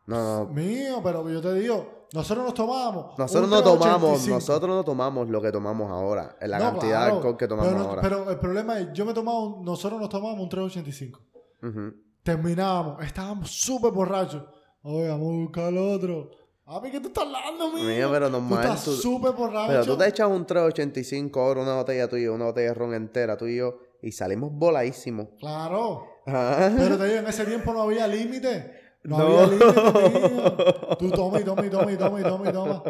No, 0.06 0.44
no. 0.44 0.50
Mío, 0.52 1.00
pero 1.02 1.28
yo 1.30 1.40
te 1.40 1.54
digo, 1.54 2.06
nosotros 2.12 2.44
nos 2.44 2.54
tomábamos. 2.54 3.18
Nosotros 3.18 3.48
no 3.48 3.62
tomamos, 3.62 4.00
385. 4.22 4.34
nosotros 4.34 4.76
no 4.76 4.84
tomamos 4.84 5.28
lo 5.28 5.40
que 5.40 5.50
tomamos 5.50 5.90
ahora, 5.90 6.36
en 6.40 6.50
la 6.50 6.58
No, 6.58 6.64
cantidad 6.72 6.90
claro, 6.90 7.06
de 7.06 7.16
alcohol 7.16 7.36
que 7.36 7.48
tomamos 7.48 7.72
pero, 7.72 7.82
no- 7.84 7.88
ahora. 7.90 8.02
pero 8.02 8.30
el 8.30 8.38
problema 8.38 8.78
es, 8.80 8.88
yo 8.92 9.04
me 9.06 9.14
tomaba 9.14 9.40
un- 9.42 9.64
nosotros 9.64 9.98
nos 10.00 10.08
tomábamos 10.10 10.42
un 10.42 10.48
385. 10.48 11.20
Ujú. 11.62 11.94
Terminábamos, 12.22 13.02
estábamos 13.04 13.50
súper 13.50 13.92
borrachos. 13.92 14.42
Oye, 14.82 15.08
vamos 15.08 15.28
a 15.28 15.36
buscar 15.42 15.64
al 15.64 15.78
otro. 15.78 16.30
A 16.66 16.80
mí, 16.80 16.90
¿qué 16.90 17.00
tú 17.00 17.08
estás 17.08 17.24
hablando, 17.24 17.70
mío? 17.72 17.84
Mío, 17.84 18.08
pero 18.10 18.26
Tú 18.26 18.32
normal, 18.32 18.62
estás 18.64 18.84
tú- 18.84 18.92
súper 18.96 19.32
borracho. 19.32 19.68
Pero 19.68 19.84
tú 19.84 19.96
te 19.98 20.08
echas 20.08 20.28
un 20.28 20.46
385 20.46 21.40
ahora, 21.40 21.60
una 21.62 21.74
botella 21.76 22.08
tuya, 22.08 22.30
una 22.32 22.46
botella 22.46 22.68
de 22.68 22.74
ron 22.74 22.94
entera, 22.94 23.36
tú 23.36 23.46
y 23.46 23.56
yo, 23.56 23.78
y 24.02 24.12
salimos 24.12 24.50
voladísimos. 24.52 25.28
Claro. 25.38 26.04
Ah. 26.26 26.70
Pero 26.76 26.96
te 26.96 27.04
digo, 27.04 27.18
en 27.18 27.26
ese 27.26 27.44
tiempo 27.44 27.72
no 27.74 27.82
había 27.82 28.06
límite. 28.06 28.83
No, 29.04 29.18
No. 29.18 29.24
había 29.40 29.46
límite. 29.46 30.96
Tú 30.98 31.10
toma 31.10 31.40
y 31.40 31.44
toma 31.44 31.66
y 31.66 31.70
toma 31.70 31.92
y 31.92 31.96
toma 31.96 32.20
y 32.20 32.22
toma 32.22 32.48
y 32.48 32.52
toma. 32.52 32.82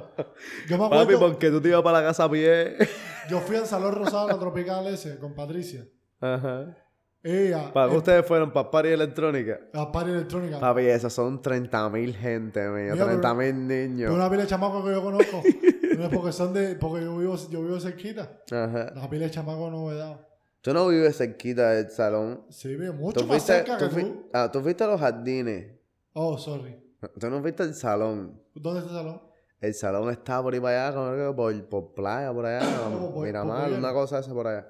Yo 0.68 0.78
me 0.78 0.88
Papi, 0.88 0.96
acuerdo, 1.14 1.20
porque 1.20 1.50
tú 1.50 1.60
te 1.60 1.68
ibas 1.68 1.82
para 1.82 2.00
la 2.00 2.06
casa 2.08 2.24
a 2.24 2.30
pie. 2.30 2.76
yo 3.30 3.40
fui 3.40 3.56
al 3.56 3.66
Salón 3.66 3.94
Rosado, 3.94 4.28
la 4.28 4.38
Tropical 4.38 4.86
ese, 4.88 5.18
con 5.18 5.34
Patricia. 5.34 5.84
Ajá. 6.20 6.76
Ella, 7.22 7.72
¿Para 7.72 7.90
eh, 7.92 7.96
ustedes 7.96 8.26
fueron? 8.26 8.52
¿Para 8.52 8.70
party 8.70 8.90
electrónica? 8.90 9.58
la 9.72 9.90
party 9.90 10.10
electrónica. 10.10 10.60
Papi, 10.60 10.82
esos 10.82 11.12
son 11.12 11.40
30 11.40 11.88
mil 11.88 12.14
gente, 12.14 12.60
mío. 12.68 12.92
Mira, 12.92 13.06
30 13.06 13.20
pero- 13.22 13.34
mil 13.34 13.66
De 13.68 13.88
niños. 13.88 14.10
una 14.12 14.28
pila 14.30 14.42
de 14.42 14.48
chamacos 14.48 14.84
que 14.84 14.90
yo 14.92 15.02
conozco. 15.02 15.42
No 15.94 16.06
es 16.06 16.12
porque 16.12 16.32
son 16.32 16.52
de. 16.52 16.74
Porque 16.74 17.04
yo 17.04 17.16
vivo, 17.16 17.36
yo 17.50 17.62
vivo 17.62 17.78
cerquita. 17.78 18.40
Ajá. 18.50 18.92
La 18.96 19.08
pila 19.08 19.26
de 19.26 19.30
chamacos 19.30 19.70
no 19.70 19.86
me 19.86 19.94
da. 19.94 20.26
Tú 20.60 20.74
no 20.74 20.88
vives 20.88 21.16
cerquita 21.16 21.70
del 21.70 21.88
salón. 21.88 22.44
Sí, 22.50 22.76
mucho 22.98 23.20
más 23.20 23.28
fuiste, 23.28 23.52
cerca 23.52 23.78
que 23.78 23.84
tú, 23.84 23.90
fui- 23.92 24.02
tú. 24.02 24.28
ah, 24.32 24.50
tú 24.52 24.60
fuiste 24.60 24.82
a 24.82 24.88
los 24.88 24.98
jardines. 25.00 25.70
Oh, 26.14 26.38
sorry. 26.38 26.80
Tú 27.20 27.28
no 27.28 27.40
fuiste 27.42 27.62
al 27.62 27.74
salón. 27.74 28.40
¿Dónde 28.54 28.80
está 28.80 28.92
el 28.92 28.96
salón? 28.98 29.22
El 29.60 29.74
salón 29.74 30.10
está 30.10 30.42
por 30.42 30.54
ahí 30.54 30.60
para 30.60 30.88
allá, 30.88 31.34
por, 31.34 31.68
por 31.68 31.94
playa, 31.94 32.32
por 32.32 32.46
allá. 32.46 32.66
Como 32.84 33.12
por- 33.14 33.26
Miramar, 33.26 33.68
por 33.70 33.78
una 33.78 33.92
cosa 33.92 34.18
esa 34.20 34.32
por 34.32 34.46
allá. 34.46 34.66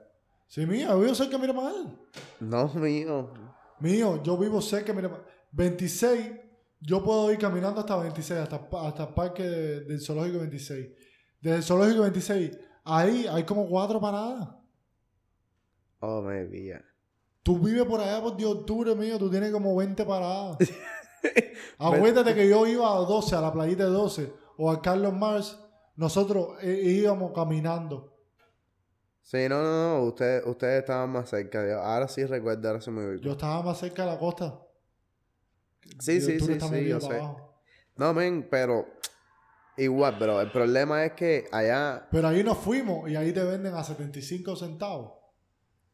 Sí, 0.47 0.66
mío, 0.66 0.88
yo 0.88 1.01
vivo 1.01 1.14
cerca 1.14 1.32
de 1.36 1.38
Miramar. 1.38 1.72
No, 2.40 2.68
mío. 2.74 3.30
Mío, 3.80 4.22
yo 4.22 4.36
vivo 4.36 4.61
cerca 4.61 4.88
de 4.88 4.95
Miramar. 4.95 5.24
26, 5.53 6.32
yo 6.80 7.03
puedo 7.05 7.30
ir 7.32 7.38
caminando 7.38 7.80
hasta 7.80 7.97
26, 7.97 8.40
hasta, 8.40 8.61
hasta 8.86 9.05
el 9.05 9.14
parque 9.14 9.42
de- 9.42 9.80
del 9.84 10.01
zoológico 10.01 10.38
26. 10.40 10.88
Desde 11.40 11.57
el 11.59 11.62
zoológico 11.62 12.03
26, 12.03 12.59
ahí 12.84 13.26
hay 13.30 13.45
como 13.45 13.68
cuatro 13.68 14.01
paradas. 14.01 14.49
Oh, 16.01 16.22
yeah. 16.51 16.84
Tú 17.42 17.59
vives 17.59 17.84
por 17.84 18.01
allá 18.01 18.20
por 18.22 18.36
de 18.36 18.45
octubre, 18.47 18.95
mío, 18.95 19.18
tú 19.18 19.30
tienes 19.30 19.51
como 19.53 19.74
20 19.76 20.05
paradas. 20.05 20.57
Acuérdate 21.79 22.35
que 22.35 22.49
yo 22.49 22.66
iba 22.66 22.93
a 22.93 22.99
12, 23.01 23.35
a 23.37 23.41
la 23.41 23.53
playita 23.53 23.85
de 23.85 23.91
12, 23.91 24.33
o 24.59 24.70
a 24.70 24.81
Carlos 24.81 25.12
Mars, 25.12 25.59
nosotros 25.97 26.57
eh, 26.62 26.81
íbamos 26.85 27.33
caminando. 27.33 28.12
Sí, 29.22 29.49
no, 29.49 29.62
no, 29.62 29.99
no, 29.99 30.03
ustedes, 30.05 30.45
ustedes 30.47 30.81
estaban 30.81 31.11
más 31.11 31.31
cerca. 31.31 31.66
Yo- 31.66 31.81
ahora 31.81 32.09
sí 32.09 32.25
recuerdo, 32.27 32.68
ahora 32.68 32.81
sí 32.81 32.91
me 32.91 33.09
ubico. 33.09 33.22
Yo 33.25 33.33
estaba 33.33 33.62
más 33.62 33.79
cerca 33.79 34.05
de 34.05 34.11
la 34.12 34.18
costa. 34.18 34.61
Sí, 36.01 36.20
sí, 36.20 36.39
sí, 36.41 36.61
sí, 36.61 36.89
yo 36.89 37.01
sé. 37.01 37.14
abajo. 37.14 37.62
No, 37.97 38.12
men, 38.12 38.49
pero 38.51 38.87
igual, 39.77 40.16
pero 40.18 40.41
el 40.41 40.51
problema 40.51 41.05
es 41.05 41.12
que 41.12 41.47
allá, 41.53 42.07
Pero 42.11 42.29
ahí 42.29 42.43
nos 42.43 42.59
fuimos 42.59 43.09
y 43.09 43.16
ahí 43.16 43.33
te 43.33 43.43
venden 43.45 43.75
a 43.75 43.83
75 43.85 44.57
centavos. 44.57 45.12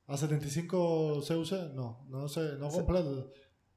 A 0.07 0.16
75 0.16 1.20
CUC, 1.26 1.53
no, 1.74 2.05
no 2.09 2.26
sé, 2.28 2.57
no 2.59 2.68
completo. 2.68 3.31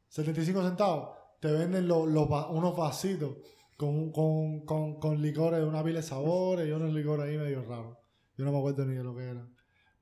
75 0.07 0.63
centavos. 0.63 1.17
Te 1.43 1.51
venden 1.51 1.89
va- 1.91 2.49
unos 2.51 2.73
vasitos 2.77 3.35
con, 3.75 4.13
con, 4.13 4.61
con, 4.65 4.97
con 4.97 5.21
licores, 5.21 5.61
una 5.61 5.83
pila 5.83 5.97
de 5.97 6.03
sabores 6.03 6.65
y 6.65 6.71
unos 6.71 6.93
licores 6.93 7.25
ahí 7.25 7.37
medio 7.37 7.63
raros. 7.65 7.97
Yo 8.37 8.45
no 8.45 8.53
me 8.53 8.59
acuerdo 8.59 8.85
ni 8.85 8.95
de 8.95 9.03
lo 9.03 9.13
que 9.13 9.23
eran. 9.23 9.53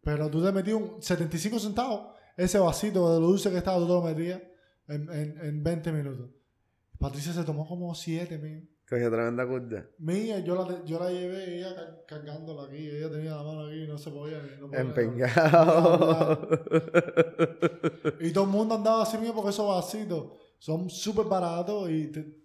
Pero 0.04 0.30
tú 0.30 0.44
te 0.44 0.52
metías 0.52 0.76
un 0.78 1.02
75 1.02 1.58
centavos, 1.58 2.16
ese 2.38 2.60
vasito 2.60 3.12
de 3.16 3.20
lo 3.20 3.26
dulce 3.26 3.50
que 3.50 3.58
estaba, 3.58 3.80
tú 3.80 3.88
te 3.88 3.94
lo 3.94 4.04
metías 4.04 4.39
en, 4.88 5.10
en, 5.12 5.38
en 5.44 5.64
20 5.64 5.92
minutos. 5.92 6.30
Patricia 7.00 7.34
se 7.34 7.44
tomó 7.44 7.68
como 7.68 7.96
7, 7.96 8.38
mío. 8.38 8.62
cogió 8.88 9.10
tremenda 9.10 9.48
curda. 9.48 9.88
Mía, 9.98 10.39
yo 10.42 10.54
la, 10.54 10.86
yo 10.86 11.00
la 11.00 11.10
llevé, 11.12 11.58
ella 11.58 11.74
car- 11.76 12.04
cargándola 12.08 12.66
aquí, 12.68 12.88
ella 12.88 13.10
tenía 13.10 13.32
la 13.36 13.42
mano 13.42 13.66
aquí 13.66 13.82
y 13.84 13.88
no 13.88 13.98
se 13.98 14.12
podía. 14.12 14.38
No 14.60 14.68
podía 14.68 14.82
Empengado. 14.82 16.48
y 18.20 18.32
todo 18.32 18.44
el 18.44 18.50
mundo 18.52 18.76
andaba 18.76 19.02
así 19.02 19.18
mío 19.18 19.34
porque 19.34 19.50
esos 19.50 19.68
vasitos 19.68 20.34
son 20.62 20.89
súper 20.91 21.26
baratos 21.26 21.89
y 21.89 22.07
te- 22.12 22.38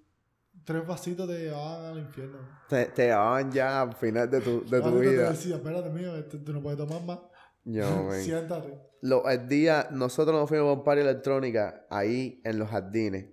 tres 0.64 0.87
vasitos 0.87 1.29
te 1.29 1.39
llevaban 1.39 1.85
al 1.85 1.99
infierno. 1.99 2.39
te, 2.69 2.87
te 2.87 3.05
llevaban 3.09 3.53
ya 3.53 3.83
al 3.83 3.95
final 3.95 4.31
de 4.31 4.41
tu, 4.41 4.64
de 4.64 4.81
tu 4.81 4.87
Ahorita 4.87 5.03
te 5.05 5.11
vida. 5.11 5.31
decía, 5.31 5.57
espérate 5.57 5.91
mío, 5.91 6.17
este, 6.17 6.39
tú 6.39 6.53
no 6.55 6.62
puedes 6.62 6.79
tomar 6.79 7.03
más. 7.05 7.19
Yo. 7.64 8.11
Siéntate. 8.12 8.81
Lo- 9.03 9.29
el 9.29 9.47
día, 9.49 9.89
nosotros 9.91 10.35
nos 10.35 10.49
fuimos 10.49 10.69
a 10.71 10.79
un 10.79 10.83
party 10.85 11.03
electrónica 11.03 11.87
ahí 11.91 12.41
en 12.45 12.59
los 12.59 12.71
jardines. 12.71 13.27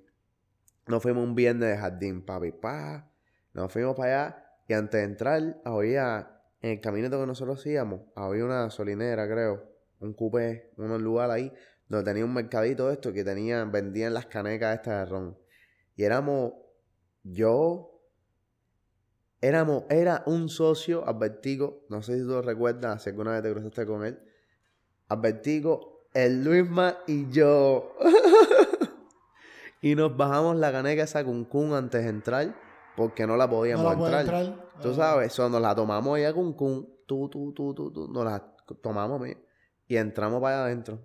Nos 0.88 1.01
fuimos 1.01 1.23
un 1.23 1.34
viernes 1.34 1.69
de 1.69 1.77
jardín, 1.77 2.25
papi. 2.25 2.51
Pa. 2.51 3.09
Nos 3.53 3.71
fuimos 3.71 3.95
para 3.95 4.25
allá 4.27 4.45
y 4.67 4.73
antes 4.73 4.99
de 4.99 5.05
entrar, 5.05 5.61
había, 5.63 6.41
en 6.61 6.71
el 6.71 6.81
caminito 6.81 7.19
que 7.21 7.25
nosotros 7.27 7.65
íbamos, 7.65 8.01
había 8.15 8.43
una 8.43 8.69
solinera, 8.69 9.27
creo, 9.27 9.63
un 10.01 10.13
coupé, 10.13 10.71
un 10.75 11.01
lugar 11.01 11.31
ahí, 11.31 11.51
donde 11.95 12.11
tenía 12.11 12.25
un 12.25 12.33
mercadito 12.33 12.89
esto 12.91 13.13
que 13.13 13.23
tenían, 13.23 13.71
vendían 13.71 14.13
las 14.13 14.25
canecas 14.27 14.75
estas 14.75 14.99
de 14.99 15.05
ron. 15.05 15.37
Y 15.95 16.03
éramos, 16.03 16.53
yo, 17.23 18.01
éramos, 19.41 19.83
era 19.89 20.23
un 20.25 20.49
socio, 20.49 21.07
Albertico, 21.07 21.85
no 21.89 22.01
sé 22.01 22.15
si 22.17 22.21
tú 22.23 22.29
lo 22.29 22.41
recuerdas, 22.41 23.03
si 23.03 23.09
alguna 23.09 23.31
vez 23.31 23.43
te 23.43 23.51
cruzaste 23.51 23.85
con 23.85 24.05
él, 24.05 24.19
Albertico, 25.09 26.07
el 26.13 26.43
Luisma 26.43 26.97
y 27.07 27.29
yo. 27.29 27.95
y 29.81 29.95
nos 29.95 30.15
bajamos 30.15 30.55
la 30.57 30.71
caneca 30.71 31.03
esa 31.03 31.23
con 31.23 31.45
Kun 31.45 31.73
antes 31.73 32.03
de 32.03 32.09
entrar, 32.09 32.55
porque 32.95 33.27
no 33.27 33.35
la 33.37 33.49
podíamos 33.49 33.83
No 33.97 34.09
la 34.09 34.21
entrar. 34.21 34.41
entrar. 34.45 34.71
Tú 34.81 34.89
Ah. 34.91 34.95
sabes, 34.95 35.33
eso 35.33 35.49
nos 35.49 35.61
la 35.61 35.75
tomamos 35.75 36.19
con 36.33 36.53
Kun, 36.53 36.89
tú, 37.05 37.29
tú, 37.29 37.53
tú, 37.53 37.73
tú, 37.73 37.91
tú, 37.91 38.07
nos 38.07 38.23
la 38.25 38.39
tomamos 38.81 39.27
y 39.87 39.97
entramos 39.97 40.41
para 40.41 40.55
allá 40.57 40.65
adentro. 40.65 40.99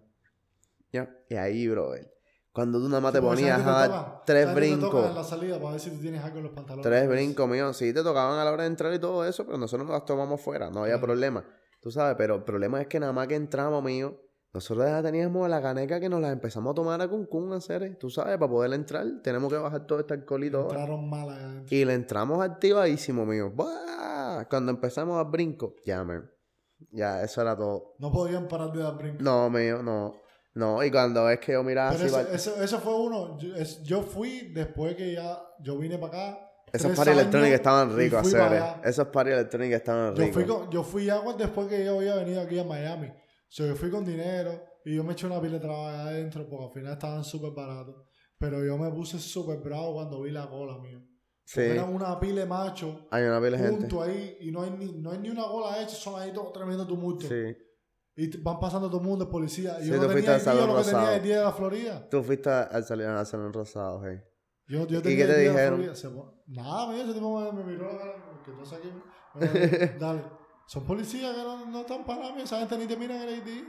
Ya, 0.92 1.10
y 1.28 1.34
ahí, 1.34 1.68
brother. 1.68 2.12
Cuando 2.52 2.80
tú 2.80 2.88
nada 2.88 3.00
más 3.00 3.12
te 3.12 3.20
ponías 3.20 3.60
a 3.64 3.70
dar 3.70 4.22
tres 4.26 4.52
brincos. 4.54 5.06
en 5.08 5.14
la 5.14 5.22
salida 5.22 5.58
para 5.58 5.72
ver 5.72 5.80
si 5.80 5.90
tú 5.90 5.98
tienes 6.00 6.24
algo 6.24 6.38
en 6.38 6.44
los 6.44 6.52
pantalones. 6.52 6.82
Tres 6.84 7.08
brincos 7.08 7.48
míos, 7.48 7.76
sí 7.76 7.92
te 7.92 8.02
tocaban 8.02 8.38
a 8.38 8.44
la 8.44 8.50
hora 8.50 8.62
de 8.64 8.68
entrar 8.68 8.92
y 8.92 8.98
todo 8.98 9.24
eso, 9.24 9.44
pero 9.46 9.58
nosotros 9.58 9.86
nos 9.86 9.94
las 9.94 10.04
tomamos 10.04 10.40
fuera, 10.40 10.70
no 10.70 10.80
había 10.80 10.94
Claro. 10.94 11.06
problema. 11.06 11.44
Tú 11.80 11.90
sabes, 11.92 12.16
pero 12.18 12.34
el 12.36 12.42
problema 12.42 12.80
es 12.80 12.88
que 12.88 12.98
nada 12.98 13.12
más 13.12 13.28
que 13.28 13.36
entramos, 13.36 13.84
mío, 13.84 14.16
nosotros 14.52 14.86
ya 14.86 15.00
teníamos 15.02 15.48
la 15.48 15.62
caneca 15.62 16.00
que 16.00 16.08
nos 16.08 16.20
la 16.20 16.32
empezamos 16.32 16.72
a 16.72 16.74
tomar 16.74 17.00
a 17.00 17.06
Kun 17.06 17.26
Kun, 17.26 17.52
en 17.52 17.60
serio. 17.60 17.96
Tú 18.00 18.10
sabes, 18.10 18.36
para 18.38 18.50
poder 18.50 18.72
entrar, 18.72 19.06
tenemos 19.22 19.52
que 19.52 19.58
bajar 19.58 19.86
todo 19.86 20.00
este 20.00 20.14
alcohol 20.14 20.42
y 20.42 20.50
todo. 20.50 20.62
Entraron 20.70 21.08
mal. 21.08 21.64
Y 21.70 21.84
le 21.84 21.94
entramos 21.94 22.42
activadísimo, 22.42 23.24
mío. 23.24 23.52
¡Buah! 23.54 24.46
Cuando 24.50 24.72
empezamos 24.72 25.16
a 25.20 25.24
brinco, 25.24 25.76
ya, 25.84 26.02
man. 26.02 26.28
Ya, 26.90 27.22
eso 27.22 27.40
era 27.42 27.54
todo. 27.56 27.94
No 27.98 28.10
podían 28.10 28.48
parar 28.48 28.72
de 28.72 28.82
dar 28.82 28.96
brincos. 28.96 29.20
No, 29.22 29.48
mío, 29.50 29.80
no. 29.82 30.14
No, 30.58 30.82
y 30.82 30.90
cuando 30.90 31.30
es 31.30 31.38
que 31.38 31.52
yo 31.52 31.62
miraba 31.62 31.92
Pero 31.92 32.04
así, 32.04 32.16
eso, 32.32 32.32
eso, 32.52 32.62
eso 32.62 32.78
fue 32.80 32.94
uno. 32.96 33.38
Yo, 33.38 33.54
es- 33.54 33.80
yo 33.84 34.02
fui 34.02 34.50
después 34.52 34.96
que 34.96 35.12
ya 35.12 35.40
yo 35.60 35.78
vine 35.78 35.98
para 35.98 36.32
acá. 36.32 36.50
esos 36.72 36.96
party 36.96 37.12
electrónicos 37.12 37.46
años, 37.46 37.54
estaban 37.60 37.96
ricos, 37.96 38.34
hacer. 38.34 38.62
Esos 38.84 39.06
party 39.08 39.30
electrónicos 39.30 39.76
estaban 39.76 40.14
Yo 40.16 40.22
ricos. 40.22 40.34
fui, 40.34 40.44
con- 40.46 40.70
yo 40.70 40.82
fui 40.82 41.08
agua 41.10 41.34
después 41.38 41.68
que 41.68 41.84
yo 41.84 41.96
había 41.98 42.16
venido 42.16 42.40
aquí 42.42 42.58
a 42.58 42.64
Miami. 42.64 43.06
O 43.06 43.14
sea, 43.50 43.66
yo 43.68 43.76
fui 43.76 43.88
con 43.88 44.04
dinero 44.04 44.60
y 44.84 44.96
yo 44.96 45.04
me 45.04 45.12
eché 45.12 45.26
una 45.26 45.40
pila 45.40 45.54
de 45.54 45.60
trabajo 45.60 45.86
adentro 45.86 46.48
porque 46.48 46.64
al 46.66 46.72
final 46.72 46.92
estaban 46.94 47.22
súper 47.24 47.52
baratos. 47.52 47.94
Pero 48.36 48.64
yo 48.64 48.76
me 48.76 48.90
puse 48.90 49.18
súper 49.20 49.58
bravo 49.58 49.94
cuando 49.94 50.20
vi 50.22 50.30
la 50.32 50.48
cola, 50.48 50.76
mío. 50.78 51.00
Sí. 51.44 51.60
Era 51.60 51.84
una 51.84 52.18
pila 52.20 52.40
de 52.40 52.46
machos 52.46 52.94
Hay 53.12 53.22
una 53.24 53.40
pila 53.40 53.56
de 53.56 53.58
gente. 53.64 53.80
junto 53.82 54.02
ahí 54.02 54.36
y 54.40 54.50
no 54.50 54.62
hay, 54.62 54.70
ni, 54.72 54.92
no 55.00 55.12
hay 55.12 55.18
ni 55.18 55.30
una 55.30 55.44
cola 55.44 55.80
hecha, 55.80 55.94
son 55.94 56.20
ahí 56.20 56.32
todo 56.32 56.50
tremendo 56.52 56.86
tumulto. 56.86 57.26
Sí. 57.28 57.56
Y 58.20 58.36
van 58.38 58.58
pasando 58.58 58.88
todo 58.88 59.00
el 59.00 59.06
mundo, 59.06 59.30
policía. 59.30 59.78
Y 59.78 59.84
Sí, 59.84 59.90
yo 59.90 59.94
tú 59.94 60.02
no 60.02 60.08
fuiste 60.10 60.28
tenía 60.32 60.34
al 60.34 60.40
el 60.40 60.44
día 60.44 60.52
Salón 60.52 60.68
lo 60.68 60.76
que 60.76 60.82
tenía 60.82 60.98
Rosado. 60.98 61.16
el 61.16 61.22
día 61.22 61.38
de 61.38 61.44
la 61.44 61.52
Florida. 61.52 62.08
Tú 62.10 62.22
fuiste 62.24 62.50
al 62.50 62.84
salón, 62.84 63.10
al 63.16 63.26
salón 63.26 63.52
rosado, 63.52 64.02
hey. 64.04 64.20
Yo, 64.66 64.86
yo 64.88 64.98
¿Y 64.98 65.02
tenía 65.02 65.16
qué 65.18 65.22
el 65.22 65.28
te 65.28 65.40
dijeron? 65.40 65.96
Se 65.96 66.10
Nada, 66.48 66.88
mira, 66.88 67.04
ese 67.04 67.14
tipo 67.14 67.40
me, 67.40 67.52
me 67.52 67.64
miró 67.64 67.88
que 68.44 68.50
aquí. 68.50 68.92
Bueno, 69.34 69.52
Dale. 70.00 70.22
Son 70.66 70.84
policías 70.84 71.32
que 71.32 71.42
no, 71.42 71.64
no 71.66 71.80
están 71.80 72.04
para 72.04 72.34
mí, 72.34 72.42
esa 72.42 72.58
gente 72.58 72.76
ni 72.76 72.86
te 72.86 72.96
mira 72.96 73.22
en 73.22 73.28
el 73.28 73.36
ID. 73.38 73.64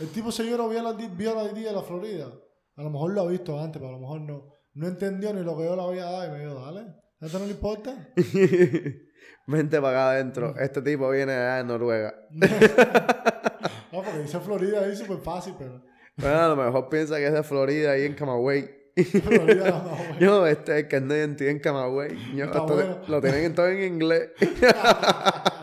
El 0.00 0.08
tipo 0.10 0.30
se 0.30 0.48
lloró, 0.48 0.68
vio 0.68 0.82
la, 0.82 0.92
vio 0.92 1.34
la 1.34 1.44
ID 1.50 1.64
de 1.66 1.72
la 1.72 1.82
Florida. 1.82 2.32
A 2.76 2.82
lo 2.82 2.90
mejor 2.90 3.12
lo 3.12 3.22
ha 3.22 3.26
visto 3.26 3.58
antes, 3.58 3.82
pero 3.82 3.88
a 3.88 3.92
lo 3.94 4.00
mejor 4.00 4.20
no. 4.20 4.54
No 4.74 4.86
entendió 4.86 5.34
ni 5.34 5.42
lo 5.42 5.56
que 5.58 5.64
yo 5.64 5.74
le 5.74 5.82
había 5.82 6.04
dado 6.04 6.26
y 6.28 6.30
me 6.30 6.46
dijo, 6.46 6.64
dale, 6.64 6.80
¿a 7.20 7.26
esto 7.26 7.40
no 7.40 7.46
le 7.46 7.50
importa? 7.50 8.12
Vente 9.48 9.80
para 9.80 9.90
acá 9.90 10.10
adentro. 10.12 10.54
Este 10.56 10.80
tipo 10.80 11.10
viene 11.10 11.32
de 11.32 11.64
Noruega. 11.64 12.14
No, 13.92 14.02
porque 14.02 14.18
dice 14.20 14.38
Florida 14.40 14.80
ahí 14.80 14.96
súper 14.96 15.18
fácil, 15.18 15.54
pero 15.58 15.80
Bueno, 16.16 16.38
a 16.40 16.48
lo 16.48 16.56
mejor 16.56 16.88
piensa 16.88 17.16
que 17.16 17.26
es 17.26 17.32
de 17.32 17.42
Florida, 17.42 17.92
ahí 17.92 18.04
en 18.04 18.14
Camagüey. 18.14 18.78
Florida 19.22 19.70
no, 19.70 19.96
güey. 19.96 20.18
Yo, 20.20 20.46
este 20.46 20.80
es 20.80 20.86
que 20.86 21.00
no 21.00 21.14
identidad 21.14 21.50
en 21.50 21.58
Camagüey. 21.60 22.36
Yo, 22.36 22.44
Está 22.44 22.58
esto- 22.58 22.74
bueno. 22.74 22.98
Lo 23.08 23.20
tienen 23.20 23.54
todo 23.54 23.66
en 23.68 23.82
inglés. 23.94 24.30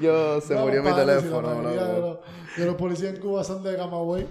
Yo, 0.00 0.40
se 0.40 0.54
No, 0.54 0.62
murió 0.62 0.82
mi 0.82 0.92
teléfono, 0.94 1.54
mayoría 1.54 1.84
de 1.84 2.00
los, 2.00 2.18
de 2.56 2.66
los 2.66 2.74
policías 2.76 3.14
en 3.14 3.20
Cuba 3.20 3.44
son 3.44 3.62
de 3.62 3.76
Camagüey. 3.76 4.26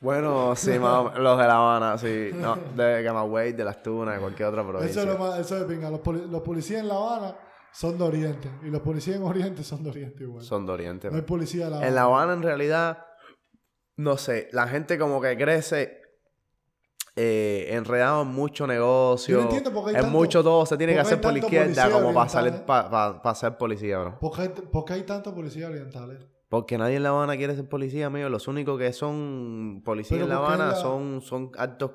Bueno, 0.00 0.54
sí, 0.56 0.70
más 0.78 0.92
o 0.94 1.04
menos, 1.04 1.18
los 1.20 1.38
de 1.38 1.46
La 1.46 1.54
Habana, 1.56 1.98
sí. 1.98 2.30
No, 2.34 2.56
de 2.74 3.02
Camagüey, 3.04 3.52
de 3.52 3.64
Las 3.64 3.82
Tunas, 3.82 4.14
de 4.14 4.20
cualquier 4.20 4.48
otra 4.48 4.62
Eso 4.62 4.70
provincia. 4.70 5.02
es 5.02 5.08
lo 5.08 5.18
más, 5.18 5.38
eso 5.40 5.56
es 5.58 5.64
pinga. 5.64 5.90
Los, 5.90 6.00
poli- 6.00 6.26
los 6.30 6.42
policías 6.42 6.80
en 6.82 6.88
La 6.88 6.94
Habana 6.94 7.34
son 7.78 7.98
de 7.98 8.04
Oriente. 8.04 8.50
Y 8.64 8.70
los 8.70 8.80
policías 8.80 9.16
en 9.16 9.22
Oriente 9.24 9.62
son 9.62 9.82
de 9.82 9.90
Oriente 9.90 10.22
igual. 10.24 10.42
Son 10.44 10.64
de 10.66 10.72
Oriente. 10.72 11.10
no 11.10 11.16
hay 11.16 11.22
policía 11.22 11.64
de 11.66 11.70
La 11.70 11.76
Habana. 11.76 11.88
En 11.88 11.94
La 11.94 12.02
Habana, 12.02 12.32
en 12.32 12.42
realidad, 12.42 13.06
no 13.96 14.16
sé, 14.16 14.48
la 14.52 14.66
gente 14.66 14.98
como 14.98 15.20
que 15.20 15.36
crece 15.36 16.00
eh, 17.16 17.68
enredado 17.70 18.22
en 18.22 18.28
mucho 18.28 18.66
negocio. 18.66 19.34
Yo 19.36 19.40
no 19.40 19.44
entiendo 19.46 19.72
por 19.72 19.84
qué 19.84 19.90
hay 19.90 19.96
en 19.96 20.02
tanto- 20.02 20.18
mucho 20.18 20.42
todo 20.42 20.66
se 20.66 20.76
tiene 20.76 20.92
que 20.94 21.00
hacer 21.00 21.20
por 21.20 21.32
la 21.32 21.38
izquierda 21.38 21.90
como 21.90 22.12
para 22.14 22.28
salir 22.28 22.52
eh? 22.54 22.62
para 22.66 23.34
ser 23.34 23.56
policía, 23.56 23.98
bro. 23.98 24.18
¿Por 24.18 24.36
qué, 24.36 24.48
por 24.50 24.84
qué 24.84 24.92
hay 24.94 25.02
tantos 25.04 25.32
policías 25.32 25.70
orientales? 25.70 26.18
Porque 26.48 26.78
nadie 26.78 26.96
en 26.96 27.02
La 27.02 27.08
Habana 27.08 27.36
quiere 27.36 27.56
ser 27.56 27.68
policía, 27.68 28.08
mío. 28.08 28.28
Los 28.28 28.46
únicos 28.48 28.78
que 28.78 28.92
son 28.92 29.82
policías 29.84 30.20
en 30.20 30.28
La 30.28 30.38
¿por 30.38 30.46
qué 30.48 30.52
Habana 30.54 30.68
la- 30.72 30.76
son, 30.76 31.20
son 31.22 31.50
altos 31.58 31.90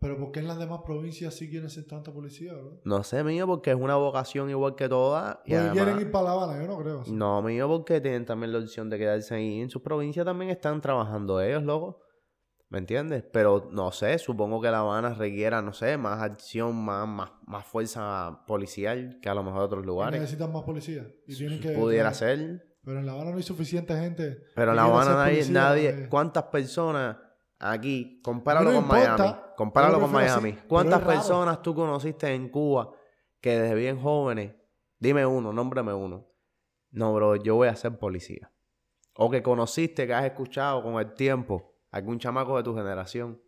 Pero 0.00 0.18
¿por 0.18 0.32
qué 0.32 0.40
en 0.40 0.48
las 0.48 0.58
demás 0.58 0.80
provincias 0.84 1.34
sí 1.34 1.48
quieren 1.50 1.68
ser 1.70 1.86
tantos 1.86 2.14
policías, 2.14 2.54
bro? 2.54 2.80
No 2.84 3.02
sé, 3.02 3.22
mío, 3.24 3.46
porque 3.46 3.70
es 3.70 3.76
una 3.76 3.96
vocación 3.96 4.50
igual 4.50 4.74
que 4.76 4.88
todas. 4.88 5.38
Y 5.44 5.54
además- 5.54 5.72
quieren 5.74 6.00
ir 6.00 6.10
para 6.10 6.24
La 6.26 6.30
Habana, 6.32 6.60
yo 6.62 6.68
no 6.68 6.78
creo. 6.78 7.00
así. 7.00 7.12
No, 7.12 7.42
mío, 7.42 7.68
porque 7.68 8.00
tienen 8.00 8.24
también 8.24 8.52
la 8.52 8.58
opción 8.60 8.88
de 8.90 8.98
quedarse 8.98 9.34
ahí. 9.34 9.60
En 9.60 9.70
sus 9.70 9.82
provincias 9.82 10.24
también 10.24 10.50
están 10.50 10.80
trabajando 10.80 11.40
ellos, 11.40 11.62
loco. 11.62 12.00
¿Me 12.70 12.78
entiendes? 12.78 13.22
Pero 13.32 13.68
no 13.70 13.92
sé, 13.92 14.18
supongo 14.18 14.60
que 14.60 14.68
La 14.70 14.78
Habana 14.80 15.14
requiera, 15.14 15.62
no 15.62 15.72
sé, 15.72 15.96
más 15.96 16.20
acción, 16.22 16.74
más, 16.84 17.06
más, 17.06 17.30
más 17.46 17.64
fuerza 17.66 18.42
policial 18.48 19.18
que 19.22 19.28
a 19.28 19.34
lo 19.34 19.44
mejor 19.44 19.62
otros 19.62 19.84
Y 19.84 19.86
lugares. 19.86 20.20
necesitan 20.20 20.52
más 20.52 20.64
policías. 20.64 21.06
Y 21.26 21.36
tienen 21.36 21.60
que, 21.60 21.70
Pudiera 21.70 22.10
claro. 22.10 22.16
ser. 22.16 22.66
Pero 22.82 22.98
en 22.98 23.06
La 23.06 23.12
Habana 23.12 23.30
no 23.30 23.36
hay 23.36 23.42
suficiente 23.42 23.94
gente. 23.96 24.38
Pero 24.56 24.72
en 24.72 24.76
La 24.76 24.84
Habana 24.84 25.14
nadie, 25.14 25.34
policía, 25.34 25.52
nadie, 25.54 25.88
eh. 25.90 26.08
¿cuántas 26.10 26.44
personas 26.44 27.16
aquí? 27.58 28.20
Compáralo 28.22 28.70
No 28.70 28.76
con 28.76 28.84
importa, 28.84 29.16
Miami. 29.18 29.36
Compáralo 29.56 30.00
con 30.00 30.12
Miami. 30.12 30.50
así, 30.50 30.58
¿Cuántas 30.68 31.00
personas 31.02 31.62
tú 31.62 31.74
conociste 31.74 32.32
en 32.34 32.48
Cuba 32.48 32.90
que 33.40 33.58
desde 33.58 33.74
bien 33.74 34.00
jóvenes, 34.00 34.54
dime 34.98 35.24
uno, 35.26 35.52
nómbrame 35.52 35.92
uno. 35.92 36.26
No, 36.90 37.12
bro, 37.14 37.36
yo 37.36 37.56
voy 37.56 37.68
a 37.68 37.76
ser 37.76 37.98
policía. 37.98 38.50
o 39.16 39.30
que 39.30 39.42
conociste, 39.44 40.06
que 40.08 40.14
has 40.14 40.24
escuchado 40.24 40.82
con 40.82 40.94
el 41.00 41.14
tiempo, 41.14 41.76
algún 41.92 42.18
chamaco 42.18 42.56
de 42.56 42.64
tu 42.64 42.74
generación 42.74 43.40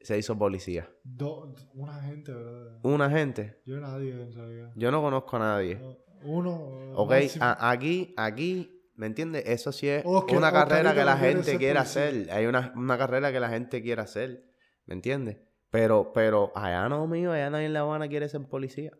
se 0.00 0.16
hizo 0.16 0.36
policía? 0.38 0.88
Do- 1.02 1.54
una 1.74 2.00
gente, 2.02 2.32
¿verdad? 2.32 2.78
Una 2.82 3.10
gente. 3.10 3.60
Yo 3.66 3.78
nadie 3.80 4.12
en 4.12 4.32
realidad. 4.32 4.72
Yo 4.76 4.90
no 4.90 5.02
conozco 5.02 5.36
a 5.36 5.40
nadie. 5.40 5.78
Uno. 6.22 6.92
Ok, 6.94 7.12
a- 7.40 7.70
aquí, 7.70 8.14
aquí, 8.16 8.73
¿me 8.96 9.06
entiendes? 9.06 9.44
Eso 9.46 9.72
sí 9.72 9.88
es 9.88 10.04
una 10.04 10.52
carrera 10.52 10.94
que 10.94 11.04
la 11.04 11.18
quiere 11.18 11.34
gente 11.34 11.58
quiere 11.58 11.78
hacer. 11.78 12.28
Hay 12.30 12.46
una, 12.46 12.72
una 12.76 12.96
carrera 12.98 13.32
que 13.32 13.40
la 13.40 13.48
gente 13.48 13.82
quiere 13.82 14.02
hacer, 14.02 14.44
¿me 14.86 14.94
entiendes? 14.94 15.38
Pero, 15.70 16.12
pero 16.12 16.52
allá 16.54 16.88
no, 16.88 17.06
mío, 17.06 17.32
allá 17.32 17.50
nadie 17.50 17.66
en 17.66 17.72
La 17.72 17.80
Habana 17.80 18.08
quiere 18.08 18.28
ser 18.28 18.42
policía. 18.48 18.92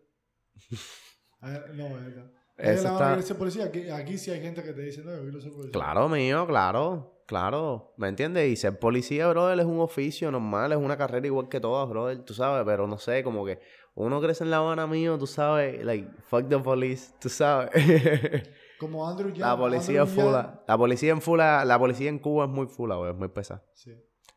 No, 1.40 1.49
es 1.49 2.05
verdad. 2.05 2.30
Eso 2.57 2.88
está- 2.88 3.20
ser 3.22 3.36
policía. 3.36 3.64
Aquí, 3.66 3.88
aquí 3.90 4.16
sí 4.18 4.30
hay 4.30 4.40
gente 4.40 4.62
que 4.62 4.72
te 4.72 4.82
dice, 4.82 5.03
no, 5.05 5.14
yo 5.14 5.22
quiero 5.22 5.40
ser 5.40 5.51
policía. 5.53 5.72
Claro, 5.72 6.09
mío, 6.09 6.47
claro, 6.47 7.22
claro, 7.26 7.95
¿me 7.97 8.09
entiendes? 8.09 8.49
Y 8.51 8.57
ser 8.57 8.78
policía, 8.78 9.28
brother, 9.28 9.59
es 9.59 9.66
un 9.66 9.80
oficio 9.80 10.30
normal, 10.30 10.72
es 10.72 10.78
una 10.78 10.97
carrera 10.97 11.26
igual 11.26 11.49
que 11.49 11.61
todas, 11.61 11.88
brother, 11.88 12.18
tú 12.24 12.32
sabes, 12.34 12.64
pero 12.64 12.86
no 12.86 12.99
sé, 12.99 13.22
como 13.24 13.45
que 13.45 13.59
uno 13.95 14.20
crece 14.20 14.45
en 14.45 14.51
La 14.51 14.59
Habana, 14.59 14.86
mío, 14.86 15.18
tú 15.18 15.26
sabes, 15.26 15.84
like, 15.84 16.09
fuck 16.28 16.49
the 16.49 16.59
police, 16.59 17.12
tú 17.20 17.28
sabes. 17.28 17.70
Como 18.85 19.09
Andrew 19.09 19.28
Yang. 19.30 19.41
la 19.41 19.57
policía 19.57 20.03
es 20.03 20.09
Andrew 20.09 20.24
Yang- 20.24 20.24
fula, 20.26 20.64
la 20.66 20.78
policía 20.78 21.12
en 21.12 21.20
fula, 21.20 21.64
la 21.64 21.78
policía 21.78 22.09
en 22.11 22.18
Cuba 22.18 22.45
es 22.45 22.51
muy 22.51 22.66
fula, 22.66 22.97
güey, 22.97 23.11
es 23.12 23.16
muy 23.16 23.28
pesada. 23.28 23.62
Sí. 23.74 23.93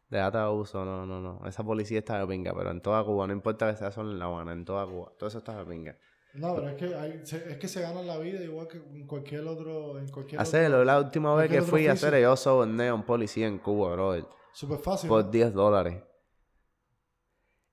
De 0.10 0.20
abuso, 0.22 0.86
no, 0.86 1.06
no, 1.06 1.20
no. 1.20 1.46
Esa 1.48 1.64
policía 1.64 2.00
está 2.00 2.20
de 2.20 2.28
pinga, 2.28 2.54
pero 2.56 2.72
en 2.72 2.82
toda 2.82 3.04
Cuba, 3.04 3.28
no 3.28 3.34
importa 3.34 3.70
que 3.70 3.76
sea 3.78 3.92
solo 3.92 4.12
en 4.12 4.20
La 4.20 4.26
Habana, 4.26 4.54
en 4.54 4.64
toda 4.64 4.86
Cuba. 4.86 5.12
Todo 5.18 5.28
eso 5.28 5.40
está 5.40 5.58
de 5.58 5.66
pinga. 5.66 5.98
No, 6.34 6.56
pero 6.56 6.70
es 6.70 6.76
que, 6.76 6.96
hay- 6.96 7.22
es 7.24 7.58
que 7.58 7.68
se 7.68 7.82
gana 7.82 8.02
la 8.04 8.18
vida 8.18 8.42
igual 8.44 8.68
que 8.68 8.78
en 8.78 9.06
cualquier 9.08 9.46
otro. 9.48 9.98
En 10.00 10.08
cualquier 10.10 10.40
Hacerlo, 10.40 10.86
la 10.86 11.00
última 11.00 11.34
vez 11.36 11.50
que 11.50 11.62
fui 11.62 11.88
a 11.88 11.94
hacer, 11.94 12.22
yo 12.22 12.36
soborné 12.38 12.90
a 12.90 12.94
un 12.94 13.04
policía 13.04 13.48
en 13.48 13.58
Cuba, 13.58 13.92
brother. 13.94 14.26
Súper 14.54 14.78
fácil. 14.80 15.10
por 15.10 15.26
¿no? 15.26 15.32
10 15.32 15.54
dólares. 15.54 16.02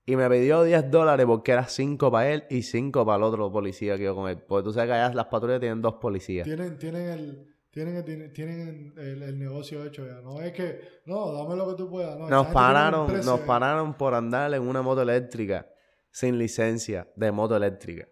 Y 0.05 0.15
me 0.15 0.29
pidió 0.29 0.63
10 0.63 0.91
dólares 0.91 1.25
porque 1.25 1.51
era 1.51 1.67
5 1.67 2.11
para 2.11 2.29
él 2.31 2.43
y 2.49 2.61
5 2.61 3.05
para 3.05 3.17
el 3.17 3.23
otro 3.23 3.51
policía 3.51 3.97
que 3.97 4.03
iba 4.03 4.13
con 4.13 4.29
él. 4.29 4.37
Porque 4.37 4.63
tú 4.65 4.71
sabes 4.73 4.89
que 4.89 4.93
allá 4.93 5.13
las 5.13 5.25
patrullas 5.25 5.59
tienen 5.59 5.81
dos 5.81 5.95
policías. 5.95 6.45
Tienen, 6.45 6.77
tienen 6.77 7.09
el. 7.09 7.55
Tienen, 7.71 8.31
tienen 8.31 8.93
el, 8.97 9.21
el 9.23 9.37
negocio 9.37 9.83
hecho 9.83 10.05
ya. 10.05 10.21
No 10.21 10.39
es 10.39 10.53
que, 10.53 10.79
no, 11.07 11.33
dame 11.33 11.57
lo 11.57 11.67
que 11.69 11.75
tú 11.75 11.89
puedas. 11.89 12.17
No, 12.17 12.29
Nos 12.29 12.47
pararon, 12.47 13.07
nos 13.25 13.39
pararon 13.41 13.95
por 13.95 14.13
andar 14.13 14.53
en 14.53 14.61
una 14.61 14.81
moto 14.81 15.01
eléctrica 15.01 15.67
sin 16.09 16.37
licencia 16.37 17.09
de 17.17 17.31
moto 17.33 17.57
eléctrica. 17.57 18.07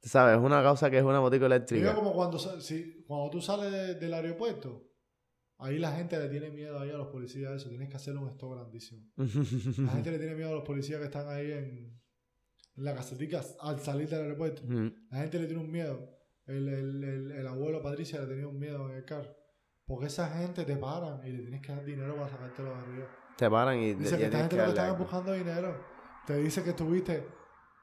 Tú 0.00 0.08
sabes, 0.08 0.36
es 0.36 0.42
una 0.42 0.62
causa 0.64 0.90
que 0.90 0.98
es 0.98 1.04
una 1.04 1.20
motico 1.20 1.44
Digo 1.44 1.54
eléctrica. 1.54 1.94
como 1.94 2.12
cuando, 2.12 2.38
si, 2.38 3.04
cuando 3.06 3.30
tú 3.30 3.40
sales 3.40 3.70
de- 3.70 3.94
del 3.96 4.14
aeropuerto, 4.14 4.82
ahí 5.60 5.78
la 5.78 5.92
gente 5.92 6.18
le 6.18 6.28
tiene 6.28 6.50
miedo 6.50 6.78
ahí 6.78 6.90
a 6.90 6.96
los 6.96 7.08
policías. 7.08 7.52
Eso, 7.52 7.68
tienes 7.68 7.88
que 7.88 7.96
hacerle 7.96 8.20
un 8.20 8.28
stop 8.28 8.54
grandísimo. 8.54 9.06
La 9.16 9.92
gente 9.92 10.10
le 10.10 10.18
tiene 10.18 10.34
miedo 10.34 10.50
a 10.50 10.54
los 10.54 10.64
policías 10.64 10.98
que 10.98 11.06
están 11.06 11.28
ahí 11.28 11.52
en, 11.52 12.00
en 12.76 12.84
la 12.84 12.94
casetica 12.94 13.42
al 13.60 13.80
salir 13.80 14.08
del 14.08 14.22
aeropuerto. 14.22 14.62
La 15.10 15.18
gente 15.18 15.38
le 15.38 15.46
tiene 15.46 15.62
un 15.62 15.70
miedo. 15.70 16.18
El, 16.46 16.68
el, 16.68 17.04
el, 17.04 17.30
el 17.30 17.46
abuelo 17.46 17.82
Patricia 17.82 18.20
le 18.20 18.26
tenía 18.26 18.48
un 18.48 18.58
miedo 18.58 18.88
en 18.90 18.96
el 18.96 19.04
carro. 19.04 19.36
Porque 19.84 20.06
esa 20.06 20.28
gente 20.30 20.64
te 20.64 20.76
paran 20.76 21.20
y 21.26 21.32
le 21.32 21.42
tienes 21.42 21.60
que 21.60 21.72
dar 21.72 21.84
dinero 21.84 22.14
para 22.16 22.28
sacártelo 22.28 22.70
de 22.70 22.76
arriba. 22.76 23.08
Te 23.36 23.50
paran 23.50 23.78
y 23.78 23.94
Dice 23.94 24.16
que 24.18 24.24
esta 24.24 24.38
gente 24.38 24.56
que 24.56 24.62
lo 24.62 24.72
que 24.72 24.80
están 24.80 24.98
buscando 24.98 25.32
dinero. 25.32 25.84
Te 26.26 26.36
dice 26.36 26.62
que 26.62 26.70
estuviste 26.70 27.26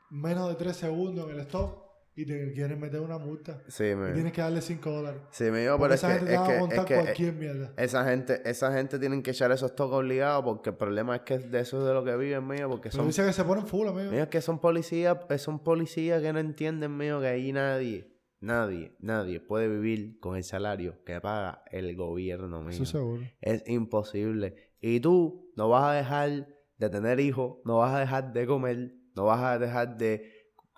menos 0.10 0.50
de 0.50 0.56
3 0.56 0.76
segundos 0.76 1.30
en 1.30 1.36
el 1.36 1.42
stop 1.42 1.87
y 2.18 2.26
te 2.26 2.52
quieren 2.52 2.80
meter 2.80 3.00
una 3.00 3.18
multa. 3.20 3.62
Sí, 3.68 3.86
Y 3.86 3.96
me... 3.96 4.12
tienes 4.12 4.34
que 4.34 4.42
darle 4.42 4.60
5 4.60 4.90
dólares. 4.92 5.22
Sí, 5.30 5.46
me 5.52 5.60
digo, 5.62 5.78
pero 5.80 5.94
es 5.94 6.04
esa 6.04 6.08
que, 6.08 6.14
gente 6.16 6.26
te 6.30 6.34
es 6.34 6.40
va 6.42 6.46
que, 6.48 6.52
a 6.52 6.56
es 6.56 6.60
contar 6.62 6.86
que, 6.86 6.94
eh, 6.96 7.02
cualquier 7.04 7.34
mierda. 7.36 7.74
Esa 7.78 8.04
gente, 8.06 8.42
esa 8.44 8.74
gente 8.74 8.98
tienen 9.00 9.22
que 9.22 9.32
echar 9.32 9.52
esos 9.52 9.76
toques 9.76 9.94
obligados 9.98 10.44
porque 10.44 10.72
el 10.72 10.76
problema 10.78 11.16
es 11.18 11.22
que 11.22 11.38
de 11.38 11.60
eso 11.60 11.80
es 11.80 11.88
de 11.88 11.94
lo 11.94 12.04
que 12.04 12.18
viven, 12.18 12.48
mío, 12.48 12.68
porque 12.70 12.90
Pero 12.90 13.04
son, 13.04 13.08
dice 13.08 13.24
que 13.24 13.34
se 13.34 13.44
ponen 13.44 13.68
full, 13.68 13.88
amigo. 13.88 14.12
mío, 14.12 14.24
es 14.24 14.30
que 14.30 14.42
son 14.42 14.60
policías, 14.60 15.16
eh, 15.30 15.38
son 15.38 15.60
policías 15.64 16.22
que 16.22 16.34
no 16.34 16.40
entienden, 16.40 16.98
mío, 16.98 17.22
que 17.22 17.28
ahí 17.28 17.54
nadie, 17.54 18.12
nadie, 18.40 18.96
nadie 19.00 19.40
puede 19.40 19.68
vivir 19.68 20.20
con 20.20 20.36
el 20.36 20.44
salario 20.44 21.04
que 21.06 21.22
paga 21.22 21.64
el 21.72 21.96
gobierno, 21.96 22.62
mío. 22.62 22.72
Eso 22.72 22.86
seguro. 22.86 23.22
Es 23.42 23.64
imposible. 23.68 24.56
Y 24.82 25.00
tú 25.00 25.52
no 25.56 25.70
vas 25.70 25.84
a 25.84 25.94
dejar 25.94 26.48
de 26.78 26.90
tener 26.90 27.20
hijos, 27.20 27.58
no 27.64 27.78
vas 27.78 27.94
a 27.96 28.00
dejar 28.00 28.34
de 28.34 28.46
comer, 28.48 28.94
no 29.16 29.26
vas 29.26 29.42
a 29.44 29.58
dejar 29.60 29.98
de 29.98 30.37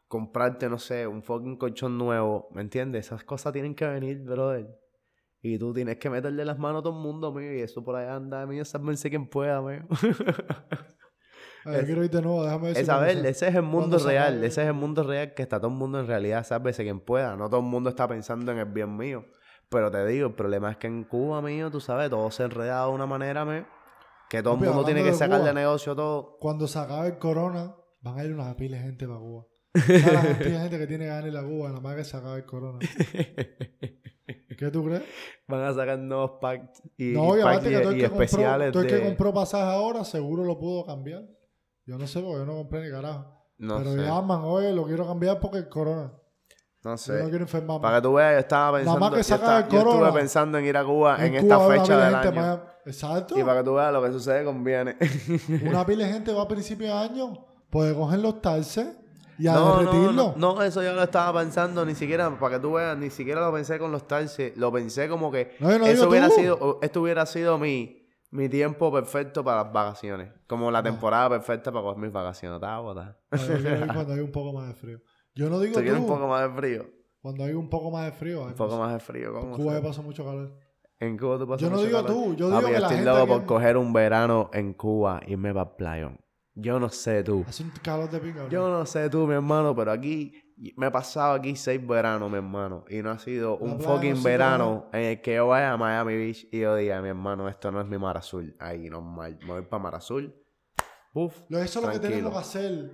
comprarte, 0.09 0.67
no 0.67 0.77
sé, 0.77 1.07
un 1.07 1.23
fucking 1.23 1.55
colchón 1.55 1.97
nuevo, 1.97 2.49
¿me 2.51 2.61
entiendes? 2.61 3.05
Esas 3.05 3.23
cosas 3.23 3.53
tienen 3.53 3.73
que 3.75 3.85
venir, 3.87 4.19
brother. 4.23 4.67
Y 5.41 5.57
tú 5.57 5.73
tienes 5.73 5.97
que 5.99 6.09
meterle 6.09 6.43
las 6.43 6.59
manos 6.59 6.81
a 6.81 6.83
todo 6.83 6.97
el 6.97 7.01
mundo, 7.01 7.31
mío, 7.31 7.53
y 7.55 7.61
eso 7.61 7.81
por 7.85 7.95
ahí 7.95 8.07
anda, 8.07 8.45
mío, 8.45 8.65
sálvense 8.65 9.09
quien 9.09 9.29
pueda, 9.29 9.61
mío. 9.61 9.87
A 11.65 11.71
ver, 11.71 11.79
Es- 11.81 11.85
quiero 11.87 12.03
ir 12.03 12.09
de 12.09 12.21
nuevo, 12.21 12.43
déjame 12.43 12.67
ver 12.67 12.75
si 12.75 12.81
Es 12.81 12.89
a 12.89 12.99
ver, 12.99 13.17
ese 13.25 13.47
es 13.49 13.55
el 13.55 13.61
mundo 13.63 13.99
real, 13.99 14.43
ese 14.43 14.61
es 14.63 14.67
el 14.67 14.73
mundo 14.73 15.03
real 15.03 15.33
que 15.33 15.43
está 15.43 15.59
todo 15.59 15.69
el 15.69 15.77
mundo 15.77 15.99
en 15.99 16.07
realidad, 16.07 16.45
sálvese 16.45 16.83
quien 16.83 16.99
pueda. 17.01 17.35
No 17.35 17.49
todo 17.49 17.59
el 17.59 17.65
mundo 17.65 17.89
está 17.89 18.07
pensando 18.07 18.51
en 18.51 18.57
el 18.59 18.65
bien 18.65 18.95
mío. 18.95 19.25
Pero 19.69 19.91
te 19.91 20.03
digo, 20.07 20.27
el 20.29 20.33
problema 20.33 20.71
es 20.71 20.77
que 20.77 20.87
en 20.87 21.03
Cuba, 21.03 21.41
mío, 21.41 21.69
tú 21.69 21.79
sabes, 21.79 22.09
todo 22.09 22.31
se 22.31 22.43
enreda 22.43 22.85
de 22.85 22.91
una 22.91 23.05
manera, 23.05 23.45
mío, 23.45 23.65
que 24.29 24.41
todo 24.41 24.55
el 24.55 24.59
mundo 24.61 24.83
tiene 24.85 25.03
que 25.03 25.13
sacar 25.13 25.43
de 25.43 25.53
negocio 25.53 25.95
todo. 25.95 26.37
Cuando 26.39 26.65
se 26.67 26.79
acabe 26.79 27.09
el 27.09 27.17
corona, 27.19 27.75
van 28.01 28.17
a 28.17 28.23
ir 28.23 28.33
unas 28.33 28.55
pilas 28.55 28.79
de 28.81 28.87
gente 28.87 29.05
para 29.07 29.19
Cuba. 29.19 29.45
¿Sabes 29.73 30.03
la 30.51 30.59
gente 30.61 30.77
que 30.79 30.87
tiene 30.87 31.05
ganas 31.05 31.23
de 31.25 31.29
ir 31.31 31.37
a 31.37 31.43
Cuba, 31.43 31.69
nada 31.69 31.81
más 31.81 31.95
que 31.95 32.03
se 32.03 32.17
acabe 32.17 32.37
el 32.37 32.45
corona. 32.45 32.79
¿Qué 34.57 34.71
tú 34.71 34.83
crees? 34.85 35.03
Van 35.47 35.61
a 35.61 35.73
sacar 35.73 35.97
nuevos 35.99 36.31
packs 36.41 36.81
y, 36.97 37.11
no, 37.13 37.37
y 37.37 37.41
packs 37.41 37.57
aparte 37.57 37.69
que 37.69 37.75
y- 37.77 37.81
todo 37.81 37.91
el 37.91 37.97
y 37.97 38.01
que, 38.01 38.07
compró, 38.09 38.23
especiales 38.25 38.71
todo 38.71 38.81
el 38.83 38.87
que 38.89 39.03
compró 39.03 39.33
pasaje 39.33 39.63
ahora 39.71 40.03
seguro 40.03 40.43
lo 40.43 40.59
pudo 40.59 40.85
cambiar. 40.85 41.23
Yo 41.85 41.97
no 41.97 42.05
sé 42.07 42.19
porque 42.19 42.39
yo 42.39 42.45
no 42.45 42.53
compré 42.55 42.83
ni 42.83 42.91
carajo. 42.91 43.25
No 43.57 43.77
Pero 43.77 43.91
sé, 43.93 44.01
llaman, 44.01 44.41
oye, 44.43 44.71
lo 44.73 44.85
quiero 44.85 45.07
cambiar 45.07 45.39
porque 45.39 45.57
el 45.59 45.69
corona. 45.69 46.13
no 46.83 46.91
Yo 46.91 46.97
sé. 46.97 47.21
no 47.23 47.29
quiero 47.29 47.43
enfermarme. 47.45 47.81
Para 47.81 47.97
que 47.97 48.01
tú 48.03 48.13
veas, 48.13 48.33
yo 48.33 48.39
estaba 48.39 48.79
Nada 48.83 48.99
más 48.99 49.11
pensando... 49.11 49.11
que 49.11 49.17
yo, 49.17 49.23
saca 49.23 49.35
estaba- 49.43 49.59
el 49.59 49.63
yo 49.71 49.77
estuve 49.79 49.93
corona. 49.93 50.13
pensando 50.13 50.57
en 50.57 50.65
ir 50.65 50.77
a 50.77 50.83
Cuba 50.83 51.25
en, 51.25 51.31
Cuba 51.31 51.39
esta 51.39 51.59
fecha 51.81 52.05
del 52.05 52.15
año. 52.15 52.31
más- 52.33 52.59
Exacto. 52.85 53.37
Y 53.39 53.43
para 53.43 53.59
que 53.59 53.63
tú 53.65 53.73
veas 53.75 53.93
lo 53.93 54.03
que 54.03 54.11
sucede 54.11 54.43
conviene. 54.43 54.97
Una 55.67 55.85
pila 55.85 56.05
de 56.05 56.13
gente 56.13 56.33
va 56.33 56.43
a 56.43 56.47
principios 56.47 56.89
de 56.91 56.97
año, 56.97 57.45
puede 57.69 57.93
coger 57.93 58.19
los 58.19 58.41
tarses 58.41 58.97
y 59.39 59.47
a 59.47 59.53
No, 59.53 59.81
no, 59.81 59.91
derretirlo. 59.91 60.33
no, 60.37 60.55
no, 60.55 60.61
eso 60.61 60.83
yo 60.83 60.93
lo 60.93 61.01
estaba 61.03 61.39
pensando, 61.39 61.83
ni 61.85 61.95
siquiera, 61.95 62.29
para 62.37 62.55
que 62.57 62.61
tú 62.61 62.73
veas, 62.73 62.95
ni 62.97 63.09
siquiera 63.09 63.41
lo 63.41 63.51
pensé 63.51 63.79
con 63.79 63.91
los 63.91 64.07
tarses, 64.07 64.55
lo 64.57 64.71
pensé 64.71 65.07
como 65.09 65.31
que 65.31 65.55
No, 65.59 65.71
yo 65.71 65.79
no 65.79 65.85
eso 65.87 66.09
hubiera 66.09 66.27
tú. 66.27 66.35
sido, 66.35 66.79
esto 66.81 67.01
hubiera 67.01 67.25
sido 67.25 67.57
mi, 67.57 68.05
mi 68.31 68.49
tiempo 68.49 68.91
perfecto 68.91 69.43
para 69.43 69.63
las 69.63 69.73
vacaciones, 69.73 70.31
como 70.45 70.69
la 70.69 70.83
temporada 70.83 71.29
perfecta 71.29 71.71
para 71.71 71.83
coger 71.83 71.97
mis 71.99 72.11
vacaciones, 72.11 72.59
yo 72.61 73.13
cuando 73.93 74.13
hay 74.13 74.19
un 74.19 74.31
poco 74.31 74.53
más 74.53 74.67
de 74.67 74.73
frío. 74.75 74.99
Yo 75.35 75.49
no 75.49 75.59
digo 75.59 75.79
¿Tú 75.81 75.89
un 75.95 76.05
poco 76.05 76.27
más 76.27 76.41
de 76.43 76.49
frío? 76.61 76.85
cuando 77.21 77.43
hay 77.45 77.53
un 77.53 77.69
poco 77.69 77.91
más 77.91 78.05
de 78.05 78.11
frío. 78.11 78.43
Un 78.43 78.53
poco 78.55 78.77
más 78.77 78.93
de 78.93 78.99
frío, 78.99 79.33
¿cómo? 79.33 79.55
Cuba 79.55 79.73
sé? 79.75 79.81
ya 79.81 79.87
pasó 79.87 80.03
mucho 80.03 80.25
calor. 80.25 80.57
En 80.99 81.17
Cuba 81.17 81.37
tú 81.37 81.47
pasas 81.47 81.61
Yo 81.61 81.69
no 81.69 81.75
mucho 81.77 81.87
digo 81.87 82.03
calor. 82.03 82.11
tú, 82.11 82.35
yo 82.35 82.49
Papi, 82.49 82.57
digo 82.65 82.67
que 82.67 82.71
la 82.73 82.87
estoy 82.87 82.95
gente 82.97 83.11
loco 83.11 83.27
por 83.27 83.41
en- 83.41 83.45
coger 83.47 83.77
un 83.77 83.93
verano 83.93 84.49
en 84.53 84.73
Cuba 84.73 85.21
y 85.25 85.31
irme 85.33 85.53
para 85.53 85.69
el 85.69 85.75
playón. 85.77 86.19
Yo 86.61 86.79
no 86.79 86.89
sé 86.89 87.23
tú. 87.23 87.45
Hace 87.47 87.63
un 87.63 87.71
calor 87.81 88.09
de 88.09 88.19
pinga. 88.19 88.47
Yo 88.49 88.69
no 88.69 88.85
sé 88.85 89.09
tú, 89.09 89.25
mi 89.27 89.33
hermano, 89.35 89.75
pero 89.75 89.91
aquí 89.91 90.33
me 90.75 90.87
he 90.87 90.91
pasado 90.91 91.33
aquí 91.33 91.55
seis 91.55 91.85
veranos, 91.85 92.29
mi 92.29 92.37
hermano. 92.37 92.83
Y 92.89 93.01
no 93.01 93.11
ha 93.11 93.19
sido 93.19 93.57
La 93.59 93.65
un 93.65 93.77
no 93.77 93.83
fucking 93.83 94.21
verano 94.23 94.89
en 94.91 95.01
el 95.03 95.21
que 95.21 95.35
yo 95.35 95.47
vaya 95.47 95.71
a 95.73 95.77
Miami 95.77 96.15
Beach 96.17 96.47
y 96.51 96.59
yo 96.59 96.75
diga, 96.75 97.01
mi 97.01 97.09
hermano, 97.09 97.47
esto 97.47 97.71
no 97.71 97.79
es 97.79 97.87
mi 97.87 97.97
mar 97.97 98.17
azul. 98.17 98.55
Ahí, 98.59 98.89
normal. 98.89 99.37
Me 99.41 99.47
voy 99.53 99.61
para 99.63 99.81
mar 99.83 99.95
azul. 99.95 100.35
Uf. 101.13 101.41
Lo- 101.49 101.59
Eso 101.59 101.79
es 101.79 101.85
lo 101.85 101.91
que 101.91 101.99
tenemos 101.99 102.33
que 102.33 102.37
hacer. 102.39 102.91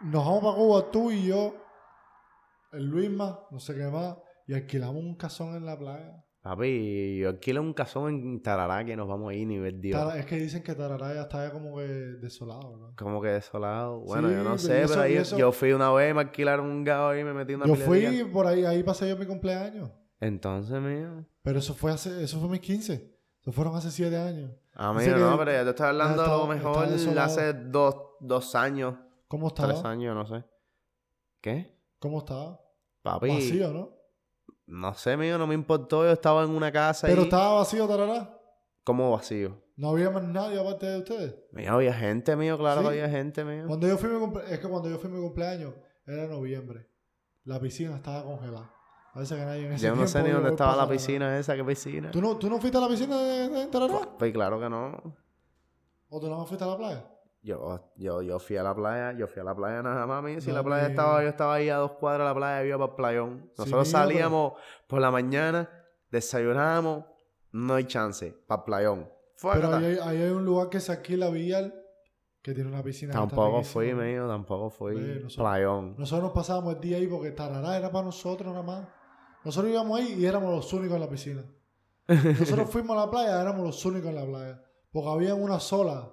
Nos 0.00 0.24
vamos 0.24 0.42
para 0.42 0.56
Cuba, 0.56 0.90
tú 0.90 1.10
y 1.10 1.26
yo, 1.26 1.54
el 2.72 2.86
Luisma, 2.86 3.40
no 3.50 3.60
sé 3.60 3.74
qué 3.74 3.86
más, 3.86 4.16
y 4.46 4.54
alquilamos 4.54 4.96
un 4.96 5.14
casón 5.16 5.54
en 5.54 5.64
la 5.66 5.78
playa. 5.78 6.23
Papi, 6.44 7.20
yo 7.20 7.30
alquilo 7.30 7.62
un 7.62 7.72
casón 7.72 8.10
en 8.12 8.42
Tarará 8.42 8.84
que 8.84 8.94
nos 8.96 9.08
vamos 9.08 9.30
a 9.30 9.34
ir 9.34 9.46
nivel 9.48 9.80
Dios. 9.80 9.98
Tara- 9.98 10.18
es 10.18 10.26
que 10.26 10.36
dicen 10.36 10.62
que 10.62 10.74
Tarará 10.74 11.14
ya 11.14 11.22
está 11.22 11.50
como 11.50 11.78
que 11.78 11.84
desolado, 11.84 12.76
¿no? 12.76 12.94
Como 12.96 13.22
que 13.22 13.28
desolado. 13.28 14.00
Bueno, 14.00 14.28
Sí, 14.28 14.34
yo 14.34 14.42
no 14.44 14.58
sé, 14.58 14.82
eso- 14.82 14.92
pero 14.92 15.02
ahí 15.04 15.14
eso- 15.14 15.38
yo 15.38 15.52
fui 15.52 15.72
una 15.72 15.90
vez, 15.90 16.14
me 16.14 16.20
alquilaron 16.20 16.66
un 16.66 16.84
gado 16.84 17.18
y 17.18 17.24
me 17.24 17.32
metí 17.32 17.54
una 17.54 17.64
Yo 17.64 17.72
pilería. 17.72 18.10
fui 18.10 18.24
por 18.30 18.46
ahí, 18.46 18.66
ahí 18.66 18.82
pasé 18.82 19.08
yo 19.08 19.16
mi 19.16 19.24
cumpleaños. 19.24 19.90
Entonces, 20.20 20.78
mío. 20.82 21.24
Pero 21.40 21.60
eso 21.60 21.72
fue 21.72 21.92
hace, 21.92 22.22
eso 22.22 22.38
fue 22.38 22.50
mis 22.50 22.60
15. 22.60 23.18
Eso 23.40 23.50
fueron 23.50 23.74
hace 23.76 23.90
7 23.90 24.18
años. 24.18 24.50
A 24.74 24.92
mí 24.92 24.98
Dice 25.00 25.16
no, 25.16 25.38
pero 25.38 25.50
ya 25.50 25.64
te 25.64 25.70
estoy 25.70 25.86
hablando 25.86 26.22
a 26.24 26.28
lo 26.36 26.46
mejor 26.46 26.88
hace 27.18 27.54
dos, 27.54 27.96
dos 28.20 28.54
años, 28.54 28.96
¿Cómo 29.28 29.48
estaba? 29.48 29.72
tres 29.72 29.82
años, 29.86 30.14
no 30.14 30.26
sé. 30.26 30.44
¿Qué? 31.40 31.74
¿Cómo 31.98 32.18
estaba? 32.18 32.60
Papi, 33.00 33.28
Vacío, 33.30 33.72
¿no? 33.72 34.03
No 34.66 34.94
sé, 34.94 35.16
mío, 35.16 35.38
no 35.38 35.46
me 35.46 35.54
importó. 35.54 36.04
Yo 36.04 36.12
estaba 36.12 36.42
en 36.44 36.50
una 36.50 36.70
casa 36.72 37.06
Pero 37.06 37.22
estaba 37.22 37.54
vacío 37.54 37.86
Tarará. 37.86 38.38
como 38.84 39.10
vacío. 39.12 39.62
No 39.76 39.88
había 39.90 40.10
más 40.10 40.22
nadie 40.22 40.58
aparte 40.60 40.86
de 40.86 40.98
ustedes. 40.98 41.34
Mío, 41.52 41.72
había 41.72 41.92
gente, 41.92 42.36
mío, 42.36 42.56
claro 42.56 42.80
Sí. 42.80 42.86
que 42.86 42.92
había 42.92 43.08
gente, 43.08 43.44
mío. 43.44 43.64
Cuando 43.66 43.88
yo 43.88 43.98
fui 43.98 44.08
mi 44.10 44.18
cumple- 44.20 44.44
es 44.48 44.58
que 44.60 44.68
cuando 44.68 44.88
yo 44.88 44.98
fui 44.98 45.10
mi 45.10 45.20
cumpleaños 45.20 45.74
era 46.06 46.26
noviembre. 46.28 46.88
La 47.44 47.58
piscina 47.60 47.96
estaba 47.96 48.22
congelada. 48.24 48.70
Parece 49.12 49.36
que 49.36 49.44
nadie 49.44 49.66
en 49.66 49.72
ese 49.74 49.86
Yo 49.86 49.94
no 49.94 50.06
sé 50.08 50.22
ni 50.22 50.30
dónde 50.30 50.50
estaba 50.50 50.72
la 50.72 50.82
nada. 50.82 50.88
piscina 50.92 51.38
esa, 51.38 51.54
¿qué 51.56 51.64
piscina? 51.64 52.10
¿Tú 52.10 52.20
no, 52.20 52.36
¿Tú 52.36 52.48
no 52.48 52.58
fuiste 52.60 52.78
a 52.78 52.80
la 52.80 52.88
piscina 52.88 53.16
de, 53.20 53.48
de 53.48 53.66
Tarará? 53.66 54.08
Pues 54.18 54.32
claro 54.32 54.58
que 54.60 54.68
no. 54.68 55.16
¿O 56.08 56.20
tú 56.20 56.28
no 56.28 56.44
fuiste 56.46 56.64
a 56.64 56.68
la 56.68 56.76
playa? 56.76 57.10
Yo, 57.44 57.92
yo, 57.96 58.22
yo 58.22 58.38
fui 58.38 58.56
a 58.56 58.62
la 58.62 58.74
playa, 58.74 59.12
yo 59.12 59.26
fui 59.28 59.42
a 59.42 59.44
la 59.44 59.54
playa 59.54 59.82
nada 59.82 60.06
más, 60.06 60.22
mami. 60.22 60.40
Si 60.40 60.50
la 60.50 60.62
playa 60.62 60.86
estaba, 60.88 61.22
yo 61.22 61.28
estaba 61.28 61.54
ahí 61.56 61.68
a 61.68 61.76
dos 61.76 61.92
cuadras 61.92 62.20
de 62.20 62.24
la 62.30 62.34
playa, 62.34 62.62
yo 62.62 62.68
iba 62.68 62.78
para 62.78 62.90
el 62.90 62.96
playón. 62.96 63.50
Nosotros 63.58 63.88
salíamos 63.88 64.52
por 64.88 65.00
la 65.02 65.10
mañana, 65.10 65.68
desayunábamos, 66.10 67.04
no 67.52 67.74
hay 67.74 67.84
chance, 67.84 68.34
para 68.46 68.60
el 68.60 68.64
playón. 68.64 69.10
Pero 69.42 69.74
ahí 69.76 69.84
hay, 69.84 69.98
ahí 70.02 70.22
hay 70.22 70.30
un 70.30 70.44
lugar 70.44 70.70
que 70.70 70.80
se 70.80 70.92
alquila 70.92 71.28
Villal 71.28 71.74
que 72.40 72.54
tiene 72.54 72.70
una 72.70 72.82
piscina. 72.82 73.12
Tampoco 73.12 73.62
fui, 73.62 73.92
mío, 73.94 74.26
tampoco 74.26 74.70
fui. 74.70 74.94
Nosotros- 74.96 75.36
Playón. 75.36 75.96
Nosotros 75.98 76.24
nos 76.24 76.32
pasábamos 76.32 76.74
el 76.76 76.80
día 76.80 76.96
ahí 76.96 77.06
porque 77.06 77.30
Tarará 77.32 77.76
era 77.76 77.92
para 77.92 78.06
nosotros 78.06 78.52
nada 78.52 78.62
más. 78.62 78.88
Nosotros 79.44 79.70
íbamos 79.70 80.00
ahí 80.00 80.14
y 80.18 80.24
éramos 80.24 80.50
los 80.50 80.72
únicos 80.72 80.94
en 80.94 81.00
la 81.02 81.08
piscina. 81.10 81.44
Nosotros 82.08 82.70
fuimos 82.70 82.96
a 82.96 83.00
la 83.04 83.10
playa, 83.10 83.40
éramos 83.42 83.66
los 83.66 83.84
únicos 83.84 84.08
en 84.08 84.14
la 84.14 84.24
playa. 84.24 84.62
Porque 84.90 85.10
había 85.10 85.34
una 85.34 85.60
sola 85.60 86.10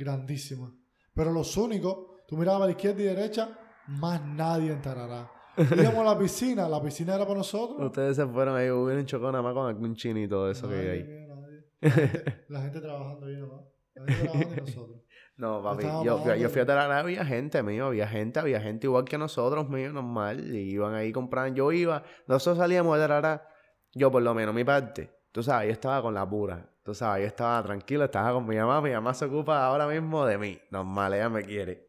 grandísima. 0.00 0.72
Pero 1.14 1.32
los 1.32 1.56
únicos, 1.56 2.24
tú 2.26 2.36
mirabas 2.36 2.62
a 2.62 2.64
la 2.66 2.70
izquierda 2.72 3.02
y 3.02 3.04
derecha, 3.04 3.58
más 3.88 4.24
nadie 4.24 4.72
en 4.72 4.80
Tarará. 4.80 5.30
Íbamos 5.56 6.00
a 6.00 6.14
la 6.14 6.18
piscina, 6.18 6.68
la 6.68 6.82
piscina 6.82 7.14
era 7.14 7.24
para 7.24 7.38
nosotros. 7.38 7.86
Ustedes 7.86 8.16
se 8.16 8.26
fueron 8.26 8.56
ahí, 8.56 8.70
hubieron 8.70 9.04
chocado 9.04 9.32
nada 9.32 9.42
más 9.42 9.52
con 9.52 9.66
algún 9.66 9.94
chinito 9.94 10.46
de 10.46 10.52
eso 10.52 10.68
que 10.68 10.74
hay 10.74 10.88
ahí. 10.88 11.26
nadie. 11.28 11.64
La 11.80 11.90
gente, 11.90 12.44
la 12.48 12.60
gente 12.62 12.80
trabajando 12.80 13.26
ahí 13.26 13.36
nomás. 13.36 13.60
La 13.94 14.06
gente 14.06 14.22
trabajando 14.24 14.54
y 14.54 14.60
nosotros. 14.60 15.00
No, 15.36 15.62
papi, 15.62 15.84
yo, 15.84 15.88
fui, 15.88 16.04
yo 16.04 16.22
pagando. 16.22 16.48
fui 16.50 16.60
a 16.60 16.66
Tarará, 16.66 16.98
había 16.98 17.24
gente, 17.24 17.62
mío, 17.62 17.86
había 17.86 18.06
gente, 18.06 18.38
había 18.40 18.60
gente 18.60 18.86
igual 18.86 19.06
que 19.06 19.16
nosotros, 19.16 19.70
mío, 19.70 19.90
normal, 19.90 20.54
y 20.54 20.72
iban 20.72 20.92
ahí 20.94 21.12
comprando, 21.12 21.56
yo 21.56 21.72
iba, 21.72 22.02
nosotros 22.26 22.58
salíamos 22.58 22.94
de 22.98 23.04
Tarará, 23.04 23.48
yo 23.94 24.10
por 24.10 24.20
lo 24.20 24.34
menos, 24.34 24.54
mi 24.54 24.64
parte, 24.64 25.10
tú 25.32 25.42
sabes, 25.42 25.68
yo 25.68 25.72
estaba 25.72 26.02
con 26.02 26.12
la 26.12 26.28
pura, 26.28 26.69
tú 26.82 26.94
sabes, 26.94 27.22
yo 27.22 27.26
estaba 27.28 27.62
tranquilo, 27.62 28.04
estaba 28.04 28.32
con 28.32 28.46
mi 28.46 28.56
mamá, 28.56 28.80
mi 28.80 28.90
mamá 28.90 29.14
se 29.14 29.24
ocupa 29.26 29.64
ahora 29.66 29.86
mismo 29.86 30.24
de 30.26 30.38
mí, 30.38 30.58
normal, 30.70 31.14
ella 31.14 31.28
me 31.28 31.42
quiere. 31.44 31.88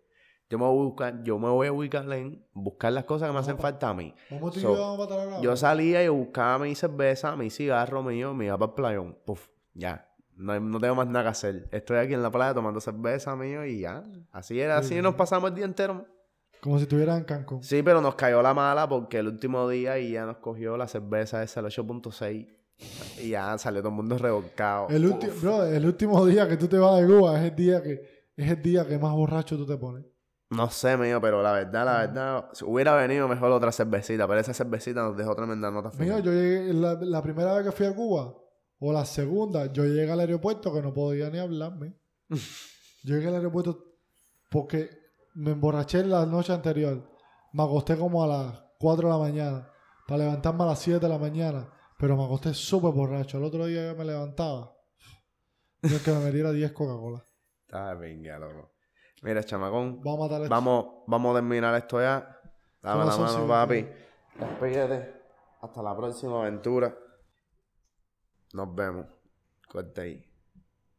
Yo 0.49 0.57
me 0.59 0.65
voy 0.65 0.79
a 0.81 0.83
buscar, 0.83 1.23
yo 1.23 1.39
me 1.39 1.47
voy 1.47 1.67
a 1.67 1.71
ubicar 1.71 2.11
en 2.11 2.45
buscar 2.53 2.91
las 2.91 3.05
cosas 3.05 3.29
que 3.29 3.33
me 3.33 3.39
hacen 3.39 3.57
falta 3.57 3.87
a 3.89 3.93
mí. 3.93 4.13
¿Cómo 4.29 4.49
y 4.49 4.59
So, 4.59 4.97
para 4.97 5.07
Tarará? 5.09 5.41
Yo 5.41 5.55
salía 5.55 6.03
y 6.03 6.09
buscaba 6.09 6.59
mi 6.59 6.75
cerveza, 6.75 7.35
mi 7.37 7.49
cigarro 7.49 8.03
mío, 8.03 8.33
me 8.33 8.45
iba 8.47 8.57
para 8.57 8.69
el 8.69 8.75
playón. 8.75 9.17
Puf, 9.25 9.47
ya. 9.73 10.09
No, 10.35 10.59
no 10.59 10.79
tengo 10.79 10.95
más 10.95 11.07
nada 11.07 11.23
que 11.23 11.29
hacer. 11.29 11.69
Estoy 11.71 11.99
aquí 11.99 12.13
en 12.15 12.21
la 12.23 12.31
playa 12.31 12.53
tomando 12.53 12.81
cerveza 12.81 13.33
mío 13.37 13.63
y 13.65 13.79
ya. 13.81 14.03
Así 14.33 14.59
era, 14.59 14.77
así 14.77 14.95
Sí. 14.95 15.01
nos 15.01 15.15
pasamos 15.15 15.51
el 15.51 15.55
día 15.55 15.65
entero. 15.65 16.05
Como 16.59 16.77
si 16.77 16.83
estuvieran 16.83 17.19
en 17.19 17.23
Cancún. 17.23 17.63
Sí, 17.63 17.81
pero 17.81 18.01
nos 18.01 18.15
cayó 18.15 18.41
la 18.41 18.53
mala 18.53 18.89
porque 18.89 19.19
el 19.19 19.27
último 19.27 19.69
día 19.69 19.99
y 19.99 20.11
ya 20.11 20.25
nos 20.25 20.37
cogió 20.37 20.75
la 20.75 20.87
cerveza 20.87 21.41
esa, 21.43 21.61
el 21.61 21.67
8.6. 21.67 22.49
Y 23.21 23.29
ya 23.29 23.57
salió 23.57 23.81
todo 23.81 23.89
el 23.89 23.95
mundo 23.95 24.17
revolcado. 24.17 24.87
El, 24.89 25.07
bro, 25.41 25.63
el 25.65 25.85
último 25.85 26.25
día 26.25 26.47
que 26.47 26.57
tú 26.57 26.67
te 26.67 26.77
vas 26.77 26.99
de 27.01 27.07
Cuba 27.07 27.39
es 27.39 27.49
el 27.51 27.55
día 27.55 27.81
que 27.81 28.01
es 28.35 28.49
el 28.49 28.61
día 28.61 28.87
que 28.87 28.97
más 28.97 29.13
borracho 29.13 29.57
tú 29.57 29.65
te 29.65 29.77
pones. 29.77 30.05
No 30.49 30.69
sé, 30.69 30.97
mío, 30.97 31.21
pero 31.21 31.41
la 31.41 31.53
verdad, 31.53 31.85
la 31.85 31.97
verdad, 31.99 32.45
si 32.51 32.65
hubiera 32.65 32.93
venido 32.95 33.27
mejor 33.27 33.51
otra 33.51 33.71
cervecita, 33.71 34.27
pero 34.27 34.39
esa 34.41 34.53
cervecita 34.53 35.01
nos 35.01 35.15
dejó 35.15 35.33
tremenda 35.35 35.71
nota 35.71 35.89
Mío, 35.91 36.17
final. 36.17 36.23
yo 36.23 36.33
llegué, 36.33 36.73
la, 36.73 36.95
la 36.95 37.21
primera 37.23 37.53
vez 37.53 37.65
que 37.65 37.71
fui 37.71 37.85
a 37.85 37.95
Cuba, 37.95 38.35
o 38.79 38.91
la 38.91 39.05
segunda, 39.05 39.71
yo 39.71 39.85
llegué 39.85 40.11
al 40.11 40.19
aeropuerto 40.19 40.73
que 40.73 40.81
no 40.81 40.93
podía 40.93 41.29
ni 41.29 41.37
hablarme. 41.37 41.95
Yo 43.03 43.15
llegué 43.15 43.29
al 43.29 43.35
aeropuerto 43.35 43.83
porque 44.49 44.89
me 45.35 45.51
emborraché 45.51 46.03
la 46.03 46.25
noche 46.25 46.53
anterior. 46.53 47.09
Me 47.53 47.63
acosté 47.63 47.95
como 47.97 48.23
a 48.23 48.27
las 48.27 48.63
4 48.79 49.07
de 49.07 49.13
la 49.13 49.19
mañana 49.19 49.69
para 50.07 50.19
levantarme 50.25 50.63
a 50.63 50.67
las 50.67 50.79
7 50.79 50.99
de 50.99 51.09
la 51.09 51.17
mañana. 51.17 51.67
Pero 52.01 52.17
me 52.17 52.25
acosté 52.25 52.51
súper 52.55 52.91
borracho. 52.93 53.37
El 53.37 53.43
otro 53.43 53.67
día 53.67 53.91
que 53.91 53.99
me 53.99 54.05
levantaba, 54.05 54.75
yo 55.83 56.03
que 56.03 56.11
me 56.11 56.19
metiera 56.25 56.51
10 56.51 56.71
Coca-Cola. 56.71 57.23
Está 57.67 57.93
venga, 57.93 58.39
loco. 58.39 58.71
Mira, 59.21 59.43
chamacón, 59.43 60.01
Vamos 60.01 60.19
a 60.19 60.23
matar 60.23 60.41
esto. 60.41 60.49
Vamos, 60.49 60.85
vamos 61.05 61.31
a 61.31 61.39
terminar 61.39 61.75
esto 61.75 62.01
ya. 62.01 62.39
Dame 62.81 63.05
la 63.05 63.15
mano, 63.15 63.47
papi. 63.47 63.87
Despídete. 64.39 65.21
Hasta 65.61 65.83
la 65.83 65.95
próxima 65.95 66.41
aventura. 66.41 66.97
Nos 68.53 68.73
vemos. 68.73 69.05
Corte 69.67 70.01
ahí. 70.01 70.30